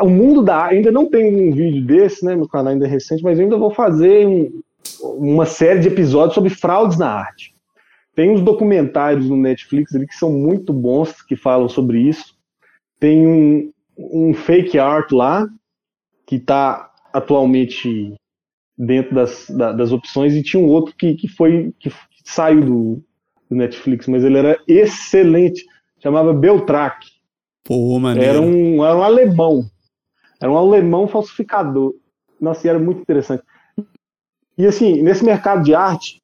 O 0.00 0.08
mundo 0.08 0.42
da 0.42 0.66
ainda 0.66 0.90
não 0.90 1.08
tem 1.08 1.50
um 1.50 1.54
vídeo 1.54 1.84
desse, 1.84 2.24
né? 2.24 2.34
Meu 2.34 2.48
canal 2.48 2.72
ainda 2.72 2.86
é 2.86 2.88
recente, 2.88 3.22
mas 3.22 3.38
eu 3.38 3.44
ainda 3.44 3.56
vou 3.56 3.70
fazer 3.70 4.26
um- 4.26 4.62
uma 5.02 5.46
série 5.46 5.80
de 5.80 5.88
episódios 5.88 6.34
sobre 6.34 6.50
fraudes 6.50 6.98
na 6.98 7.10
arte. 7.10 7.54
Tem 8.14 8.30
uns 8.30 8.40
documentários 8.40 9.28
no 9.28 9.36
Netflix 9.36 9.94
ali 9.94 10.06
que 10.06 10.14
são 10.14 10.30
muito 10.30 10.72
bons, 10.72 11.20
que 11.22 11.36
falam 11.36 11.68
sobre 11.68 11.98
isso. 11.98 12.33
Tem 13.04 13.26
um, 13.26 13.70
um 13.98 14.32
fake 14.32 14.78
art 14.78 15.12
lá, 15.12 15.46
que 16.26 16.36
está 16.36 16.90
atualmente 17.12 18.14
dentro 18.78 19.14
das, 19.14 19.50
da- 19.50 19.72
das 19.72 19.92
opções, 19.92 20.32
e 20.32 20.42
tinha 20.42 20.62
um 20.62 20.68
outro 20.68 20.94
que, 20.96 21.14
que 21.14 21.28
foi 21.28 21.74
que 21.78 21.92
saiu 22.24 22.62
do, 22.62 23.02
do 23.50 23.56
Netflix, 23.56 24.06
mas 24.06 24.24
ele 24.24 24.38
era 24.38 24.58
excelente. 24.66 25.66
Chamava 26.02 26.32
Beltrack. 26.32 27.06
Pô, 27.62 27.98
maneiro. 27.98 28.30
Era 28.30 28.40
um, 28.40 28.82
era 28.82 28.96
um 28.96 29.02
alemão. 29.02 29.66
Era 30.40 30.50
um 30.50 30.56
alemão 30.56 31.06
falsificador. 31.06 31.94
Nossa, 32.40 32.66
e 32.66 32.70
era 32.70 32.78
muito 32.78 33.02
interessante. 33.02 33.42
E 34.56 34.64
assim, 34.66 35.02
nesse 35.02 35.22
mercado 35.22 35.62
de 35.62 35.74
arte, 35.74 36.22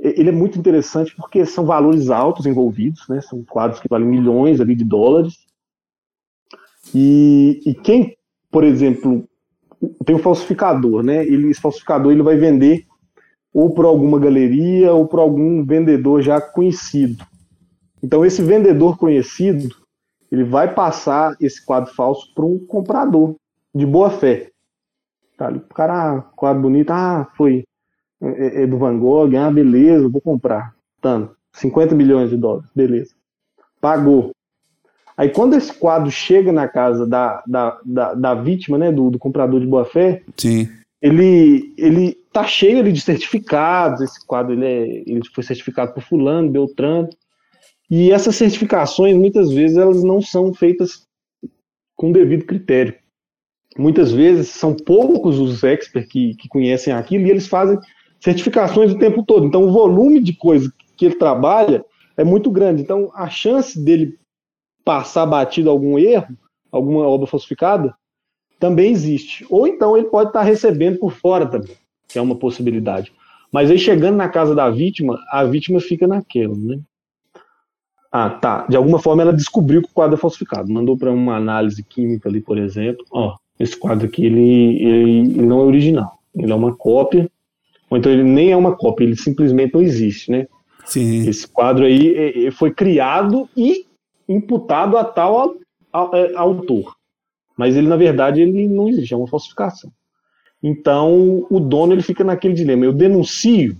ele 0.00 0.30
é 0.30 0.32
muito 0.32 0.58
interessante 0.58 1.14
porque 1.14 1.46
são 1.46 1.64
valores 1.64 2.10
altos 2.10 2.46
envolvidos, 2.46 3.06
né? 3.08 3.20
São 3.20 3.44
quadros 3.44 3.78
que 3.78 3.88
valem 3.88 4.08
milhões 4.08 4.60
ali 4.60 4.74
de 4.74 4.84
dólares. 4.84 5.46
E, 6.94 7.60
e 7.66 7.74
quem, 7.74 8.16
por 8.50 8.64
exemplo, 8.64 9.28
tem 10.04 10.16
um 10.16 10.20
falsificador, 10.20 11.02
né? 11.02 11.24
Ele, 11.26 11.50
esse 11.50 11.60
falsificador 11.60 12.12
ele 12.12 12.22
vai 12.22 12.36
vender 12.36 12.86
ou 13.52 13.72
por 13.72 13.84
alguma 13.84 14.18
galeria 14.18 14.92
ou 14.92 15.06
por 15.06 15.18
algum 15.18 15.64
vendedor 15.64 16.20
já 16.20 16.40
conhecido. 16.40 17.24
Então 18.02 18.24
esse 18.24 18.42
vendedor 18.42 18.98
conhecido 18.98 19.74
ele 20.30 20.44
vai 20.44 20.74
passar 20.74 21.36
esse 21.40 21.64
quadro 21.64 21.94
falso 21.94 22.32
para 22.34 22.44
um 22.44 22.58
comprador 22.66 23.36
de 23.74 23.86
boa 23.86 24.10
fé. 24.10 24.50
Tá 25.36 25.46
ali, 25.46 25.60
cara, 25.74 26.18
ah, 26.18 26.22
quadro 26.34 26.62
bonito, 26.62 26.90
ah, 26.90 27.30
foi 27.36 27.64
é, 28.20 28.62
é 28.62 28.66
do 28.66 28.78
Van 28.78 28.98
Gogh, 28.98 29.34
ah, 29.36 29.50
beleza, 29.50 30.08
vou 30.08 30.20
comprar. 30.20 30.74
Tanto, 31.00 31.36
50 31.52 31.94
milhões 31.94 32.30
de 32.30 32.36
dólares, 32.36 32.68
beleza. 32.74 33.14
Pagou. 33.80 34.35
Aí 35.16 35.30
quando 35.30 35.54
esse 35.54 35.72
quadro 35.72 36.10
chega 36.10 36.52
na 36.52 36.68
casa 36.68 37.06
da, 37.06 37.42
da, 37.46 37.80
da, 37.84 38.14
da 38.14 38.34
vítima, 38.34 38.76
né, 38.76 38.92
do, 38.92 39.10
do 39.10 39.18
comprador 39.18 39.60
de 39.60 39.66
boa 39.66 39.84
fé, 39.84 40.22
Sim. 40.36 40.68
ele 41.00 41.72
ele 41.78 42.18
tá 42.32 42.44
cheio 42.44 42.80
ali 42.80 42.92
de 42.92 43.00
certificados. 43.00 44.02
Esse 44.02 44.24
quadro 44.26 44.52
ele, 44.52 44.66
é, 44.66 44.86
ele 45.06 45.22
foi 45.34 45.42
certificado 45.42 45.94
por 45.94 46.02
fulano, 46.02 46.50
Beltrano. 46.50 47.08
E 47.90 48.12
essas 48.12 48.36
certificações 48.36 49.16
muitas 49.16 49.50
vezes 49.50 49.78
elas 49.78 50.02
não 50.02 50.20
são 50.20 50.52
feitas 50.52 51.06
com 51.94 52.12
devido 52.12 52.44
critério. 52.44 52.94
Muitas 53.78 54.12
vezes 54.12 54.48
são 54.48 54.74
poucos 54.74 55.38
os 55.38 55.62
experts 55.62 56.10
que, 56.10 56.34
que 56.34 56.48
conhecem 56.48 56.92
aquilo 56.92 57.26
e 57.26 57.30
eles 57.30 57.46
fazem 57.46 57.78
certificações 58.20 58.92
o 58.92 58.98
tempo 58.98 59.22
todo. 59.22 59.46
Então 59.46 59.64
o 59.64 59.72
volume 59.72 60.20
de 60.20 60.34
coisa 60.34 60.70
que 60.96 61.06
ele 61.06 61.14
trabalha 61.14 61.84
é 62.16 62.24
muito 62.24 62.50
grande. 62.50 62.82
Então 62.82 63.10
a 63.14 63.30
chance 63.30 63.82
dele 63.82 64.18
passar 64.86 65.26
batido 65.26 65.68
algum 65.68 65.98
erro, 65.98 66.38
alguma 66.70 67.04
obra 67.08 67.26
falsificada, 67.26 67.92
também 68.56 68.92
existe. 68.92 69.44
Ou 69.50 69.66
então 69.66 69.96
ele 69.96 70.06
pode 70.06 70.28
estar 70.28 70.42
recebendo 70.42 71.00
por 71.00 71.12
fora 71.12 71.44
também, 71.44 71.76
que 72.06 72.16
é 72.16 72.22
uma 72.22 72.36
possibilidade. 72.36 73.12
Mas 73.52 73.68
aí 73.68 73.78
chegando 73.80 74.16
na 74.16 74.28
casa 74.28 74.54
da 74.54 74.70
vítima, 74.70 75.18
a 75.30 75.42
vítima 75.42 75.80
fica 75.80 76.06
naquela, 76.06 76.54
né? 76.54 76.78
Ah, 78.12 78.30
tá. 78.30 78.64
De 78.68 78.76
alguma 78.76 79.00
forma 79.00 79.22
ela 79.22 79.32
descobriu 79.32 79.82
que 79.82 79.88
o 79.88 79.92
quadro 79.92 80.14
é 80.14 80.18
falsificado. 80.18 80.72
Mandou 80.72 80.96
para 80.96 81.10
uma 81.10 81.36
análise 81.36 81.82
química 81.82 82.28
ali, 82.28 82.40
por 82.40 82.56
exemplo. 82.56 83.04
Ó, 83.10 83.36
esse 83.58 83.76
quadro 83.76 84.06
aqui 84.06 84.24
ele, 84.24 84.82
ele, 84.82 85.18
ele 85.18 85.46
não 85.46 85.60
é 85.60 85.64
original. 85.64 86.18
Ele 86.32 86.52
é 86.52 86.54
uma 86.54 86.74
cópia. 86.74 87.28
Ou 87.90 87.98
então 87.98 88.10
ele 88.10 88.22
nem 88.22 88.52
é 88.52 88.56
uma 88.56 88.76
cópia, 88.76 89.04
ele 89.04 89.16
simplesmente 89.16 89.74
não 89.74 89.82
existe, 89.82 90.30
né? 90.30 90.46
Sim. 90.84 91.28
Esse 91.28 91.46
quadro 91.48 91.84
aí 91.84 92.14
é, 92.14 92.46
é, 92.46 92.50
foi 92.52 92.72
criado 92.72 93.48
e 93.56 93.85
imputado 94.28 94.96
a 94.96 95.04
tal 95.04 95.56
a, 95.92 96.40
autor. 96.40 96.96
Mas 97.56 97.76
ele, 97.76 97.88
na 97.88 97.96
verdade, 97.96 98.40
ele 98.40 98.68
não 98.68 98.88
existe, 98.88 99.14
é 99.14 99.16
uma 99.16 99.28
falsificação. 99.28 99.90
Então, 100.62 101.46
o 101.50 101.60
dono 101.60 101.92
ele 101.92 102.02
fica 102.02 102.24
naquele 102.24 102.54
dilema. 102.54 102.84
Eu 102.84 102.92
denuncio. 102.92 103.76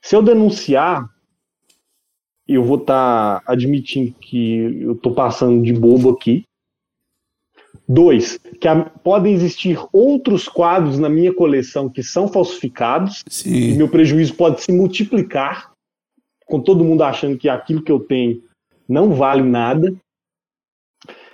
Se 0.00 0.14
eu 0.14 0.22
denunciar, 0.22 1.08
eu 2.46 2.64
vou 2.64 2.78
estar 2.78 3.40
tá 3.40 3.52
admitindo 3.52 4.14
que 4.20 4.56
eu 4.82 4.92
estou 4.92 5.12
passando 5.14 5.62
de 5.62 5.72
bobo 5.72 6.10
aqui. 6.10 6.44
Dois, 7.86 8.38
que 8.60 8.68
a, 8.68 8.84
podem 8.84 9.32
existir 9.32 9.78
outros 9.92 10.48
quadros 10.48 10.98
na 10.98 11.08
minha 11.08 11.32
coleção 11.32 11.88
que 11.88 12.02
são 12.02 12.28
falsificados. 12.28 13.24
Sim. 13.28 13.72
E 13.72 13.76
meu 13.76 13.88
prejuízo 13.88 14.34
pode 14.34 14.62
se 14.62 14.72
multiplicar, 14.72 15.72
com 16.46 16.60
todo 16.60 16.84
mundo 16.84 17.02
achando 17.02 17.36
que 17.36 17.48
aquilo 17.48 17.82
que 17.82 17.92
eu 17.92 18.00
tenho 18.00 18.42
não 18.88 19.14
vale 19.14 19.42
nada. 19.42 19.94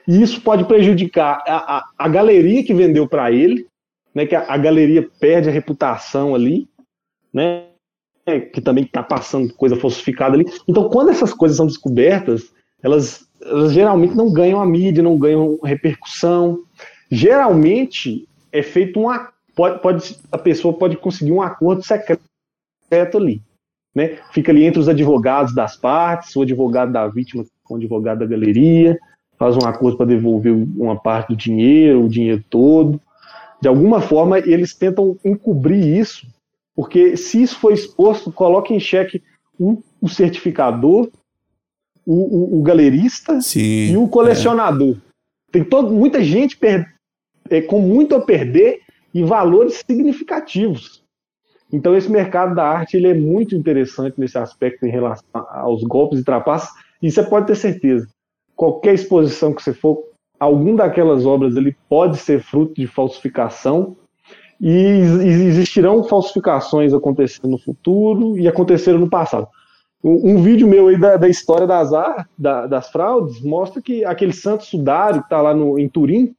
E 0.06 0.22
isso 0.22 0.40
pode 0.40 0.64
prejudicar 0.64 1.42
a, 1.46 1.78
a, 1.78 1.84
a 1.96 2.08
galeria 2.08 2.62
que 2.64 2.74
vendeu 2.74 3.08
para 3.08 3.32
ele, 3.32 3.66
né, 4.14 4.26
que 4.26 4.34
a, 4.34 4.52
a, 4.52 4.56
galeria 4.58 5.08
perde 5.18 5.48
a 5.48 5.52
reputação 5.52 6.34
ali, 6.34 6.68
né, 7.32 7.66
que 8.52 8.60
também 8.60 8.84
está 8.84 9.02
passando 9.02 9.54
coisa 9.54 9.76
falsificada 9.76 10.34
ali. 10.34 10.44
Então, 10.68 10.88
quando 10.88 11.10
essas 11.10 11.32
coisas 11.32 11.56
são 11.56 11.66
descobertas, 11.66 12.52
elas, 12.82 13.26
elas 13.40 13.72
geralmente 13.72 14.14
não 14.14 14.32
ganham 14.32 14.60
a 14.60 14.66
mídia, 14.66 15.02
não 15.02 15.18
ganham 15.18 15.58
repercussão. 15.62 16.62
Geralmente 17.10 18.28
é 18.52 18.62
feito 18.62 19.00
um 19.00 19.06
pode, 19.54 19.80
pode 19.80 20.18
a 20.30 20.38
pessoa 20.38 20.74
pode 20.74 20.96
conseguir 20.96 21.32
um 21.32 21.42
acordo 21.42 21.82
secreto 21.82 22.20
ali, 23.16 23.42
né? 23.94 24.18
Fica 24.32 24.50
ali 24.50 24.64
entre 24.64 24.80
os 24.80 24.88
advogados 24.88 25.54
das 25.54 25.76
partes, 25.76 26.34
o 26.34 26.42
advogado 26.42 26.92
da 26.92 27.06
vítima 27.06 27.44
com 27.62 27.74
o 27.74 27.76
advogado 27.76 28.18
da 28.18 28.26
galeria, 28.26 28.98
faz 29.38 29.56
um 29.56 29.66
acordo 29.66 29.96
para 29.96 30.06
devolver 30.06 30.52
uma 30.52 30.96
parte 30.96 31.28
do 31.28 31.36
dinheiro, 31.36 32.04
o 32.04 32.08
dinheiro 32.08 32.42
todo. 32.50 33.00
De 33.60 33.68
alguma 33.68 34.00
forma, 34.00 34.38
eles 34.38 34.74
tentam 34.74 35.16
encobrir 35.24 35.98
isso, 35.98 36.26
porque 36.74 37.16
se 37.16 37.42
isso 37.42 37.58
for 37.58 37.72
exposto, 37.72 38.30
coloca 38.32 38.74
em 38.74 38.80
xeque 38.80 39.22
o, 39.58 39.82
o 40.00 40.08
certificador, 40.08 41.08
o, 42.04 42.14
o, 42.14 42.58
o 42.58 42.62
galerista 42.62 43.40
Sim, 43.40 43.92
e 43.92 43.96
o 43.96 44.08
colecionador. 44.08 44.96
É. 44.96 45.14
Tem 45.52 45.64
todo, 45.64 45.92
muita 45.92 46.22
gente 46.22 46.56
per, 46.56 46.86
é, 47.48 47.62
com 47.62 47.80
muito 47.80 48.14
a 48.14 48.20
perder 48.20 48.80
e 49.14 49.22
valores 49.22 49.82
significativos. 49.86 51.03
Então 51.74 51.96
esse 51.96 52.10
mercado 52.10 52.54
da 52.54 52.64
arte 52.64 52.96
ele 52.96 53.08
é 53.08 53.14
muito 53.14 53.56
interessante 53.56 54.14
nesse 54.16 54.38
aspecto 54.38 54.86
em 54.86 54.90
relação 54.90 55.24
aos 55.50 55.82
golpes 55.82 56.20
e 56.20 56.24
trapaças, 56.24 56.70
e 57.02 57.10
você 57.10 57.22
pode 57.22 57.48
ter 57.48 57.56
certeza 57.56 58.08
qualquer 58.54 58.94
exposição 58.94 59.52
que 59.52 59.60
você 59.60 59.74
for, 59.74 60.04
algum 60.38 60.76
daquelas 60.76 61.26
obras 61.26 61.56
ali 61.56 61.76
pode 61.88 62.16
ser 62.16 62.40
fruto 62.40 62.74
de 62.74 62.86
falsificação 62.86 63.96
e 64.60 64.70
existirão 64.70 66.04
falsificações 66.04 66.94
acontecendo 66.94 67.50
no 67.50 67.58
futuro 67.58 68.38
e 68.38 68.46
aconteceram 68.46 69.00
no 69.00 69.10
passado. 69.10 69.48
Um, 70.02 70.36
um 70.36 70.42
vídeo 70.42 70.68
meu 70.68 70.86
aí 70.86 70.96
da, 70.96 71.16
da 71.16 71.28
história 71.28 71.66
das, 71.66 71.90
da, 72.38 72.66
das 72.68 72.88
fraudes 72.88 73.40
mostra 73.40 73.82
que 73.82 74.04
aquele 74.04 74.32
Santo 74.32 74.64
Sudário 74.64 75.22
que 75.22 75.26
está 75.26 75.42
lá 75.42 75.52
no, 75.52 75.76
em 75.76 75.88
Turim, 75.88 76.36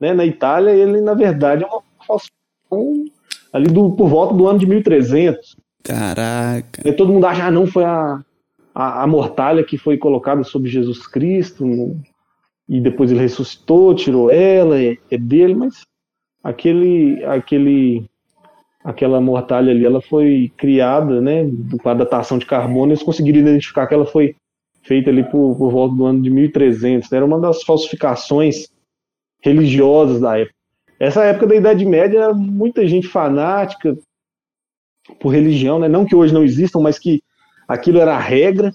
né, 0.00 0.14
na 0.14 0.24
Itália, 0.24 0.70
ele 0.70 1.02
na 1.02 1.12
verdade 1.12 1.62
é 1.62 1.66
uma 1.66 1.82
falsificação 2.06 3.04
ali 3.52 3.68
do, 3.68 3.90
por 3.92 4.08
volta 4.08 4.34
do 4.34 4.46
ano 4.46 4.58
de 4.58 4.66
1300. 4.66 5.56
Caraca. 5.82 6.88
E 6.88 6.92
todo 6.92 7.12
mundo 7.12 7.26
acha, 7.26 7.44
ah, 7.44 7.50
não, 7.50 7.66
foi 7.66 7.84
a, 7.84 8.20
a, 8.74 9.02
a 9.02 9.06
mortalha 9.06 9.64
que 9.64 9.76
foi 9.76 9.98
colocada 9.98 10.42
sobre 10.44 10.70
Jesus 10.70 11.06
Cristo, 11.06 11.66
no, 11.66 12.00
e 12.68 12.80
depois 12.80 13.10
ele 13.10 13.20
ressuscitou, 13.20 13.94
tirou 13.94 14.30
ela, 14.30 14.80
é, 14.80 14.96
é, 15.10 15.18
dele, 15.18 15.54
mas 15.54 15.84
aquele, 16.42 17.22
aquele, 17.24 18.08
aquela 18.84 19.20
mortalha 19.20 19.72
ali, 19.72 19.84
ela 19.84 20.00
foi 20.00 20.50
criada, 20.56 21.20
né, 21.20 21.50
com 21.82 21.88
a 21.88 21.94
datação 21.94 22.38
de 22.38 22.46
carbono, 22.46 22.92
eles 22.92 23.02
conseguiram 23.02 23.40
identificar 23.40 23.86
que 23.86 23.94
ela 23.94 24.06
foi 24.06 24.36
feita 24.82 25.10
ali 25.10 25.22
por, 25.24 25.56
por 25.56 25.70
volta 25.70 25.94
do 25.94 26.06
ano 26.06 26.22
de 26.22 26.30
1300, 26.30 27.10
né, 27.10 27.16
era 27.16 27.26
uma 27.26 27.40
das 27.40 27.62
falsificações 27.62 28.68
religiosas 29.40 30.20
da 30.20 30.38
época. 30.38 30.61
Essa 31.02 31.24
época 31.24 31.48
da 31.48 31.56
Idade 31.56 31.84
Média, 31.84 32.32
muita 32.32 32.86
gente 32.86 33.08
fanática 33.08 33.98
por 35.18 35.30
religião, 35.30 35.80
né, 35.80 35.88
não 35.88 36.06
que 36.06 36.14
hoje 36.14 36.32
não 36.32 36.44
existam, 36.44 36.78
mas 36.78 36.96
que 36.96 37.20
aquilo 37.66 37.98
era 37.98 38.14
a 38.14 38.20
regra, 38.20 38.72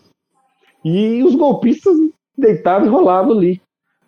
e 0.84 1.24
os 1.24 1.36
golpistas 1.36 1.95
deitavam 2.38 2.86
e 2.86 2.91
rolavam 2.91 3.32
ali. 3.32 3.62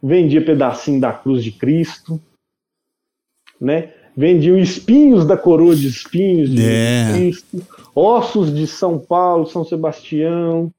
Vendia 0.04 0.44
pedacinho 0.44 1.00
da 1.00 1.14
cruz 1.14 1.41
de 1.41 1.54
Cristo, 1.54 2.20
né? 3.60 3.94
Vendiam 4.18 4.58
espinhos 4.58 5.26
da 5.26 5.38
coroa 5.38 5.74
de 5.74 5.88
espinhos 5.88 6.50
de 6.50 6.62
é. 6.62 7.14
Cristo, 7.14 7.66
ossos 7.96 8.54
de 8.54 8.68
São 8.68 9.00
Paulo, 9.00 9.46
São 9.46 9.64
Sebastião, 9.64 10.70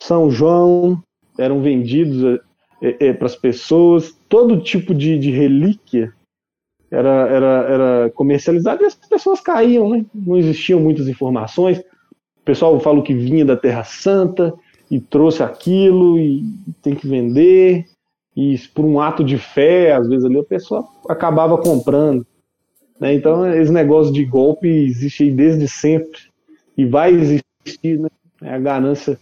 São 0.00 0.28
João, 0.32 1.00
eram 1.38 1.62
vendidos 1.62 2.40
é, 2.82 3.06
é, 3.06 3.12
para 3.12 3.26
as 3.26 3.36
pessoas. 3.36 4.16
Todo 4.28 4.60
tipo 4.60 4.92
de, 4.92 5.16
de 5.16 5.30
relíquia 5.30 6.12
era, 6.90 7.28
era, 7.28 7.46
era 7.46 8.10
comercializado 8.10 8.82
e 8.82 8.86
as 8.86 8.94
pessoas 8.94 9.40
caíam, 9.40 9.90
né? 9.90 10.04
Não 10.14 10.36
existiam 10.36 10.80
muitas 10.80 11.08
informações 11.08 11.82
pessoal 12.46 12.78
fala 12.78 13.02
que 13.02 13.12
vinha 13.12 13.44
da 13.44 13.56
Terra 13.56 13.82
Santa 13.82 14.54
e 14.88 15.00
trouxe 15.00 15.42
aquilo 15.42 16.16
e 16.16 16.44
tem 16.80 16.94
que 16.94 17.06
vender. 17.06 17.84
E 18.34 18.56
por 18.72 18.84
um 18.84 19.00
ato 19.00 19.24
de 19.24 19.36
fé, 19.36 19.92
às 19.92 20.08
vezes 20.08 20.24
ali 20.24 20.38
a 20.38 20.44
pessoa 20.44 20.86
acabava 21.08 21.58
comprando. 21.58 22.24
Né? 23.00 23.14
Então, 23.14 23.52
esse 23.52 23.72
negócio 23.72 24.12
de 24.12 24.24
golpe 24.24 24.68
existe 24.68 25.24
aí 25.24 25.30
desde 25.32 25.66
sempre 25.66 26.20
e 26.78 26.86
vai 26.86 27.12
existir. 27.12 27.98
Né? 27.98 28.08
A 28.42 28.58
ganância 28.58 29.18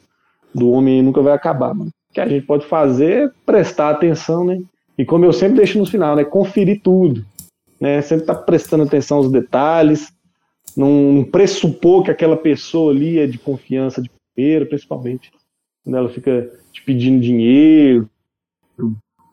do 0.54 0.70
homem 0.70 1.02
nunca 1.02 1.22
vai 1.22 1.32
acabar. 1.32 1.74
Mano. 1.74 1.90
O 2.10 2.14
que 2.14 2.20
a 2.20 2.28
gente 2.28 2.46
pode 2.46 2.66
fazer 2.66 3.24
é 3.24 3.30
prestar 3.46 3.90
atenção, 3.90 4.44
né? 4.44 4.60
E 4.96 5.04
como 5.04 5.24
eu 5.24 5.32
sempre 5.32 5.56
deixo 5.56 5.78
no 5.78 5.86
final, 5.86 6.14
né? 6.14 6.22
Conferir 6.22 6.80
tudo. 6.80 7.24
Né? 7.84 8.00
Sempre 8.00 8.22
estar 8.22 8.36
tá 8.36 8.42
prestando 8.42 8.84
atenção 8.84 9.18
aos 9.18 9.30
detalhes, 9.30 10.10
não 10.74 11.22
pressupor 11.30 12.02
que 12.02 12.10
aquela 12.10 12.34
pessoa 12.34 12.90
ali 12.90 13.18
é 13.18 13.26
de 13.26 13.36
confiança 13.36 14.00
de 14.00 14.10
primeira, 14.34 14.64
principalmente 14.64 15.30
quando 15.84 15.98
ela 15.98 16.08
fica 16.08 16.50
te 16.72 16.82
pedindo 16.82 17.20
dinheiro 17.20 18.08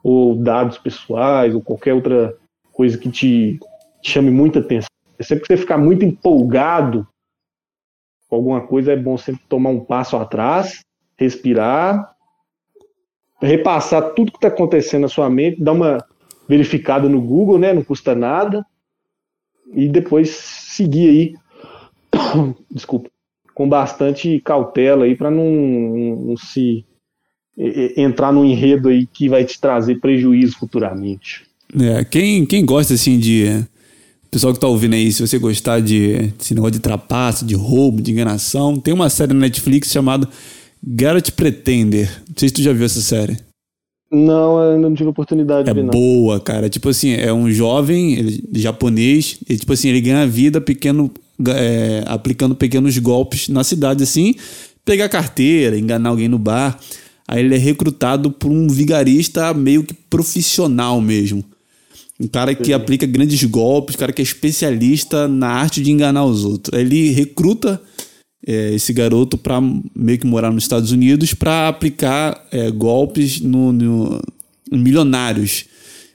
ou 0.03 0.35
dados 0.35 0.77
pessoais 0.77 1.55
ou 1.55 1.61
qualquer 1.61 1.93
outra 1.93 2.37
coisa 2.73 2.97
que 2.97 3.09
te, 3.09 3.57
te 4.01 4.11
chame 4.11 4.29
muita 4.29 4.59
atenção. 4.59 4.89
É 5.17 5.23
sempre 5.23 5.43
que 5.43 5.47
você 5.47 5.55
ficar 5.55 5.77
muito 5.77 6.03
empolgado 6.03 7.07
com 8.27 8.35
alguma 8.35 8.67
coisa, 8.67 8.91
é 8.91 8.97
bom 8.97 9.17
sempre 9.17 9.43
tomar 9.47 9.69
um 9.69 9.79
passo 9.79 10.17
atrás, 10.17 10.81
respirar, 11.17 12.13
repassar 13.41 14.13
tudo 14.13 14.33
que 14.33 14.39
está 14.39 14.49
acontecendo 14.49 15.03
na 15.03 15.07
sua 15.07 15.29
mente, 15.29 15.63
dar 15.63 15.71
uma 15.71 16.05
verificada 16.51 17.07
no 17.07 17.21
Google, 17.21 17.57
né? 17.57 17.71
Não 17.71 17.81
custa 17.81 18.13
nada 18.13 18.65
e 19.73 19.87
depois 19.87 20.29
seguir 20.31 21.09
aí, 21.09 21.33
desculpa, 22.69 23.09
com 23.53 23.69
bastante 23.69 24.41
cautela 24.41 25.05
aí 25.05 25.15
para 25.15 25.31
não, 25.31 25.49
não, 26.25 26.35
se 26.35 26.83
entrar 27.95 28.33
num 28.33 28.43
enredo 28.43 28.89
aí 28.89 29.05
que 29.05 29.29
vai 29.29 29.45
te 29.45 29.61
trazer 29.61 30.01
prejuízo 30.01 30.57
futuramente. 30.57 31.45
É, 31.79 32.03
quem, 32.03 32.45
quem 32.45 32.65
gosta 32.65 32.95
assim 32.95 33.17
de 33.17 33.45
pessoal 34.29 34.53
que 34.53 34.59
tá 34.59 34.67
ouvindo 34.67 34.95
aí, 34.95 35.09
se 35.09 35.25
você 35.25 35.39
gostar 35.39 35.79
de 35.79 36.33
esse 36.37 36.53
negócio 36.53 36.73
de 36.73 36.79
trapaça, 36.79 37.45
de 37.45 37.55
roubo, 37.55 38.01
de 38.01 38.11
enganação, 38.11 38.77
tem 38.77 38.93
uma 38.93 39.09
série 39.09 39.33
na 39.33 39.39
Netflix 39.39 39.89
chamada 39.89 40.27
Garrett 40.83 41.31
Pretender. 41.31 42.09
Não 42.27 42.35
sei 42.35 42.49
se 42.49 42.55
tu 42.55 42.61
já 42.61 42.73
viu 42.73 42.85
essa 42.85 42.99
série. 42.99 43.37
Não, 44.11 44.59
ainda 44.59 44.89
não 44.89 44.95
tive 44.95 45.09
oportunidade 45.09 45.69
é 45.69 45.73
de 45.73 45.79
ver, 45.79 45.85
não. 45.85 45.91
boa, 45.91 46.39
cara. 46.39 46.69
Tipo 46.69 46.89
assim, 46.89 47.13
é 47.13 47.31
um 47.31 47.49
jovem 47.49 48.13
ele, 48.13 48.43
japonês, 48.55 49.37
e 49.49 49.57
tipo 49.57 49.71
assim, 49.71 49.87
ele 49.87 50.01
ganha 50.01 50.27
vida 50.27 50.59
pequeno, 50.59 51.09
é, 51.47 52.03
aplicando 52.05 52.53
pequenos 52.53 52.97
golpes 52.97 53.47
na 53.47 53.63
cidade, 53.63 54.03
assim, 54.03 54.35
pegar 54.83 55.07
carteira, 55.07 55.79
enganar 55.79 56.09
alguém 56.09 56.27
no 56.27 56.37
bar. 56.37 56.77
Aí 57.25 57.39
ele 57.39 57.55
é 57.55 57.57
recrutado 57.57 58.29
por 58.29 58.51
um 58.51 58.67
vigarista 58.67 59.53
meio 59.53 59.83
que 59.83 59.93
profissional 59.93 60.99
mesmo. 60.99 61.41
Um 62.19 62.27
cara 62.27 62.53
que 62.53 62.73
aplica 62.73 63.05
grandes 63.07 63.41
golpes, 63.45 63.95
um 63.95 63.99
cara 63.99 64.11
que 64.11 64.21
é 64.21 64.23
especialista 64.23 65.27
na 65.27 65.47
arte 65.47 65.81
de 65.81 65.89
enganar 65.89 66.25
os 66.25 66.43
outros. 66.43 66.77
Aí 66.77 66.85
ele 66.85 67.11
recruta 67.11 67.81
é, 68.45 68.73
esse 68.73 68.91
garoto 68.93 69.37
para 69.37 69.61
meio 69.95 70.19
que 70.19 70.27
morar 70.27 70.51
nos 70.51 70.63
Estados 70.63 70.91
Unidos 70.91 71.33
para 71.33 71.67
aplicar 71.67 72.47
é, 72.51 72.69
golpes 72.71 73.39
no, 73.41 73.71
no, 73.71 74.21
milionários. 74.71 75.65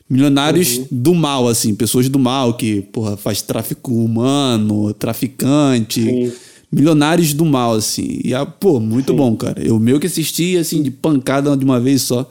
Milionários 0.08 0.78
uhum. 0.78 0.86
do 0.90 1.14
mal, 1.14 1.48
assim, 1.48 1.74
pessoas 1.74 2.08
do 2.08 2.18
mal 2.18 2.54
que 2.54 2.82
porra, 2.82 3.16
faz 3.16 3.42
tráfico 3.42 3.92
humano, 3.92 4.94
traficante, 4.94 6.02
Sim. 6.02 6.32
Milionários 6.70 7.32
do 7.32 7.44
Mal, 7.44 7.74
assim. 7.74 8.20
E, 8.24 8.34
ah, 8.34 8.44
pô, 8.44 8.80
muito 8.80 9.12
Sim. 9.12 9.16
bom, 9.16 9.36
cara. 9.36 9.64
Eu 9.64 9.78
meio 9.78 10.00
que 10.00 10.06
assisti, 10.06 10.56
assim, 10.56 10.82
de 10.82 10.90
pancada 10.90 11.56
de 11.56 11.64
uma 11.64 11.80
vez 11.80 12.02
só. 12.02 12.28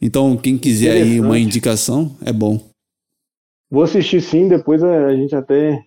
Então, 0.00 0.36
quem 0.36 0.58
quiser 0.58 0.92
aí 1.02 1.20
uma 1.20 1.38
indicação, 1.38 2.14
é 2.24 2.32
bom. 2.32 2.60
Vou 3.70 3.82
assistir 3.84 4.20
sim, 4.20 4.48
depois 4.48 4.82
a 4.82 5.14
gente 5.16 5.34
até 5.34 5.82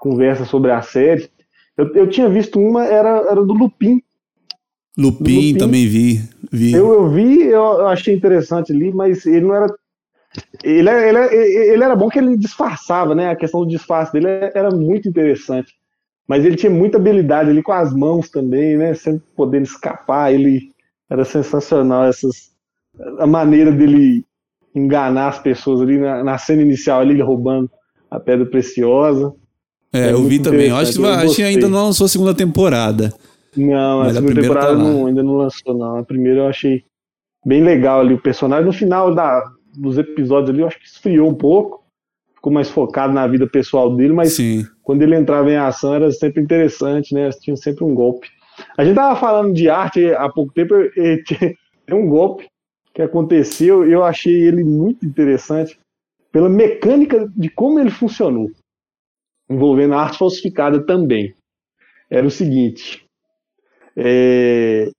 conversa 0.00 0.44
sobre 0.44 0.72
a 0.72 0.82
série. 0.82 1.30
Eu, 1.78 1.94
eu 1.94 2.10
tinha 2.10 2.28
visto 2.28 2.60
uma, 2.60 2.84
era, 2.84 3.08
era 3.30 3.44
do 3.44 3.54
Lupin. 3.54 4.02
Lupin, 4.98 5.34
Lupin. 5.34 5.58
também 5.58 5.86
vi. 5.86 6.20
vi. 6.50 6.72
Eu, 6.74 6.92
eu 6.92 7.08
vi, 7.08 7.44
eu, 7.44 7.86
achei 7.86 8.14
interessante 8.14 8.72
ali, 8.72 8.92
mas 8.92 9.24
ele 9.24 9.46
não 9.46 9.54
era. 9.54 9.72
Ele, 10.64 10.90
é- 10.90 11.08
ele, 11.08 11.18
é- 11.18 11.72
ele 11.72 11.84
era 11.84 11.94
bom 11.94 12.08
que 12.08 12.18
ele 12.18 12.36
disfarçava, 12.36 13.14
né? 13.14 13.30
A 13.30 13.36
questão 13.36 13.60
do 13.60 13.68
disfarce 13.68 14.12
dele 14.12 14.26
era 14.54 14.70
muito 14.70 15.08
interessante. 15.08 15.72
Mas 16.26 16.44
ele 16.44 16.56
tinha 16.56 16.70
muita 16.70 16.98
habilidade 16.98 17.48
ali 17.48 17.62
com 17.62 17.72
as 17.72 17.94
mãos 17.94 18.28
também, 18.28 18.76
né? 18.76 18.92
Sempre 18.94 19.22
podendo 19.36 19.64
escapar. 19.64 20.34
Ele 20.34 20.72
era 21.08 21.24
sensacional 21.24 22.04
essas 22.04 22.52
a 23.18 23.26
maneira 23.26 23.70
dele 23.70 24.26
enganar 24.74 25.28
as 25.28 25.38
pessoas 25.38 25.80
ali 25.80 25.98
na, 25.98 26.22
na 26.22 26.38
cena 26.38 26.62
inicial 26.62 27.00
ali 27.00 27.12
ele 27.14 27.22
roubando 27.22 27.70
a 28.10 28.18
pedra 28.18 28.44
preciosa. 28.46 29.32
É, 29.92 30.08
É 30.08 30.12
eu 30.12 30.22
vi 30.24 30.38
também. 30.38 30.68
Eu 30.68 30.76
acho 30.76 30.92
que, 30.92 30.98
eu 31.00 31.06
acho 31.06 31.36
que 31.36 31.42
ainda 31.42 31.68
não 31.68 31.86
lançou 31.86 32.04
a 32.04 32.08
segunda 32.08 32.34
temporada. 32.34 33.12
Não, 33.56 34.00
Mas 34.00 34.08
a 34.08 34.10
a 34.10 34.14
segunda 34.14 34.32
primeira 34.34 34.54
temporada 34.54 34.76
tá 34.76 34.82
não- 34.82 35.06
ainda 35.06 35.22
não 35.22 35.32
lançou, 35.34 35.74
não. 35.76 35.96
A 35.98 36.04
primeira 36.04 36.40
eu 36.40 36.46
achei 36.48 36.84
bem 37.44 37.62
legal 37.62 38.00
ali 38.00 38.14
o 38.14 38.20
personagem. 38.20 38.66
No 38.66 38.72
final 38.72 39.14
da, 39.14 39.42
dos 39.76 39.96
episódios 39.98 40.50
ali, 40.50 40.60
eu 40.60 40.66
acho 40.66 40.78
que 40.78 40.86
esfriou 40.86 41.28
um 41.28 41.34
pouco. 41.34 41.82
Ficou 42.34 42.52
mais 42.52 42.70
focado 42.70 43.12
na 43.12 43.26
vida 43.26 43.48
pessoal 43.48 43.94
dele, 43.96 44.12
mas 44.12 44.34
Sim. 44.34 44.64
quando 44.84 45.02
ele 45.02 45.16
entrava 45.16 45.50
em 45.50 45.56
ação 45.56 45.94
era 45.94 46.10
sempre 46.12 46.40
interessante, 46.40 47.12
né? 47.12 47.30
Tinha 47.30 47.56
sempre 47.56 47.82
um 47.82 47.92
golpe. 47.94 48.28
A 48.76 48.84
gente 48.84 48.94
tava 48.94 49.18
falando 49.18 49.52
de 49.52 49.68
arte 49.68 50.12
há 50.14 50.28
pouco 50.28 50.52
tempo, 50.52 50.74
tem 51.86 51.96
um 51.96 52.08
golpe 52.08 52.46
que 52.94 53.02
aconteceu 53.02 53.88
e 53.88 53.92
eu 53.92 54.04
achei 54.04 54.34
ele 54.34 54.62
muito 54.62 55.04
interessante 55.04 55.78
pela 56.30 56.48
mecânica 56.48 57.28
de 57.36 57.48
como 57.48 57.80
ele 57.80 57.90
funcionou, 57.90 58.50
envolvendo 59.48 59.94
a 59.94 60.02
arte 60.02 60.18
falsificada 60.18 60.84
também. 60.84 61.34
Era 62.10 62.26
o 62.26 62.30
seguinte: 62.30 63.04
é, 63.96 64.90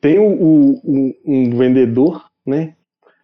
tem 0.00 0.18
o- 0.18 0.80
o- 0.84 1.14
um, 1.24 1.56
vendedor, 1.56 2.24
né, 2.46 2.74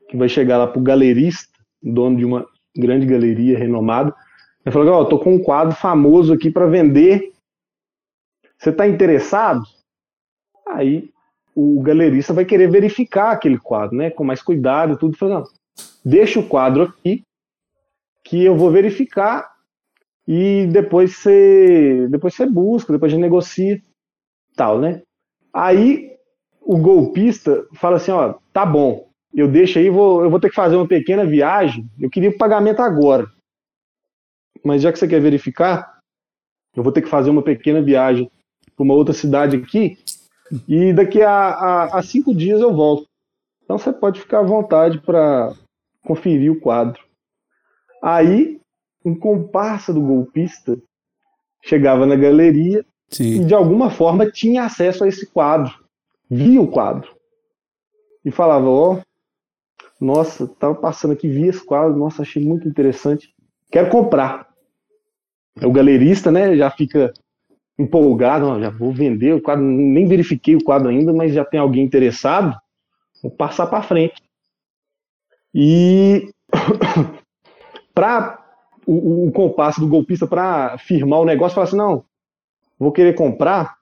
que 0.08 0.16
vai 0.16 0.28
chegar 0.28 0.58
lá 0.58 0.66
pro 0.66 0.80
galerista, 0.80 1.48
dono 1.82 2.16
de 2.16 2.24
uma 2.24 2.46
grande 2.76 3.06
galeria 3.06 3.58
renomada, 3.58 4.14
ele 4.64 4.72
falou: 4.72 4.92
Ó, 4.94 5.04
tô 5.04 5.18
com 5.18 5.34
um 5.34 5.42
quadro 5.42 5.74
famoso 5.74 6.32
aqui 6.32 6.50
para 6.50 6.66
vender. 6.66 7.32
Você 8.58 8.72
tá 8.72 8.86
interessado? 8.86 9.62
Aí 10.68 11.10
o 11.54 11.80
galerista 11.82 12.32
vai 12.32 12.44
querer 12.44 12.70
verificar 12.70 13.32
aquele 13.32 13.58
quadro, 13.58 13.96
né, 13.96 14.10
com 14.10 14.24
mais 14.24 14.42
cuidado 14.42 14.94
e 14.94 14.98
tudo. 14.98 15.16
Falou: 15.16 15.40
Não, 15.40 15.44
deixa 16.04 16.40
o 16.40 16.46
quadro 16.48 16.82
aqui, 16.84 17.22
que 18.30 18.44
eu 18.44 18.56
vou 18.56 18.70
verificar 18.70 19.52
e 20.26 20.68
depois 20.68 21.16
você, 21.16 22.06
depois 22.08 22.32
você 22.32 22.46
busca, 22.46 22.92
depois 22.92 23.10
a 23.10 23.14
gente 23.16 23.22
negocia, 23.22 23.82
tal, 24.54 24.78
né? 24.78 25.02
Aí 25.52 26.16
o 26.60 26.78
golpista 26.78 27.66
fala 27.74 27.96
assim, 27.96 28.12
ó, 28.12 28.34
tá 28.52 28.64
bom, 28.64 29.10
eu 29.34 29.48
deixo 29.48 29.80
aí, 29.80 29.90
vou, 29.90 30.22
eu 30.22 30.30
vou 30.30 30.38
ter 30.38 30.48
que 30.48 30.54
fazer 30.54 30.76
uma 30.76 30.86
pequena 30.86 31.26
viagem, 31.26 31.90
eu 31.98 32.08
queria 32.08 32.30
o 32.30 32.38
pagamento 32.38 32.80
agora. 32.80 33.26
Mas 34.64 34.82
já 34.82 34.92
que 34.92 34.98
você 35.00 35.08
quer 35.08 35.20
verificar, 35.20 35.98
eu 36.76 36.84
vou 36.84 36.92
ter 36.92 37.02
que 37.02 37.08
fazer 37.08 37.30
uma 37.30 37.42
pequena 37.42 37.82
viagem 37.82 38.30
para 38.76 38.84
uma 38.84 38.94
outra 38.94 39.12
cidade 39.12 39.56
aqui, 39.56 39.98
e 40.68 40.92
daqui 40.92 41.20
a, 41.20 41.32
a, 41.32 41.98
a 41.98 42.02
cinco 42.02 42.32
dias 42.32 42.60
eu 42.60 42.72
volto. 42.72 43.08
Então 43.64 43.76
você 43.76 43.92
pode 43.92 44.20
ficar 44.20 44.38
à 44.38 44.44
vontade 44.44 45.00
para 45.00 45.52
conferir 46.04 46.52
o 46.52 46.60
quadro. 46.60 47.09
Aí, 48.02 48.60
um 49.04 49.14
comparsa 49.14 49.92
do 49.92 50.00
golpista 50.00 50.78
chegava 51.62 52.06
na 52.06 52.16
galeria 52.16 52.84
e 53.10 53.14
Sim. 53.14 53.46
de 53.46 53.54
alguma 53.54 53.90
forma 53.90 54.30
tinha 54.30 54.64
acesso 54.64 55.04
a 55.04 55.08
esse 55.08 55.26
quadro, 55.26 55.72
via 56.30 56.60
o 56.60 56.68
quadro 56.68 57.14
e 58.24 58.30
falava: 58.30 58.68
Ó, 58.68 59.00
nossa, 60.00 60.46
tava 60.46 60.74
passando 60.74 61.12
aqui, 61.12 61.28
vi 61.28 61.48
esse 61.48 61.64
quadro, 61.64 61.96
nossa, 61.98 62.22
achei 62.22 62.44
muito 62.44 62.68
interessante, 62.68 63.34
quero 63.70 63.90
comprar. 63.90 64.48
Aí 65.58 65.66
O 65.66 65.72
galerista, 65.72 66.30
né, 66.30 66.56
já 66.56 66.70
fica 66.70 67.12
empolgado, 67.78 68.46
ó, 68.46 68.60
já 68.60 68.70
vou 68.70 68.92
vender 68.92 69.34
o 69.34 69.42
quadro, 69.42 69.64
nem 69.64 70.06
verifiquei 70.06 70.54
o 70.54 70.64
quadro 70.64 70.88
ainda, 70.88 71.12
mas 71.12 71.32
já 71.32 71.44
tem 71.44 71.58
alguém 71.58 71.84
interessado, 71.84 72.56
vou 73.22 73.30
passar 73.30 73.66
para 73.66 73.82
frente. 73.82 74.22
E 75.54 76.30
para 78.00 78.38
o, 78.86 79.26
o 79.26 79.32
compasso 79.32 79.78
do 79.78 79.86
golpista 79.86 80.26
para 80.26 80.78
firmar 80.78 81.20
o 81.20 81.24
negócio, 81.26 81.54
fala 81.54 81.66
assim: 81.66 81.76
não, 81.76 82.02
vou 82.78 82.90
querer 82.90 83.14
comprar, 83.14 83.74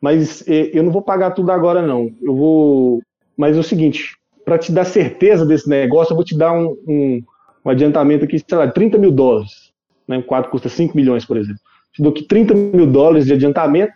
mas 0.00 0.42
eh, 0.48 0.70
eu 0.72 0.82
não 0.82 0.90
vou 0.90 1.02
pagar 1.02 1.32
tudo 1.32 1.52
agora, 1.52 1.82
não. 1.82 2.10
Eu 2.22 2.34
vou. 2.34 3.02
Mas 3.36 3.54
é 3.54 3.60
o 3.60 3.62
seguinte, 3.62 4.16
para 4.46 4.56
te 4.56 4.72
dar 4.72 4.86
certeza 4.86 5.44
desse 5.44 5.68
negócio, 5.68 6.12
eu 6.12 6.16
vou 6.16 6.24
te 6.24 6.34
dar 6.34 6.54
um, 6.54 6.74
um, 6.88 7.22
um 7.66 7.70
adiantamento 7.70 8.24
aqui, 8.24 8.38
sei 8.38 8.56
lá, 8.56 8.66
30 8.66 8.96
mil 8.96 9.12
dólares. 9.12 9.70
Né? 10.08 10.22
Quadro 10.22 10.50
custa 10.50 10.70
5 10.70 10.96
milhões, 10.96 11.26
por 11.26 11.36
exemplo. 11.36 11.60
Te 11.92 12.02
dou 12.02 12.12
aqui 12.12 12.22
30 12.22 12.54
mil 12.54 12.86
dólares 12.86 13.26
de 13.26 13.34
adiantamento 13.34 13.92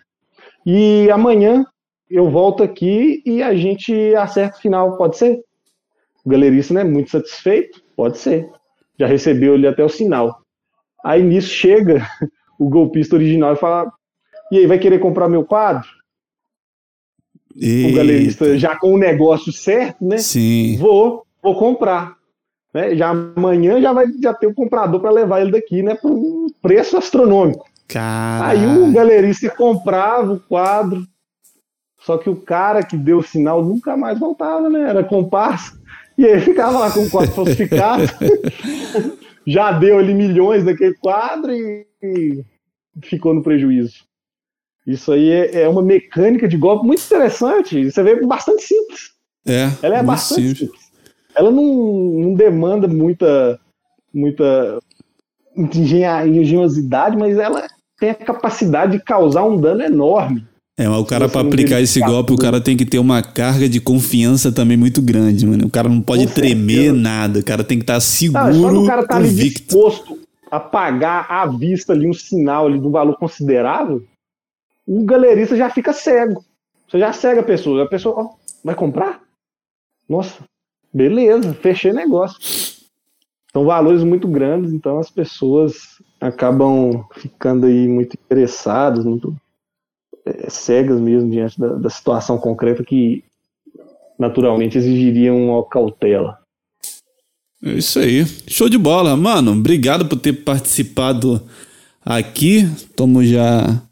e 0.67 1.11
amanhã 1.11 1.65
eu 2.11 2.29
volto 2.29 2.63
aqui 2.63 3.23
e 3.25 3.43
a 3.43 3.55
gente 3.55 4.15
acerta 4.15 4.59
o 4.59 4.61
final, 4.61 4.99
pode 4.99 5.17
ser? 5.17 5.41
O 6.23 6.29
galerista, 6.29 6.75
né, 6.75 6.85
muito 6.85 7.11
satisfeito, 7.11 7.83
pode 7.97 8.19
ser. 8.19 8.47
Já 9.01 9.07
recebeu 9.07 9.55
ali 9.55 9.67
até 9.67 9.83
o 9.83 9.89
sinal. 9.89 10.43
Aí 11.03 11.23
nisso 11.23 11.49
chega 11.49 12.07
o 12.61 12.69
golpista 12.69 13.17
original 13.17 13.55
e 13.55 13.57
fala: 13.57 13.91
E 14.53 14.59
aí, 14.59 14.67
vai 14.67 14.79
querer 14.79 14.99
comprar 14.99 15.27
meu 15.27 15.43
quadro? 15.43 15.89
O 17.57 17.65
Eita. 17.65 17.97
galerista 17.97 18.59
já 18.59 18.77
com 18.77 18.93
o 18.93 18.99
negócio 18.99 19.51
certo, 19.51 20.05
né? 20.05 20.19
Sim. 20.19 20.77
Vou, 20.77 21.25
vou 21.43 21.55
comprar. 21.57 22.15
Né? 22.75 22.95
Já 22.95 23.09
amanhã 23.09 23.81
já 23.81 23.91
vai 23.95 24.07
já 24.23 24.35
ter 24.35 24.47
o 24.47 24.55
comprador 24.55 25.01
para 25.01 25.11
levar 25.11 25.41
ele 25.41 25.51
daqui, 25.51 25.83
né? 25.83 25.95
Por 25.95 26.11
um 26.11 26.49
preço 26.61 26.99
astronômico. 26.99 27.65
Cara. 27.89 28.49
Aí 28.49 28.67
o 28.67 28.93
galerista 28.93 29.49
comprava 29.49 30.35
o 30.35 30.39
quadro, 30.39 31.05
só 32.01 32.19
que 32.19 32.29
o 32.29 32.37
cara 32.37 32.83
que 32.83 32.99
deu 32.99 33.19
o 33.19 33.23
sinal 33.23 33.65
nunca 33.65 33.97
mais 33.97 34.19
voltava, 34.19 34.69
né? 34.69 34.91
Era 34.91 35.03
comparsa. 35.03 35.80
E 36.21 36.27
aí 36.27 36.39
ficava 36.39 36.79
lá 36.79 36.91
com 36.91 37.01
o 37.01 37.11
quadro 37.11 37.35
falsificado. 37.35 38.03
Já 39.47 39.73
deu 39.73 39.99
ali 39.99 40.13
milhões 40.13 40.63
daquele 40.63 40.93
quadro 40.93 41.51
e, 41.51 41.87
e 42.03 42.45
ficou 43.03 43.33
no 43.33 43.43
prejuízo. 43.43 44.05
Isso 44.87 45.13
aí 45.13 45.31
é, 45.31 45.63
é 45.63 45.69
uma 45.69 45.83
mecânica 45.83 46.47
de 46.47 46.59
golpe 46.59 46.87
muito 46.87 47.03
interessante. 47.03 47.91
Você 47.91 48.03
vê 48.03 48.21
bastante 48.27 48.65
simples. 48.65 49.13
É, 49.47 49.71
Ela 49.81 49.97
é 49.97 50.03
bastante 50.03 50.43
simples. 50.43 50.59
simples. 50.59 50.91
Ela 51.35 51.51
não, 51.51 51.65
não 51.65 52.35
demanda 52.35 52.87
muita, 52.87 53.59
muita 54.13 54.79
engenhosidade, 55.57 57.17
mas 57.17 57.39
ela 57.39 57.67
tem 57.99 58.11
a 58.11 58.15
capacidade 58.15 58.93
de 58.93 59.03
causar 59.03 59.45
um 59.45 59.59
dano 59.59 59.83
enorme. 59.83 60.47
É, 60.81 60.89
mas 60.89 60.99
o 60.99 61.05
cara 61.05 61.29
não 61.29 61.41
aplicar 61.43 61.79
esse 61.79 62.01
golpe, 62.01 62.33
o 62.33 62.39
cara 62.39 62.59
tem 62.59 62.75
que 62.75 62.87
ter 62.87 62.99
uma 62.99 63.23
carga 63.23 63.69
de 63.69 63.79
confiança 63.79 64.51
também 64.51 64.79
muito 64.79 65.03
grande, 65.03 65.47
mano. 65.47 65.67
O 65.67 65.71
cara 65.71 65.91
não 65.91 66.01
pode 66.01 66.27
Com 66.27 66.33
tremer 66.33 66.75
certeza. 66.75 66.93
nada, 66.95 67.41
o 67.41 67.45
cara 67.45 67.63
tem 67.63 67.77
que 67.77 67.83
estar 67.83 67.95
Tá, 67.95 68.01
seguro, 68.01 68.55
só 68.55 68.71
que 68.71 68.77
o 68.79 68.87
cara 68.87 69.07
tá 69.07 69.17
ali 69.17 69.29
disposto 69.29 70.19
a 70.51 70.59
pagar 70.59 71.27
à 71.29 71.45
vista 71.45 71.93
ali 71.93 72.09
um 72.09 72.15
sinal 72.15 72.67
ali 72.67 72.79
de 72.79 72.87
um 72.87 72.91
valor 72.91 73.15
considerável, 73.19 74.03
o 74.87 75.05
galerista 75.05 75.55
já 75.55 75.69
fica 75.69 75.93
cego. 75.93 76.43
Você 76.89 76.99
já 76.99 77.13
cega 77.13 77.43
a 77.43 77.45
pessoa. 77.45 77.85
A 77.85 77.87
pessoa, 77.87 78.15
ó, 78.17 78.31
vai 78.65 78.75
comprar? 78.75 79.21
Nossa, 80.09 80.43
beleza, 80.91 81.53
fechei 81.61 81.93
negócio. 81.93 82.39
São 83.53 83.67
valores 83.67 84.03
muito 84.03 84.27
grandes, 84.27 84.73
então 84.73 84.99
as 84.99 85.11
pessoas 85.11 86.01
acabam 86.19 87.05
ficando 87.17 87.67
aí 87.67 87.87
muito 87.87 88.15
interessadas, 88.15 89.05
muito 89.05 89.37
cegas 90.49 91.01
mesmo 91.01 91.31
diante 91.31 91.59
da, 91.59 91.75
da 91.75 91.91
situação 91.91 92.39
concreta 92.39 92.85
que 92.85 93.25
naturalmente 94.19 94.77
exigiria 94.77 95.33
uma 95.33 95.65
cautela. 95.65 96.39
É 97.63 97.73
isso 97.73 97.99
aí. 97.99 98.25
Show 98.47 98.69
de 98.69 98.79
bola. 98.79 99.17
Mano, 99.17 99.53
obrigado 99.53 100.07
por 100.07 100.17
ter 100.17 100.33
participado 100.33 101.41
aqui. 102.05 102.69
Estamos 102.77 103.29
já 103.29 103.83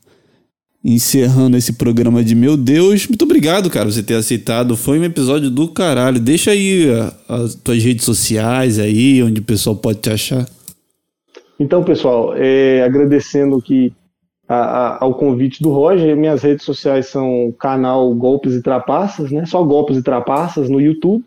encerrando 0.84 1.56
esse 1.56 1.74
programa 1.74 2.24
de 2.24 2.34
Meu 2.34 2.56
Deus. 2.56 3.06
Muito 3.06 3.24
obrigado, 3.24 3.68
cara, 3.68 3.86
por 3.86 3.92
você 3.92 4.02
ter 4.02 4.14
aceitado. 4.14 4.76
Foi 4.76 4.98
um 4.98 5.05
episódio 5.05 5.50
do 5.50 5.68
caralho. 5.68 6.20
Deixa 6.20 6.52
aí 6.52 6.86
as 7.28 7.55
tuas 7.55 7.82
redes 7.82 8.05
sociais 8.05 8.78
aí, 8.78 9.22
onde 9.22 9.40
o 9.40 9.44
pessoal 9.44 9.76
pode 9.76 9.98
te 9.98 10.10
achar. 10.10 10.46
Então, 11.60 11.82
pessoal, 11.82 12.34
é, 12.36 12.82
agradecendo 12.84 13.56
aqui 13.56 13.92
a, 14.48 14.56
a, 14.56 15.04
ao 15.04 15.14
convite 15.14 15.62
do 15.62 15.70
Roger. 15.70 16.16
Minhas 16.16 16.42
redes 16.42 16.64
sociais 16.64 17.06
são 17.06 17.54
canal 17.58 18.12
Golpes 18.14 18.54
e 18.54 18.62
Trapaças, 18.62 19.30
né? 19.30 19.44
Só 19.44 19.62
Golpes 19.62 19.98
e 19.98 20.02
Trapaças 20.02 20.70
no 20.70 20.80
YouTube. 20.80 21.24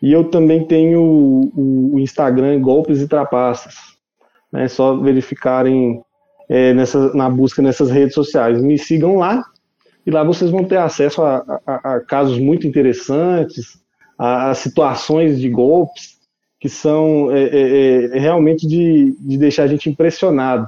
E 0.00 0.12
eu 0.12 0.24
também 0.24 0.66
tenho 0.66 1.00
o, 1.00 1.94
o 1.94 2.00
Instagram 2.00 2.60
Golpes 2.60 3.00
e 3.00 3.08
Trapaças. 3.08 3.74
Né? 4.50 4.68
só 4.68 4.96
verificarem 4.96 6.02
é, 6.48 6.74
nessa, 6.74 7.14
na 7.14 7.30
busca 7.30 7.62
nessas 7.62 7.90
redes 7.90 8.14
sociais. 8.14 8.60
Me 8.60 8.78
sigam 8.78 9.16
lá 9.16 9.42
e 10.06 10.10
lá 10.10 10.24
vocês 10.24 10.50
vão 10.50 10.64
ter 10.64 10.76
acesso 10.76 11.22
a, 11.22 11.60
a, 11.66 11.94
a 11.94 12.00
casos 12.00 12.38
muito 12.38 12.66
interessantes, 12.66 13.78
a, 14.18 14.50
a, 14.50 14.54
situações 14.54 15.40
de 15.40 15.48
golpes 15.48 16.20
que 16.60 16.68
são 16.68 17.30
é, 17.30 17.42
é, 17.44 18.16
é, 18.16 18.18
realmente 18.18 18.68
de, 18.68 19.16
de 19.18 19.38
deixar 19.38 19.64
a 19.64 19.66
gente 19.66 19.88
impressionado 19.88 20.66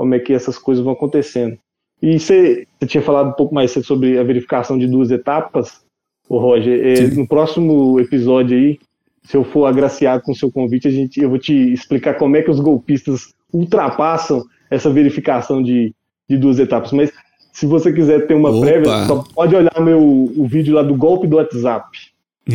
como 0.00 0.14
é 0.14 0.18
que 0.18 0.32
essas 0.32 0.56
coisas 0.56 0.82
vão 0.82 0.94
acontecendo. 0.94 1.58
E 2.00 2.18
você, 2.18 2.66
você 2.78 2.86
tinha 2.86 3.02
falado 3.02 3.28
um 3.28 3.34
pouco 3.34 3.54
mais 3.54 3.70
cedo 3.70 3.84
sobre 3.84 4.18
a 4.18 4.22
verificação 4.22 4.78
de 4.78 4.86
duas 4.86 5.10
etapas, 5.10 5.82
o 6.26 6.38
Roger. 6.38 6.80
É, 6.82 7.06
no 7.08 7.28
próximo 7.28 8.00
episódio 8.00 8.56
aí, 8.56 8.78
se 9.22 9.36
eu 9.36 9.44
for 9.44 9.66
agraciado 9.66 10.22
com 10.22 10.32
o 10.32 10.34
seu 10.34 10.50
convite, 10.50 10.88
a 10.88 10.90
gente, 10.90 11.20
eu 11.20 11.28
vou 11.28 11.38
te 11.38 11.52
explicar 11.52 12.14
como 12.14 12.34
é 12.34 12.40
que 12.40 12.50
os 12.50 12.60
golpistas 12.60 13.34
ultrapassam 13.52 14.42
essa 14.70 14.88
verificação 14.88 15.62
de, 15.62 15.94
de 16.26 16.38
duas 16.38 16.58
etapas. 16.58 16.92
Mas 16.92 17.12
se 17.52 17.66
você 17.66 17.92
quiser 17.92 18.26
ter 18.26 18.32
uma 18.32 18.48
Opa. 18.48 18.60
prévia, 18.62 19.04
só 19.06 19.22
pode 19.34 19.54
olhar 19.54 19.78
meu, 19.82 20.02
o 20.02 20.46
vídeo 20.48 20.74
lá 20.74 20.82
do 20.82 20.94
golpe 20.94 21.26
do 21.26 21.36
WhatsApp. 21.36 21.86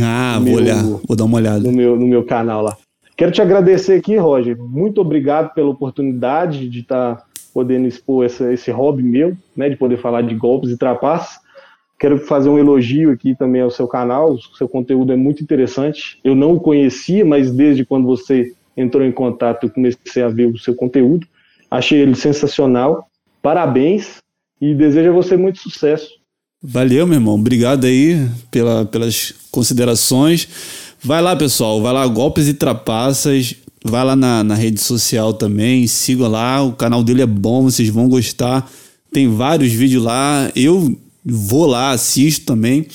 Ah, 0.01 0.39
vou 0.39 0.45
meu, 0.45 0.55
olhar, 0.55 0.83
vou 0.83 1.15
dar 1.15 1.25
uma 1.25 1.37
olhada. 1.37 1.59
No 1.59 1.71
meu, 1.71 1.95
no 1.95 2.07
meu 2.07 2.25
canal 2.25 2.63
lá. 2.63 2.75
Quero 3.15 3.31
te 3.31 3.41
agradecer 3.41 3.93
aqui, 3.93 4.17
Roger. 4.17 4.57
Muito 4.57 4.99
obrigado 4.99 5.53
pela 5.53 5.69
oportunidade 5.69 6.67
de 6.67 6.79
estar 6.79 7.15
tá 7.15 7.25
podendo 7.55 7.87
expor 7.87 8.25
essa, 8.25 8.51
esse 8.51 8.69
hobby 8.69 9.01
meu, 9.01 9.37
né, 9.55 9.69
de 9.69 9.77
poder 9.77 9.97
falar 9.97 10.23
de 10.23 10.35
golpes 10.35 10.71
e 10.71 10.77
trapaças. 10.77 11.39
Quero 11.97 12.17
fazer 12.17 12.49
um 12.49 12.59
elogio 12.59 13.11
aqui 13.11 13.33
também 13.33 13.61
ao 13.61 13.71
seu 13.71 13.87
canal. 13.87 14.33
O 14.33 14.57
seu 14.57 14.67
conteúdo 14.67 15.13
é 15.13 15.15
muito 15.15 15.41
interessante. 15.41 16.19
Eu 16.21 16.35
não 16.35 16.55
o 16.55 16.59
conhecia, 16.59 17.23
mas 17.23 17.49
desde 17.49 17.85
quando 17.85 18.05
você 18.05 18.51
entrou 18.75 19.05
em 19.05 19.11
contato, 19.13 19.63
eu 19.63 19.69
comecei 19.69 20.21
a 20.21 20.27
ver 20.27 20.47
o 20.47 20.57
seu 20.57 20.75
conteúdo. 20.75 21.25
Achei 21.71 21.99
ele 21.99 22.13
sensacional. 22.13 23.07
Parabéns 23.41 24.17
e 24.59 24.75
desejo 24.75 25.11
a 25.11 25.13
você 25.13 25.37
muito 25.37 25.59
sucesso. 25.59 26.09
Valeu, 26.61 27.07
meu 27.07 27.15
irmão. 27.15 27.35
Obrigado 27.35 27.85
aí 27.85 28.27
pela, 28.51 28.83
pelas 28.83 29.33
considerações. 29.49 30.49
Vai 31.01 31.21
lá, 31.21 31.33
pessoal. 31.33 31.81
Vai 31.81 31.93
lá, 31.93 32.05
Golpes 32.05 32.49
e 32.49 32.53
Trapaças. 32.53 33.55
Vai 33.87 34.03
lá 34.03 34.15
na, 34.15 34.43
na 34.43 34.55
rede 34.55 34.81
social 34.81 35.31
também. 35.31 35.85
Siga 35.85 36.27
lá. 36.27 36.63
O 36.63 36.73
canal 36.73 37.03
dele 37.03 37.21
é 37.21 37.25
bom, 37.27 37.61
vocês 37.61 37.87
vão 37.87 38.09
gostar. 38.09 38.67
Tem 39.13 39.29
vários 39.29 39.71
vídeos 39.71 40.03
lá. 40.03 40.51
Eu 40.55 40.97
vou 41.23 41.67
lá, 41.67 41.91
assisto 41.91 42.47
também. 42.47 42.87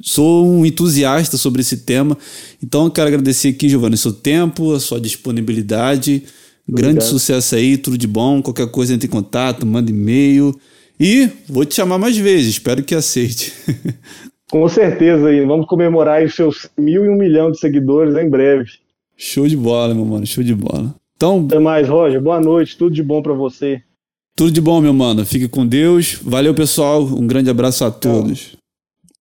Sou 0.00 0.48
um 0.48 0.64
entusiasta 0.64 1.36
sobre 1.36 1.60
esse 1.60 1.76
tema. 1.78 2.16
Então, 2.62 2.88
quero 2.88 3.08
agradecer 3.08 3.48
aqui, 3.48 3.68
Giovanni, 3.68 3.94
o 3.94 3.98
seu 3.98 4.12
tempo, 4.12 4.72
a 4.72 4.80
sua 4.80 4.98
disponibilidade. 4.98 6.24
Obrigado. 6.66 6.92
Grande 6.92 7.04
sucesso 7.04 7.54
aí, 7.54 7.76
tudo 7.76 7.98
de 7.98 8.06
bom. 8.06 8.40
Qualquer 8.40 8.68
coisa, 8.68 8.94
entre 8.94 9.08
em 9.08 9.10
contato, 9.10 9.66
manda 9.66 9.90
e-mail. 9.90 10.58
E 10.98 11.28
vou 11.46 11.66
te 11.66 11.74
chamar 11.74 11.98
mais 11.98 12.16
vezes, 12.16 12.52
espero 12.52 12.82
que 12.82 12.94
aceite. 12.94 13.52
Com 14.50 14.66
certeza 14.66 15.28
aí, 15.28 15.44
vamos 15.44 15.66
comemorar 15.66 16.24
os 16.24 16.34
seus 16.34 16.68
mil 16.78 17.04
e 17.04 17.08
um 17.10 17.16
milhão 17.16 17.50
de 17.50 17.58
seguidores 17.58 18.16
em 18.16 18.30
breve. 18.30 18.81
Show 19.24 19.46
de 19.46 19.56
bola, 19.56 19.94
meu 19.94 20.04
mano, 20.04 20.26
show 20.26 20.42
de 20.42 20.52
bola. 20.52 20.92
Então, 21.14 21.44
até 21.46 21.56
mais, 21.56 21.88
Roger. 21.88 22.20
Boa 22.20 22.40
noite, 22.40 22.76
tudo 22.76 22.92
de 22.92 23.04
bom 23.04 23.22
para 23.22 23.32
você. 23.32 23.80
Tudo 24.36 24.50
de 24.50 24.60
bom, 24.60 24.80
meu 24.80 24.92
mano. 24.92 25.24
Fique 25.24 25.46
com 25.46 25.64
Deus. 25.64 26.18
Valeu, 26.20 26.52
pessoal. 26.52 27.04
Um 27.04 27.24
grande 27.24 27.48
abraço 27.48 27.84
a 27.84 27.90
todos. 27.92 28.56